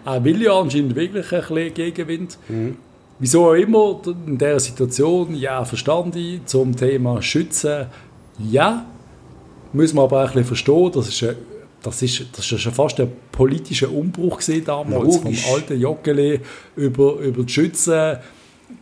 Er 0.06 0.24
will 0.24 0.42
ja 0.42 0.60
anscheinend 0.60 0.96
wirklich 0.96 1.32
ein 1.32 1.40
bisschen 1.42 1.74
Gegenwind. 1.74 2.38
Mhm. 2.48 2.78
Wieso 3.20 3.48
auch 3.48 3.54
immer 3.54 4.00
in 4.28 4.38
dieser 4.38 4.60
Situation, 4.60 5.36
ja, 5.36 5.64
verstanden 5.66 6.18
ich, 6.18 6.46
zum 6.46 6.76
Thema 6.76 7.22
Schützen, 7.22 7.88
ja, 8.38 8.86
muss 9.72 9.94
man 9.94 10.06
aber 10.06 10.18
auch 10.18 10.22
ein 10.22 10.28
bisschen 10.28 10.46
verstehen, 10.46 10.92
das 10.94 11.08
ist, 11.08 11.24
ein, 11.24 11.36
das 11.82 12.02
ist, 12.02 12.26
das 12.34 12.52
ist 12.52 12.62
schon 12.62 12.74
fast 12.74 13.00
ein 13.00 13.12
politischer 13.32 13.92
Umbruch 13.92 14.38
gesehen 14.38 14.66
damals, 14.66 15.16
Logisch. 15.24 15.46
vom 15.46 15.54
alten 15.56 15.80
Joggeli 15.80 16.42
über, 16.76 17.16
über 17.20 17.44
die 17.44 17.54
Schützen, 17.54 18.18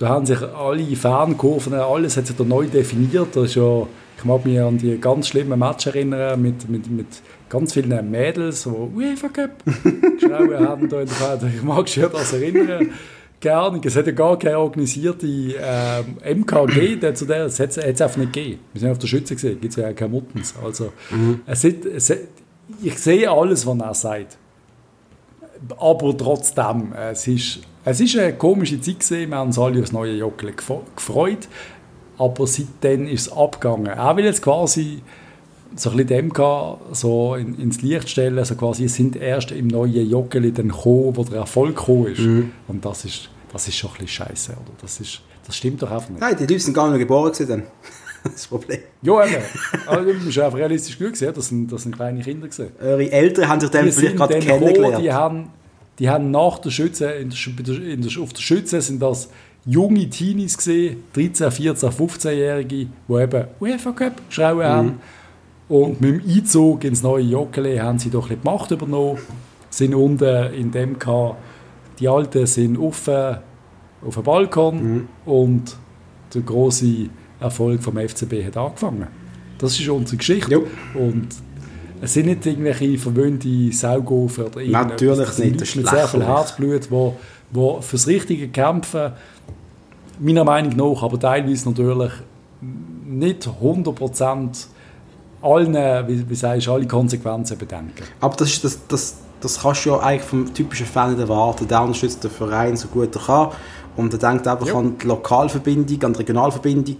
da 0.02 0.10
haben 0.10 0.26
sich 0.26 0.41
alle 0.41 0.95
Fankurven, 0.95 1.74
alles 1.74 2.18
hat 2.18 2.26
sich 2.26 2.36
da 2.36 2.43
neu 2.43 2.66
definiert. 2.66 3.36
Das 3.36 3.45
ist 3.45 3.56
ja, 3.56 3.88
ich 4.18 4.26
mag 4.26 4.43
mich 4.43 4.60
an 4.60 4.80
die 4.80 4.99
ganz 4.99 5.28
schlimmen 5.28 5.60
Match 5.60 5.86
erinnern 5.86 6.41
mit, 6.41 6.68
mit, 6.68 6.89
mit 6.89 7.08
ganz 7.49 7.74
vielen 7.74 8.10
Mädels, 8.10 8.64
die 8.64 8.70
UEFA 8.70 9.30
Cup 9.30 9.64
geschrien 9.84 10.68
haben 10.68 10.89
da 10.89 11.02
in 11.02 11.08
der 11.08 11.16
Fan. 11.16 11.54
Ich 11.56 11.62
mag 11.62 11.84
mich 11.84 12.04
an 12.04 12.12
das 12.12 12.34
erinnern. 12.34 12.89
Gerne. 13.39 13.82
Es 13.84 13.95
hat 13.95 14.08
ja 14.08 14.12
gar 14.12 14.38
keine 14.39 14.58
organisierte 14.58 15.28
äh, 15.28 16.34
MKG, 16.34 16.95
der 16.95 17.14
zu 17.14 17.26
der, 17.26 17.45
es 17.45 17.60
hat 17.60 17.70
es 17.70 17.78
einfach 17.78 18.18
nicht 18.18 18.34
gegeben. 18.34 18.60
Wir 18.74 18.82
sind 18.82 18.91
auf 18.91 18.99
der 18.99 19.08
Schütze 19.08 19.36
gesehen, 19.36 19.60
gibt 19.62 19.74
es 19.74 19.78
ja 19.78 19.93
keine 19.93 20.12
Muttens. 20.12 20.54
Also, 20.64 20.93
mhm. 21.10 21.41
es 21.45 21.64
hat, 21.64 21.86
es 21.86 22.10
hat, 22.10 22.18
ich 22.82 22.97
sehe 22.97 23.30
alles, 23.30 23.66
was 23.66 23.80
er 23.80 23.93
sagt. 23.93 24.38
Aber 25.78 26.18
trotzdem, 26.18 26.93
es 26.93 27.28
ist 27.28 27.62
es 27.86 28.16
war 28.16 28.24
eine 28.24 28.34
komische 28.34 28.80
Zeit, 28.80 29.00
gewesen. 29.00 29.30
wir 29.30 29.38
haben 29.38 29.48
uns 29.48 29.60
alle 29.60 29.82
aufs 29.82 29.92
neue 29.92 30.14
Joggeli 30.14 30.54
gefreut, 30.96 31.48
aber 32.18 32.48
seitdem 32.48 33.08
ist 33.08 33.28
es 33.28 33.34
abgegangen. 33.34 33.88
Er 33.88 34.16
will 34.16 34.26
jetzt 34.26 34.42
quasi 34.42 35.02
so 35.76 35.90
ein 35.92 35.98
bisschen 35.98 36.32
dem 36.32 36.34
so 36.92 37.36
in, 37.36 37.58
ins 37.60 37.82
Licht 37.82 38.10
stellen, 38.10 38.44
so 38.44 38.56
quasi, 38.56 38.88
sind 38.88 39.16
erst 39.16 39.52
im 39.52 39.68
neuen 39.68 40.10
Joggeli 40.10 40.52
dann 40.52 40.70
gekommen, 40.70 41.16
wo 41.16 41.24
der 41.24 41.40
Erfolg 41.40 41.76
gekommen 41.76 42.08
ist. 42.08 42.20
Mhm. 42.20 42.52
Und 42.68 42.86
das 42.86 43.06
ist, 43.06 43.30
das 43.52 43.68
ist 43.68 43.76
schon 43.76 43.90
ein 43.92 44.06
bisschen 44.06 44.26
scheiße, 44.26 44.52
oder? 44.52 44.72
Das, 44.82 45.00
ist, 45.00 45.22
das 45.46 45.56
stimmt 45.56 45.82
doch 45.82 45.92
einfach 45.92 46.10
nicht. 46.10 46.20
Nein, 46.20 46.36
die 46.38 46.44
Leute 46.44 46.60
sind 46.60 46.74
gar 46.74 46.90
nicht 46.90 47.00
geboren 47.00 47.34
dann. 47.48 47.64
Das 48.24 48.46
Problem. 48.46 48.78
Ja, 49.02 49.26
eben. 49.26 49.44
Aber 49.88 50.02
du 50.04 50.14
musst 50.14 50.38
einfach 50.38 50.60
realistisch 50.60 50.96
genug 50.96 51.16
sehen, 51.16 51.34
das 51.34 51.48
sind, 51.48 51.72
das 51.72 51.82
sind 51.82 51.96
kleine 51.96 52.22
Kinder 52.22 52.48
gewesen. 52.48 52.72
Eure 52.80 53.12
Eltern 53.12 53.48
haben 53.48 53.60
sich 53.60 53.72
dann 53.72 53.92
vielleicht 53.92 54.16
gerade 54.16 54.38
kennengelernt. 54.38 55.04
die 55.04 55.12
haben, 55.12 55.50
die 56.00 56.10
haben 56.10 56.32
nach 56.32 56.60
der 56.60 56.72
Schütze, 56.72 57.12
in 57.12 57.30
der, 57.30 57.82
in 57.82 58.02
der, 58.02 58.22
auf 58.22 58.34
der 58.34 58.42
Schütze 58.42 58.82
sind 58.82 59.02
das 59.02 59.30
junge 59.66 60.10
Teenies 60.10 60.58
gesehen, 60.58 61.04
13, 61.14 61.52
14, 61.52 61.89
15-Jährige, 61.89 62.88
die 63.08 63.14
eben 63.14 63.48
UEFA 63.60 63.92
Cup 63.92 64.28
geschrieben 64.28 64.58
mhm. 64.58 64.64
haben. 64.64 65.02
Und 65.70 66.02
mit 66.02 66.26
dem 66.26 66.30
Einzug 66.30 66.84
ins 66.84 67.04
neue 67.04 67.24
Joggeli 67.24 67.78
haben 67.78 68.00
sie 68.00 68.10
doch 68.10 68.30
ein 68.30 68.38
die 68.42 68.48
Macht 68.48 68.72
übernommen, 68.72 69.20
sind 69.70 69.96
unten 69.96 70.54
in 70.54 70.72
dem 70.72 71.00
gehabt, 71.00 71.38
die 72.00 72.10
Alten 72.10 72.46
sind 72.46 72.78
auf, 72.78 73.08
auf 73.08 74.16
dem 74.16 74.24
Balkon 74.24 74.76
mhm. 74.84 75.08
und 75.26 75.78
der 76.34 76.42
große 76.42 77.10
Erfolg 77.39 77.82
vom 77.84 77.98
FCB 77.98 78.46
hat 78.46 78.58
angefangen. 78.58 79.08
Das 79.58 79.80
ist 79.80 79.88
unsere 79.88 80.18
Geschichte. 80.18 80.52
Jo. 80.52 80.68
Und 80.96 81.28
es 82.02 82.14
sind 82.14 82.26
nicht 82.26 82.45
irgendwelche 82.45 82.97
verwöhnte 82.97 83.72
Saugofer 83.72 84.47
oder 84.47 84.62
Natürlich 84.64 85.28
das 85.28 85.38
nicht. 85.38 85.62
Das 85.62 85.76
mit 85.76 85.88
sehr 85.88 86.08
viel 86.08 86.26
Herzblut, 86.26 86.89
wo, 86.89 87.16
wo 87.52 87.80
fürs 87.80 88.08
Richtige 88.08 88.47
kämpfen, 88.47 89.12
meiner 90.20 90.43
Meinung 90.43 90.76
nach, 90.76 91.04
aber 91.04 91.20
teilweise 91.20 91.70
natürlich 91.70 92.12
nicht 93.06 93.47
100% 93.47 94.66
allen, 95.43 96.08
wie, 96.08 96.30
wie 96.30 96.36
sagst, 96.36 96.68
alle 96.68 96.88
Konsequenzen 96.88 97.58
bedenken. 97.58 98.04
Aber 98.20 98.36
das, 98.36 98.49
ist, 98.49 98.64
das, 98.64 98.80
das, 98.88 99.18
das 99.39 99.62
kannst 99.62 99.86
du 99.86 99.91
ja 99.91 99.99
eigentlich 99.99 100.24
vom 100.24 100.54
typischen 100.54 100.86
Fan 100.88 101.20
erwarten. 101.20 101.68
Der 101.68 101.82
unterstützt 101.82 102.24
den 102.24 102.32
Verein 102.32 102.78
so 102.78 102.88
gut 102.88 103.16
er 103.16 103.22
kann 103.22 103.49
und 103.95 104.14
er 104.14 104.20
denkt 104.20 104.47
einfach 104.47 104.68
ja. 104.68 104.76
an 104.76 104.97
die 104.97 105.08
Lokalverbindung, 105.08 106.04
an 106.04 106.14
die 106.14 106.20
Regionalverbindung 106.20 106.97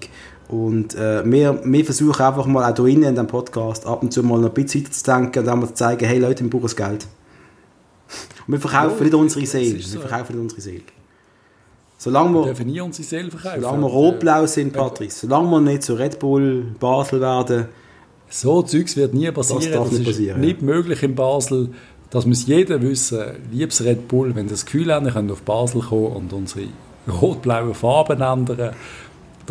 und 0.52 0.96
äh, 0.96 1.24
wir, 1.26 1.62
wir 1.64 1.86
versuchen 1.86 2.22
einfach 2.22 2.46
mal 2.46 2.70
auch 2.70 2.76
hier 2.76 2.88
in 2.90 3.02
diesem 3.02 3.28
Podcast 3.28 3.86
ab 3.86 4.04
und 4.04 4.12
zu 4.12 4.22
mal 4.22 4.40
noch 4.40 4.50
ein 4.50 4.54
bisschen 4.54 4.86
weiter 4.86 5.40
und 5.40 5.48
dann 5.48 5.60
mal 5.60 5.68
zu 5.68 5.76
zeigen, 5.76 6.06
hey 6.06 6.20
Leute, 6.20 6.44
wir 6.44 6.50
brauchen 6.50 6.64
das 6.64 6.76
Geld. 6.76 7.08
Und 8.48 8.54
wir 8.54 8.60
verkaufen 8.60 8.98
oh, 9.00 9.04
nicht 9.04 9.14
unsere 9.14 9.46
Seele, 9.46 9.82
so. 9.82 9.94
wir 9.94 10.02
verkaufen 10.02 10.36
nicht 10.36 10.42
unsere 10.42 10.62
Seele. 10.62 10.84
Solange 11.98 12.34
wir, 12.34 12.46
dürfen 12.46 12.68
nie 12.68 12.82
unsere 12.82 13.08
Seele 13.08 13.32
verkaufen. 13.32 13.62
Solange 13.62 13.82
wir 13.82 13.88
rot-blau 13.88 14.46
sind, 14.46 14.74
Patrice, 14.74 15.20
solange 15.22 15.52
wir 15.52 15.62
nicht 15.62 15.84
zu 15.84 15.94
Red 15.94 16.20
Bull 16.20 16.66
Basel 16.80 17.22
werden. 17.22 17.66
So 18.28 18.62
Zeugs 18.62 18.98
wird 18.98 19.14
nie 19.14 19.32
passieren. 19.32 19.62
Das, 19.62 19.72
darf 19.72 19.84
das 19.84 19.92
nicht 19.92 20.02
ist 20.02 20.16
passieren, 20.16 20.42
nicht 20.42 20.62
möglich 20.62 21.04
in 21.04 21.16
Basel. 21.16 21.70
Das 22.10 22.26
muss 22.26 22.46
jeder 22.46 22.82
wissen. 22.82 23.22
Liebes 23.52 23.84
Red 23.86 24.10
Bull, 24.10 24.36
wenn 24.36 24.50
das 24.50 24.66
Gefühl 24.66 24.94
haben, 24.94 25.06
wir 25.06 25.14
können 25.14 25.32
auf 25.32 25.44
Basel 25.44 25.82
kommen 25.82 26.08
und 26.08 26.34
unsere 26.34 26.66
rot-blauen 27.08 27.74
Farben 27.74 28.20
ändern 28.22 28.74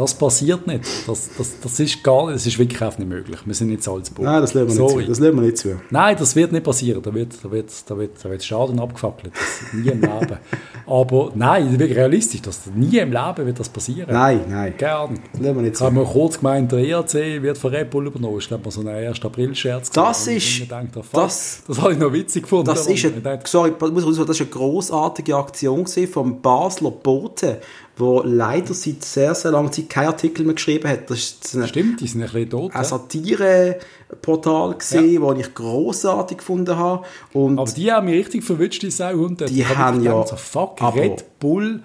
das 0.00 0.14
passiert 0.14 0.66
nicht. 0.66 0.84
Das, 1.06 1.28
das, 1.36 1.60
das 1.60 1.80
ist 1.80 2.02
gar 2.02 2.30
das 2.30 2.46
ist 2.46 2.58
wirklich 2.58 2.80
einfach 2.80 2.98
nicht 2.98 3.08
möglich. 3.08 3.38
Wir 3.44 3.54
sind 3.54 3.68
nicht 3.68 3.82
Salzburg. 3.82 4.24
Nein, 4.24 4.40
das 4.40 4.54
lassen 4.54 4.68
wir 4.68 4.74
Sorry. 4.74 4.94
nicht 4.96 5.04
zu. 5.04 5.10
Das 5.10 5.20
wir 5.20 5.42
nicht 5.42 5.58
zu. 5.58 5.80
Nein, 5.90 6.16
das 6.18 6.36
wird 6.36 6.52
nicht 6.52 6.64
passieren. 6.64 7.02
Da 7.02 7.12
wird, 7.12 7.34
da 7.42 7.50
wird, 7.50 7.70
da 7.86 7.98
wird, 7.98 8.12
da 8.22 8.30
wird 8.30 8.42
Schaden 8.42 8.80
abgefackelt. 8.80 9.34
Das 9.34 9.72
nie 9.74 9.88
im 9.88 10.00
Leben. 10.00 10.38
Aber 10.86 11.32
nein, 11.34 11.64
das 11.64 11.72
ist 11.74 11.78
wirklich 11.78 11.98
realistisch. 11.98 12.42
Dass 12.42 12.66
nie 12.74 12.98
im 12.98 13.12
Leben 13.12 13.46
wird 13.46 13.60
das 13.60 13.68
passieren. 13.68 14.08
Nein, 14.10 14.40
nein. 14.48 14.74
Gern. 14.76 15.20
Das 15.32 15.40
lassen 15.42 15.56
wir 15.56 15.62
nicht 15.62 15.76
zu. 15.76 15.84
Ich 15.84 15.90
habe 15.90 16.04
kurz 16.04 16.38
gemeint, 16.38 16.72
der 16.72 16.78
ERC 16.78 17.42
wird 17.42 17.58
von 17.58 17.74
Red 17.74 17.90
Bull 17.90 18.06
übernommen. 18.06 18.38
Ich 18.38 18.48
glaube, 18.48 18.70
so 18.70 18.80
ein 18.80 18.88
1. 18.88 19.22
April-Scherz. 19.22 19.90
Das 19.90 20.26
ist... 20.26 20.70
Denkt, 20.70 20.96
oh, 20.96 21.04
das, 21.12 21.62
das 21.66 21.80
habe 21.80 21.92
ich 21.92 21.98
noch 21.98 22.12
witzig 22.12 22.44
gefunden. 22.44 22.66
Das 22.66 22.86
ist, 22.86 23.04
eine, 23.04 23.40
sorry, 23.44 23.72
muss 23.78 24.04
das 24.04 24.28
ist 24.28 24.40
eine 24.40 24.50
grossartige 24.50 25.36
Aktion 25.36 25.86
vom 25.86 26.40
Basler 26.40 26.90
Boten 26.90 27.56
wo 28.00 28.22
leider 28.24 28.74
seit 28.74 29.04
sehr, 29.04 29.34
sehr 29.34 29.52
langer 29.52 29.70
Zeit 29.70 29.88
kein 29.88 30.06
Artikel 30.06 30.44
mehr 30.44 30.54
geschrieben 30.54 30.88
hat. 30.88 31.10
Das 31.10 31.18
ist 31.18 31.54
eine, 31.54 31.68
Stimmt, 31.68 32.00
die 32.00 32.08
sind 32.08 32.22
ein 32.22 32.26
bisschen 32.30 32.50
tot. 32.50 32.74
Ein 32.74 32.84
Satire-Portal 32.84 34.74
gesehen, 34.74 35.22
ja. 35.22 35.34
das 35.34 35.46
ich 35.46 35.54
grossartig 35.54 36.38
gefunden 36.38 36.76
habe. 36.76 37.04
Und 37.32 37.58
aber 37.58 37.70
die 37.70 37.92
haben 37.92 38.06
mich 38.06 38.16
richtig 38.16 38.42
verwünscht, 38.42 38.82
die 38.82 38.90
Sauhunde. 38.90 39.44
Die 39.44 39.66
haben 39.66 40.02
ja... 40.02 40.26
So, 40.26 40.36
fuck, 40.36 40.80
Red 40.94 41.38
Bull, 41.38 41.82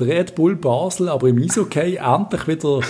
Red 0.00 0.34
Bull 0.34 0.56
Basel, 0.56 1.08
aber 1.08 1.28
im 1.28 1.38
Eishockey 1.38 1.96
endlich 1.96 2.48
wieder 2.48 2.80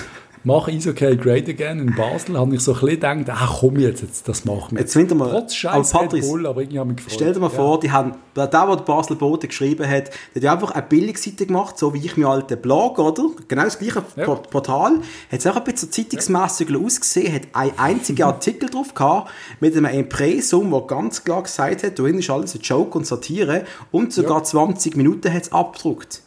mach 0.45 0.69
Eishockey 0.69 1.17
great 1.17 1.49
again 1.49 1.79
in 1.79 1.95
Basel, 1.95 2.39
habe 2.39 2.55
ich 2.55 2.61
so 2.61 2.73
ein 2.75 2.81
bisschen 2.81 3.19
gedacht, 3.19 3.39
ach 3.41 3.61
komm 3.61 3.79
jetzt, 3.79 4.03
jetzt 4.03 4.29
das 4.29 4.45
machen 4.45 4.73
wir. 4.77 4.81
Jetzt 4.81 4.93
finden 4.93 5.19
wir, 5.19 5.31
Trotz 5.31 5.55
Scheiß 5.55 5.95
Red 5.95 6.21
Bull, 6.23 6.47
aber 6.47 6.63
irgendwie 6.63 6.79
habe 6.79 6.91
ich 6.91 6.97
gefreut. 6.97 7.15
Stell 7.15 7.33
dir 7.33 7.41
mal 7.41 7.51
ja. 7.51 7.57
vor, 7.57 7.81
die 7.81 7.91
haben, 7.91 8.15
der, 8.35 8.47
der 8.47 8.77
Basel 8.77 9.17
Bote 9.17 9.49
geschrieben 9.49 9.89
hat, 9.89 10.11
der 10.35 10.51
hat 10.51 10.63
einfach 10.63 10.75
eine 10.75 10.87
Billigseite 10.87 11.47
gemacht, 11.47 11.79
so 11.79 11.93
wie 11.95 11.99
ich 11.99 12.17
mir 12.17 12.29
alte 12.29 12.57
Blog, 12.57 12.99
oder? 12.99 13.27
Genau 13.49 13.65
das 13.65 13.79
gleiche 13.79 14.03
ja. 14.17 14.25
Portal. 14.25 15.01
Hat 15.31 15.39
es 15.39 15.47
auch 15.47 15.57
ein 15.57 15.65
bisschen 15.65 15.93
zeitungsmässig 15.93 16.71
ja. 16.71 16.79
ausgesehen, 16.79 17.35
hat 17.35 17.43
einen 17.53 17.79
einzigen 17.79 18.23
Artikel 18.25 18.71
drauf 18.71 18.95
gehabt, 18.95 19.31
mit 19.61 19.77
einem 19.77 19.93
Impressum, 19.93 20.71
der 20.71 20.81
ganz 20.83 21.25
klar 21.25 21.43
gesagt 21.43 21.83
hat, 21.83 21.99
da 21.99 22.07
ist 22.07 22.31
alles 22.31 22.55
ein 22.55 22.61
Joke 22.63 22.97
und 22.97 23.07
Satire, 23.07 23.65
und 23.91 24.13
sogar 24.13 24.39
ja. 24.39 24.45
20 24.45 24.97
Minuten 24.97 25.33
hat 25.33 25.43
es 25.43 25.53
abgedruckt. 25.53 26.23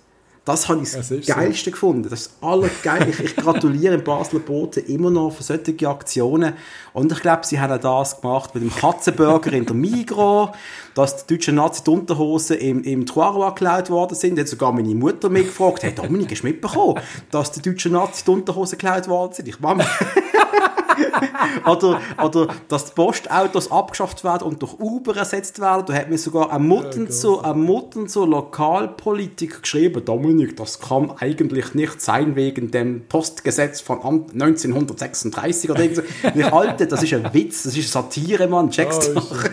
Das 0.46 0.68
habe 0.68 0.84
ich 0.84 0.92
das, 0.92 1.08
das 1.08 1.26
Geilste 1.26 1.66
so. 1.66 1.72
gefunden. 1.72 2.10
Das 2.10 2.22
ist 2.22 2.32
allergeil. 2.42 3.08
ich, 3.10 3.20
ich 3.20 3.36
gratuliere 3.36 3.98
dem 3.98 4.04
Basler 4.06 4.40
Boten 4.40 4.86
immer 4.88 5.10
noch 5.10 5.32
für 5.32 5.44
solche 5.44 5.88
Aktionen. 5.88 6.54
Und 6.92 7.12
ich 7.14 7.22
glaube, 7.22 7.46
sie 7.46 7.60
haben 7.62 7.72
auch 7.72 7.80
das 8.02 8.20
gemacht 8.20 8.54
mit 8.54 8.64
dem 8.64 8.76
Katzenburger 8.76 9.54
in 9.54 9.66
der 9.66 9.76
Migros, 9.76 10.50
dass 10.96 11.26
die 11.26 11.36
deutschen 11.36 11.56
Nazi-Unterhosen 11.56 12.58
im, 12.58 12.84
im 12.84 13.06
Trois 13.06 13.50
geklaut 13.50 13.90
worden 13.90 14.16
sind. 14.16 14.40
Hat 14.40 14.48
sogar 14.48 14.72
meine 14.72 14.96
Mutter 14.96 15.30
mich 15.30 15.48
gefragt, 15.48 15.84
hey 15.84 15.94
Dominik, 15.94 16.32
hast 16.32 16.42
du 16.42 16.48
mitbekommen, 16.48 17.00
dass 17.32 17.52
die 17.52 17.62
deutschen 17.62 17.94
Nazi-Unterhosen 17.94 18.78
geklaut 18.78 19.08
worden 19.08 19.34
sind? 19.34 19.48
Ich 19.48 19.62
war 19.62 19.78
oder, 21.66 22.00
oder 22.22 22.48
dass 22.68 22.86
die 22.86 22.92
Postautos 22.94 23.72
abgeschafft 23.72 24.24
werden 24.24 24.44
und 24.44 24.62
durch 24.62 24.80
Uber 24.80 25.16
ersetzt 25.16 25.60
werden. 25.60 25.86
Da 25.88 25.94
hat 25.94 26.10
mir 26.10 26.18
sogar 26.18 26.52
ein 26.52 26.68
Muttenzo, 26.68 27.42
ein 27.42 27.62
Muttenzo 27.62 28.26
Lokalpolitiker 28.26 29.62
geschrieben, 29.62 30.04
Dominik, 30.06 30.56
das 30.58 30.80
kann 30.80 31.12
eigentlich 31.20 31.74
nicht 31.74 32.02
sein 32.02 32.36
wegen 32.36 32.72
dem 32.72 33.06
Postgesetz 33.08 33.82
von 33.82 34.00
1936 34.00 35.72
oder 35.72 35.82
irgendwas. 35.82 36.06
Ich 36.36 36.52
halte, 36.52 36.88
das 36.88 37.04
ist 37.04 37.14
ein 37.14 37.34
Witz, 37.34 37.64
das 37.64 37.78
ist 37.78 37.92
Satire, 37.92 38.48
Mann, 38.48 38.70
check's 38.70 39.10
oh, 39.10 39.14
doch. 39.16 39.44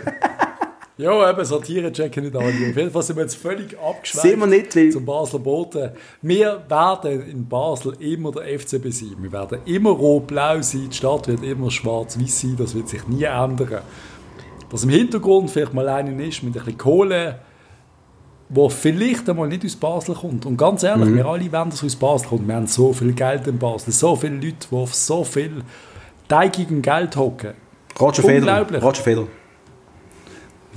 Ja, 1.01 1.30
eben, 1.30 1.44
Satire 1.46 1.90
checken 1.92 2.24
nicht 2.24 2.36
alle. 2.36 2.48
Auf 2.48 2.76
jeden 2.76 2.90
Fall 2.90 3.03
sind 3.03 3.16
wir 3.16 3.22
jetzt 3.22 3.36
völlig 3.36 3.74
abgeschweift 3.78 4.38
wir 4.38 4.46
nicht, 4.46 4.76
weil 4.76 4.90
zum 4.90 5.07
Basler 5.07 5.38
Boden. 5.38 5.92
Wir 6.20 6.62
werden 6.68 7.22
in 7.22 7.48
Basel 7.48 7.96
immer 8.01 8.32
der 8.32 8.59
FCB 8.59 8.90
sein. 8.90 9.16
Wir 9.18 9.32
werden 9.32 9.61
immer 9.64 9.90
rot-blau 9.90 10.61
sein. 10.61 10.88
Die 10.90 10.96
Stadt 10.96 11.26
wird 11.28 11.42
immer 11.42 11.70
schwarz-weiß 11.70 12.40
sein. 12.42 12.57
Das 12.59 12.74
wird 12.74 12.90
sich 12.90 13.07
nie 13.09 13.24
ändern. 13.24 13.80
Dass 14.70 14.84
im 14.84 14.90
Hintergrund 14.90 15.51
vielleicht 15.51 15.72
mal 15.72 15.88
einer 15.88 16.11
ist 16.22 16.42
mit 16.42 16.55
ein 16.55 16.64
bisschen 16.64 16.76
Kohle, 16.76 17.38
wo 18.51 18.68
vielleicht 18.68 19.26
einmal 19.30 19.48
nicht 19.48 19.64
aus 19.64 19.76
Basel 19.76 20.14
kommt. 20.14 20.44
Und 20.44 20.59
ganz 20.59 20.82
ehrlich, 20.82 21.09
mhm. 21.09 21.16
wir 21.16 21.24
alle 21.24 21.51
wollen, 21.51 21.70
dass 21.70 21.82
aus 21.82 21.96
Basel 21.96 22.28
kommt. 22.28 22.46
Wir 22.46 22.57
haben 22.57 22.66
so 22.66 22.92
viel 22.92 23.14
Geld 23.14 23.46
in 23.46 23.59
Basel, 23.59 23.90
so 23.94 24.16
viele 24.16 24.34
Leute, 24.34 24.66
die 24.70 24.76
auf 24.76 24.94
so 24.94 25.24
viel 25.24 25.62
teigigen 26.28 26.82
Geld 26.82 27.16
hocken. 27.16 27.55
Roger 27.98 28.22
Federer. 28.22 28.82
Roger 28.82 29.03
Federer. 29.03 29.28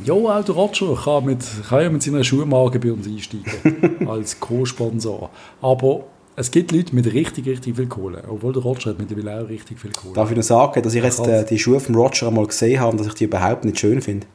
Ja, 0.03 0.13
auch 0.13 0.43
der 0.43 0.55
Roger 0.55 0.95
kann, 0.95 1.25
mit, 1.25 1.45
kann 1.69 1.81
ja 1.81 1.89
mit 1.89 2.01
seiner 2.01 2.23
Schuhmarke 2.23 2.79
bei 2.79 2.91
uns 2.91 3.07
einsteigen, 3.07 4.07
als 4.07 4.39
Co-Sponsor. 4.39 5.29
Aber 5.61 6.05
es 6.35 6.49
gibt 6.49 6.71
Leute 6.71 6.95
mit 6.95 7.05
richtig, 7.13 7.47
richtig 7.47 7.75
viel 7.75 7.87
Kohle. 7.87 8.23
Obwohl 8.27 8.53
der 8.53 8.63
Roger 8.63 8.89
hat 8.89 8.99
mittlerweile 8.99 9.43
auch 9.43 9.49
richtig 9.49 9.79
viel 9.79 9.91
Kohle. 9.91 10.15
Darf 10.15 10.31
ich 10.31 10.37
noch 10.37 10.43
sagen, 10.43 10.81
dass 10.81 10.93
ich 10.95 11.03
jetzt 11.03 11.25
äh, 11.27 11.45
die 11.45 11.59
Schuhe 11.59 11.79
von 11.79 11.95
Roger 11.95 12.27
einmal 12.27 12.47
gesehen 12.47 12.79
habe 12.79 12.91
und 12.91 12.99
dass 12.99 13.07
ich 13.07 13.13
die 13.13 13.25
überhaupt 13.25 13.65
nicht 13.65 13.79
schön 13.79 14.01
finde? 14.01 14.25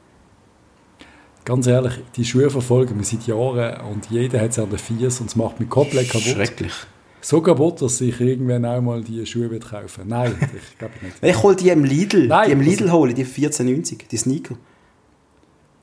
Ganz 1.44 1.66
ehrlich, 1.66 1.94
die 2.14 2.24
Schuhe 2.24 2.50
verfolgen 2.50 2.96
wir 2.98 3.04
seit 3.04 3.26
Jahren 3.26 3.80
und 3.90 4.10
jeder 4.10 4.40
hat 4.40 4.52
sie 4.52 4.62
an 4.62 4.70
den 4.70 4.78
Fies 4.78 5.20
und 5.20 5.28
es 5.28 5.36
macht 5.36 5.58
mich 5.58 5.68
komplett 5.68 6.08
kaputt. 6.10 6.28
Schrecklich. 6.28 6.72
So 7.20 7.40
kaputt, 7.40 7.82
dass 7.82 8.00
ich 8.00 8.20
irgendwann 8.20 8.64
auch 8.64 8.80
mal 8.80 9.02
die 9.02 9.26
Schuhe 9.26 9.50
wird 9.50 9.68
kaufen 9.68 10.04
Nein, 10.06 10.36
ich 10.40 10.78
glaube 10.78 10.94
nicht. 11.02 11.16
Ich 11.22 11.42
hole 11.42 11.56
die 11.56 11.70
im 11.70 11.84
Lidl. 11.84 12.28
Nein, 12.28 12.46
die 12.46 12.52
im 12.52 12.60
Lidl 12.60 12.92
hole, 12.92 13.12
die 13.12 13.24
14,90, 13.24 14.06
die 14.08 14.16
Sneaker 14.16 14.54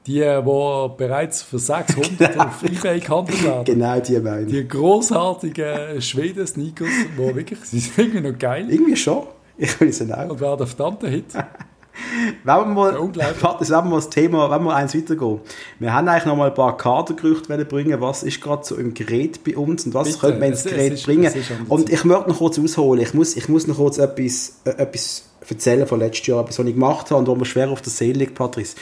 die, 0.08 0.20
die 0.20 0.90
bereits 0.98 1.42
für 1.42 1.58
600 1.60 2.18
genau. 2.18 2.44
auf 2.46 2.64
Ebay 2.64 3.00
gehandelt 3.00 3.44
werden. 3.44 3.66
Genau, 3.66 4.00
die 4.00 4.20
meine 4.20 4.46
Die 4.46 4.68
großartigen 4.68 6.02
Schweden-Sneakers, 6.02 6.90
die 7.18 7.36
wirklich, 7.36 7.60
sie 7.66 7.80
sind 7.80 7.98
irgendwie 7.98 8.32
noch 8.32 8.38
geil. 8.38 8.68
Irgendwie 8.70 8.96
schon. 8.96 9.24
Ich 9.58 9.80
will 9.80 9.92
sie 9.92 10.12
auch. 10.14 10.30
Und 10.30 10.40
werden 10.42 10.68
verdammter 10.68 11.08
Hit. 11.08 11.26
wenn 12.44 12.56
wir 12.56 12.66
mal, 12.66 12.94
warte, 13.42 13.62
wenn 13.62 13.70
wir 13.70 13.82
mal 13.82 13.96
das 13.96 14.10
Thema, 14.10 14.50
wenn 14.52 14.64
wir 14.64 14.76
eins 14.76 14.96
weitergehen. 14.96 15.40
Wir 15.80 15.94
haben 15.94 16.08
eigentlich 16.08 16.26
noch 16.26 16.36
mal 16.36 16.50
ein 16.50 16.54
paar 16.54 16.78
Kadergerüchte 16.78 17.66
bringen, 17.66 18.02
was 18.02 18.24
ist 18.24 18.42
gerade 18.42 18.66
so 18.66 18.76
im 18.76 18.94
Gerät 18.94 19.44
bei 19.44 19.56
uns 19.56 19.86
und 19.86 19.94
was 19.94 20.08
Bitte, 20.08 20.20
könnte 20.20 20.40
man 20.40 20.50
ins 20.50 20.64
Gerät 20.64 20.94
ist, 20.94 21.06
bringen. 21.06 21.32
Und 21.70 21.90
ich 21.90 22.04
möchte 22.04 22.30
noch 22.30 22.38
kurz 22.38 22.60
ausholen. 22.60 23.02
Ich 23.02 23.14
muss, 23.14 23.36
ich 23.36 23.50
muss 23.50 23.68
noch 23.68 23.78
kurz 23.78 23.98
etwas, 23.98 24.60
äh, 24.66 24.72
etwas 24.72 25.24
erzählen 25.48 25.88
von 25.88 26.00
letztes 26.00 26.28
Jahr, 26.28 26.42
etwas, 26.42 26.60
was 26.60 26.66
ich 26.66 26.74
gemacht 26.74 27.12
habe 27.12 27.20
und 27.20 27.28
wo 27.28 27.36
mir 27.36 27.46
schwer 27.46 27.70
auf 27.70 27.82
der 27.82 27.92
Seele 27.92 28.20
liegt, 28.20 28.36
Patrice. 28.36 28.76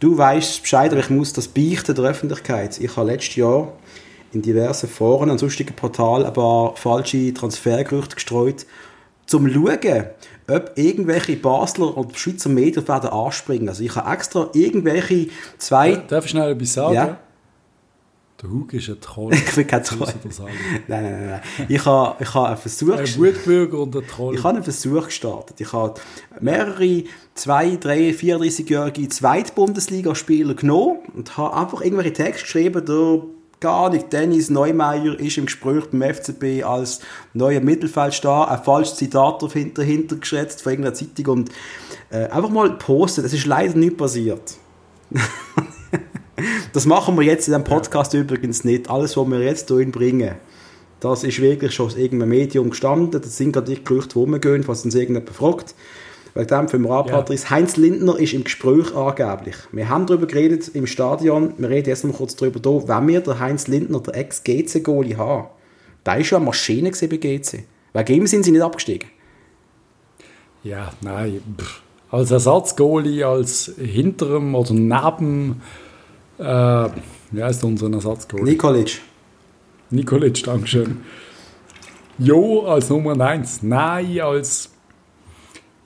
Du 0.00 0.16
weißt 0.16 0.62
Bescheid, 0.62 0.92
aber 0.92 1.00
ich 1.00 1.10
muss 1.10 1.32
das 1.32 1.48
beichten 1.48 1.94
der 1.94 2.04
Öffentlichkeit. 2.04 2.78
Ich 2.78 2.96
habe 2.96 3.10
letztes 3.10 3.36
Jahr 3.36 3.72
in 4.32 4.42
diversen 4.42 4.88
Foren 4.88 5.30
und 5.30 5.38
sonstigen 5.38 5.74
Portalen 5.74 6.26
ein 6.26 6.32
paar 6.32 6.76
falsche 6.76 7.34
Transfergerüchte 7.34 8.14
gestreut, 8.14 8.66
zum 9.26 9.52
schauen, 9.52 10.06
ob 10.48 10.72
irgendwelche 10.76 11.36
Basler 11.36 11.96
oder 11.96 12.14
Schweizer 12.14 12.48
Medien 12.48 12.86
werden 12.86 13.10
anspringen. 13.10 13.68
Also 13.68 13.82
ich 13.82 13.94
habe 13.96 14.10
extra 14.10 14.48
irgendwelche 14.54 15.28
zwei... 15.58 15.96
Darf 15.96 16.24
ich 16.24 16.30
schnell 16.30 16.52
etwas 16.52 16.72
sagen? 16.72 16.94
Ja? 16.94 17.18
Der 18.40 18.50
Hug 18.50 18.72
ist 18.72 18.88
ein 18.88 19.00
Troll. 19.00 19.32
ich 19.34 19.54
bin 19.54 19.66
kein 19.66 19.82
Troll. 19.82 20.12
Nein, 20.24 20.42
nein, 20.86 21.02
nein, 21.02 21.26
nein. 21.28 21.66
Ich 21.68 21.84
habe, 21.84 22.22
ich 22.22 22.34
habe 22.34 22.48
einen 22.48 22.56
Versuch... 22.56 22.92
Ein 22.92 23.16
Wutbürger 23.16 23.78
und 23.78 23.96
ein 23.96 24.06
Troll. 24.06 24.36
Ich 24.36 24.44
habe 24.44 24.54
einen 24.54 24.64
Versuch 24.64 25.06
gestartet. 25.06 25.60
Ich 25.60 25.72
habe 25.72 26.00
mehrere 26.40 27.04
zwei, 27.34 27.76
drei, 27.76 28.10
34-jährige 28.10 29.08
Zweitbundesligaspieler 29.08 30.54
genommen 30.54 30.98
und 31.14 31.36
habe 31.36 31.56
einfach 31.56 31.80
irgendwelche 31.80 32.12
Texte 32.12 32.44
geschrieben, 32.44 32.84
der 32.86 33.22
gar 33.60 33.90
nicht. 33.90 34.12
Dennis 34.12 34.50
Neumeier 34.50 35.18
ist 35.18 35.36
im 35.36 35.46
Gespräch 35.46 35.86
beim 35.90 36.02
FCB 36.02 36.62
als 36.64 37.00
neuer 37.34 37.60
Mittelfeldstar. 37.60 38.48
Ein 38.50 38.62
falsches 38.62 38.96
Zitat 38.96 39.42
dahinter 39.42 40.16
geschätzt 40.16 40.62
von 40.62 40.72
irgendeiner 40.72 40.94
Zeitung 40.94 41.38
und 41.38 41.50
äh, 42.10 42.26
einfach 42.28 42.50
mal 42.50 42.70
posten. 42.78 43.22
Das 43.22 43.32
ist 43.32 43.46
leider 43.46 43.76
nicht 43.76 43.96
passiert. 43.96 44.54
das 46.72 46.86
machen 46.86 47.16
wir 47.16 47.24
jetzt 47.24 47.48
in 47.48 47.52
dem 47.52 47.64
Podcast 47.64 48.12
ja. 48.12 48.20
übrigens 48.20 48.64
nicht. 48.64 48.90
Alles, 48.90 49.16
was 49.16 49.28
wir 49.28 49.40
jetzt 49.40 49.68
hier 49.68 49.90
bringen, 49.90 50.34
das 51.00 51.24
ist 51.24 51.40
wirklich 51.40 51.72
schon 51.72 51.86
aus 51.86 51.96
irgendeinem 51.96 52.30
Medium 52.30 52.70
gestanden. 52.70 53.20
Das 53.20 53.36
sind 53.36 53.52
gerade 53.52 53.74
die 53.74 53.82
Gerüchte, 53.82 54.14
die 54.14 54.18
rumgehen, 54.18 54.66
was 54.66 54.84
uns 54.84 54.94
irgendjemand 54.94 55.30
fragt. 55.30 55.74
Wegen 56.34 56.46
dem 56.46 56.68
für 56.68 56.78
Moral 56.78 57.04
Patrice. 57.04 57.44
Ja. 57.44 57.50
Heinz 57.50 57.76
Lindner 57.76 58.18
ist 58.18 58.32
im 58.32 58.44
Gespräch 58.44 58.94
angeblich. 58.94 59.56
Wir 59.72 59.88
haben 59.88 60.06
darüber 60.06 60.26
geredet 60.26 60.68
im 60.74 60.86
Stadion. 60.86 61.54
Wir 61.56 61.68
reden 61.68 61.88
jetzt 61.88 62.04
noch 62.04 62.16
kurz 62.16 62.36
darüber, 62.36 62.60
da, 62.60 62.70
wenn 62.86 63.08
wir 63.08 63.20
den 63.20 63.38
Heinz 63.38 63.66
Lindner, 63.66 64.00
der 64.00 64.14
Ex-GC-Goalie, 64.16 65.16
haben. 65.16 65.48
Da 66.04 66.16
war 66.16 66.24
schon 66.24 66.36
eine 66.36 66.46
Maschine 66.46 66.90
bei 66.90 67.16
GC. 67.16 67.64
Wegen 67.92 68.14
ihm 68.14 68.26
sind 68.26 68.44
sie 68.44 68.52
nicht 68.52 68.62
abgestiegen. 68.62 69.08
Ja, 70.62 70.92
nein. 71.00 71.40
Als 72.10 72.30
Ersatzgoalie, 72.30 73.26
als 73.26 73.72
hinterem 73.76 74.54
oder 74.54 74.72
neben, 74.72 75.60
äh, 76.38 76.88
wie 77.30 77.42
heißt 77.42 77.64
unser 77.64 77.92
Ersatzgoalie? 77.92 78.52
Nikolic. 78.52 79.00
Nikolic, 79.90 80.42
Dankeschön. 80.44 80.98
Jo, 82.18 82.66
als 82.66 82.90
Nummer 82.90 83.18
1. 83.20 83.62
Nein, 83.62 84.20
als 84.20 84.70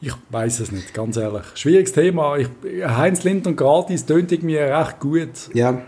ich 0.04 0.12
weiß 0.30 0.58
es 0.60 0.72
nicht, 0.72 0.92
ganz 0.94 1.16
ehrlich. 1.16 1.44
Schwieriges 1.54 1.92
Thema. 1.92 2.36
Ich, 2.36 2.48
Heinz 2.84 3.22
Lindner 3.22 3.52
gratis 3.52 4.04
tönt 4.04 4.32
irgendwie 4.32 4.56
recht 4.56 4.98
gut. 4.98 5.28
Ja. 5.54 5.82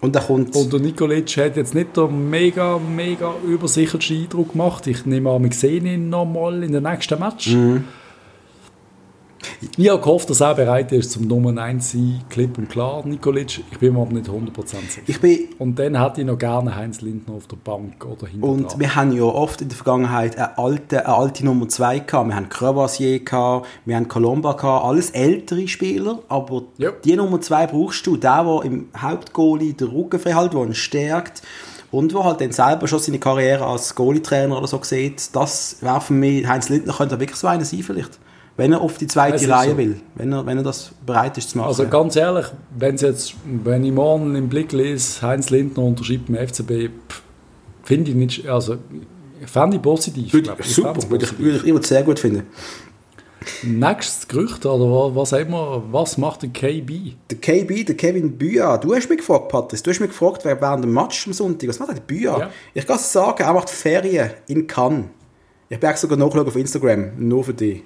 Und 0.00 0.16
der 0.16 0.22
kommt. 0.22 0.56
Und 0.56 0.72
der 0.72 0.80
Nikolic 0.80 1.36
hat 1.36 1.56
jetzt 1.56 1.72
nicht 1.72 1.96
den 1.96 2.28
mega, 2.28 2.78
mega 2.78 3.34
übersicherten 3.46 4.16
Eindruck 4.16 4.52
gemacht. 4.52 4.88
Ich 4.88 5.06
nehme 5.06 5.30
an, 5.30 5.44
wir 5.44 5.52
sehen 5.52 5.86
ihn 5.86 6.08
nochmal 6.08 6.64
in 6.64 6.72
den 6.72 6.82
nächsten 6.82 7.20
Match. 7.20 7.52
Mhm. 7.52 7.84
Ich 9.76 9.88
habe 9.88 10.00
gehofft, 10.00 10.28
dass 10.30 10.40
er 10.40 10.54
bereit 10.54 10.92
ist 10.92 11.12
zum 11.12 11.26
Nummer 11.26 11.60
1 11.60 11.92
sein, 11.92 12.22
klipp 12.28 12.58
und 12.58 12.68
klar, 12.68 13.02
Nikolic. 13.06 13.62
Ich 13.70 13.78
bin 13.78 13.94
mir 13.94 14.00
aber 14.00 14.12
nicht 14.12 14.28
100% 14.28 14.52
sicher. 14.66 15.02
Ich 15.06 15.20
bin 15.20 15.48
und 15.58 15.78
dann 15.78 16.00
hätte 16.00 16.20
ich 16.20 16.26
noch 16.26 16.38
gerne 16.38 16.74
Heinz 16.74 17.00
Lindner 17.00 17.34
auf 17.34 17.46
der 17.46 17.56
Bank 17.56 18.04
oder 18.04 18.26
hinter 18.26 18.46
Und 18.46 18.72
dran. 18.72 18.80
wir 18.80 18.96
haben 18.96 19.12
ja 19.12 19.22
oft 19.22 19.60
in 19.62 19.68
der 19.68 19.76
Vergangenheit 19.76 20.36
eine 20.36 20.58
alte, 20.58 21.06
eine 21.06 21.16
alte 21.16 21.44
Nummer 21.44 21.68
2 21.68 22.00
gehabt. 22.00 22.28
Wir 22.28 22.36
haben 22.36 22.48
Crevassier 22.48 23.20
gehabt, 23.20 23.66
wir 23.84 23.96
haben 23.96 24.08
Colomba 24.08 24.52
gehabt, 24.52 24.84
alles 24.84 25.10
ältere 25.10 25.68
Spieler, 25.68 26.20
aber 26.28 26.62
ja. 26.78 26.90
die 27.04 27.16
Nummer 27.16 27.40
2 27.40 27.68
brauchst 27.68 28.06
du, 28.06 28.16
der, 28.16 28.44
der 28.44 28.62
im 28.64 28.88
Hauptgoalie 28.96 29.74
den 29.74 29.88
Rücken 29.88 30.20
frei 30.20 30.34
hält, 30.34 30.52
der 30.52 30.62
ihn 30.62 30.74
stärkt 30.74 31.42
und 31.90 32.12
wo 32.14 32.24
halt 32.24 32.40
dann 32.40 32.52
selber 32.52 32.88
schon 32.88 32.98
seine 32.98 33.18
Karriere 33.18 33.64
als 33.64 33.94
Goalie-Trainer 33.94 34.58
oder 34.58 34.66
so 34.66 34.80
sieht, 34.82 35.34
das 35.34 35.76
wäre 35.80 36.00
für 36.00 36.12
mich, 36.12 36.46
Heinz 36.46 36.68
Lindner 36.68 36.92
könnte 36.92 37.18
wirklich 37.20 37.38
so 37.38 37.46
einer 37.46 37.64
sein 37.64 37.82
vielleicht 37.82 38.18
wenn 38.56 38.72
er 38.72 38.80
auf 38.80 38.96
die 38.98 39.06
zweite 39.06 39.48
Reihe 39.48 39.70
so. 39.70 39.76
will, 39.76 40.00
wenn 40.14 40.32
er, 40.32 40.46
wenn 40.46 40.58
er 40.58 40.64
das 40.64 40.92
bereit 41.04 41.36
ist 41.36 41.50
zu 41.50 41.58
machen. 41.58 41.68
Also 41.68 41.86
ganz 41.88 42.16
ehrlich, 42.16 42.46
wenn's 42.78 43.02
jetzt, 43.02 43.34
wenn 43.44 43.84
ich 43.84 43.92
morgen 43.92 44.34
im 44.34 44.48
Blick 44.48 44.72
lese, 44.72 45.20
Heinz 45.22 45.50
Lindner 45.50 45.84
unterschreibt 45.84 46.26
beim 46.26 46.36
FCB, 46.36 46.90
finde 47.82 48.10
ich 48.10 48.16
nicht, 48.16 48.48
also 48.48 48.78
fände 49.44 49.76
ich 49.76 49.82
positiv. 49.82 50.32
Würde, 50.32 50.56
ich, 50.58 50.74
super, 50.74 50.94
ich 50.98 51.10
würde 51.10 51.24
ich, 51.26 51.38
würde 51.38 51.58
ich, 51.58 51.74
ich 51.74 51.86
sehr 51.86 52.02
gut 52.02 52.18
finden. 52.18 52.44
Nächstes 53.62 54.26
Gerücht, 54.26 54.66
oder 54.66 55.14
was, 55.14 55.32
immer, 55.32 55.82
was 55.92 56.18
macht 56.18 56.42
der 56.42 56.48
KB? 56.48 57.14
Der 57.30 57.38
KB, 57.38 57.84
der 57.84 57.96
Kevin 57.96 58.36
Büa. 58.36 58.76
Du 58.78 58.92
hast 58.94 59.08
mich 59.08 59.18
gefragt, 59.18 59.48
Patrice, 59.48 59.82
du 59.84 59.90
hast 59.90 60.00
mich 60.00 60.10
gefragt, 60.10 60.44
wer 60.44 60.60
während 60.60 60.82
dem 60.82 60.92
Match 60.92 61.26
am 61.26 61.32
Sonntag, 61.32 61.68
was 61.68 61.78
macht 61.78 61.96
der 61.96 62.00
Büa? 62.00 62.38
Ja. 62.38 62.50
Ich 62.74 62.86
kann 62.86 62.98
sagen, 62.98 63.42
er 63.42 63.52
macht 63.52 63.70
Ferien 63.70 64.30
in 64.48 64.66
Cannes. 64.66 65.04
Ich 65.68 65.80
werde 65.80 65.98
sogar 65.98 66.18
nachschauen 66.18 66.46
auf 66.46 66.56
Instagram, 66.56 67.12
nur 67.18 67.44
für 67.44 67.54
dich. 67.54 67.82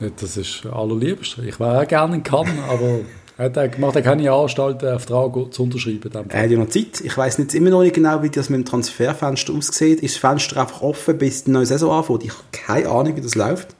Das 0.00 0.36
ist 0.36 0.64
allerliebst. 0.66 1.38
Ich 1.38 1.60
wäre 1.60 1.82
auch 1.82 1.86
gerne 1.86 2.16
in 2.16 2.22
Cannes, 2.22 2.52
aber 2.68 3.00
er 3.36 3.78
macht 3.78 3.94
ja 3.94 4.00
keine 4.02 4.30
Anstalt, 4.32 4.82
einen 4.82 4.98
Vertrag 4.98 5.52
zu 5.52 5.62
unterschreiben. 5.62 6.10
Er 6.28 6.42
hat 6.42 6.50
ja 6.50 6.58
noch 6.58 6.68
Zeit. 6.68 7.00
Ich 7.02 7.16
weiß 7.16 7.38
nicht 7.38 7.54
immer 7.54 7.70
noch 7.70 7.82
nicht 7.82 7.94
genau, 7.94 8.22
wie 8.22 8.30
das 8.30 8.50
mit 8.50 8.60
dem 8.60 8.64
Transferfenster 8.64 9.54
aussieht. 9.54 10.00
Ist 10.00 10.16
das 10.16 10.20
Fenster 10.20 10.60
einfach 10.60 10.82
offen, 10.82 11.18
bis 11.18 11.44
die 11.44 11.50
neue 11.50 11.66
Saison 11.66 11.90
anfängt? 11.92 12.24
Ich 12.24 12.32
habe 12.32 12.42
keine 12.52 12.88
Ahnung, 12.88 13.16
wie 13.16 13.20
das 13.20 13.34
läuft. 13.34 13.76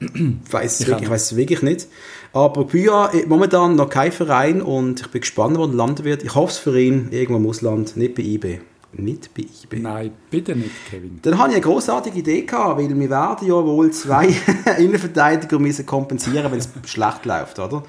Ich 0.00 0.52
weiß 0.52 0.80
es 0.80 1.36
wirklich, 1.36 1.62
nicht. 1.62 1.88
Aber 2.32 2.66
Pia 2.66 3.10
momentan 3.26 3.76
noch 3.76 3.88
kein 3.88 4.12
Verein 4.12 4.62
und 4.62 5.00
ich 5.00 5.08
bin 5.08 5.20
gespannt, 5.20 5.58
wo 5.58 5.64
er 5.64 5.72
landen 5.72 6.04
wird. 6.04 6.22
Ich 6.22 6.34
hoffe 6.34 6.52
es 6.52 6.58
für 6.58 6.78
ihn 6.78 7.08
irgendwo 7.10 7.36
im 7.38 7.46
Ausland, 7.46 7.96
nicht 7.96 8.14
bei 8.14 8.22
IB 8.22 8.60
nicht 8.92 9.34
bei 9.34 9.42
IB. 9.42 9.80
Nein, 9.80 10.12
bitte 10.30 10.56
nicht, 10.56 10.70
Kevin. 10.90 11.18
Dann 11.22 11.38
hatte 11.38 11.50
ich 11.50 11.56
eine 11.56 11.64
großartige 11.64 12.18
Idee, 12.18 12.42
gehabt, 12.42 12.78
weil 12.78 12.88
wir 12.88 13.10
werden 13.10 13.46
ja 13.46 13.54
wohl 13.54 13.90
zwei 13.90 14.28
Innenverteidiger 14.78 15.58
müssen 15.58 15.84
kompensieren 15.84 16.50
wenn 16.50 16.58
es 16.58 16.68
schlecht 16.86 17.24
läuft, 17.26 17.58
oder? 17.58 17.82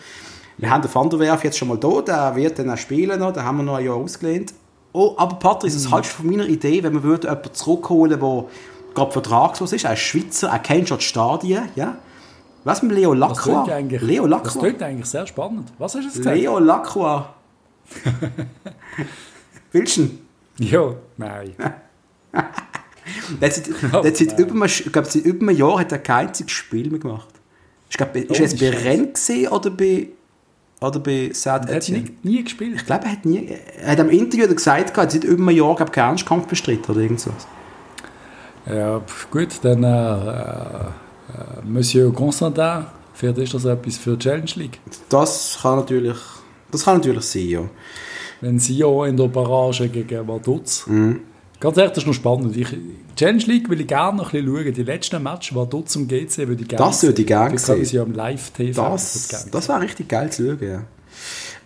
Wir 0.58 0.70
haben 0.70 0.82
den 0.82 0.94
Van 0.94 1.10
der 1.10 1.20
Werf 1.20 1.44
jetzt 1.46 1.58
schon 1.58 1.70
mal 1.70 1.78
da, 1.78 2.02
der 2.02 2.36
wird 2.36 2.60
dann 2.60 2.70
auch 2.70 2.78
spielen 2.78 3.20
noch, 3.20 3.32
den 3.32 3.44
haben 3.44 3.58
wir 3.58 3.64
noch 3.64 3.76
ein 3.76 3.86
Jahr 3.86 3.96
ausgelehnt. 3.96 4.54
Oh, 4.92 5.14
aber 5.18 5.36
Patrick, 5.36 5.74
was 5.74 5.86
mhm. 5.86 5.92
haltest 5.92 6.14
du 6.14 6.18
von 6.24 6.30
meiner 6.30 6.48
Idee, 6.48 6.84
wenn 6.84 6.94
wir 6.94 7.04
würden 7.04 7.30
jemanden 7.30 7.54
zurückholen, 7.54 8.20
der 8.20 8.46
gerade 8.94 9.12
vertragslos 9.12 9.72
ist, 9.72 9.86
ein 9.86 9.96
Schweizer, 9.96 10.50
er 10.50 10.60
kennt 10.60 10.90
schon 10.90 10.98
die 10.98 11.06
Stadien, 11.06 11.70
ja? 11.76 11.98
Was 12.66 12.84
mit 12.84 12.92
Leo 12.92 13.14
Lacroix? 13.14 13.70
Das 13.70 14.02
Leo 14.02 14.26
Lacroix. 14.26 14.54
Das 14.54 14.60
klingt 14.60 14.84
eigentlich 14.84 15.06
sehr 15.06 15.26
spannend. 15.26 15.72
Was 15.78 15.96
hast 15.96 16.02
du 16.02 16.08
jetzt 16.08 16.18
gesagt? 16.18 16.36
Leo 16.36 16.60
Lacroix. 16.60 17.24
Willst 19.72 19.98
du 19.98 20.10
ja, 20.60 20.96
nein. 21.18 21.54
seit, 23.40 23.70
oh, 23.94 24.02
der 24.02 24.16
seit, 24.16 24.40
über, 24.40 24.66
ich 24.66 24.92
glaube, 24.92 25.08
seit 25.10 25.24
über 25.24 25.48
einem 25.48 25.58
Jahr 25.58 25.80
hat 25.80 25.92
er 25.92 26.00
kein 26.00 26.28
einziges 26.28 26.52
Spiel 26.52 26.90
mehr 26.90 27.00
gemacht. 27.00 27.30
Ich 27.90 27.98
glaube, 27.98 28.12
oh, 28.16 28.32
ist 28.32 28.40
er 28.40 28.46
jetzt 28.46 28.60
bei 28.60 28.70
Rennes 28.70 29.30
oder 29.52 29.70
bei, 29.72 30.08
oder 30.82 31.00
bei 31.00 31.32
Sad 31.34 31.70
Er 31.70 31.78
hat 31.78 31.90
nie, 31.90 32.06
nie, 32.24 32.44
gespielt. 32.44 32.76
Ich 32.76 32.86
glaube, 32.86 33.06
er 33.06 33.12
hat 33.14 33.26
nie. 33.26 33.48
Er 33.82 33.92
hat 33.92 34.00
am 34.00 34.10
Interview 34.10 34.48
gesagt, 34.54 34.96
er 34.96 35.04
hat 35.04 35.12
seit 35.12 35.24
über 35.24 35.42
einem 35.42 35.58
Jahr 35.58 35.76
glaub, 35.76 35.92
keinen 35.92 36.10
Ernstkampf 36.10 36.48
bestritten 36.48 36.92
oder 36.92 37.02
irgendwas. 37.02 37.48
Ja, 38.68 39.02
gut, 39.32 39.50
dann 39.64 39.84
äh, 39.84 39.88
äh, 39.88 40.92
Monsieur 41.66 42.14
Constantin, 42.14 42.86
vielleicht 43.14 43.38
ist 43.40 43.54
das 43.56 43.66
etwas 43.66 43.98
für 43.98 44.12
die 44.12 44.20
Challenge 44.20 44.52
League. 44.56 44.80
Das 45.08 45.58
kann 45.62 45.78
natürlich, 45.78 46.18
das 46.70 46.86
kann 46.86 46.98
natürlich 46.98 47.24
sein, 47.24 47.48
ja 47.48 47.62
wenn 48.42 48.60
Sion 48.60 49.10
in 49.10 49.18
der 49.18 49.28
Barrage 49.28 49.90
gegen 49.90 50.28
Vaduz. 50.28 50.86
Mhm. 50.88 51.22
Ganz 51.60 51.78
ehrlich, 51.78 51.92
das 51.94 52.04
ist 52.04 52.08
noch 52.08 52.14
spannend. 52.14 52.56
Ich, 52.56 52.68
Challenge 53.18 53.44
League 53.44 53.70
will 53.70 53.82
ich 53.82 53.88
gerne 53.88 54.18
noch 54.18 54.34
ein 54.34 54.46
bisschen 54.46 54.66
schauen. 54.66 54.74
Die 54.74 54.84
letzten 54.84 55.22
Matches, 55.22 55.56
Vaduz 55.56 55.92
zum 55.92 56.08
GC, 56.08 56.48
würde 56.48 56.62
ich 56.62 56.70
gerne 56.70 56.86
Das 56.86 57.04
würde 57.04 57.22
ich 57.22 57.28
gerne 57.28 57.58
sehen. 57.58 57.82
Das 57.82 57.96
am 57.96 58.14
Live-TV. 58.14 58.82
Das, 58.82 59.48
das 59.52 59.68
wäre 59.68 59.82
richtig 59.82 60.08
geil 60.08 60.32
zu 60.32 60.46
schauen, 60.46 60.68
ja. 60.70 60.84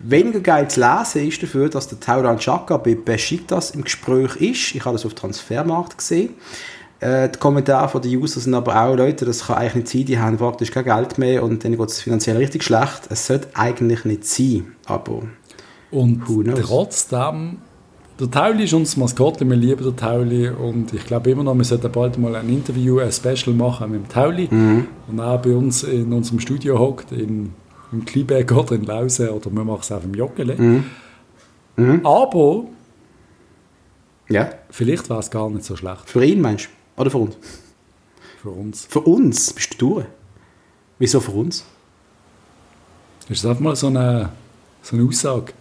Weniger 0.00 0.40
geil 0.40 0.68
zu 0.68 0.80
lesen 0.80 1.28
ist 1.28 1.42
dafür, 1.42 1.68
dass 1.68 1.86
der 1.86 2.00
Tauran 2.00 2.38
Chaka 2.38 2.76
bei 2.76 2.96
Besiktas 2.96 3.70
im 3.70 3.84
Gespräch 3.84 4.36
ist. 4.36 4.74
Ich 4.74 4.84
habe 4.84 4.94
das 4.94 5.06
auf 5.06 5.14
Transfermarkt 5.14 5.96
gesehen. 5.96 6.30
Äh, 6.98 7.28
die 7.28 7.38
Kommentare 7.38 7.88
von 7.88 8.02
den 8.02 8.16
Users 8.16 8.44
sind 8.44 8.54
aber 8.54 8.80
auch, 8.82 8.96
Leute, 8.96 9.24
das 9.24 9.46
kann 9.46 9.56
eigentlich 9.56 9.74
nicht 9.74 9.88
sein, 9.88 10.04
die 10.06 10.18
haben 10.18 10.36
praktisch 10.36 10.70
kein 10.70 10.84
Geld 10.84 11.18
mehr 11.18 11.42
und 11.42 11.62
denen 11.62 11.76
geht 11.76 11.88
es 11.88 12.00
finanziell 12.00 12.36
richtig 12.36 12.64
schlecht. 12.64 13.02
Es 13.10 13.26
sollte 13.26 13.48
eigentlich 13.54 14.04
nicht 14.04 14.26
sein, 14.26 14.74
aber 14.86 15.22
und 15.94 16.22
trotzdem 16.60 17.58
der 18.20 18.30
Tauli 18.30 18.64
ist 18.64 18.72
unser 18.72 19.00
Maskottchen, 19.00 19.50
wir 19.50 19.56
lieben 19.56 19.82
den 19.82 19.96
Tauli 19.96 20.48
und 20.48 20.92
ich 20.94 21.04
glaube 21.04 21.30
immer 21.30 21.42
noch, 21.42 21.56
wir 21.56 21.64
sollten 21.64 21.90
bald 21.90 22.16
mal 22.16 22.36
ein 22.36 22.48
Interview, 22.48 23.00
ein 23.00 23.10
Special 23.10 23.54
machen 23.56 23.90
mit 23.90 24.02
dem 24.04 24.08
Tauli 24.08 24.46
Mhm. 24.50 24.86
und 25.08 25.18
auch 25.20 25.42
bei 25.42 25.50
uns 25.54 25.82
in 25.82 26.12
unserem 26.12 26.38
Studio 26.38 26.78
hockt, 26.78 27.10
in, 27.10 27.52
im 27.90 28.04
Kleinberg 28.04 28.52
oder 28.52 28.76
in 28.76 28.84
Lausen 28.84 29.30
oder 29.30 29.50
wir 29.50 29.64
machen 29.64 29.80
es 29.82 29.90
auch 29.90 30.04
im 30.04 30.14
Joggeli. 30.14 30.54
Mhm. 31.76 32.06
Aber 32.06 32.66
Ja. 34.28 34.48
vielleicht 34.70 35.10
war 35.10 35.18
es 35.18 35.28
gar 35.30 35.50
nicht 35.50 35.64
so 35.64 35.74
schlecht 35.74 36.08
Für 36.08 36.24
ihn 36.24 36.40
meinst 36.40 36.66
du? 36.96 37.00
Oder 37.02 37.10
für 37.10 37.18
uns? 37.18 37.36
für 38.40 38.50
uns. 38.50 38.86
Für 38.88 39.00
uns 39.00 39.52
bist 39.54 39.74
du 39.80 39.94
durch. 39.94 40.06
Wieso 41.00 41.18
für 41.18 41.32
uns? 41.32 41.64
Ist 43.28 43.42
das 43.42 43.50
einfach 43.50 43.62
mal 43.62 43.74
so 43.74 43.88
eine, 43.88 44.28
so 44.82 44.94
eine 44.96 45.08
Aussage? 45.08 45.52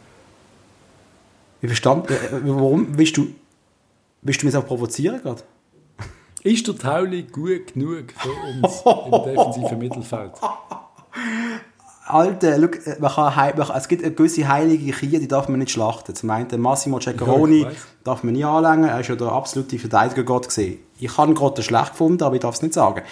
Ich 1.63 1.69
verstand, 1.69 2.11
äh, 2.11 2.17
warum 2.43 2.97
willst 2.97 3.15
du, 3.15 3.27
willst 4.21 4.41
du 4.41 4.45
mich 4.45 4.57
auch 4.57 4.67
provozieren 4.67 5.21
gerade? 5.21 5.43
Ist 6.43 6.67
der 6.67 6.77
Tauli 6.77 7.23
gut 7.23 7.73
genug 7.73 8.11
für 8.17 8.31
uns 8.31 8.83
im 8.85 9.33
defensiven 9.33 9.79
Mittelfeld? 9.79 10.33
Alter, 12.05 12.57
look, 12.57 12.85
äh, 12.85 12.97
man 12.99 13.09
kann, 13.09 13.33
man 13.57 13.65
kann, 13.65 13.77
es 13.77 13.87
gibt 13.87 14.03
eine 14.03 14.13
gewisse 14.13 14.45
heilige 14.45 14.91
Kirche, 14.91 15.19
die 15.21 15.27
darf 15.29 15.47
man 15.47 15.57
nicht 15.59 15.71
schlachten. 15.71 16.13
Zum 16.13 16.31
einen 16.31 16.59
Massimo 16.59 16.99
Ceccaroni 16.99 17.61
Ja, 17.61 17.71
ich 17.71 17.77
darf 18.03 18.25
man 18.25 18.33
nie 18.33 18.43
anlängen, 18.43 18.89
er 18.89 18.99
ist 18.99 19.07
ja 19.07 19.15
der 19.15 19.31
absolute 19.31 19.79
Verteidigergott 19.79 20.49
gesehen. 20.49 20.79
Ich 20.99 21.17
habe 21.17 21.33
gerade 21.33 21.63
schlecht 21.63 21.91
gefunden, 21.91 22.23
aber 22.23 22.35
ich 22.35 22.41
darf 22.41 22.55
es 22.55 22.61
nicht 22.61 22.73
sagen. 22.73 23.03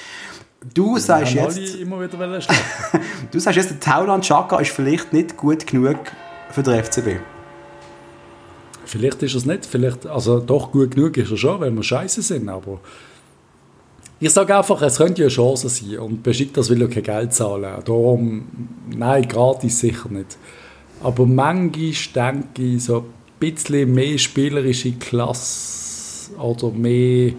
Du 0.74 0.97
sagst 0.97 1.38
Haben 1.38 1.56
jetzt, 1.56 1.76
immer 1.76 2.02
wieder 2.02 2.18
du 3.32 3.39
sagst 3.39 3.56
jetzt, 3.56 3.70
der 3.70 3.80
Tauland 3.80 4.26
Chaka 4.26 4.60
ist 4.60 4.72
vielleicht 4.72 5.14
nicht 5.14 5.38
gut 5.38 5.66
genug 5.66 5.99
für 6.49 6.64
den 6.64 6.84
FCB. 6.84 7.22
Vielleicht 8.91 9.23
ist 9.23 9.35
es 9.35 9.45
nicht, 9.45 9.65
vielleicht, 9.65 10.05
also 10.05 10.41
doch 10.41 10.69
gut 10.69 10.95
genug 10.95 11.15
ist 11.15 11.31
er 11.31 11.37
schon, 11.37 11.61
wenn 11.61 11.75
wir 11.75 11.81
scheiße 11.83 12.21
sind, 12.21 12.49
aber 12.49 12.81
ich 14.19 14.29
sage 14.31 14.53
einfach, 14.53 14.81
es 14.81 14.97
könnte 14.97 15.21
ja 15.21 15.27
eine 15.27 15.33
Chance 15.33 15.69
sein 15.69 15.97
und 15.99 16.23
Besiktas 16.23 16.69
will 16.69 16.81
ja 16.81 16.87
kein 16.87 17.03
Geld 17.03 17.33
zahlen. 17.33 17.73
Darum, 17.85 18.47
nein, 18.93 19.25
gratis 19.29 19.79
sicher 19.79 20.09
nicht. 20.09 20.37
Aber 21.01 21.25
manchmal 21.25 22.33
denke 22.33 22.61
ich, 22.61 22.83
so 22.83 22.97
ein 22.97 23.03
bisschen 23.39 23.93
mehr 23.93 24.17
spielerische 24.17 24.91
Klasse 24.91 26.35
oder 26.37 26.69
mehr. 26.71 27.31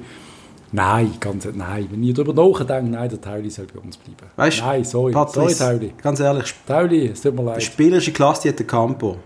Nein, 0.73 1.13
ganz 1.21 1.47
nein. 1.55 1.87
Wenn 1.91 2.03
ich 2.03 2.15
darüber 2.15 2.33
nachdenke, 2.33 2.91
nein, 2.91 3.11
der 3.11 3.21
Tauli 3.21 3.51
soll 3.51 3.67
bei 3.73 3.79
uns 3.79 3.99
bleiben. 3.99 4.33
Weißt 4.37 4.61
du, 4.61 4.65
nein, 4.65 4.85
sorry, 4.85 5.13
Patrice, 5.13 5.55
sorry 5.55 5.79
Tauli. 5.79 5.93
ganz 6.03 6.19
ehrlich, 6.19 6.55
Tauli, 6.67 7.09
es 7.09 7.21
tut 7.21 7.35
mir 7.35 7.43
die 7.43 7.47
leid. 7.49 7.63
spielerische 7.63 8.11
Klasse 8.13 8.43
die 8.45 8.49
hat 8.49 8.59
der 8.59 8.67
Campo. 8.67 9.19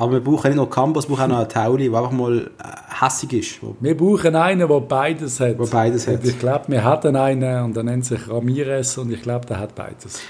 Aber 0.00 0.12
wir 0.12 0.20
brauchen 0.20 0.46
nicht 0.46 0.56
nur 0.56 0.70
Campo, 0.70 1.02
wir 1.02 1.08
brauchen 1.08 1.24
auch 1.24 1.28
noch 1.28 1.38
einen 1.38 1.48
Tauli, 1.48 1.90
der 1.90 1.98
einfach 1.98 2.12
mal 2.12 2.38
äh, 2.38 3.04
hässig 3.04 3.32
ist. 3.32 3.60
Wir 3.80 3.96
brauchen 3.96 4.36
einen, 4.36 4.68
der 4.68 4.80
beides 4.80 5.40
hat. 5.40 5.58
Der 5.58 5.66
beides 5.66 6.06
hat. 6.06 6.22
Und 6.22 6.24
ich 6.24 6.38
glaube, 6.38 6.66
wir 6.68 6.84
hatten 6.84 7.16
einen 7.16 7.64
und 7.64 7.76
der 7.76 7.82
nennt 7.82 8.04
sich 8.04 8.28
Ramirez 8.28 8.96
und 8.96 9.12
ich 9.12 9.22
glaube, 9.22 9.44
der 9.46 9.58
hat 9.58 9.74
beides. 9.74 10.20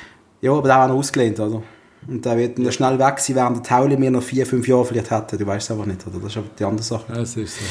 Ja, 0.41 0.53
aber 0.53 0.69
der 0.69 0.79
war 0.79 0.89
noch 0.89 0.97
ausgelehnt, 0.97 1.39
oder? 1.39 1.63
Und 2.07 2.25
der 2.25 2.39
wird 2.39 2.59
dann 2.59 2.73
schnell 2.73 2.99
weg 2.99 3.19
sein, 3.19 3.37
während 3.37 3.57
der 3.59 3.63
Tauli 3.63 3.99
mir 3.99 4.11
noch 4.11 4.23
vier, 4.23 4.47
fünf 4.47 4.67
Jahre 4.67 4.87
vielleicht 4.87 5.11
hätte. 5.11 5.37
Du 5.37 5.47
weißt 5.47 5.71
es 5.71 5.77
aber 5.77 5.85
nicht, 5.85 6.07
oder? 6.07 6.19
Das 6.19 6.31
ist 6.31 6.39
aber 6.39 6.47
die 6.59 6.65
andere 6.65 6.83
Sache. 6.83 7.13
Das 7.13 7.37
ist 7.37 7.59
so. 7.59 7.65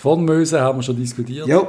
Von 0.00 0.24
Möse 0.24 0.60
haben 0.60 0.78
wir 0.78 0.82
schon 0.82 0.96
diskutiert. 0.96 1.46
Ja. 1.46 1.68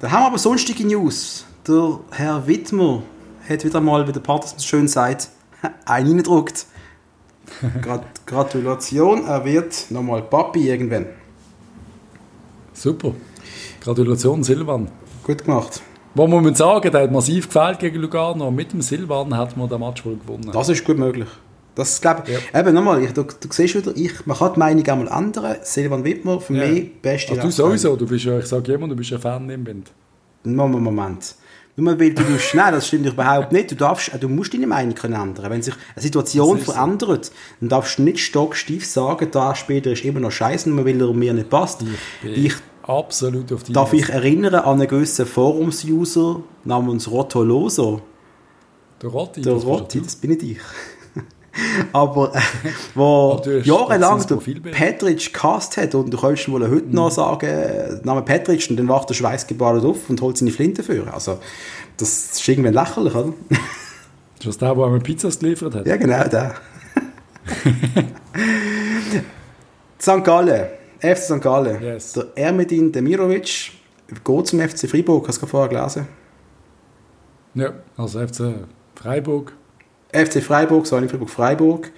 Da 0.00 0.10
haben 0.10 0.22
wir 0.22 0.26
aber 0.26 0.38
sonstige 0.38 0.86
News. 0.86 1.46
Der 1.66 2.00
Herr 2.10 2.46
Wittmer 2.46 3.02
hat 3.48 3.64
wieder 3.64 3.80
mal, 3.80 4.06
wie 4.06 4.12
der 4.12 4.20
Partner 4.20 4.60
schön 4.60 4.86
sagt, 4.86 5.30
einen 5.86 6.08
reingedruckt. 6.08 6.66
Grat 7.82 8.04
Gratulation, 8.26 9.26
er 9.26 9.44
wird 9.44 9.86
nochmal 9.90 10.22
Papi 10.22 10.68
irgendwann. 10.68 11.06
Super. 12.72 13.12
Gratulation, 13.80 14.42
Silvan. 14.44 14.88
Gut 15.24 15.44
gemacht. 15.44 15.82
Wo 16.14 16.26
muss 16.26 16.42
man 16.42 16.54
sagen, 16.54 16.90
der 16.90 17.02
hat 17.02 17.12
massiv 17.12 17.46
gefällt 17.46 17.78
gegen 17.80 18.00
Lugano. 18.00 18.50
Mit 18.50 18.72
dem 18.72 18.82
Silvan 18.82 19.36
hat 19.36 19.56
man 19.56 19.68
den 19.68 19.80
Match 19.80 20.04
wohl 20.04 20.16
gewonnen. 20.16 20.50
Das 20.52 20.68
ist 20.68 20.84
gut 20.84 20.98
möglich. 20.98 21.28
Das 21.74 22.00
glaube 22.00 22.24
ich. 22.26 22.58
Eben 22.58 22.74
nochmal, 22.74 23.02
ich, 23.04 23.12
du, 23.12 23.22
du 23.22 23.48
siehst 23.50 23.76
wieder, 23.76 23.92
ich, 23.96 24.26
man 24.26 24.36
kann 24.36 24.54
die 24.54 24.58
Meinung 24.58 24.86
einmal 24.88 25.08
ändern. 25.18 25.56
Silvan 25.62 26.02
Wittmer, 26.04 26.40
für 26.40 26.54
Ja. 26.54 26.66
mich 26.66 27.00
beste 27.00 27.34
Ach, 27.38 27.42
du 27.42 27.50
sowieso, 27.50 27.94
du 27.94 28.06
bist 28.06 28.24
ja, 28.24 28.38
ich 28.38 28.46
sage 28.46 28.72
immer, 28.72 28.88
du 28.88 28.96
bist 28.96 29.12
ein 29.12 29.20
Fan 29.20 29.48
im. 29.48 29.64
Moment, 30.44 30.82
Moment. 30.82 31.34
Nur 31.80 32.00
weil 32.00 32.12
du 32.12 32.22
musst, 32.24 32.54
nein, 32.54 32.72
das 32.72 32.88
stimmt 32.88 33.06
überhaupt 33.06 33.52
nicht. 33.52 33.70
Du, 33.70 33.76
darfst, 33.76 34.10
du 34.20 34.28
musst 34.28 34.52
deine 34.52 34.66
Meinung 34.66 34.94
können 34.94 35.14
ändern. 35.14 35.48
Wenn 35.48 35.62
sich 35.62 35.74
eine 35.94 36.02
Situation 36.02 36.58
so. 36.58 36.72
verändert, 36.72 37.30
dann 37.60 37.68
darfst 37.68 37.98
du 37.98 38.02
nicht 38.02 38.18
stockstief 38.18 38.84
sagen, 38.84 39.28
da 39.30 39.54
später 39.54 39.92
ist 39.92 40.04
immer 40.04 40.18
noch 40.20 40.32
scheiße, 40.32 40.68
nur 40.68 40.84
weil 40.84 41.00
er 41.00 41.12
mir 41.12 41.32
nicht 41.32 41.50
passt. 41.50 41.84
Ich 42.24 42.54
Absolut 42.82 43.52
auf 43.52 43.64
die 43.64 43.74
darf 43.74 43.92
ich 43.92 44.08
erinnern 44.08 44.54
an 44.54 44.80
einen 44.80 44.88
gewissen 44.88 45.26
Forums-User 45.26 46.42
namens 46.64 47.10
Rottoloso. 47.10 48.00
Der 49.02 49.10
Rotti. 49.10 49.42
Der 49.42 49.52
Rotti, 49.52 50.00
das 50.00 50.16
bin 50.16 50.30
ich. 50.32 50.56
Aber 51.92 52.34
äh, 52.34 52.40
wo 52.94 53.32
Aber 53.32 53.58
jahrelang 53.58 54.18
ist 54.18 54.30
der. 54.30 54.36
Petritsch 54.36 55.32
gehasst 55.32 55.76
hat 55.76 55.94
und 55.94 56.10
du 56.12 56.18
könntest 56.18 56.48
ihm 56.48 56.54
wohl 56.54 56.62
heute 56.68 56.86
Mhm. 56.86 56.92
noch 56.94 57.10
sagen, 57.10 57.46
äh, 57.46 57.96
Name 58.04 58.22
Petritsch 58.22 58.70
und 58.70 58.76
dann 58.78 58.88
wacht 58.88 59.08
der 59.10 59.14
Schweißgebadet 59.14 59.84
auf 59.84 60.08
und 60.08 60.20
holt 60.20 60.36
seine 60.38 60.50
Flinte 60.50 60.82
für. 60.82 61.12
Also 61.12 61.38
das 61.96 62.32
ist 62.32 62.48
irgendwie 62.48 62.70
lächerlich, 62.70 63.14
oder? 63.14 63.32
Ist 64.38 64.46
das 64.46 64.58
der, 64.58 64.74
der 64.74 64.84
einmal 64.84 65.00
Pizzas 65.00 65.38
geliefert 65.38 65.74
hat? 65.74 65.86
ja, 65.86 65.96
genau, 65.96 66.24
der. 66.28 66.54
St. 70.00 70.22
Gallen, 70.24 70.66
FC 71.00 71.16
St. 71.18 71.40
Gallen. 71.40 71.82
Yes. 71.82 72.12
Der 72.12 72.26
Ermedin 72.36 72.92
Demirovic 72.92 73.72
geht 74.24 74.46
zum 74.46 74.60
FC 74.60 74.88
Freiburg, 74.88 75.26
hast 75.28 75.42
du 75.42 75.46
vorher 75.46 75.68
gelesen? 75.68 76.06
Ja, 77.54 77.72
also 77.96 78.20
FC 78.26 78.54
Freiburg. 78.94 79.52
FC 80.12 80.42
Freiburg, 80.42 80.86
sorry, 80.86 81.08
Freiburg, 81.08 81.30
Freiburg. 81.30 81.90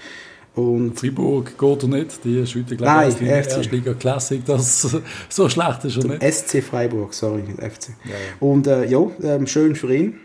Und 0.55 0.99
Freiburg 0.99 1.57
geht 1.57 1.83
er 1.83 1.89
nicht. 1.89 2.25
Die 2.25 2.41
ist 2.41 2.55
heute, 2.55 2.77
glaube 2.77 2.93
Nein, 2.93 3.09
ich, 3.11 3.17
die 3.17 3.25
FC. 3.27 3.57
Erstliga 3.57 3.95
Classic. 3.95 4.45
Das, 4.45 4.97
so 5.29 5.49
schlecht 5.49 5.85
ist 5.85 5.97
er 5.97 6.05
nicht. 6.05 6.23
SC 6.23 6.63
Freiburg, 6.63 7.15
sorry, 7.15 7.43
nicht 7.43 7.61
FC. 7.61 7.91
Ja, 8.05 8.11
ja. 8.11 8.17
Und 8.41 8.67
äh, 8.67 8.87
ja, 8.87 9.07
ähm, 9.23 9.47
schön 9.47 9.77
für 9.77 9.95
ihn. 9.95 10.19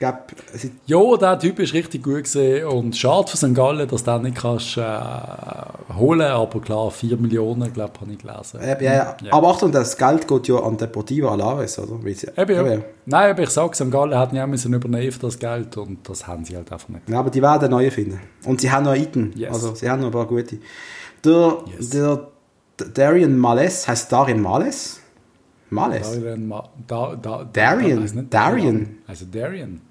Glaube, 0.00 0.18
Ja, 0.86 1.16
der 1.18 1.38
Typ 1.38 1.58
ist 1.60 1.74
richtig 1.74 2.02
gut 2.02 2.22
gesehen 2.24 2.66
und 2.66 2.96
schade 2.96 3.28
für 3.30 3.36
St. 3.36 3.54
Gallen, 3.54 3.86
dass 3.86 4.02
du 4.02 4.10
den 4.10 4.22
nicht 4.22 4.38
kannst, 4.38 4.78
äh, 4.78 4.82
holen 5.94 6.22
aber 6.22 6.60
klar, 6.62 6.90
4 6.90 7.18
Millionen, 7.18 7.70
glaube 7.72 7.92
ich, 7.94 8.00
habe 8.00 8.12
ich 8.12 8.18
gelesen. 8.18 8.60
äh, 8.60 8.82
ja, 8.82 8.92
ja. 8.94 9.16
Ja. 9.22 9.32
aber 9.34 9.48
Achtung, 9.48 9.70
das 9.72 9.96
Geld 9.98 10.26
geht 10.26 10.48
ja 10.48 10.56
an 10.56 10.78
Deportivo 10.78 11.28
Alaves, 11.28 11.78
oder? 11.78 12.02
Weil 12.02 12.14
sie- 12.14 12.28
Eben, 12.34 12.54
ja. 12.56 12.66
Eben. 12.72 12.84
Nein, 13.04 13.30
aber 13.32 13.42
ich 13.42 13.50
sage, 13.50 13.74
St. 13.76 13.90
Gallen 13.90 14.18
hätten 14.18 14.36
ja 14.36 14.46
müssen 14.46 14.72
übernehmen 14.72 15.12
für 15.12 15.20
das 15.20 15.38
Geld 15.38 15.76
und 15.76 16.08
das 16.08 16.26
haben 16.26 16.46
sie 16.46 16.56
halt 16.56 16.72
einfach 16.72 16.88
nicht. 16.88 17.06
Ja, 17.08 17.18
aber 17.20 17.28
die 17.30 17.42
werden 17.42 17.70
neue 17.70 17.90
finden. 17.90 18.20
Und 18.46 18.62
sie 18.62 18.70
haben 18.72 18.84
noch 18.86 18.94
Iten. 18.96 19.32
Yes. 19.36 19.52
Also, 19.52 19.74
sie 19.74 19.90
haben 19.90 20.00
noch 20.00 20.06
ein 20.08 20.12
paar 20.12 20.26
gute. 20.26 20.58
Der, 21.24 21.58
Yes. 21.78 21.90
der, 21.90 22.26
Darian 22.94 23.36
Males, 23.36 23.86
heißt 23.86 24.10
Darian 24.10 24.40
Males? 24.40 24.98
Males? 25.68 26.10
Darian, 26.10 26.48
Ma 26.48 26.66
da, 26.86 27.14
da, 27.20 27.44
Darian, 27.52 28.26
Darian. 28.30 28.96
Also 29.06 29.26
Darian. 29.30 29.82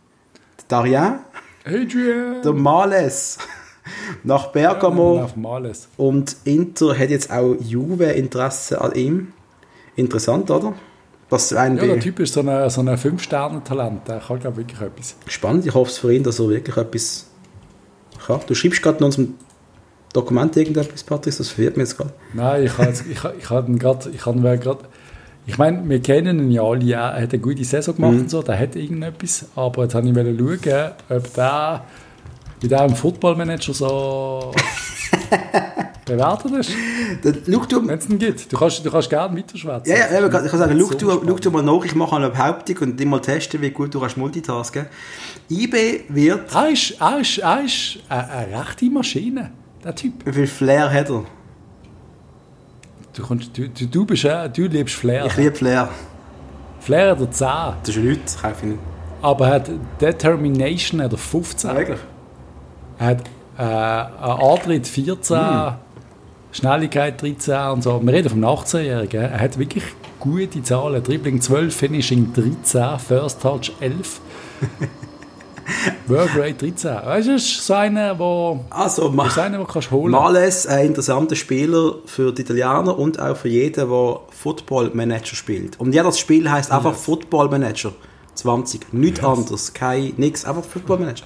Darian? 0.69 1.19
Adrian! 1.65 2.41
Der 2.43 2.53
Males. 2.53 3.37
Nach 4.23 4.47
Bergamo. 4.51 5.21
Auf 5.23 5.35
Males. 5.35 5.89
Und 5.97 6.37
Inter 6.43 6.97
hat 6.97 7.09
jetzt 7.09 7.31
auch 7.31 7.55
Juve 7.59 8.05
Interesse 8.05 8.79
an 8.79 8.93
ihm. 8.93 9.33
Interessant, 9.95 10.49
oder? 10.51 10.73
Was 11.29 11.51
ein 11.53 11.77
Ja, 11.77 11.85
der 11.85 11.99
Typ 11.99 12.19
ist 12.19 12.33
so 12.33 12.41
ein 12.41 12.69
so 12.69 12.81
eine 12.81 12.95
5-Sterne-Talent. 12.95 14.07
Der 14.07 14.19
kann, 14.19 14.39
glaube 14.39 14.61
ich, 14.61 14.67
wirklich 14.67 14.81
etwas. 14.81 15.15
spannend. 15.27 15.65
Ich 15.65 15.73
hoffe 15.73 15.91
es 15.91 15.97
für 15.97 16.13
ihn, 16.13 16.23
dass 16.23 16.39
er 16.39 16.49
wirklich 16.49 16.77
etwas 16.77 17.25
kann. 18.25 18.39
Du 18.45 18.53
schreibst 18.53 18.81
gerade 18.81 18.99
in 18.99 19.05
unserem 19.05 19.35
Dokument 20.13 20.55
irgendetwas, 20.55 21.03
Patrice, 21.03 21.39
das 21.39 21.49
verwirrt 21.49 21.77
mich 21.77 21.87
jetzt 21.87 21.97
gerade. 21.97 22.13
Nein, 22.33 22.63
ich 22.65 22.77
habe 22.77 22.91
ich, 22.91 23.47
gerade, 23.47 24.89
ich 25.49 25.57
meine, 25.57 25.87
wir 25.89 26.01
kennen 26.01 26.39
ihn 26.39 26.51
ja 26.51 26.61
alle, 26.63 26.93
er 26.93 27.21
hat 27.21 27.33
eine 27.33 27.39
gute 27.39 27.63
Saison 27.63 27.95
gemacht 27.95 28.13
Mhm. 28.13 28.19
und 28.21 28.29
so, 28.29 28.41
der 28.41 28.57
hat 28.59 28.75
irgendetwas, 28.75 29.45
aber 29.55 29.83
jetzt 29.83 29.95
wollte 29.95 30.07
ich 30.09 30.15
schauen, 30.63 30.91
ob 31.09 31.33
der, 31.33 31.83
wie 32.61 32.67
der 32.67 32.85
im 32.85 32.95
Football-Manager 32.95 33.73
so 33.73 34.51
bewertet 36.05 36.51
ist, 36.51 36.71
wenn 37.23 37.89
es 37.89 38.09
ihn 38.09 38.17
gibt. 38.19 38.51
Du 38.51 38.57
kannst, 38.57 38.83
du 38.85 38.89
kannst 38.91 39.09
gerne 39.09 39.37
weiterschwätzen. 39.37 39.93
ja, 39.95 40.19
ja, 40.19 40.25
ich 40.25 40.31
kann 40.31 40.59
sagen, 40.59 40.79
So 40.79 40.87
schau 40.91 40.97
du, 40.97 41.09
schau 41.09 41.17
spannend. 41.19 41.45
du 41.45 41.51
mal 41.51 41.63
nach, 41.63 41.85
ich 41.85 41.95
mache 41.95 42.15
eine 42.15 42.29
Behauptung 42.29 42.77
und 42.79 43.05
mal 43.05 43.19
testen, 43.19 43.61
wie 43.61 43.69
gut 43.71 43.93
du 43.93 43.99
kannst 43.99 44.17
multitasken. 44.17 44.85
IB 45.49 46.01
wird, 46.09 46.53
Er 46.53 46.69
ist, 46.69 46.95
er 46.99 47.19
ist, 47.19 47.37
er 47.39 47.63
ist 47.63 47.99
eine, 48.09 48.29
eine 48.29 48.59
rechte 48.59 48.85
Maschine, 48.89 49.51
der 49.83 49.95
Typ. 49.95 50.13
wie 50.25 50.31
viel 50.33 50.47
Flair 50.47 50.91
hat 50.91 51.09
er? 51.09 51.23
Du, 53.19 53.25
kommst, 53.25 53.57
du, 53.57 53.67
du, 53.67 53.85
du, 53.85 54.05
bist, 54.05 54.23
du 54.23 54.61
liebst 54.67 54.95
Flair. 54.95 55.25
Ich 55.25 55.35
liebe 55.35 55.53
Flair. 55.53 55.89
Flair 56.79 57.11
hat 57.11 57.19
er 57.19 57.29
10, 57.29 57.47
Das 57.83 57.89
ist 57.89 57.97
nichts, 57.97 58.33
das 58.33 58.41
kaufe 58.41 58.55
ich 58.61 58.71
nicht. 58.71 58.79
aber 59.21 59.47
er 59.47 59.53
hat 59.55 59.69
Determination 59.99 61.01
hat 61.01 61.11
er 61.11 61.17
15. 61.17 61.75
wirklich? 61.75 61.99
Er 62.97 63.05
hat 63.05 63.23
äh, 63.57 63.61
Antritt 63.61 64.87
14, 64.87 65.37
Schnelligkeit 66.53 67.21
13 67.21 67.55
und 67.73 67.83
so. 67.83 68.01
Wir 68.01 68.13
reden 68.13 68.29
vom 68.29 68.41
18-Jährigen. 68.45 69.21
Er 69.21 69.39
hat 69.41 69.59
wirklich 69.59 69.83
gute 70.21 70.63
Zahlen. 70.63 71.03
Dribbling 71.03 71.41
12, 71.41 71.75
Finishing 71.75 72.31
13, 72.33 72.99
First 72.99 73.41
Touch 73.41 73.73
11. 73.81 74.21
World 76.07 76.31
Rate 76.35 76.53
13. 76.53 76.95
Weißt 77.05 77.27
du, 77.27 77.33
das 77.33 77.43
ist 77.43 77.65
so 77.65 77.73
einer, 77.73 78.15
der 78.15 78.59
also, 78.69 79.09
ma 79.09 79.27
ist 79.27 79.37
einer, 79.37 79.57
den 79.57 79.67
kannst 79.67 79.91
holen. 79.91 80.11
Males, 80.11 80.67
ein 80.67 80.87
interessanter 80.87 81.35
Spieler 81.35 81.95
für 82.05 82.31
die 82.31 82.41
Italiener 82.41 82.97
und 82.97 83.19
auch 83.19 83.37
für 83.37 83.49
jeden, 83.49 83.89
der 83.89 84.19
Football 84.31 84.91
Manager 84.93 85.35
spielt. 85.35 85.79
Und 85.79 85.93
ja, 85.93 86.03
das 86.03 86.19
Spiel 86.19 86.49
heißt 86.49 86.71
einfach 86.71 86.91
Yes. 86.93 87.03
Football 87.03 87.49
Manager 87.49 87.91
20. 88.35 88.93
Nichts 88.93 89.19
Yes. 89.19 89.27
anderes, 89.27 89.73
kein 89.73 90.13
nix, 90.17 90.45
einfach 90.45 90.63
Football 90.63 90.99
Manager. 90.99 91.25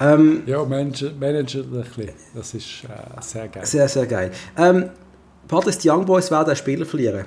Ähm, 0.00 0.42
Ja, 0.46 0.64
Manager, 0.64 1.10
Manager 1.18 1.60
ein 1.60 1.70
bisschen. 1.70 2.10
Das 2.34 2.54
ist 2.54 2.84
äh, 2.84 3.20
sehr 3.22 3.48
geil. 3.48 3.66
sehr, 3.66 3.88
sehr 3.88 4.06
geil. 4.06 4.30
Ähm, 4.56 4.90
Patrice, 5.48 5.78
die 5.80 5.88
Young 5.90 6.04
Boys 6.04 6.30
werden 6.30 6.46
einen 6.46 6.56
Spieler 6.56 6.84
verlieren. 6.86 7.24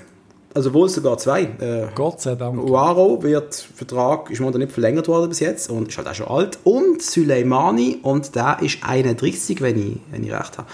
Also 0.54 0.74
wohl 0.74 0.90
sogar 0.90 1.18
zwei. 1.18 1.44
Äh, 1.44 1.88
Gott 1.96 2.20
sei 2.20 2.36
Dank. 2.36 2.62
Uaro 2.62 3.24
wird 3.24 3.56
Vertrag 3.56 4.30
ist 4.30 4.40
momentan 4.40 4.62
nicht 4.62 4.74
verlängert 4.74 5.08
worden 5.08 5.30
bis 5.30 5.40
jetzt 5.40 5.70
und 5.70 5.88
ist 5.88 5.98
halt 5.98 6.10
auch 6.10 6.14
schon 6.14 6.28
alt. 6.28 6.60
Und 6.66 7.02
Suleimani 7.02 8.00
und 8.04 8.36
der 8.36 8.58
ist 8.62 8.80
31, 8.82 9.62
wenn 9.62 9.78
ich, 9.78 9.98
wenn 10.12 10.24
ich 10.24 10.32
recht 10.32 10.58
habe. 10.58 10.68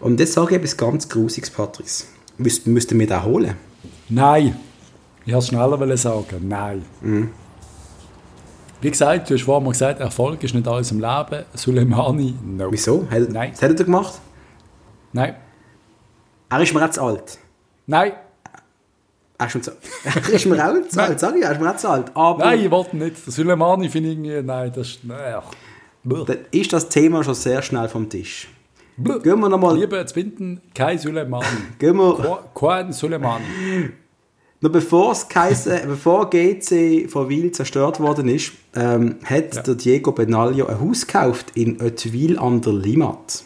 Und 0.00 0.20
jetzt 0.20 0.34
sage 0.34 0.50
ich 0.50 0.56
etwas 0.56 0.76
ganz 0.76 1.08
Grusiges, 1.08 1.50
Patrice. 1.50 2.04
Müsst, 2.36 2.66
müssten 2.66 2.98
wir 2.98 3.06
den 3.06 3.24
holen? 3.24 3.56
Nein. 4.10 4.56
Ich 5.24 5.32
wollte 5.32 5.44
es 5.44 5.48
schneller 5.48 5.96
sagen. 5.96 6.48
Nein. 6.48 6.84
Mhm. 7.00 7.30
Wie 8.82 8.90
gesagt, 8.90 9.30
du 9.30 9.34
hast 9.34 9.44
vorhin 9.44 9.64
mal 9.64 9.70
gesagt, 9.70 10.00
Erfolg 10.00 10.42
ist 10.42 10.54
nicht 10.54 10.68
alles 10.68 10.90
im 10.90 11.00
Leben. 11.00 11.44
Suleimani, 11.54 12.34
no. 12.44 12.70
Wieso? 12.70 13.06
Hat, 13.08 13.30
Nein. 13.30 13.52
Was 13.52 13.62
hat 13.62 13.78
er 13.78 13.84
gemacht? 13.84 14.20
Nein. 15.12 15.36
Er 16.50 16.60
ist 16.60 16.74
mir 16.74 16.90
zu 16.90 17.02
alt. 17.02 17.38
Nein. 17.86 18.12
Er 19.38 19.46
ist, 19.46 19.54
mir 19.56 19.62
zu, 19.62 19.72
er 20.04 20.28
ist 20.30 20.46
mir 20.46 20.64
auch 20.64 20.74
sag 20.88 21.36
ich, 21.36 21.42
er 21.42 21.52
ist 21.52 21.60
mir 21.60 21.70
auch 21.74 21.84
alt. 21.90 22.10
Aber 22.14 22.44
Nein, 22.44 22.60
ich 22.60 22.70
wollte 22.70 22.96
nicht. 22.96 23.26
Der 23.26 23.32
Suleimani 23.32 23.88
finde 23.88 24.10
ich 24.10 24.14
irgendwie, 24.18 24.42
nein, 24.42 24.72
das 24.74 24.88
ist, 24.88 25.04
nein. 25.04 25.34
Blöd. 26.04 26.28
dann 26.28 26.38
ist 26.50 26.72
das 26.72 26.88
Thema 26.88 27.22
schon 27.24 27.34
sehr 27.34 27.62
schnell 27.62 27.88
vom 27.88 28.08
Tisch. 28.08 28.48
Blöd. 28.96 29.22
Gehen 29.22 29.40
wir 29.40 29.48
nochmal, 29.48 29.76
Lieber 29.78 29.98
jetzt 29.98 30.14
binden, 30.14 30.60
kein 30.74 30.98
Suleimani. 30.98 31.44
gehen 31.78 31.96
wir, 31.96 32.38
Kein 32.54 32.92
Suleimani. 32.92 33.44
Noch 34.60 34.70
bevor 34.70 35.16
bevor 35.88 36.30
GC 36.30 37.08
von 37.10 37.28
Wil 37.28 37.50
zerstört 37.50 37.98
worden 37.98 38.28
ist, 38.28 38.52
ähm, 38.76 39.16
hat 39.24 39.56
Ja. 39.56 39.62
der 39.62 39.74
Diego 39.74 40.12
Benaglio 40.12 40.66
ein 40.66 40.80
Haus 40.80 41.04
gekauft 41.04 41.52
in 41.56 41.82
Ottwil 41.82 42.38
an 42.38 42.60
der 42.60 42.72
Limmat. 42.74 43.42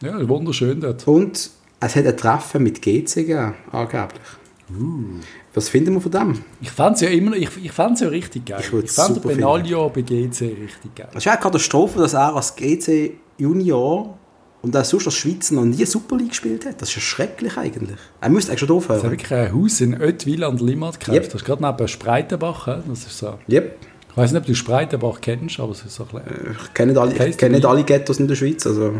Ja, 0.00 0.26
wunderschön 0.26 0.80
dort. 0.80 1.06
Und 1.06 1.50
es 1.80 1.96
hat 1.96 2.06
ein 2.06 2.16
Treffen 2.16 2.62
mit 2.62 2.80
GC 2.80 3.14
gegeben, 3.14 3.54
angeblich. 3.72 4.22
Uh. 4.70 5.20
Was 5.54 5.68
finden 5.68 5.94
wir 5.94 6.00
von 6.00 6.10
dem? 6.12 6.38
Ich 6.60 6.70
fand 6.70 6.96
es 6.96 7.02
ja 7.02 7.08
immer 7.08 7.30
noch, 7.30 7.36
ich, 7.38 7.48
ich 7.64 7.72
fand's 7.72 8.00
ja 8.00 8.08
richtig 8.08 8.46
geil. 8.46 8.60
Ich 8.60 8.72
Ich, 8.72 8.90
fand 8.90 9.22
Benaglio 9.22 9.88
bei 9.88 10.02
GC 10.02 10.40
richtig 10.42 10.94
geil. 10.94 11.08
Es 11.12 11.18
ist 11.24 11.28
eine 11.28 11.40
Katastrophe, 11.40 12.00
dass 12.00 12.12
er 12.14 12.34
als 12.36 12.54
GC 12.54 13.12
Junior 13.38 14.18
und 14.60 14.76
auch 14.76 14.84
sonst 14.84 15.06
als 15.06 15.14
Schweizer 15.14 15.54
noch 15.54 15.64
nie 15.64 15.84
Super 15.84 16.16
League 16.16 16.30
gespielt 16.30 16.66
hat. 16.66 16.82
Das 16.82 16.88
ist 16.90 16.96
ja 16.96 17.00
schrecklich 17.00 17.56
eigentlich. 17.56 17.98
Er 18.20 18.28
müsste 18.28 18.50
eigentlich 18.50 18.60
schon 18.60 18.68
Es 18.78 18.84
hat 18.84 18.90
aufhören. 18.96 19.10
wirklich 19.12 19.32
ein 19.32 19.52
Haus 19.54 19.80
in 19.80 20.02
Ottwil 20.02 20.44
an 20.44 20.56
der 20.56 20.66
Limmat 20.66 20.98
gekauft. 21.00 21.14
Yep. 21.16 21.24
Das 21.24 21.34
ist 21.36 21.44
gerade 21.44 21.62
neben 21.64 21.88
Spreitenbach. 21.88 22.66
Das 22.88 22.98
ist 23.06 23.18
so. 23.18 23.38
Yep. 23.48 23.76
Ich 24.10 24.16
weiß 24.16 24.32
nicht, 24.32 24.40
ob 24.40 24.46
du 24.46 24.54
Spreitenbach 24.54 25.20
kennst, 25.20 25.60
aber 25.60 25.72
es 25.72 25.84
ist 25.84 25.94
so 25.94 26.08
ein 26.12 26.22
bisschen, 26.24 26.56
Ich 26.60 26.74
kenne 26.74 26.92
nicht 26.92 27.00
alle, 27.00 27.28
ich 27.28 27.36
kenne 27.38 27.54
nicht 27.56 27.66
alle 27.66 27.84
Ghettos 27.84 28.18
in 28.18 28.26
der 28.26 28.34
Schweiz. 28.34 28.66
Also. 28.66 28.94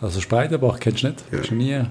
Also 0.00 0.20
Spreitenbach 0.20 0.80
kennst 0.80 1.02
du 1.02 1.08
nicht? 1.08 1.46
Schon 1.46 1.58
nie, 1.58 1.82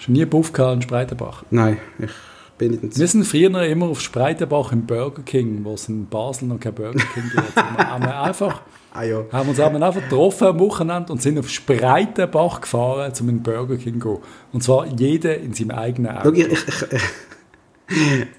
schon 0.00 0.14
nie 0.14 0.24
Buff 0.24 0.52
gehabt 0.52 0.76
in 0.76 0.82
Spreitenbach. 0.82 1.44
Nein, 1.50 1.78
ich 1.98 2.10
bin 2.58 2.72
nicht. 2.72 2.98
Wir 2.98 3.06
sind 3.06 3.24
früher 3.24 3.62
immer 3.64 3.86
auf 3.86 4.00
Spreitenbach 4.00 4.72
im 4.72 4.86
Burger 4.86 5.22
King, 5.22 5.60
wo 5.62 5.74
es 5.74 5.88
in 5.88 6.06
Basel 6.06 6.48
noch 6.48 6.58
kein 6.58 6.74
Burger 6.74 6.98
King 7.14 7.30
gibt. 7.32 7.56
haben 7.56 8.04
wir 8.04 8.20
einfach, 8.22 8.62
Ah 8.92 9.04
ja. 9.04 9.24
haben 9.32 9.46
wir 9.46 9.50
uns 9.50 9.58
haben 9.58 9.82
einfach 9.82 10.02
getroffen 10.02 10.48
am 10.48 10.58
Wochenende 10.58 11.12
und 11.12 11.22
sind 11.22 11.38
auf 11.38 11.48
Spreitenbach 11.48 12.60
gefahren, 12.60 13.12
um 13.20 13.28
in 13.28 13.36
den 13.36 13.42
Burger 13.42 13.76
King 13.76 14.00
zu 14.00 14.14
gehen. 14.14 14.22
Und 14.52 14.62
zwar 14.62 14.86
jeder 14.86 15.36
in 15.38 15.52
seinem 15.54 15.70
eigenen 15.72 16.16
Auto. 16.16 16.32
ich, 16.32 16.46
ich, 16.50 16.82
ich, 16.90 17.02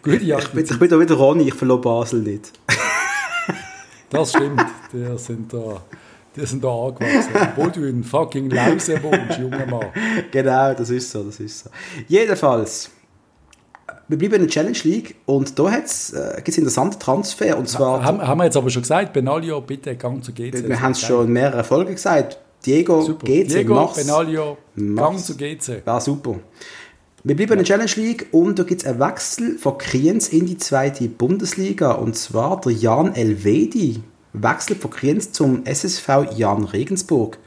Gute. 0.02 0.18
Ich 0.18 0.48
bin, 0.50 0.66
ich 0.66 0.80
bin 0.80 0.90
da 0.90 1.00
wieder 1.00 1.16
Ronny, 1.16 1.44
ich 1.50 1.54
verlor 1.54 1.82
Basel 1.82 2.22
nicht. 2.22 2.54
Das 4.10 4.32
stimmt. 4.32 4.64
Die 4.94 5.18
sind 5.18 5.54
da, 5.54 5.82
die 6.36 6.46
sind 6.46 6.64
da 6.64 6.70
angewachsen. 6.70 7.32
Obwohl 7.56 7.72
du 7.72 7.88
in 7.88 8.04
fucking 8.04 8.50
Lausen 8.50 9.04
wohnst, 9.04 9.40
junger 9.40 9.66
Mann. 9.66 9.88
genau, 10.32 10.74
das 10.74 10.90
ist 10.90 11.12
so, 11.12 11.24
das 11.24 11.40
ist 11.40 11.66
so. 11.66 11.70
Jedenfalls, 12.08 12.90
wir 14.08 14.18
bleiben 14.18 14.36
in 14.36 14.42
der 14.42 14.50
Challenge 14.50 14.78
League 14.84 15.16
und 15.26 15.58
da 15.58 15.68
äh, 15.68 15.82
gibt 16.36 16.50
es 16.50 16.58
interessante 16.58 17.00
Transfer 17.00 17.58
und 17.58 17.68
zwar, 17.70 18.04
Haben, 18.04 18.22
haben 18.22 18.38
wir 18.40 18.46
jetzt 18.46 18.58
aber 18.58 18.70
schon 18.70 18.82
gesagt, 18.82 19.14
Benaglio, 19.14 19.62
bitte 19.62 19.96
gang 19.96 20.24
zu 20.24 20.34
GC. 20.34 20.68
wir 20.68 20.82
haben 20.82 20.92
es 20.92 21.02
schon 21.02 21.28
in 21.28 21.34
mehreren 21.34 21.64
Folgen 21.64 21.94
gesagt, 21.94 22.38
Diego, 22.66 23.02
Super. 23.02 23.26
GC, 23.26 23.48
Diego, 23.48 23.76
mach's. 23.76 23.98
Benaglio, 23.98 24.58
gang 24.96 25.18
zu 25.18 25.36
GC. 25.36 25.84
Ja, 25.86 26.00
super. 26.00 26.40
Wir 27.24 27.36
bleiben 27.36 27.54
in 27.54 27.58
der 27.60 27.66
Challenge 27.66 27.92
League 27.98 28.28
und 28.32 28.58
da 28.58 28.64
gibt 28.64 28.82
es 28.82 28.88
einen 28.88 29.00
Wechsel 29.00 29.58
von 29.58 29.78
Kriens 29.78 30.30
in 30.30 30.46
die 30.46 30.58
zweite 30.58 31.08
Bundesliga 31.08 31.92
und 31.92 32.16
zwar 32.16 32.60
der 32.62 32.72
Jan 32.72 33.14
Elvedi 33.14 34.02
wechselt 34.34 34.80
von 34.82 34.92
Kriens 34.92 35.32
zum 35.32 35.66
SSV 35.66 36.10
Jan 36.36 36.64
Regensburg. 36.64 37.38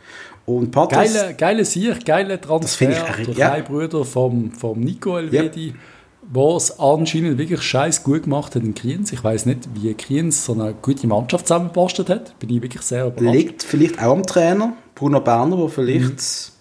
Und 0.47 0.73
Patrice, 0.73 1.15
Geile, 1.19 1.35
geile 1.35 1.65
Sieg, 1.65 2.05
geile 2.05 2.41
Transfer. 2.41 2.77
finde 2.79 2.97
ich- 3.19 3.27
der 3.27 3.35
ja. 3.35 3.49
kleine 3.49 3.65
Bruder 3.65 4.05
vom, 4.05 4.53
vom 4.53 4.79
Nico 4.81 5.17
Elvedi, 5.17 5.75
der 6.23 6.57
es 6.57 6.79
anscheinend 6.79 7.39
wirklich 7.39 7.63
scheiß 7.63 8.03
gut 8.03 8.25
gemacht 8.25 8.55
hat 8.55 8.63
in 8.63 8.75
Kriens. 8.75 9.13
Ich 9.13 9.25
weiß 9.25 9.47
nicht, 9.47 9.69
wie 9.75 9.95
Kriens 9.95 10.45
so 10.45 10.53
eine 10.53 10.75
gute 10.75 11.07
Mannschaft 11.07 11.47
zusammengebastelt 11.47 12.11
hat. 12.11 12.39
Bin 12.39 12.51
ich 12.51 12.63
wirklich 12.63 12.83
sehr 12.83 13.07
überrascht. 13.07 13.35
liegt 13.35 13.63
vielleicht 13.63 13.99
auch 14.03 14.13
am 14.13 14.23
Trainer, 14.23 14.75
Bruno 14.95 15.21
Berner, 15.21 15.57
der 15.57 15.69
vielleicht... 15.69 16.53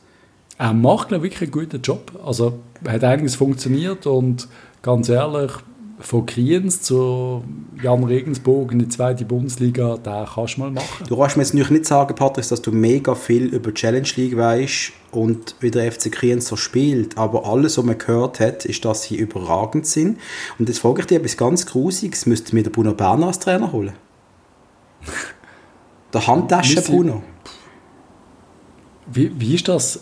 Er 0.59 0.71
macht, 0.71 1.09
glaube 1.09 1.27
ich, 1.27 1.33
wirklich 1.33 1.49
einen 1.53 1.67
guten 1.67 1.81
Job. 1.81 2.11
Also, 2.25 2.59
hat 2.87 3.03
einiges 3.03 3.35
funktioniert 3.35 4.05
und 4.05 4.47
ganz 4.81 5.09
ehrlich, 5.09 5.51
von 6.03 6.25
Kriens 6.25 6.81
zu 6.81 7.43
Jan 7.81 8.03
Regensburg 8.03 8.71
in 8.73 8.79
die 8.79 8.89
zweite 8.89 9.23
Bundesliga, 9.25 9.97
da 10.03 10.27
kannst 10.31 10.57
du 10.57 10.61
mal 10.61 10.71
machen. 10.71 11.05
Du 11.07 11.17
kannst 11.17 11.37
mir 11.37 11.43
jetzt 11.43 11.53
nicht 11.71 11.85
sagen, 11.85 12.13
Patrick, 12.15 12.47
dass 12.47 12.61
du 12.61 12.71
mega 12.71 13.15
viel 13.15 13.45
über 13.45 13.71
die 13.71 13.75
Challenge 13.75 14.07
League 14.17 14.35
weißt 14.37 14.91
und 15.11 15.55
wie 15.61 15.71
der 15.71 15.89
FC 15.91 16.11
Kriens 16.11 16.47
so 16.47 16.55
spielt, 16.57 17.17
aber 17.17 17.45
alles, 17.45 17.77
was 17.77 17.85
man 17.85 17.97
gehört 17.97 18.39
hat, 18.41 18.65
ist, 18.65 18.83
dass 18.83 19.03
sie 19.03 19.15
überragend 19.15 19.85
sind. 19.87 20.19
Und 20.59 20.67
jetzt 20.67 20.79
frage 20.79 21.01
ich 21.01 21.07
dich 21.07 21.17
etwas 21.17 21.37
ganz 21.37 21.65
Grusiges, 21.65 22.25
müsste 22.25 22.53
mir 22.53 22.63
der 22.63 22.71
Bruno 22.71 22.93
Berner 22.93 23.27
als 23.27 23.39
Trainer 23.39 23.71
holen? 23.71 23.93
Der 26.13 26.27
Handtaschen 26.27 26.75
Müsste- 26.75 26.91
Bruno. 26.91 27.23
Wie, 29.11 29.31
wie 29.39 29.55
ist 29.55 29.67
das? 29.67 30.01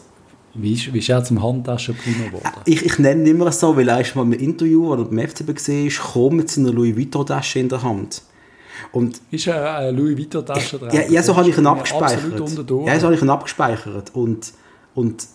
Wie 0.53 0.73
ist, 0.73 0.94
wie 0.94 0.99
ist 0.99 1.10
er 1.10 1.23
zum 1.23 1.41
Handtaschen-Bruno 1.41 2.26
geworden? 2.26 2.61
Ich, 2.65 2.86
ich 2.86 2.99
nenne 2.99 3.22
ihn 3.22 3.36
immer 3.36 3.52
so, 3.52 3.76
weil 3.78 3.88
er 3.88 4.02
ist 4.02 4.15
mal 4.15 4.23
im 4.23 4.34
Interview, 4.34 4.91
oder 4.91 5.06
beim 5.06 5.19
FCB 5.28 5.56
gesehen 5.56 5.88
ist, 5.88 5.99
kommt 5.99 6.34
mit 6.36 6.49
seiner 6.49 6.72
Louis 6.72 6.95
Vuitton-Tasche 6.95 7.60
in 7.60 7.69
der 7.69 7.82
Hand. 7.82 8.22
Und 8.91 9.22
Ist 9.32 9.48
er 9.48 9.78
eine 9.78 9.91
Louis 9.91 10.18
Vuitton-Tasche 10.18 10.80
dran? 10.80 10.94
Ja, 10.94 11.03
ja 11.10 11.23
so 11.23 11.36
habe 11.36 11.49
ich 11.49 11.57
ihn 11.57 11.65
abgespeichert. 11.68 12.40
Ja, 12.86 12.99
so 12.99 13.06
habe 13.06 13.15
ich 13.15 13.22
ihn 13.22 13.30
abgespeichert. 13.30 14.14
Und, 14.14 14.52
und, 14.95 15.28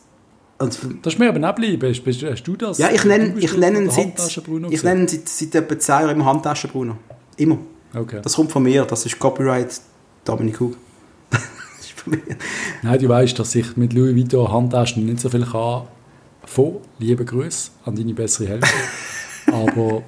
und 0.58 0.78
Das 1.02 1.14
ist 1.14 1.18
mir 1.18 1.28
aber 1.30 1.38
nicht 1.38 1.56
bleiben. 1.56 1.88
Hast, 1.90 2.02
bist- 2.04 2.22
hast 2.22 2.42
du 2.44 2.56
das? 2.56 2.76
ja, 2.78 2.90
ich 2.92 3.04
nenne, 3.04 3.34
ich 3.38 3.56
nenne 3.56 3.78
ihn 3.80 3.90
seit, 3.90 4.06
Handtaschen-Bruno 4.06 4.68
ich 4.70 4.82
nenne 4.82 5.08
seit, 5.08 5.28
seit 5.28 5.54
etwa 5.54 5.78
10 5.78 5.92
Jahren 5.94 6.10
immer 6.10 6.26
Handtaschen 6.26 6.70
Bruno. 6.70 6.96
Immer. 7.38 7.58
Okay. 7.94 8.20
Das 8.22 8.34
kommt 8.34 8.52
von 8.52 8.62
mir, 8.62 8.84
das 8.84 9.06
ist 9.06 9.18
Copyright 9.18 9.80
Dominik 10.24 10.60
Hug. 10.60 10.76
Nein, 12.82 12.98
du 12.98 13.08
weißt, 13.08 13.38
dass 13.38 13.54
ich 13.54 13.76
mit 13.76 13.92
Louis 13.92 14.14
Vuitton 14.14 14.52
Handtaschen 14.52 15.06
nicht 15.06 15.20
so 15.20 15.28
viel 15.28 15.44
kann. 15.44 15.82
Von 16.44 16.78
liebe 16.98 17.24
Grüße 17.24 17.70
an 17.84 17.96
deine 17.96 18.14
bessere 18.14 18.48
Hälfte. 18.48 18.68
aber 19.52 20.02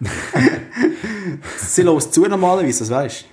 Sie 1.56 1.82
los 1.82 2.10
zu 2.10 2.26
normalerweise, 2.26 2.80
das 2.80 2.90
weißt 2.90 3.22
du. 3.22 3.26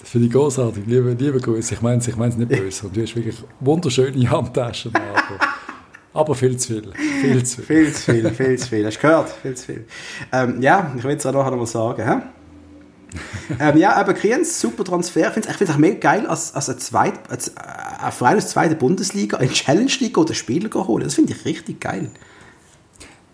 das 0.00 0.10
finde 0.10 0.26
ich 0.28 0.32
großartig. 0.32 0.84
Liebe, 0.86 1.12
liebe 1.12 1.40
Grüße. 1.40 1.74
Ich 1.74 1.82
meine 1.82 1.98
es 1.98 2.08
ich 2.08 2.16
mein's 2.16 2.36
nicht 2.36 2.48
böse. 2.48 2.86
Und 2.86 2.96
du 2.96 3.02
hast 3.02 3.14
wirklich 3.14 3.36
wunderschöne 3.60 4.30
Handtaschen. 4.30 4.92
Aber, 4.94 5.52
aber 6.14 6.34
viel 6.34 6.56
zu 6.56 6.74
viel. 6.74 6.92
Viel 7.20 7.44
zu 7.44 7.62
viel. 7.62 7.84
Viel 7.84 7.92
zu 7.92 8.12
viel, 8.12 8.30
viel 8.30 8.58
zu 8.58 8.68
viel. 8.68 8.86
Hast 8.86 8.96
du 8.96 9.00
gehört? 9.00 9.30
Viel 9.42 9.54
zu 9.54 9.66
viel. 9.66 9.84
Ähm, 10.32 10.62
ja, 10.62 10.94
ich 10.96 11.04
will 11.04 11.16
es 11.16 11.26
auch 11.26 11.32
noch 11.32 11.56
mal 11.56 11.66
sagen. 11.66 12.02
Hä? 12.02 12.35
ähm, 13.60 13.76
ja, 13.76 13.94
aber 13.94 14.14
Kriens, 14.14 14.60
super 14.60 14.84
Transfer. 14.84 15.28
Ich 15.28 15.32
finde 15.34 15.48
es 15.48 15.60
echt 15.60 15.78
mega 15.78 15.98
geil, 15.98 16.26
als, 16.26 16.54
als 16.54 16.68
ein, 16.68 16.78
Zweit, 16.78 17.30
als, 17.30 17.48
äh, 17.48 17.52
ein 18.00 18.12
Verein 18.12 18.36
aus 18.36 18.44
der 18.44 18.52
zweiten 18.52 18.78
Bundesliga 18.78 19.38
in 19.38 19.50
Challenge 19.50 19.92
League 20.00 20.18
oder 20.18 20.34
Spieler 20.34 20.70
holen. 20.74 21.04
Das 21.04 21.14
finde 21.14 21.32
ich 21.32 21.44
richtig 21.44 21.80
geil. 21.80 22.10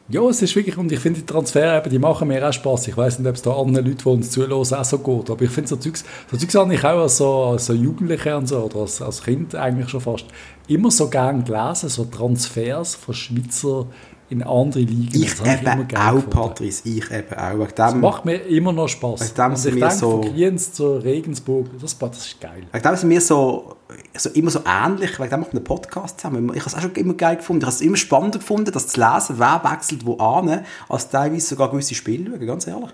Ja, 0.08 0.20
es 0.28 0.42
ist 0.42 0.54
wirklich, 0.56 0.76
und 0.76 0.92
ich 0.92 0.98
finde 0.98 1.20
die 1.20 1.26
Transfer 1.26 1.78
eben, 1.78 1.88
die 1.88 1.98
machen 1.98 2.28
mir 2.28 2.46
auch 2.46 2.52
Spaß. 2.52 2.88
Ich 2.88 2.96
weiß 2.96 3.18
nicht, 3.18 3.28
ob 3.28 3.34
es 3.34 3.40
da 3.40 3.52
anderen 3.52 3.86
Leuten, 3.86 3.98
die 3.98 4.08
uns 4.08 4.30
zuhören, 4.30 4.52
auch 4.52 4.84
so 4.84 4.98
geht, 4.98 5.30
aber 5.30 5.42
ich 5.42 5.50
finde 5.50 5.68
so 5.68 5.76
Zeugs, 5.76 6.04
so 6.30 6.36
Zeugs 6.36 6.54
habe 6.54 6.74
ich 6.74 6.84
auch 6.84 7.00
als 7.00 7.16
so, 7.16 7.44
als 7.44 7.68
Jugendlicher 7.68 8.36
und 8.36 8.46
so, 8.46 8.58
oder 8.58 8.80
als, 8.80 9.00
als 9.00 9.22
Kind 9.22 9.54
eigentlich 9.54 9.88
schon 9.88 10.02
fast, 10.02 10.26
immer 10.68 10.90
so 10.90 11.08
gern 11.08 11.44
gelesen, 11.44 11.88
so 11.88 12.04
Transfers 12.04 12.94
von 12.94 13.14
Schweizer 13.14 13.86
in 14.32 14.42
andere 14.42 14.80
Ligen. 14.80 15.22
Ich 15.22 15.40
eben 15.40 15.86
ich 15.88 15.96
auch, 15.96 16.30
Patrice, 16.30 16.88
ich 16.88 17.10
eben 17.10 17.38
auch. 17.38 17.52
Wegen 17.52 17.66
dem, 17.66 17.74
das 17.74 17.94
macht 17.94 18.24
mir 18.24 18.36
immer 18.46 18.72
noch 18.72 18.88
Spaß. 18.88 19.20
Wegen 19.20 19.34
dem 19.34 19.52
und 19.52 19.66
ich 19.66 19.74
denke, 19.74 19.90
so, 19.90 20.10
von 20.10 20.20
Kriens 20.22 20.72
zu 20.72 20.96
Regensburg, 20.96 21.66
das, 21.80 21.98
das 21.98 22.26
ist 22.26 22.40
geil. 22.40 22.62
Wegen 22.72 22.82
dem 22.82 22.96
sind 22.96 23.10
wir 23.10 23.20
so, 23.20 23.76
so, 24.16 24.30
immer 24.30 24.50
so 24.50 24.60
ähnlich, 24.66 25.20
wegen 25.20 25.30
dem 25.30 25.40
machen 25.40 25.52
wir 25.52 25.58
einen 25.58 25.64
Podcast 25.64 26.18
zusammen. 26.18 26.50
Ich 26.54 26.60
habe 26.60 26.70
es 26.70 26.74
auch 26.74 26.80
schon 26.80 26.92
immer 26.94 27.14
geil 27.14 27.36
gefunden. 27.36 27.60
Ich 27.60 27.66
habe 27.66 27.74
es 27.74 27.80
immer 27.82 27.96
spannender 27.96 28.38
gefunden, 28.38 28.72
das 28.72 28.88
zu 28.88 29.00
lesen, 29.00 29.36
wer 29.38 29.60
wechselt 29.70 30.06
wo 30.06 30.16
an, 30.16 30.64
als 30.88 31.10
teilweise 31.10 31.46
sogar 31.46 31.70
gewisse 31.70 31.94
Spiele 31.94 32.30
schauen, 32.30 32.46
ganz 32.46 32.66
ehrlich. 32.66 32.90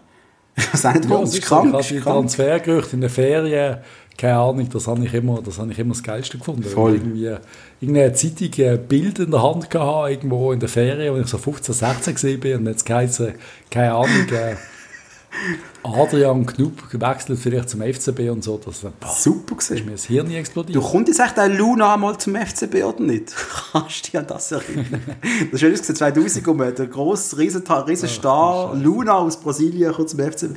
Ich 0.56 0.74
weiß 0.74 0.94
nicht, 0.94 1.08
ja, 1.08 1.20
das 1.20 1.34
ist 1.34 1.42
krank. 1.42 1.76
Ich 1.78 1.90
habe 1.92 2.00
Transfergerüchte 2.00 2.96
in 2.96 3.00
den 3.00 3.10
Ferien 3.10 3.78
keine 4.18 4.36
Ahnung, 4.36 4.68
das 4.68 4.88
habe 4.88 5.04
ich 5.04 5.14
immer 5.14 5.40
das, 5.40 5.58
habe 5.58 5.70
ich 5.70 5.78
immer 5.78 5.94
das 5.94 6.02
Geilste 6.02 6.38
gefunden. 6.38 6.64
Voll. 6.64 6.94
Irgendwie 6.94 7.36
irgendeine 7.80 8.12
Zeitung 8.12 8.66
ein 8.66 8.88
Bild 8.88 9.20
in 9.20 9.30
der 9.30 9.42
Hand 9.42 9.70
gehabt, 9.70 10.10
irgendwo 10.10 10.52
in 10.52 10.58
der 10.58 10.68
Ferien, 10.68 11.14
als 11.14 11.26
ich 11.26 11.30
so 11.30 11.38
15, 11.38 11.72
16 11.72 12.14
gesehen 12.14 12.40
bin 12.40 12.58
und 12.58 12.66
jetzt 12.66 12.84
geheißen, 12.84 13.34
keine 13.70 13.94
Ahnung, 13.94 14.28
äh, 14.32 14.56
Adrian 15.84 16.44
Knupp 16.44 16.90
gewechselt 16.90 17.38
vielleicht 17.38 17.70
zum 17.70 17.80
FCB 17.80 18.30
und 18.30 18.42
so. 18.42 18.58
Das, 18.58 18.80
boah, 18.80 18.92
Super 19.08 19.54
gewesen. 19.54 19.76
ist 19.76 19.84
mir 19.84 19.92
das 19.92 20.04
Hirn 20.04 20.30
explodiert. 20.32 20.76
Du 20.76 20.82
kommst 20.82 21.08
jetzt 21.08 21.20
echt 21.20 21.38
ein 21.38 21.56
Luna 21.56 21.96
mal 21.96 22.18
zum 22.18 22.34
FCB 22.34 22.82
oder 22.82 23.00
nicht? 23.00 23.34
Kannst 23.72 24.06
du 24.06 24.10
dich 24.10 24.18
an 24.18 24.26
das 24.26 24.50
erinnern? 24.50 25.00
das 25.52 25.62
ist 25.62 25.96
2000 25.96 26.48
um 26.48 26.58
der 26.58 26.72
grosse, 26.86 27.38
riesen, 27.38 27.62
riesen 27.86 28.08
Star 28.08 28.74
Luna 28.74 29.18
aus 29.18 29.38
Brasilien 29.38 29.92
kommt 29.92 30.10
zum 30.10 30.20
FCB. 30.20 30.56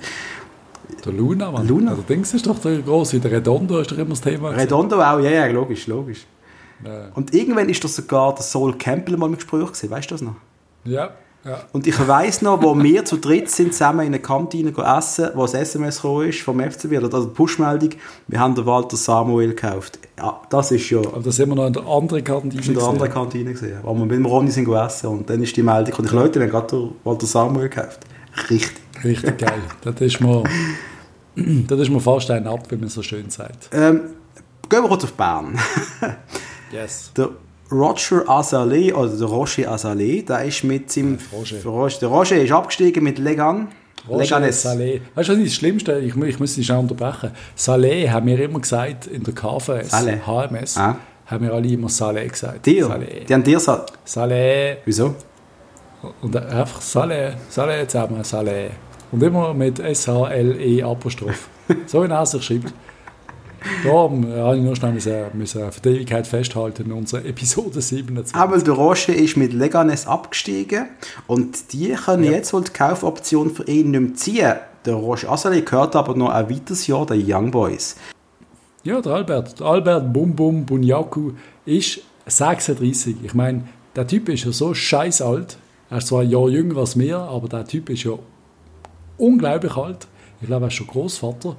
Der 1.06 1.14
Luna, 1.14 1.52
Mann. 1.52 1.68
Luna. 1.68 1.91
Also, 1.91 2.03
Dings 2.03 2.34
ist 2.34 2.48
doch 2.48 2.60
der 2.60 2.80
große. 2.80 3.19
Der 3.19 3.32
Redondo 3.32 3.80
ist 3.80 3.91
doch 3.91 3.98
immer 3.98 4.10
das 4.10 4.22
Thema. 4.22 4.49
Redondo 4.49 5.02
auch, 5.02 5.19
ja, 5.19 5.32
ja, 5.32 5.48
logisch, 5.48 5.88
logisch. 5.88 6.26
Ja. 6.84 7.10
Und 7.14 7.34
irgendwann 7.34 7.69
ist 7.69 7.84
das 7.84 7.95
sogar 7.95 8.34
der 8.34 8.44
Sol 8.44 8.73
Campbell 8.78 9.18
mal 9.18 9.28
im 9.28 9.36
Gespräch 9.36 9.65
gewesen, 9.65 9.90
weißt 9.90 10.10
du 10.10 10.15
das 10.15 10.22
noch? 10.22 10.36
Ja, 10.84 11.11
ja. 11.44 11.60
Und 11.72 11.88
ich 11.88 12.07
weiss 12.07 12.41
noch, 12.44 12.61
wo 12.61 12.78
wir 12.78 13.03
zu 13.03 13.18
dritt 13.18 13.49
sind, 13.49 13.73
zusammen 13.73 14.06
in 14.06 14.11
der 14.11 14.22
Kantine 14.22 14.72
essen, 14.98 15.30
wo 15.34 15.41
das 15.41 15.56
SMS 15.56 15.95
gekommen 15.98 16.30
ist 16.30 16.41
vom 16.41 16.60
FCB, 16.60 16.98
oder 16.98 17.14
also 17.14 17.26
die 17.26 17.34
Pushmeldung, 17.34 17.90
wir 18.28 18.40
haben 18.40 18.53
den 18.53 18.65
Walter 18.65 18.95
Samuel 18.95 19.49
gekauft. 19.49 19.98
Ja, 20.18 20.40
das 20.49 20.72
ist 20.72 20.88
ja... 20.91 20.99
Aber 20.99 21.22
das 21.22 21.36
sind 21.36 21.49
wir 21.49 21.56
noch 21.56 21.65
in 21.65 21.73
der 21.73 21.88
anderen 21.88 22.23
Kantine 22.23 22.61
ist 22.61 22.68
in 22.68 22.76
der 22.76 22.84
anderen 22.84 23.11
Kantine 23.11 23.52
gesehen, 23.53 23.80
wo 23.82 23.94
wir 23.94 24.06
mit 24.06 24.11
dem 24.11 24.26
Ronny 24.26 24.52
sind 24.52 24.68
essen 24.72 25.07
und 25.07 25.30
dann 25.30 25.41
ist 25.41 25.57
die 25.57 25.64
Meldung 25.64 25.95
und 25.95 26.06
ich 26.06 26.11
Leute, 26.11 26.40
wir 26.40 26.45
haben 26.45 26.52
gerade 26.52 26.68
den 26.68 26.90
Walter 27.03 27.26
Samuel 27.26 27.69
gekauft. 27.69 27.99
Richtig. 28.49 28.80
Richtig 29.03 29.38
geil. 29.38 29.61
das 29.84 29.99
ist 30.02 30.19
mir, 30.22 30.44
das 31.36 31.80
ist 31.80 31.90
mir 31.90 31.99
fast 31.99 32.30
ein 32.32 32.48
ab, 32.48 32.65
wie 32.69 32.76
man 32.78 32.90
so 32.90 33.02
schön 33.02 33.30
sagt. 33.30 33.69
Ähm, 33.73 34.02
gehen 34.69 34.82
wir 34.84 34.88
kurz 34.88 35.03
auf 35.03 35.14
Bern. 35.14 35.57
Yes. 36.72 37.11
Der 37.18 37.28
Roger 37.69 38.23
Azalea, 38.30 38.95
oder 38.95 39.10
der 39.11 39.28
Roger 39.28 39.69
Azalea, 39.72 40.22
der 40.22 40.45
ist 40.45 40.64
mit 40.64 40.90
seinem... 40.90 41.18
Roger. 41.34 41.61
Roger. 41.65 41.99
Der 41.99 42.07
Roger 42.10 42.41
ist 42.41 42.52
abgestiegen 42.53 43.03
mit 43.03 43.19
Legan. 43.19 43.68
Leganes. 44.10 44.61
Saleh. 44.61 45.02
Weißt 45.14 45.28
du, 45.30 45.34
was 45.34 45.40
ist 45.40 45.48
das 45.48 45.53
Schlimmste? 45.56 45.99
Ich, 45.99 46.15
ich 46.15 46.40
muss 46.40 46.56
dich 46.56 46.65
schnell 46.65 46.80
unterbrechen. 46.80 47.32
Saleh 47.56 48.10
haben 48.10 48.26
wir 48.26 48.40
immer 48.40 48.60
gesagt 48.61 49.07
in 49.07 49.22
der 49.23 49.34
KVS, 49.34 49.91
Saleh. 49.91 50.19
HMS, 50.26 50.78
Ah. 50.78 50.95
haben 51.26 51.45
wir 51.45 51.53
alle 51.53 51.68
immer 51.68 51.90
Saleh 51.90 52.28
gesagt. 52.30 52.65
Dir? 52.65 52.86
Saleh. 52.86 53.26
Die 53.28 53.34
haben 53.34 53.44
dir 53.44 53.56
gesagt... 53.57 53.94
Saleh. 54.06 54.78
Wieso? 54.86 55.15
Und 56.22 56.36
einfach 56.38 56.80
Saleh, 56.82 57.34
Saleh 57.49 57.86
zusammen, 57.88 58.23
Saleh. 58.23 58.69
Und 59.11 59.21
immer 59.23 59.53
mit 59.53 59.79
S-H-L-E 59.79 60.83
Apostroph. 60.83 61.49
so 61.88 62.03
wie 62.03 62.07
er 62.07 62.25
sich 62.25 62.43
schreibt. 62.43 62.73
Da 63.83 64.05
ähm, 64.05 64.25
habe 64.33 64.57
ich 64.57 64.63
nur 64.63 64.75
schnell 64.75 64.93
müssen, 64.93 65.13
müssen 65.33 65.71
für 65.71 65.81
die 65.81 65.89
Ewigkeit 65.89 66.25
festhalten 66.25 66.85
in 66.85 66.91
unserer 66.93 67.23
Episode 67.25 67.79
27. 67.79 68.35
Aber 68.35 68.57
der 68.57 68.73
Roger 68.73 69.13
ist 69.13 69.38
mit 69.38 69.53
Leganes 69.53 70.07
abgestiegen 70.07 70.88
und 71.27 71.71
die 71.73 71.89
können 71.89 72.23
Ja. 72.23 72.31
jetzt 72.31 72.53
wohl 72.53 72.63
die 72.63 72.71
Kaufoption 72.71 73.51
für 73.51 73.63
ihn 73.67 73.91
nicht 73.91 73.99
mehr 74.01 74.13
ziehen. 74.15 74.53
Der 74.85 74.95
Roger 74.95 75.31
Azalea 75.31 75.61
gehört 75.61 75.95
aber 75.95 76.15
noch 76.15 76.29
ein 76.29 76.49
weiteres 76.49 76.88
Jahr 76.88 77.05
den 77.05 77.23
Young 77.27 77.51
Boys. 77.51 77.97
Ja, 78.83 78.99
der 78.99 79.11
Albert. 79.11 79.59
Der 79.59 79.67
Albert 79.67 80.11
Bum 80.11 80.35
Bum 80.35 80.65
Bunyaku 80.65 81.33
ist 81.65 81.99
36. 82.25 83.17
Ich 83.23 83.35
meine, 83.35 83.65
der 83.95 84.07
Typ 84.07 84.27
ist 84.29 84.45
ja 84.45 84.51
so 84.51 84.73
scheiß 84.73 85.21
alt. 85.21 85.57
Er 85.91 85.99
ist 85.99 86.07
zwar 86.07 86.21
ein 86.21 86.29
Jahr 86.31 86.49
jünger 86.49 86.77
als 86.77 86.95
mir, 86.95 87.19
aber 87.19 87.47
der 87.47 87.67
Typ 87.67 87.91
ist 87.91 88.05
ja 88.05 88.13
unglaublich 89.22 89.76
alt. 89.76 90.07
Ich 90.41 90.48
glaube, 90.48 90.65
er 90.65 90.68
ist 90.69 90.73
schon 90.73 90.88
Großvater. 90.88 91.56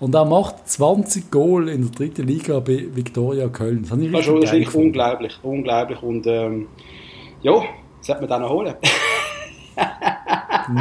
Und 0.00 0.14
er 0.14 0.24
macht 0.24 0.68
20 0.68 1.30
Goal 1.30 1.68
in 1.68 1.82
der 1.82 1.90
dritten 1.90 2.26
Liga 2.26 2.58
bei 2.58 2.86
Viktoria 2.94 3.48
Köln. 3.48 3.86
Das, 3.88 3.98
ich 3.98 4.12
Das 4.12 4.20
ist, 4.22 4.26
wirklich 4.26 4.64
gefunden. 4.64 4.88
unglaublich, 4.88 5.38
unglaublich. 5.42 6.02
Und 6.02 6.26
ähm, 6.26 6.66
ja, 7.42 7.62
sollte 8.00 8.22
man 8.22 8.30
den 8.30 8.40
noch 8.42 8.50
holen. 8.50 8.74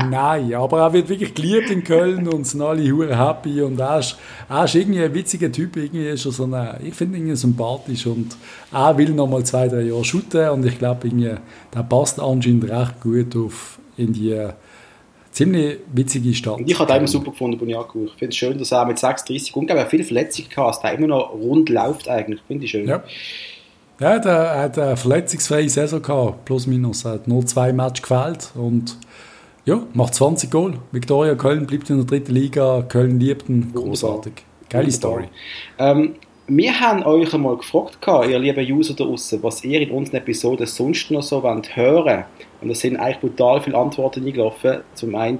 Nein, 0.09 0.53
aber 0.53 0.79
er 0.79 0.93
wird 0.93 1.09
wirklich 1.09 1.33
geliebt 1.33 1.69
in 1.69 1.83
Köln 1.83 2.27
und 2.27 2.47
sind 2.47 2.61
alle 2.61 2.89
hure 2.89 3.17
happy 3.17 3.61
und 3.61 3.79
er 3.79 3.99
ist, 3.99 4.17
er 4.47 4.63
ist 4.63 4.75
irgendwie 4.75 5.03
ein 5.03 5.13
witziger 5.13 5.51
Typ, 5.51 5.75
irgendwie 5.75 6.07
ist 6.07 6.25
er 6.25 6.31
so 6.31 6.45
eine, 6.45 6.79
ich 6.81 6.93
finde 6.93 7.17
ihn 7.17 7.35
sympathisch 7.35 8.05
und 8.07 8.35
er 8.71 8.97
will 8.97 9.09
noch 9.09 9.27
mal 9.27 9.43
zwei, 9.43 9.67
drei 9.67 9.81
Jahre 9.81 10.05
shooten 10.05 10.49
und 10.49 10.65
ich 10.65 10.79
glaube, 10.79 11.09
der 11.09 11.83
passt 11.83 12.19
anscheinend 12.19 12.69
recht 12.69 13.01
gut 13.01 13.35
auf 13.35 13.79
in 13.97 14.13
die 14.13 14.47
ziemlich 15.33 15.79
witzige 15.91 16.33
Stadt. 16.33 16.59
Und 16.59 16.69
ich 16.69 16.79
habe 16.79 16.93
immer 16.93 17.07
super 17.07 17.31
gefunden, 17.31 17.57
Bunyaku. 17.57 18.05
Ich 18.05 18.13
finde 18.13 18.29
es 18.29 18.35
schön, 18.35 18.57
dass 18.57 18.71
er 18.71 18.85
mit 18.85 18.99
36 18.99 19.55
unglaublich 19.55 19.87
viele 19.87 20.03
Verletzungen 20.03 20.49
gehabt 20.49 20.77
hat, 20.77 20.83
der 20.83 20.93
immer 20.93 21.07
noch 21.07 21.33
rund 21.33 21.69
läuft 21.69 22.07
eigentlich. 22.07 22.41
Finde 22.47 22.65
ich 22.65 22.71
schön. 22.71 22.87
Ja. 22.87 23.03
Ja, 23.99 24.19
der, 24.19 24.31
er 24.33 24.61
hat 24.63 24.79
eine 24.79 24.97
verletzungsfreie 24.97 25.69
Saison 25.69 26.01
gehabt, 26.01 26.45
plus 26.45 26.67
minus. 26.67 27.05
Er 27.05 27.13
hat 27.13 27.27
nur 27.27 27.45
zwei 27.45 27.71
Matches 27.71 28.01
gefehlt 28.01 28.51
und 28.55 28.97
ja, 29.65 29.81
macht 29.93 30.15
20 30.15 30.51
Goal. 30.51 30.73
Viktoria 30.91 31.35
Köln 31.35 31.67
bleibt 31.67 31.89
in 31.89 31.97
der 31.97 32.05
dritten 32.05 32.33
Liga, 32.33 32.83
Köln 32.89 33.19
liebt 33.19 33.47
ihn, 33.49 33.71
großartig. 33.73 34.33
Geile. 34.69 34.91
Story. 34.91 35.25
Ähm, 35.77 36.15
wir 36.47 36.77
haben 36.79 37.03
euch 37.03 37.33
einmal 37.33 37.55
gefragt, 37.55 37.99
ihr 38.05 38.37
lieben 38.37 38.73
User 38.73 38.93
da 38.93 39.05
draussen, 39.05 39.41
was 39.43 39.63
ihr 39.63 39.79
in 39.79 39.91
unseren 39.91 40.17
Episoden 40.17 40.67
sonst 40.67 41.09
noch 41.09 41.23
so 41.23 41.41
wollt 41.41 41.75
hören 41.75 42.25
Und 42.61 42.67
da 42.67 42.75
sind 42.75 42.97
eigentlich 42.97 43.19
brutal 43.19 43.61
viele 43.61 43.77
Antworten 43.77 44.25
eingelaufen. 44.25 44.81
Zum 44.93 45.15
einen, 45.15 45.39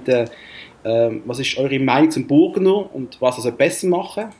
ähm, 0.84 1.22
was 1.26 1.40
ist 1.40 1.58
eure 1.58 1.78
Meinung 1.78 2.10
zum 2.10 2.26
Burgener 2.26 2.94
und 2.94 3.20
was 3.20 3.36
soll 3.36 3.52
besser 3.52 3.86
machen 3.88 4.30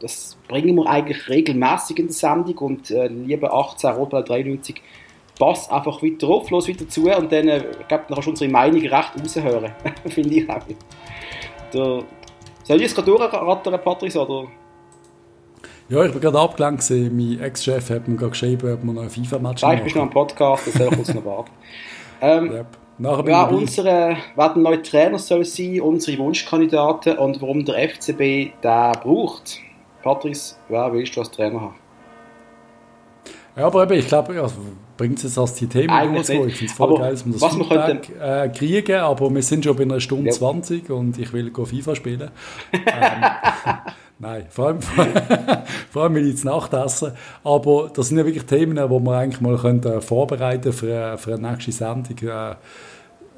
Das 0.00 0.36
bringen 0.48 0.76
wir 0.76 0.86
eigentlich 0.86 1.28
regelmäßig 1.28 1.98
in 1.98 2.06
der 2.06 2.14
Sendung 2.14 2.58
und 2.58 2.90
äh, 2.90 3.08
liebe 3.08 3.50
18 3.50 3.90
Rotball 3.90 4.24
93, 4.24 4.82
passt 5.38 5.72
einfach 5.72 6.02
weiter 6.02 6.28
auf, 6.28 6.50
los 6.50 6.68
weiter 6.68 6.88
zu 6.88 7.10
und 7.10 7.32
dann, 7.32 7.48
äh, 7.48 7.64
ich 7.80 7.88
glaube, 7.88 8.04
dann 8.08 8.14
kannst 8.14 8.26
du 8.26 8.30
unsere 8.30 8.50
Meinung 8.50 8.80
recht 8.80 9.12
raushören. 9.18 9.72
Finde 10.08 10.34
ich 10.34 10.50
auch. 10.50 10.60
Der, 11.72 12.02
soll 12.64 12.80
ich 12.80 12.86
es 12.86 12.94
gerade 12.94 13.10
durchrattern, 13.10 13.80
Patrice, 13.82 14.20
oder? 14.20 14.48
Ja, 15.88 16.04
ich 16.04 16.12
bin 16.12 16.20
gerade 16.20 16.38
abgelenkt. 16.38 16.86
gewesen. 16.86 17.16
Mein 17.16 17.40
Ex-Chef 17.40 17.90
hat 17.90 18.08
mir 18.08 18.16
gerade 18.16 18.30
geschrieben, 18.30 18.72
ob 18.72 18.82
wir 18.82 18.92
noch 18.92 19.02
ein 19.02 19.10
FIFA-Match 19.10 19.60
Vielleicht 19.60 19.84
bist 19.84 19.94
du 19.96 19.98
noch 20.00 20.06
am 20.06 20.12
Podcast, 20.12 20.66
das 20.66 20.74
soll 20.74 20.88
ich 20.88 20.96
kurz 20.96 21.14
noch 21.14 21.24
warten. 21.24 21.50
Ähm, 22.24 22.52
Yep. 22.52 22.66
Nachher 22.98 23.22
bin 23.24 23.32
ja, 23.32 23.50
ich 23.50 23.56
unsere, 23.56 24.16
wer 24.36 24.48
der 24.50 24.62
neue 24.62 24.80
Trainer 24.80 25.18
soll 25.18 25.44
sein, 25.44 25.80
unsere 25.80 26.18
Wunschkandidaten 26.18 27.18
und 27.18 27.42
warum 27.42 27.64
der 27.64 27.88
FCB 27.88 28.52
den 28.62 28.92
braucht. 29.02 29.58
Patrice, 30.04 30.54
wer 30.68 30.92
willst 30.92 31.16
du 31.16 31.20
als 31.20 31.32
Trainer 31.32 31.60
haben? 31.62 31.74
Ja, 33.56 33.66
aber 33.66 33.82
eben, 33.82 33.94
ich 33.94 34.06
glaube, 34.06 34.34
ja, 34.34 34.46
bringt 34.96 35.18
es 35.18 35.24
jetzt 35.24 35.38
als 35.38 35.54
die 35.54 35.66
Themen 35.66 35.90
Eigentlich 35.90 36.28
nicht. 36.28 36.46
Ich 36.46 36.56
finde 36.56 36.70
es 36.70 36.76
voll 36.76 36.90
Aber 36.90 37.00
geil, 37.00 37.10
dass 37.10 37.26
wir 37.26 37.32
das 37.32 37.42
was 37.42 37.58
wir 37.58 37.64
Feedback 37.64 38.10
äh, 38.20 38.48
kriegen, 38.50 38.96
aber 39.00 39.34
wir 39.34 39.42
sind 39.42 39.64
schon 39.64 39.76
bei 39.76 39.82
einer 39.82 40.00
Stunde 40.00 40.26
Ja. 40.30 40.32
20 40.32 40.88
und 40.90 41.18
ich 41.18 41.32
will 41.32 41.50
go 41.50 41.64
FIFA 41.64 41.94
spielen. 41.96 42.30
ähm, 42.72 43.24
nein, 44.22 44.46
vor 44.48 44.68
allem, 44.68 44.80
vor 45.90 46.02
allem 46.02 46.14
will 46.14 46.24
ich 46.24 46.34
jetzt 46.34 46.44
Nachtessen. 46.44 47.12
Aber 47.44 47.90
das 47.92 48.08
sind 48.08 48.18
ja 48.18 48.24
wirklich 48.24 48.44
Themen, 48.44 48.76
die 48.76 48.90
wir 48.90 49.12
eigentlich 49.12 49.40
mal 49.40 49.56
könnten 49.58 50.00
vorbereiten 50.00 50.72
für, 50.72 51.18
für 51.18 51.34
eine 51.34 51.50
nächste 51.50 51.72
Sendung. 51.72 52.16
Äh, 52.26 52.54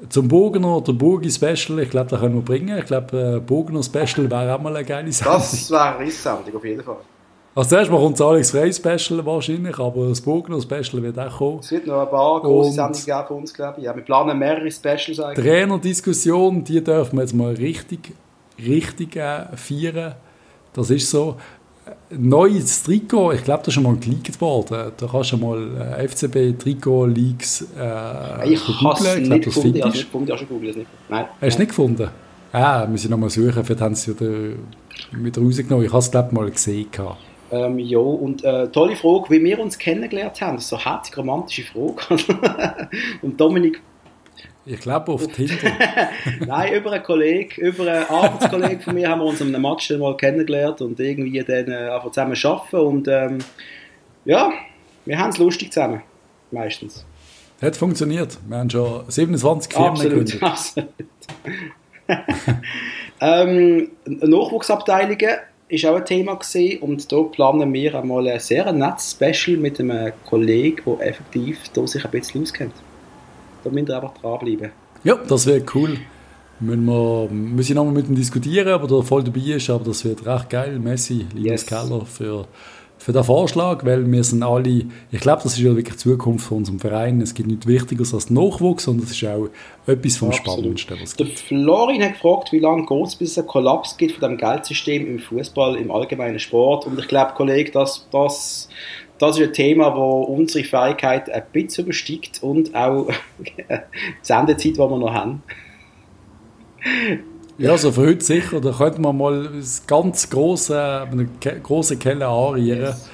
zum 0.09 0.27
Burgener, 0.27 0.81
der 0.81 0.93
Burgi-Special, 0.93 1.79
ich 1.79 1.89
glaube, 1.89 2.09
das 2.09 2.19
können 2.19 2.35
wir 2.35 2.41
bringen. 2.41 2.77
Ich 2.77 2.85
glaube, 2.85 3.37
äh, 3.37 3.39
Burgener-Special 3.39 4.29
wäre 4.29 4.55
auch 4.55 4.61
mal 4.61 4.75
eine 4.75 4.85
geile 4.85 5.11
Sendung. 5.11 5.37
Das 5.37 5.71
wäre 5.71 5.81
eine 5.81 5.99
Rissendung, 5.99 6.55
auf 6.55 6.65
jeden 6.65 6.83
Fall. 6.83 6.97
Also 7.55 7.69
zuerst 7.69 7.89
mal 7.89 7.99
kommt 7.99 8.19
das 8.19 8.27
Alex 8.27 8.51
Frey 8.51 8.73
Special 8.73 9.25
wahrscheinlich, 9.25 9.79
aber 9.79 10.09
das 10.09 10.19
Burgener 10.19 10.61
Special 10.61 11.01
wird 11.01 11.17
auch 11.17 11.37
kommen. 11.37 11.59
Es 11.59 11.71
wird 11.71 11.87
noch 11.87 12.01
ein 12.01 12.09
paar 12.09 12.41
große 12.41 12.73
Sendungen 12.73 13.05
geben 13.05 13.27
von 13.27 13.37
uns, 13.37 13.53
glaube 13.53 13.79
ich. 13.79 13.85
Ja, 13.85 13.95
wir 13.95 14.03
planen 14.03 14.37
mehrere 14.37 14.69
Specials 14.69 15.21
eigentlich. 15.21 15.45
Trainerdiskussion, 15.45 16.65
die 16.65 16.83
dürfen 16.83 17.15
wir 17.15 17.21
jetzt 17.21 17.33
mal 17.33 17.53
richtig, 17.53 18.13
richtig 18.59 19.15
äh, 19.15 19.45
feiern. 19.55 20.15
Das 20.75 20.89
ist 20.89 21.09
so. 21.09 21.37
neues 22.09 22.83
Trikot, 22.83 23.31
ich 23.33 23.43
glaube, 23.43 23.59
das 23.59 23.69
ist 23.69 23.73
schon 23.75 23.83
mal 23.83 23.95
geleakt 23.95 24.39
worden. 24.41 24.91
Da 24.97 25.07
kannst 25.07 25.31
du 25.31 25.37
mal 25.37 25.97
äh, 25.97 26.07
FCB-Trikot-Leaks 26.07 27.67
äh, 27.79 28.53
ich 28.53 28.67
habe 28.67 28.93
es 28.93 29.17
nicht 29.29 29.43
gefunden, 29.43 29.75
ich 29.75 29.81
habe 29.81 29.89
es 29.89 29.95
nicht 29.95 30.11
gefunden. 30.11 30.31
Hast 30.31 30.51
du 31.41 31.45
es 31.47 31.59
nicht 31.59 31.69
gefunden? 31.69 32.09
Ah, 32.51 32.85
müssen 32.85 33.09
nochmal 33.11 33.29
suchen, 33.29 33.63
vielleicht 33.63 33.81
haben 33.81 33.95
sie 33.95 34.19
wieder, 34.19 34.57
wieder 35.11 35.41
rausgenommen. 35.41 35.85
Ich 35.85 35.91
habe 35.91 35.99
es, 35.99 36.11
glaube 36.11 36.35
mal 36.35 36.49
gesehen. 36.49 36.87
Ähm, 37.51 37.79
ja, 37.79 37.99
und 37.99 38.43
äh, 38.43 38.67
tolle 38.69 38.95
Frage, 38.95 39.25
wie 39.29 39.43
wir 39.43 39.59
uns 39.59 39.77
kennengelernt 39.77 40.41
haben. 40.41 40.55
Das 40.55 40.63
ist 40.65 40.69
so 40.69 40.77
eine 40.77 40.85
herzig 40.85 41.17
romantische 41.17 41.63
Frage. 41.63 42.89
und 43.21 43.39
Dominik 43.39 43.81
ich 44.65 44.79
glaube 44.79 45.11
auf 45.11 45.27
Tinder. 45.27 45.55
Nein, 46.47 46.73
über 46.73 46.91
einen 46.91 47.03
Kollegen, 47.03 47.61
über 47.61 47.91
einen 47.91 48.05
Arbeitskollegen 48.05 48.81
von 48.81 48.95
mir 48.95 49.09
haben 49.09 49.19
wir 49.19 49.25
uns 49.25 49.41
an 49.41 49.49
einem 49.49 49.61
Match 49.61 49.89
mal 49.91 50.17
kennengelernt 50.17 50.81
und 50.81 50.99
irgendwie 50.99 51.43
dann 51.43 51.71
äh, 51.71 51.89
einfach 51.89 52.11
zusammen 52.11 52.37
arbeiten 52.43 52.75
und 52.75 53.07
ähm, 53.07 53.37
ja, 54.25 54.51
wir 55.05 55.19
haben 55.19 55.29
es 55.29 55.37
lustig 55.37 55.71
zusammen, 55.71 56.01
meistens. 56.51 57.05
Hat 57.61 57.77
funktioniert. 57.77 58.37
Wir 58.47 58.57
haben 58.57 58.69
schon 58.69 59.03
27 59.07 59.73
Firmen 59.73 59.89
absolut, 59.91 60.11
gegründet. 60.11 60.43
Absolut. 60.43 60.89
ähm, 63.21 63.91
Nachwuchsabteilungen 64.05 65.37
ist 65.67 65.85
auch 65.85 65.95
ein 65.95 66.05
Thema 66.05 66.35
gewesen 66.35 66.79
und 66.81 67.11
da 67.11 67.21
planen 67.23 67.73
wir 67.73 67.95
einmal 67.95 68.27
ein 68.27 68.39
sehr 68.39 68.71
nettes 68.71 69.11
Special 69.11 69.57
mit 69.57 69.79
einem 69.79 70.11
Kollegen, 70.25 70.81
der 70.85 71.07
effektiv 71.07 71.59
da 71.73 71.87
sich 71.87 72.03
ein 72.03 72.11
bisschen 72.11 72.43
auskennt. 72.43 72.73
Da 73.65 73.71
müssen 73.71 73.87
wir 73.87 73.95
einfach 73.95 74.13
dranbleiben. 74.19 74.71
Ja, 75.03 75.15
das 75.15 75.47
wäre 75.47 75.63
cool. 75.73 75.97
Müssen 76.59 76.85
wir, 76.85 77.27
müssen 77.31 77.69
wir 77.69 77.75
nochmal 77.75 77.93
mit 77.95 78.07
ihm 78.07 78.15
diskutieren, 78.15 78.71
ob 78.73 78.89
er 78.89 79.03
voll 79.03 79.23
dabei 79.23 79.41
ist, 79.41 79.69
aber 79.69 79.83
das 79.83 80.05
wird 80.05 80.25
recht 80.25 80.51
geil. 80.51 80.79
Messi, 80.79 81.25
Linus 81.33 81.49
yes. 81.61 81.65
Keller, 81.65 82.05
für, 82.05 82.47
für 82.99 83.11
den 83.11 83.23
Vorschlag, 83.23 83.83
weil 83.83 84.09
wir 84.09 84.23
sind 84.23 84.43
alle, 84.43 84.85
ich 85.11 85.19
glaube, 85.19 85.41
das 85.43 85.53
ist 85.53 85.59
ja 85.59 85.75
wirklich 85.75 85.95
die 85.95 86.09
Zukunft 86.09 86.45
von 86.45 86.59
unserem 86.59 86.79
Verein. 86.79 87.21
Es 87.21 87.33
gibt 87.33 87.49
nichts 87.49 87.65
Wichtigeres 87.65 88.13
als 88.13 88.29
Nachwuchs 88.29 88.87
und 88.87 89.03
es 89.03 89.11
ist 89.11 89.25
auch 89.25 89.49
etwas 89.87 90.17
vom 90.17 90.29
Absolut. 90.29 90.79
Spannendsten, 90.79 90.97
was 91.01 91.15
Der 91.15 91.25
Florin 91.25 92.03
hat 92.03 92.13
gefragt, 92.13 92.51
wie 92.51 92.59
lange 92.59 92.85
geht 92.85 93.07
es, 93.07 93.15
bis 93.15 93.31
es 93.31 93.37
einen 93.39 93.47
Kollaps 93.47 93.97
gibt 93.97 94.19
von 94.19 94.29
dem 94.29 94.37
Geldsystem 94.37 95.07
im 95.07 95.19
Fußball, 95.19 95.75
im 95.75 95.89
allgemeinen 95.89 96.39
Sport. 96.39 96.85
Und 96.85 96.99
ich 96.99 97.07
glaube, 97.07 97.33
Kollege, 97.33 97.71
das, 97.71 98.07
das 98.11 98.69
das 99.17 99.37
ist 99.37 99.47
ein 99.47 99.53
Thema, 99.53 99.89
das 99.89 100.29
unsere 100.29 100.63
Fähigkeit 100.63 101.29
ein 101.29 101.43
bisschen 101.51 101.85
übersteigt 101.85 102.43
und 102.43 102.75
auch 102.75 103.09
die 103.39 103.63
Sendezeit, 104.21 104.75
die 104.75 104.77
wir 104.77 104.97
noch 104.97 105.13
haben. 105.13 105.43
Ja, 107.57 107.71
also 107.71 107.91
für 107.91 108.07
heute 108.07 108.23
sicher. 108.23 108.59
Da 108.59 108.71
könnte 108.71 108.99
man 109.01 109.17
mal 109.17 109.49
das 109.55 109.87
ganz 109.87 110.29
große, 110.29 111.07
eine 111.09 111.27
große 111.63 111.97
Kelle 111.97 112.27
anrühren. 112.27 112.81
Yes. 112.81 113.09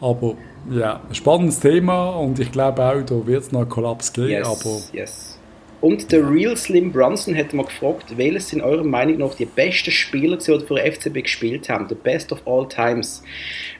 Aber 0.00 0.34
ja, 0.70 1.00
ein 1.08 1.14
spannendes 1.14 1.60
Thema 1.60 2.10
und 2.10 2.38
ich 2.38 2.52
glaube 2.52 2.84
auch, 2.84 3.02
da 3.02 3.26
wird 3.26 3.42
es 3.42 3.52
noch 3.52 3.60
einen 3.60 3.68
Kollaps 3.68 4.12
geben. 4.12 4.28
Yes. 4.28 4.46
Aber 4.46 4.80
yes. 4.92 5.38
Und 5.80 6.10
der 6.10 6.28
Real 6.28 6.56
Slim 6.56 6.92
Brunson 6.92 7.36
hat 7.36 7.54
mal 7.54 7.64
gefragt, 7.64 8.16
welches 8.16 8.48
sind 8.48 8.62
eurer 8.62 8.84
Meinung 8.84 9.18
nach 9.18 9.34
die 9.34 9.44
besten 9.44 9.92
Spieler, 9.92 10.36
die 10.36 10.44
für 10.44 10.76
FCB 10.76 11.22
gespielt 11.22 11.68
haben? 11.68 11.88
The 11.88 11.94
best 11.94 12.32
of 12.32 12.40
all 12.46 12.66
times. 12.68 13.22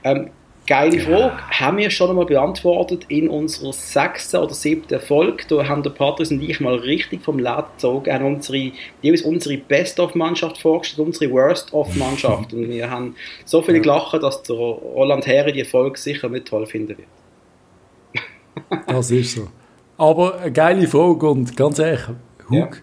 Ähm, 0.04 0.30
Geile 0.68 1.00
Frage. 1.00 1.38
Haben 1.50 1.78
wir 1.78 1.88
schon 1.88 2.10
einmal 2.10 2.26
beantwortet 2.26 3.06
in 3.08 3.30
unserer 3.30 3.72
sechsten 3.72 4.36
oder 4.36 4.52
siebten 4.52 5.00
Folge. 5.00 5.44
Da 5.48 5.66
haben 5.66 5.82
der 5.82 5.88
Patrice 5.88 6.34
und 6.34 6.42
ich 6.42 6.60
mal 6.60 6.74
richtig 6.74 7.22
vom 7.22 7.38
Laden 7.38 7.70
gezogen, 7.72 8.12
haben 8.12 8.26
unsere, 8.26 8.72
jeweils 9.00 9.22
unsere 9.22 9.56
Best-of-Mannschaft 9.56 10.58
vorgestellt, 10.58 11.06
unsere 11.06 11.32
Worst-of-Mannschaft. 11.32 12.52
und 12.52 12.68
wir 12.68 12.90
haben 12.90 13.16
so 13.46 13.62
viel 13.62 13.76
ja. 13.76 13.80
gelacht, 13.80 14.22
dass 14.22 14.42
der 14.42 14.56
Roland 14.56 15.26
Herre 15.26 15.52
die 15.52 15.64
Folge 15.64 15.98
sicher 15.98 16.28
nicht 16.28 16.48
toll 16.48 16.66
finden 16.66 16.98
wird. 16.98 18.84
das 18.86 19.10
ist 19.10 19.36
so. 19.36 19.48
Aber 19.96 20.38
eine 20.38 20.52
geile 20.52 20.86
Frage 20.86 21.30
und 21.30 21.56
ganz 21.56 21.78
ehrlich, 21.78 22.02
Hug, 22.50 22.82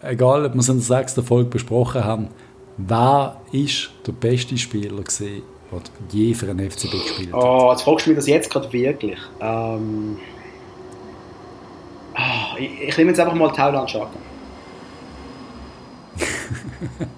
ja. 0.00 0.08
egal 0.08 0.44
ob 0.44 0.54
wir 0.54 0.60
es 0.60 0.68
in 0.68 0.76
der 0.76 0.84
sechsten 0.84 1.24
Folge 1.24 1.50
besprochen 1.50 2.04
haben, 2.04 2.28
wer 2.76 3.40
ist 3.50 3.90
der 4.06 4.12
beste 4.12 4.56
Spieler 4.56 5.02
gesehen 5.02 5.42
der 5.70 5.80
je 6.10 6.34
für 6.34 6.50
einen 6.50 6.70
FCB 6.70 6.92
gespielt 6.92 7.32
hat. 7.32 7.42
Oh, 7.42 7.70
jetzt 7.70 7.82
fragst 7.82 8.06
du 8.06 8.10
mich 8.10 8.16
das 8.18 8.26
jetzt 8.26 8.50
gerade 8.50 8.72
wirklich. 8.72 9.18
Ähm, 9.40 10.18
oh, 12.14 12.56
ich, 12.58 12.88
ich 12.88 12.98
nehme 12.98 13.10
jetzt 13.10 13.20
einfach 13.20 13.34
mal 13.34 13.50
Tauland 13.50 13.90
Schaka. 13.90 14.10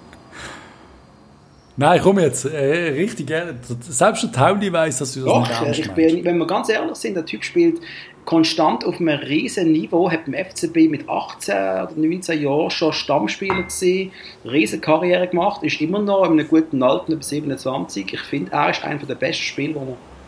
Nein, 1.75 1.99
komm 2.03 2.19
jetzt, 2.19 2.45
äh, 2.45 2.91
richtig 2.91 3.25
gerne. 3.27 3.57
Selbst 3.81 4.23
der 4.23 4.31
Tauli 4.31 4.71
weiß, 4.71 4.99
dass 4.99 5.13
du 5.13 5.21
das 5.21 5.29
Doch, 5.29 5.39
nicht 5.39 5.61
ernst 5.61 5.79
ich 5.79 5.91
bin, 5.91 6.23
wenn 6.23 6.37
wir 6.37 6.45
ganz 6.45 6.69
ehrlich 6.69 6.95
sind, 6.95 7.15
der 7.15 7.25
Typ 7.25 7.43
spielt 7.43 7.79
konstant 8.25 8.85
auf 8.85 8.99
einem 8.99 9.19
riesen 9.19 9.71
Niveau, 9.71 10.09
hat 10.09 10.25
beim 10.25 10.33
FCB 10.33 10.89
mit 10.89 11.09
18 11.09 11.53
oder 11.53 11.93
19 11.95 12.41
Jahren 12.41 12.69
schon 12.69 12.93
Stammspieler 12.93 13.63
gesehen, 13.63 14.11
riesen 14.45 14.81
Karriere 14.81 15.27
gemacht, 15.27 15.63
ist 15.63 15.81
immer 15.81 15.99
noch 15.99 16.25
in 16.25 16.31
einem 16.33 16.47
guten 16.47 16.81
Alter, 16.83 17.13
über 17.13 17.23
27. 17.23 18.13
Ich 18.13 18.21
finde, 18.21 18.51
er 18.51 18.69
ist 18.69 18.83
einer 18.83 19.03
der 19.05 19.15
besten 19.15 19.43
Spieler, 19.43 19.81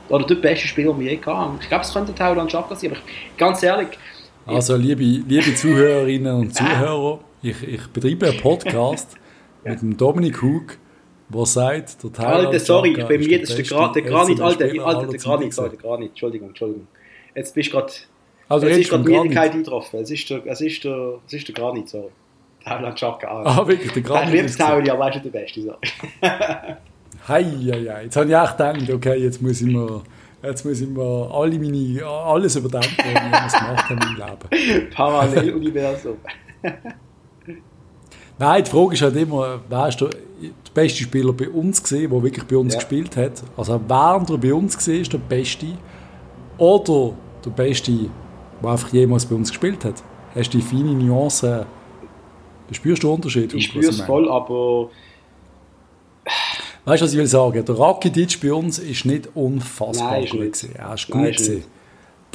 oder 0.09 0.25
der 0.25 0.35
beste 0.35 0.67
Spieler, 0.67 0.93
den 0.93 0.99
wir 0.99 1.11
je 1.13 1.21
hatten. 1.25 1.57
Ich 1.61 1.67
glaube, 1.67 1.83
es 1.83 1.93
könnte 1.93 2.13
Tauland 2.13 2.51
Schaka 2.51 2.75
sein, 2.75 2.91
aber 2.91 2.99
ich, 2.99 3.37
ganz 3.37 3.63
ehrlich... 3.63 3.89
Also, 4.45 4.75
liebe, 4.75 5.01
liebe 5.01 5.55
Zuhörerinnen 5.55 6.35
und 6.35 6.53
Zuhörer, 6.55 7.19
ich, 7.41 7.63
ich 7.63 7.87
betreibe 7.87 8.29
einen 8.29 8.39
Podcast 8.39 9.15
mit 9.63 9.81
dem 9.81 9.97
Dominik 9.97 10.41
Hug, 10.41 10.77
der 11.29 11.45
sagt, 11.45 12.03
der 12.03 12.13
Thailand 12.13 12.47
Alter, 12.47 12.59
sorry, 12.59 12.93
bin 13.07 13.21
mir, 13.21 13.41
das 13.41 13.49
ist 13.51 13.71
der, 13.71 13.77
Gra 13.77 13.91
der 13.91 14.03
Granit, 14.03 14.39
Alter, 14.39 14.65
Alter, 14.85 15.07
der 15.07 15.19
Granit, 15.19 15.53
sorry, 15.53 15.69
der 15.69 15.79
Granit, 15.79 16.09
Entschuldigung, 16.09 16.49
Entschuldigung. 16.49 16.87
Jetzt 17.35 17.53
bist 17.53 17.69
du 17.69 17.77
gerade. 17.77 17.93
Also 18.47 18.67
es 18.67 18.77
ist 18.77 18.89
gerade 18.89 19.03
Müdigkeit 19.03 19.51
eingetroffen. 19.51 19.99
Es 19.99 20.11
ist 20.11 20.29
der, 20.29 20.45
es 20.45 20.61
ist 20.61 20.83
der, 20.83 21.19
es 21.27 21.33
ist 21.33 21.47
der 21.47 21.55
Granit, 21.55 21.89
sorry. 21.89 22.09
Tauland 22.63 22.99
Schaka. 22.99 23.43
Ah, 23.43 23.67
wirklich, 23.67 23.91
der 23.91 24.01
Granit. 24.01 24.33
Ich 24.33 24.41
liebe 24.41 24.57
Tauli, 24.57 24.89
aber 24.89 25.05
weißt 25.05 25.17
du, 25.17 25.29
der 25.29 25.39
Beste, 25.39 25.61
sorry. 25.61 25.77
Hei, 27.27 27.43
hei, 27.43 27.85
hei. 27.91 28.03
Jetzt 28.03 28.17
habe 28.17 28.27
ich 28.27 28.35
echt 28.35 28.57
gedacht, 28.57 28.91
okay, 28.91 29.15
jetzt 29.15 29.41
muss 29.41 29.59
ich 29.59 29.65
mir, 29.65 30.03
jetzt 30.43 30.63
muss 30.63 30.79
ich 30.79 30.87
mir 30.87 31.31
alle 31.33 31.57
meine, 31.57 32.05
alles 32.05 32.55
überdenken, 32.55 32.91
was 33.31 33.53
ich 33.53 33.59
gemacht 33.59 33.89
habe 33.89 34.05
im 34.05 34.15
Leben. 34.15 34.89
Paralleluniversum. 34.93 36.17
Nein, 38.37 38.63
die 38.63 38.69
Frage 38.69 38.93
ist 38.93 39.01
halt 39.01 39.15
immer, 39.15 39.59
wer 39.67 39.87
ist 39.87 39.99
der, 40.01 40.09
der 40.09 40.71
beste 40.71 41.01
Spieler 41.01 41.33
bei 41.33 41.49
uns 41.49 41.81
gesehen, 41.81 42.11
der 42.11 42.21
wirklich 42.21 42.45
bei 42.45 42.57
uns 42.57 42.75
ja. 42.75 42.79
gespielt 42.79 43.17
hat? 43.17 43.41
Also 43.57 43.81
wer 43.87 44.25
der 44.29 44.37
bei 44.37 44.53
uns 44.53 44.77
gesehen 44.77 45.01
ist 45.01 45.11
der 45.11 45.17
Beste? 45.17 45.67
Oder 46.59 47.13
der 47.45 47.51
Beste, 47.51 47.91
der 48.61 48.69
einfach 48.69 48.91
jemals 48.91 49.25
bei 49.25 49.35
uns 49.35 49.49
gespielt 49.49 49.85
hat? 49.85 50.03
Hast 50.33 50.53
du 50.53 50.57
die 50.57 50.63
feine 50.63 50.93
Nuance? 50.93 51.65
Spürst 52.71 53.03
du 53.03 53.07
den 53.07 53.15
Unterschied? 53.15 53.53
Ich 53.53 53.65
spüre 53.65 53.85
es 53.85 54.01
voll, 54.01 54.29
aber... 54.29 54.89
Weißt 56.85 57.01
du, 57.01 57.05
was 57.05 57.13
ich 57.13 57.19
will 57.19 57.27
sagen? 57.27 57.63
Der 57.63 57.79
Rakitic 57.79 58.41
bei 58.41 58.53
uns 58.53 58.79
ist 58.79 59.05
nicht 59.05 59.29
unfassbar 59.33 60.11
Nein, 60.11 60.25
gut 60.29 60.39
nicht. 60.41 60.69
Er 60.75 60.93
ist 60.93 61.07
gut 61.07 61.21
Nein, 61.21 61.31
gewesen. 61.31 61.63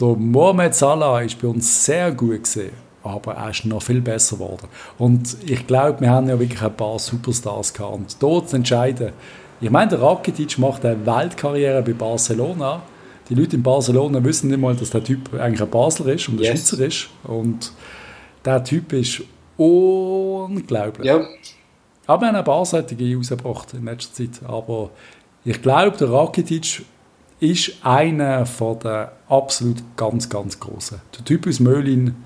Der 0.00 0.08
Mohamed 0.08 0.74
Salah 0.74 1.20
ist 1.20 1.40
bei 1.40 1.48
uns 1.48 1.84
sehr 1.84 2.10
gut 2.12 2.44
gewesen, 2.44 2.70
aber 3.02 3.34
er 3.34 3.50
ist 3.50 3.64
noch 3.66 3.82
viel 3.82 4.00
besser 4.00 4.36
geworden. 4.36 4.66
Und 4.98 5.36
ich 5.46 5.66
glaube, 5.66 6.00
wir 6.00 6.10
haben 6.10 6.28
ja 6.28 6.38
wirklich 6.38 6.62
ein 6.62 6.74
paar 6.74 6.98
Superstars 6.98 7.74
gehabt. 7.74 7.94
Und 7.94 8.16
dort 8.22 8.48
zu 8.48 8.56
entscheiden, 8.56 9.12
ich 9.60 9.70
meine, 9.70 9.90
der 9.90 10.00
Rakitic 10.00 10.58
macht 10.58 10.84
eine 10.84 11.04
Weltkarriere 11.04 11.82
bei 11.82 11.92
Barcelona 11.92 12.82
die 13.30 13.36
Leute 13.36 13.56
in 13.56 13.62
Barcelona 13.62 14.22
wissen 14.24 14.48
nicht 14.48 14.60
mal, 14.60 14.74
dass 14.74 14.90
der 14.90 15.04
Typ 15.04 15.32
eigentlich 15.34 15.62
ein 15.62 15.70
Basler 15.70 16.14
ist 16.14 16.28
und 16.28 16.38
ein 16.38 16.42
yes. 16.42 16.68
Schweizer 16.68 16.84
ist. 16.84 17.08
Und 17.24 17.72
der 18.44 18.62
Typ 18.64 18.92
ist 18.92 19.22
unglaublich. 19.56 21.06
Ja. 21.06 21.24
Aber 22.06 22.22
wir 22.22 22.28
haben 22.28 22.36
ein 22.36 22.44
paar 22.44 22.66
solche 22.66 23.16
rausgebracht 23.16 23.74
in 23.74 23.84
letzter 23.84 24.14
Zeit. 24.14 24.42
Aber 24.48 24.90
ich 25.44 25.62
glaube, 25.62 25.96
der 25.96 26.10
Rakitic 26.12 26.84
ist 27.38 27.72
einer 27.82 28.44
von 28.46 28.80
der 28.80 29.12
absolut 29.28 29.78
ganz, 29.96 30.28
ganz 30.28 30.58
Großen. 30.58 31.00
Der 31.16 31.24
Typ 31.24 31.46
aus 31.46 31.60
Möhlin, 31.60 32.16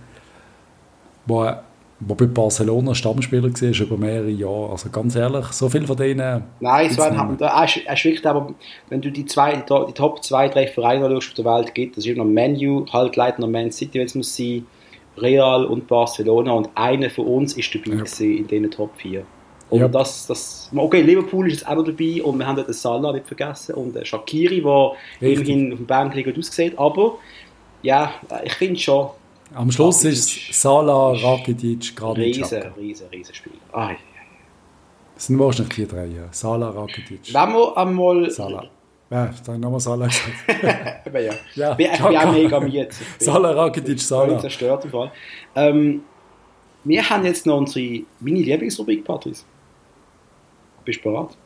der 1.28 1.62
der 2.09 2.14
bei 2.14 2.26
Barcelona 2.26 2.94
Stammspieler 2.94 3.52
war 3.52 3.81
über 3.81 3.97
mehrere 3.97 4.31
Jahre. 4.31 4.70
Also 4.70 4.90
ganz 4.90 5.16
ehrlich, 5.16 5.47
so 5.47 5.68
viel 5.68 5.86
von 5.86 5.97
denen. 5.97 6.44
Nein, 6.60 6.89
es 6.90 6.98
war 6.98 7.10
ein, 7.10 7.39
er, 7.40 7.64
ist, 7.64 8.05
wirklich, 8.05 8.26
aber 8.26 8.55
wenn 8.89 9.01
du 9.01 9.10
die, 9.10 9.26
zwei, 9.26 9.56
die, 9.56 9.93
Top 9.93 10.22
2, 10.22 10.48
3 10.48 10.66
Vereine 10.68 11.16
auf 11.16 11.32
der 11.35 11.44
Welt 11.44 11.74
gibt, 11.74 11.97
das 11.97 12.05
ist 12.05 12.10
immer 12.10 12.24
noch 12.24 12.31
Menu, 12.31 12.86
halt 12.93 13.16
leider 13.16 13.40
noch 13.40 13.48
Man 13.48 13.70
City, 13.70 13.98
wenn 13.98 14.06
es 14.06 14.14
muss 14.14 14.36
sein, 14.36 14.66
Real 15.16 15.64
und 15.64 15.86
Barcelona 15.86 16.52
und 16.52 16.70
einer 16.74 17.09
von 17.10 17.26
uns 17.26 17.55
ist 17.55 17.74
dabei 17.74 17.97
ja. 17.97 18.26
in 18.26 18.47
diesen 18.47 18.70
Top 18.70 18.90
4. 18.97 19.24
Und 19.70 19.81
ja. 19.81 19.89
das, 19.89 20.26
das, 20.26 20.70
okay, 20.74 21.02
Liverpool 21.02 21.47
ist 21.47 21.55
jetzt 21.55 21.68
auch 21.68 21.76
noch 21.76 21.85
dabei 21.85 22.22
und 22.22 22.39
wir 22.39 22.47
haben 22.47 22.56
den 22.56 22.72
Salah 22.72 23.12
nicht 23.12 23.26
vergessen 23.26 23.74
und 23.74 23.94
den 23.94 24.05
Shakiri, 24.05 24.60
der 24.60 24.93
immerhin 25.20 25.72
auf 25.72 25.78
dem 25.78 25.86
Bank 25.86 26.14
liegt 26.14 26.36
aussieht, 26.39 26.78
aber 26.78 27.18
ja, 27.82 28.12
ich 28.44 28.55
finde 28.55 28.81
schon, 28.81 29.09
am 29.55 29.70
Schluss 29.70 30.05
ist 30.05 30.52
Salah, 30.52 31.12
Rakitic, 31.12 31.97
gerade 31.97 32.20
Riesen, 32.20 32.62
riesen, 32.76 33.09
riesen 33.09 33.35
Spiel. 33.35 33.52
Ah, 33.72 33.90
Das 35.14 35.26
sind 35.26 35.39
wahrscheinlich 35.39 35.74
die 35.74 35.86
drei, 35.86 36.06
ja. 36.06 36.28
Sala, 36.32 36.70
Rakitic. 36.70 37.32
Wenn 37.32 37.52
wir 37.52 37.76
einmal... 37.76 38.31
Salah. 38.31 38.64
Ja, 39.10 39.26
da 39.26 39.31
habe 39.47 39.52
ich 39.55 39.59
nochmal 39.59 39.81
Salah 39.81 40.06
gesagt. 40.06 41.06
Aber 41.06 41.20
ja. 41.20 41.32
Ja, 41.55 41.72
ich 41.72 41.76
bin, 41.76 41.90
auch 41.90 42.32
mega 42.32 42.60
müde. 42.60 42.89
Salah, 43.18 43.51
Rakitic, 43.52 44.01
Salah. 44.01 44.39
zerstört 44.40 44.85
im 44.86 44.90
Fall. 44.90 45.12
Ähm, 45.55 46.02
wir 46.85 47.09
haben 47.09 47.24
jetzt 47.24 47.47
noch 47.47 47.59
unsere, 47.59 48.02
meine 48.20 48.40
Lieblingsrubrik, 48.40 49.05
Patrice. 49.05 49.44
Bist 50.85 51.05
du 51.05 51.10
bereit? 51.10 51.36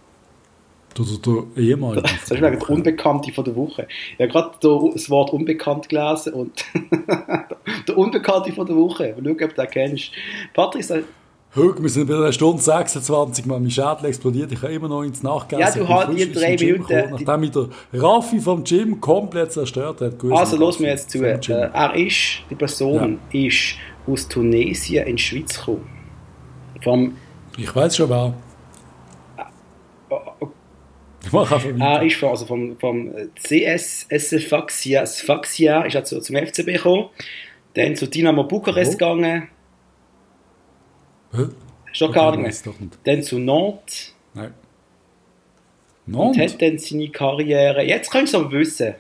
Du, 0.99 1.05
du, 1.05 1.17
du, 1.19 1.61
ehemalige. 1.61 2.03
Das 2.03 2.29
ist 2.29 2.41
der 2.43 2.71
Unbekannte 2.71 3.33
von 3.33 3.45
der 3.45 3.55
Woche. 3.55 3.87
Ich 4.15 4.19
habe 4.19 4.33
gerade 4.33 4.51
da 4.61 4.81
das 4.93 5.09
Wort 5.09 5.33
Unbekannt 5.33 5.89
gelesen 5.89 6.33
und 6.33 6.65
der 7.87 7.97
Unbekannte 7.97 8.53
von 8.53 8.67
der 8.67 8.75
Woche. 8.75 9.15
Mal 9.17 9.23
schauen, 9.25 9.45
ob 9.45 9.55
du 9.55 9.63
den 9.63 9.71
kennst. 9.71 10.11
Patrice, 10.53 11.05
Hör, 11.53 11.81
wir 11.81 11.89
sind 11.89 12.09
bei 12.09 12.17
einer 12.17 12.33
Stunde 12.33 12.61
26, 12.61 13.47
Mal 13.47 13.61
mein 13.61 13.71
Schädel 13.71 14.07
explodiert. 14.07 14.51
Ich 14.51 14.61
habe 14.61 14.73
immer 14.73 14.89
noch 14.89 15.05
ins 15.05 15.23
Nachgegessen. 15.23 15.87
Ja, 15.89 16.05
du 16.05 16.15
die 16.15 16.27
aus 16.31 16.33
drei 16.33 16.57
Minuten- 16.57 16.87
gekommen, 16.89 17.11
Nachdem 17.13 17.41
mich 17.41 17.51
der 17.53 17.69
Raffi 17.93 18.41
vom 18.41 18.65
Gym 18.65 19.01
komplett 19.01 19.53
zerstört 19.53 20.01
hat. 20.01 20.19
Grüße 20.19 20.35
also 20.35 20.57
los 20.57 20.81
mir 20.81 20.89
jetzt 20.89 21.13
zu. 21.13 21.23
Äh, 21.23 21.39
er 21.47 21.95
ist, 21.95 22.43
die 22.51 22.57
Person 22.57 23.21
ist 23.33 23.77
aus 24.05 24.27
Tunesien 24.27 25.07
in 25.07 25.15
die 25.15 25.23
Schweiz 25.23 25.61
gekommen. 25.61 25.87
Vom, 26.83 27.13
Ich 27.57 27.73
weiß 27.75 27.97
schon 27.97 28.11
wer. 28.11 28.35
Ich 31.27 31.35
einfach 31.35 31.65
er 31.65 32.03
ist 32.03 32.17
von, 32.17 32.29
also 32.31 32.47
vom, 32.47 32.79
vom 32.79 33.13
CS 33.35 34.07
Sfaxia, 34.11 35.05
Sfaxia 35.07 35.83
ist 35.83 35.95
er 35.95 36.05
zu, 36.05 36.21
zum 36.21 36.37
FCB 36.37 36.67
gekommen. 36.67 37.09
Dann 37.75 37.97
zu 37.97 38.07
Dynamo 38.07 38.45
Bukarest 38.45 38.95
Oh. 38.95 38.99
gegangen. 38.99 39.49
Hä? 41.35 41.43
Doch 41.99 42.13
gar 42.13 42.37
nicht 42.37 42.65
mehr. 42.65 42.73
Dann 43.05 43.23
zu 43.23 43.39
Nantes. 43.39 44.15
Nein. 44.35 44.55
und 46.07 46.13
Nantes? 46.15 46.53
hat 46.55 46.63
dann 46.63 46.79
seine 46.79 47.09
Karriere, 47.11 47.83
jetzt 47.83 48.11
könntest 48.11 48.35
du 48.35 48.39
aber 48.39 48.53
wissen, 48.53 48.95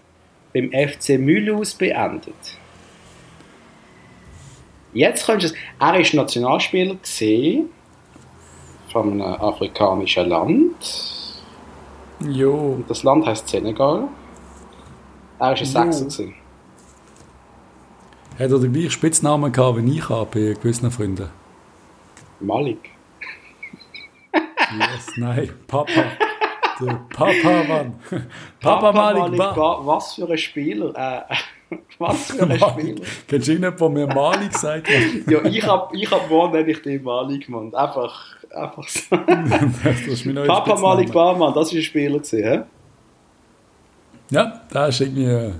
beim 0.52 0.70
FC 0.72 1.18
Mulhouse 1.18 1.74
beendet. 1.74 2.34
Jetzt 4.92 5.26
könntest 5.26 5.54
du 5.54 5.58
es, 5.58 5.64
er 5.80 6.00
ist 6.00 6.14
Nationalspieler 6.14 6.96
gesehen 6.96 7.68
von 8.90 9.12
einem 9.12 9.22
afrikanischen 9.22 10.28
Land. 10.28 10.74
Jo. 12.20 12.54
Und 12.76 12.90
das 12.90 13.02
Land 13.02 13.26
heißt 13.26 13.48
Senegal. 13.48 14.08
Er 15.38 15.52
ist 15.60 15.76
ein. 15.76 15.92
Sechser 15.92 16.04
gewesen. 16.24 16.34
Hat 18.38 18.50
er 18.50 18.58
den 18.58 18.72
gleichen 18.72 18.90
Spitznamen 18.90 19.52
gehabt 19.52 19.78
wie 19.84 19.98
ich 19.98 20.08
habe 20.08 20.26
bei 20.32 20.54
gewissen 20.60 20.90
Freunden? 20.90 21.28
Malik. 22.40 22.90
Yes, 24.34 25.06
nein, 25.16 25.50
Papa. 25.66 25.90
Der 26.80 27.00
Papa, 27.12 27.62
Mann. 27.66 27.94
Papa, 28.60 28.92
Malik, 28.92 29.36
Ba. 29.38 29.52
Ba- 29.52 29.80
Was 29.84 30.14
für 30.14 30.30
ein 30.30 30.38
Spieler. 30.38 30.94
Äh, 30.94 31.76
was 31.98 32.30
für 32.30 32.42
ein 32.44 32.50
Spieler. 32.56 32.70
Malik. 32.76 33.02
Kennst 33.26 33.48
du 33.48 33.52
irgendjemanden, 33.52 33.94
der 33.96 34.06
mir 34.06 34.14
Malik 34.14 34.52
sagt? 34.56 34.88
Ja, 35.28 35.44
ich 35.44 35.66
hab, 35.66 35.92
ich 35.94 36.08
hab 36.10 36.30
morgen 36.30 36.52
nenne 36.52 36.70
ich 36.70 36.82
den 36.82 37.02
Malik 37.02 37.46
genannt. 37.46 37.74
Einfach, 37.74 38.36
einfach 38.58 38.88
so. 38.88 39.16
Papa. 40.46 40.76
Malik 40.78 41.12
Barmann, 41.12 41.54
das 41.54 41.70
war 41.70 41.78
ein 41.78 41.82
Spieler 41.82 42.18
gewesen? 42.18 42.64
Ja, 44.30 44.60
der 44.72 44.88
ist 44.88 45.00
irgendwie 45.00 45.52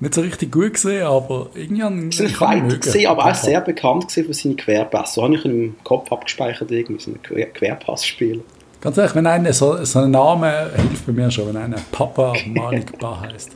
nicht 0.00 0.14
so 0.14 0.20
richtig 0.20 0.52
gut 0.52 0.74
gesehen, 0.74 1.06
aber 1.06 1.48
irgendwie 1.54 1.82
ein 1.82 2.12
Fighter 2.12 2.78
gewesen, 2.78 3.06
aber 3.06 3.26
auch 3.26 3.34
sehr 3.34 3.60
bekannt 3.60 4.10
für 4.10 4.32
seine 4.32 4.56
Querpässe. 4.56 5.14
So 5.14 5.22
habe 5.22 5.34
ich 5.34 5.44
ihn 5.44 5.50
im 5.50 5.76
Kopf 5.84 6.10
abgespeichert, 6.10 6.70
irgendwie, 6.70 7.00
so 7.02 7.10
ein 7.10 7.22
Quer 7.22 7.46
Querpassspieler. 7.46 8.42
Ganz 8.80 8.98
ehrlich, 8.98 9.14
wenn 9.14 9.26
einer 9.26 9.52
so, 9.52 9.82
so 9.84 10.00
ein 10.00 10.10
Name 10.10 10.70
hilft 10.76 11.06
bei 11.06 11.12
mir 11.12 11.30
schon, 11.30 11.48
wenn 11.48 11.56
einer 11.56 11.78
Papa 11.90 12.34
Malik 12.46 12.98
Ba 12.98 13.20
heißt. 13.20 13.52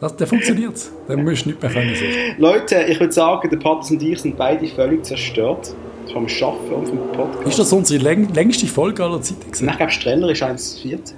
Das, 0.00 0.14
der 0.14 0.28
funktioniert. 0.28 0.80
Dann 1.08 1.24
musst 1.24 1.44
du 1.44 1.48
nicht 1.48 1.60
mehr 1.60 1.72
können. 1.72 1.92
Leute, 2.38 2.84
ich 2.84 3.00
würde 3.00 3.12
sagen, 3.12 3.50
der 3.50 3.56
Patrick 3.56 3.90
und 3.90 4.02
ich 4.02 4.20
sind 4.20 4.36
beide 4.36 4.64
völlig 4.68 5.04
zerstört. 5.04 5.74
Vom 6.12 6.28
Schaffen 6.28 6.72
und 6.72 6.88
vom 6.88 7.12
Podcast. 7.12 7.48
Ist 7.48 7.58
das 7.58 7.72
unsere 7.72 8.02
läng 8.02 8.32
längste 8.32 8.66
Folge 8.66 9.04
aller 9.04 9.20
Zeiten 9.20 9.50
gewesen? 9.50 9.68
ich 9.68 9.76
glaube, 9.76 9.92
Streller 9.92 10.30
ist 10.30 10.42
1,14. 10.42 11.12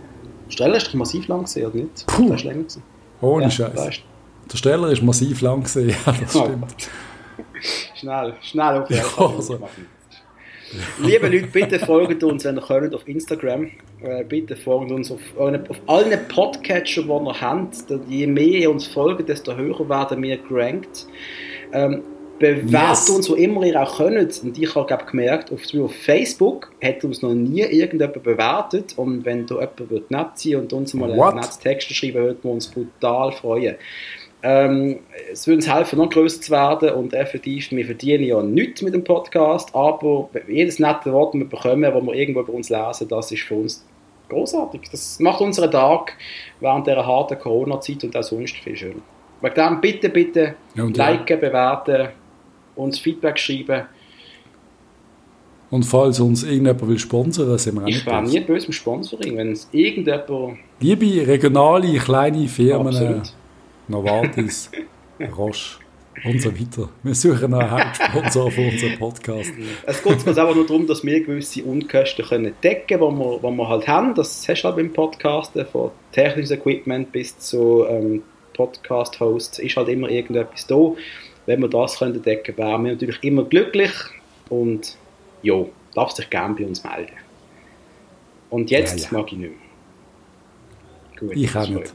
Streller 0.49 0.77
ist 0.77 0.95
massiv 0.95 1.29
lang 1.29 1.45
gewesen, 1.45 1.67
oder 1.67 1.77
nicht? 1.77 2.07
Puh. 2.07 2.29
Das 2.29 2.41
ist 2.41 2.45
länger 2.45 2.63
gewesen. 2.63 2.83
Ohne 3.21 3.45
Ja, 3.45 3.51
Scheiß. 3.51 4.01
Der 4.53 4.57
Steller 4.57 4.91
ist 4.91 5.03
massiv 5.03 5.41
lang 5.43 5.63
gesehen, 5.63 5.91
ja, 6.07 6.13
das 6.21 6.35
Oh 6.35 6.45
stimmt. 6.45 6.91
Schnell, 7.95 8.35
schnell 8.41 8.83
auf 8.83 8.91
Ja, 8.91 9.03
also. 9.17 9.61
Liebe 11.03 11.29
Leute, 11.29 11.49
bitte 11.49 11.79
folgt 11.81 12.23
uns, 12.23 12.45
wenn 12.45 12.57
ihr 12.57 12.63
könnt, 12.63 12.95
auf 12.95 13.07
Instagram. 13.07 13.71
Äh, 14.03 14.25
bitte 14.25 14.57
folgt 14.57 14.93
uns 14.93 15.11
auf, 15.11 15.21
auf 15.37 15.81
allen 15.87 16.29
Podcatcher, 16.29 17.03
die 17.03 17.09
ihr 17.09 17.41
habt. 17.41 17.77
Je 18.09 18.27
mehr 18.27 18.45
ihr 18.45 18.71
uns 18.71 18.87
folgt, 18.87 19.29
desto 19.29 19.55
höher 19.57 19.89
werden 19.89 20.23
wir 20.23 20.37
gerankt. 20.39 21.07
Ähm, 21.73 22.03
bewertet 22.41 22.71
Yes. 22.73 23.11
uns, 23.11 23.31
wo 23.31 23.35
immer 23.35 23.63
ihr 23.65 23.81
auch 23.81 23.99
könnt. 23.99 24.43
Und 24.43 24.59
ich 24.59 24.75
habe 24.75 24.87
glaub, 24.87 25.07
gemerkt, 25.07 25.53
auf, 25.53 25.61
auf 25.79 25.95
Facebook 25.95 26.73
hat 26.83 27.05
uns 27.05 27.23
noch 27.23 27.33
nie 27.33 27.61
irgendjemand 27.63 28.23
bewertet. 28.23 28.95
Und 28.97 29.25
wenn 29.25 29.47
da 29.47 29.55
jemand 29.57 29.91
wird 29.91 30.11
nett 30.11 30.27
sein 30.35 30.57
und 30.57 30.73
uns 30.73 30.95
mal 30.95 31.17
What? 31.17 31.29
einen 31.35 31.41
netten 31.41 31.61
Text 31.63 31.95
schreiben, 31.95 32.15
würden 32.25 32.39
wir 32.43 32.51
uns 32.51 32.67
brutal 32.67 33.31
freuen. 33.31 33.77
Ähm, 34.43 35.01
es 35.31 35.47
würde 35.47 35.57
uns 35.57 35.71
helfen, 35.73 35.99
noch 35.99 36.09
größer 36.09 36.41
zu 36.41 36.51
werden 36.51 36.91
und 36.95 37.13
effektiv, 37.13 37.71
wir 37.73 37.85
verdienen 37.85 38.25
ja 38.25 38.43
nichts 38.43 38.81
mit 38.81 38.95
dem 38.95 39.05
Podcast, 39.05 39.75
aber 39.75 40.31
jedes 40.49 40.79
nette 40.79 41.13
Wort, 41.13 41.35
das 41.35 41.41
wir 41.41 41.47
bekommen, 41.49 41.83
das 41.83 41.93
wir 42.03 42.15
irgendwo 42.15 42.43
bei 42.43 42.53
uns 42.55 42.71
lesen, 42.71 43.07
das 43.07 43.31
ist 43.31 43.43
für 43.43 43.57
uns 43.57 43.87
großartig. 44.31 44.81
Das 44.91 45.21
macht 45.21 45.43
unseren 45.43 45.71
Tag 45.71 46.17
während 46.61 46.87
dieser 46.87 47.07
harten 47.07 47.39
Corona-Zeit 47.39 48.03
und 48.05 48.17
auch 48.17 48.23
sonst 48.23 48.57
viel 48.57 48.77
schöner. 48.77 49.03
Wegen 49.43 49.55
dem 49.55 49.81
bitte, 49.83 50.09
bitte 50.09 50.55
Ja, 50.75 50.85
und 50.85 50.97
ja. 50.97 51.11
liken, 51.11 51.39
bewerten, 51.39 52.09
uns 52.77 52.99
Feedback 52.99 53.39
schreiben. 53.39 53.87
Und 55.71 55.85
falls 55.85 56.19
uns 56.19 56.43
irgendjemand 56.43 56.89
will 56.89 56.99
sponsern, 56.99 57.57
sind 57.57 57.77
wir 57.77 57.87
Ich 57.87 58.05
wäre 58.05 58.23
nie 58.23 58.41
böse 58.41 58.67
im 58.67 58.73
Sponsoring, 58.73 59.37
wenn 59.37 59.53
es 59.53 59.69
irgendjemand... 59.71 60.59
Liebe 60.81 61.27
regionale, 61.27 61.97
kleine 61.99 62.49
Firmen, 62.49 62.89
Absolut. 62.89 63.33
Novartis, 63.87 64.71
Roche 65.37 65.79
und 66.25 66.43
so 66.43 66.53
weiter. 66.53 66.89
Wir 67.03 67.15
suchen 67.15 67.55
einen 67.55 67.71
Hauptsponsor 67.71 68.51
für 68.51 68.69
unseren 68.69 68.99
Podcast. 68.99 69.53
Es 69.87 70.03
geht 70.03 70.27
uns 70.27 70.27
einfach 70.27 70.55
nur 70.55 70.67
darum, 70.67 70.87
dass 70.87 71.05
wir 71.05 71.21
gewisse 71.23 71.65
Unkosten 71.65 72.25
können 72.25 72.55
decken 72.63 72.99
können, 72.99 73.17
die 73.17 73.43
wir, 73.43 73.51
die 73.51 73.57
wir 73.57 73.69
halt 73.69 73.89
haben. 73.89 74.15
Das 74.15 74.47
hast 74.49 74.63
du 74.63 74.65
halt 74.65 74.77
beim 74.77 74.93
Podcasten, 74.93 75.65
von 75.67 75.91
technischem 76.13 76.59
Equipment 76.59 77.13
bis 77.13 77.39
zu 77.39 77.87
ähm, 77.89 78.23
Podcast-Hosts, 78.55 79.61
ist 79.61 79.77
halt 79.77 79.89
immer 79.89 80.09
irgendetwas 80.11 80.67
da. 80.67 80.93
Wenn 81.51 81.63
wir 81.63 81.69
das 81.69 81.99
können 81.99 82.23
decken 82.23 82.55
können, 82.55 82.69
wären 82.69 82.85
wir 82.85 82.93
natürlich 82.93 83.25
immer 83.25 83.43
glücklich 83.43 83.91
und 84.51 84.97
ja, 85.43 85.65
darf 85.97 86.13
sich 86.13 86.31
gerne 86.31 86.55
bei 86.55 86.65
uns 86.65 86.85
melden. 86.85 87.11
Und 88.51 88.71
jetzt 88.71 88.97
Ja, 89.01 89.11
ja. 89.11 89.19
mag 89.19 89.33
ich 89.33 89.39
nicht 89.39 89.51
mehr. 89.51 91.29
Gut, 91.29 91.37
Ich 91.37 91.57
auch 91.57 91.69
nicht. 91.69 91.93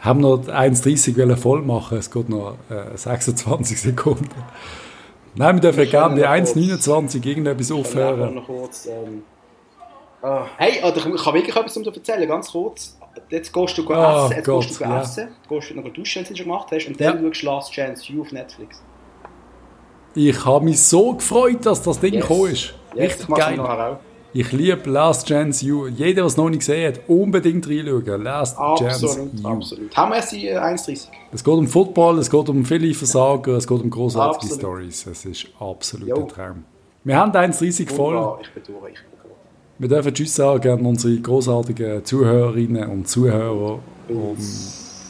Haben 0.00 0.20
noch 0.20 0.46
1,30 0.46 1.14
wollen 1.14 1.36
voll 1.36 1.60
machen, 1.60 1.98
es 1.98 2.10
geht 2.10 2.30
noch 2.30 2.56
äh, 2.70 2.96
26 2.96 3.78
Sekunden. 3.82 4.30
Nein, 5.34 5.56
wir 5.56 5.60
dürfen 5.60 5.90
gerne 5.90 6.18
bei 6.18 6.22
können 6.22 6.44
noch 6.44 6.50
1,29 6.54 7.26
irgendetwas 7.26 7.70
aufhören. 7.70 8.42
kurz. 8.46 8.86
Ähm, 8.86 9.24
ah, 10.22 10.46
hey, 10.56 10.82
oder 10.82 10.96
ich 10.96 11.22
kann 11.22 11.34
wirklich 11.34 11.54
etwas 11.54 11.76
um 11.76 11.82
dir 11.82 11.94
erzählen, 11.94 12.26
ganz 12.26 12.50
kurz. 12.50 12.95
Jetzt 13.30 13.52
gehst 13.52 13.78
du 13.78 13.84
go 13.84 13.94
Ah, 13.94 14.26
essen, 14.26 14.36
jetzt 14.36 14.46
Gott, 14.46 14.62
gehst 14.66 14.80
du 14.80 14.84
go 14.84 14.90
ja. 14.90 15.00
essen, 15.00 15.28
gehst 15.48 15.70
du 15.70 15.74
noch 15.74 15.88
duschen, 15.92 16.22
wenn 16.24 16.28
du 16.30 16.36
schon 16.36 16.44
gemacht 16.46 16.68
hast, 16.72 16.86
und 16.86 17.00
Ja. 17.00 17.12
dann 17.12 17.22
schaust 17.34 17.42
du 17.42 17.46
Last 17.46 17.72
Chance 17.72 18.12
You 18.12 18.20
auf 18.22 18.32
Netflix. 18.32 18.82
Ich 20.14 20.44
habe 20.44 20.64
mich 20.64 20.80
so 20.80 21.12
gefreut, 21.14 21.64
dass 21.66 21.82
das 21.82 22.00
Ding 22.00 22.14
Yes. 22.14 22.22
gekommen 22.26 22.50
ist. 22.52 22.74
Yes, 22.94 23.12
Richtig 23.20 23.34
geil. 23.36 23.98
Ich 24.32 24.52
liebe 24.52 24.90
Last 24.90 25.28
Chance 25.28 25.64
You. 25.64 25.86
Jeder, 25.88 26.14
der 26.16 26.24
es 26.26 26.36
noch 26.36 26.48
nicht 26.50 26.58
gesehen 26.60 26.92
hat, 26.94 27.00
unbedingt 27.08 27.66
reinschauen. 27.68 28.22
Last 28.22 28.56
Chance 28.56 28.84
Absolut, 29.06 29.40
You. 29.40 29.48
absolut. 29.48 29.96
Haben 29.96 30.12
wir 30.12 30.20
die 30.30 30.48
äh, 30.48 30.58
1,30? 30.58 31.08
Es 31.32 31.42
geht 31.44 31.54
um 31.54 31.66
Football, 31.66 32.18
es 32.18 32.30
geht 32.30 32.48
um 32.48 32.64
viele 32.64 32.92
Versager, 32.94 33.52
es 33.56 33.66
geht 33.66 33.80
um 33.82 33.88
großartige. 33.90 34.54
Stories. 34.54 35.06
Es 35.06 35.24
ist 35.24 35.46
absolut 35.58 36.08
Jo. 36.08 36.16
ein 36.16 36.28
Traum. 36.28 36.64
Wir 37.04 37.16
haben 37.18 37.32
1,30 37.32 37.88
voll. 37.90 38.38
Ich 38.42 38.50
bin 38.52 38.62
durch, 38.64 38.92
ich 38.92 39.00
bin. 39.00 39.15
Wir 39.78 39.88
dürfen 39.88 40.14
Tschüss 40.14 40.34
sagen 40.34 40.78
an 40.78 40.86
unsere 40.86 41.16
großartigen 41.18 42.02
Zuhörerinnen 42.02 42.88
und 42.88 43.08
Zuhörer 43.08 43.78
und, 44.08 44.38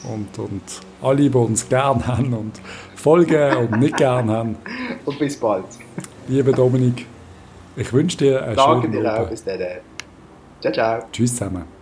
und, 0.03 0.39
und 0.39 0.61
alle, 1.01 1.29
die 1.29 1.37
uns 1.37 1.69
gern 1.69 2.05
haben 2.05 2.33
und 2.33 2.59
folgen 2.95 3.55
und 3.57 3.79
nicht 3.79 3.95
gern 3.95 4.29
haben. 4.29 4.57
Und 5.05 5.19
bis 5.19 5.37
bald. 5.37 5.65
Lieber 6.27 6.51
Dominik, 6.51 7.05
ich 7.77 7.93
wünsche 7.93 8.17
dir 8.17 8.43
einen 8.43 8.55
Danke 8.57 8.87
schönen 8.87 9.03
dir 9.03 9.21
auch. 9.21 9.29
Bis 9.29 9.43
dann. 9.45 9.59
Ciao, 10.59 10.73
ciao. 10.73 11.03
Tschüss 11.13 11.31
zusammen. 11.31 11.76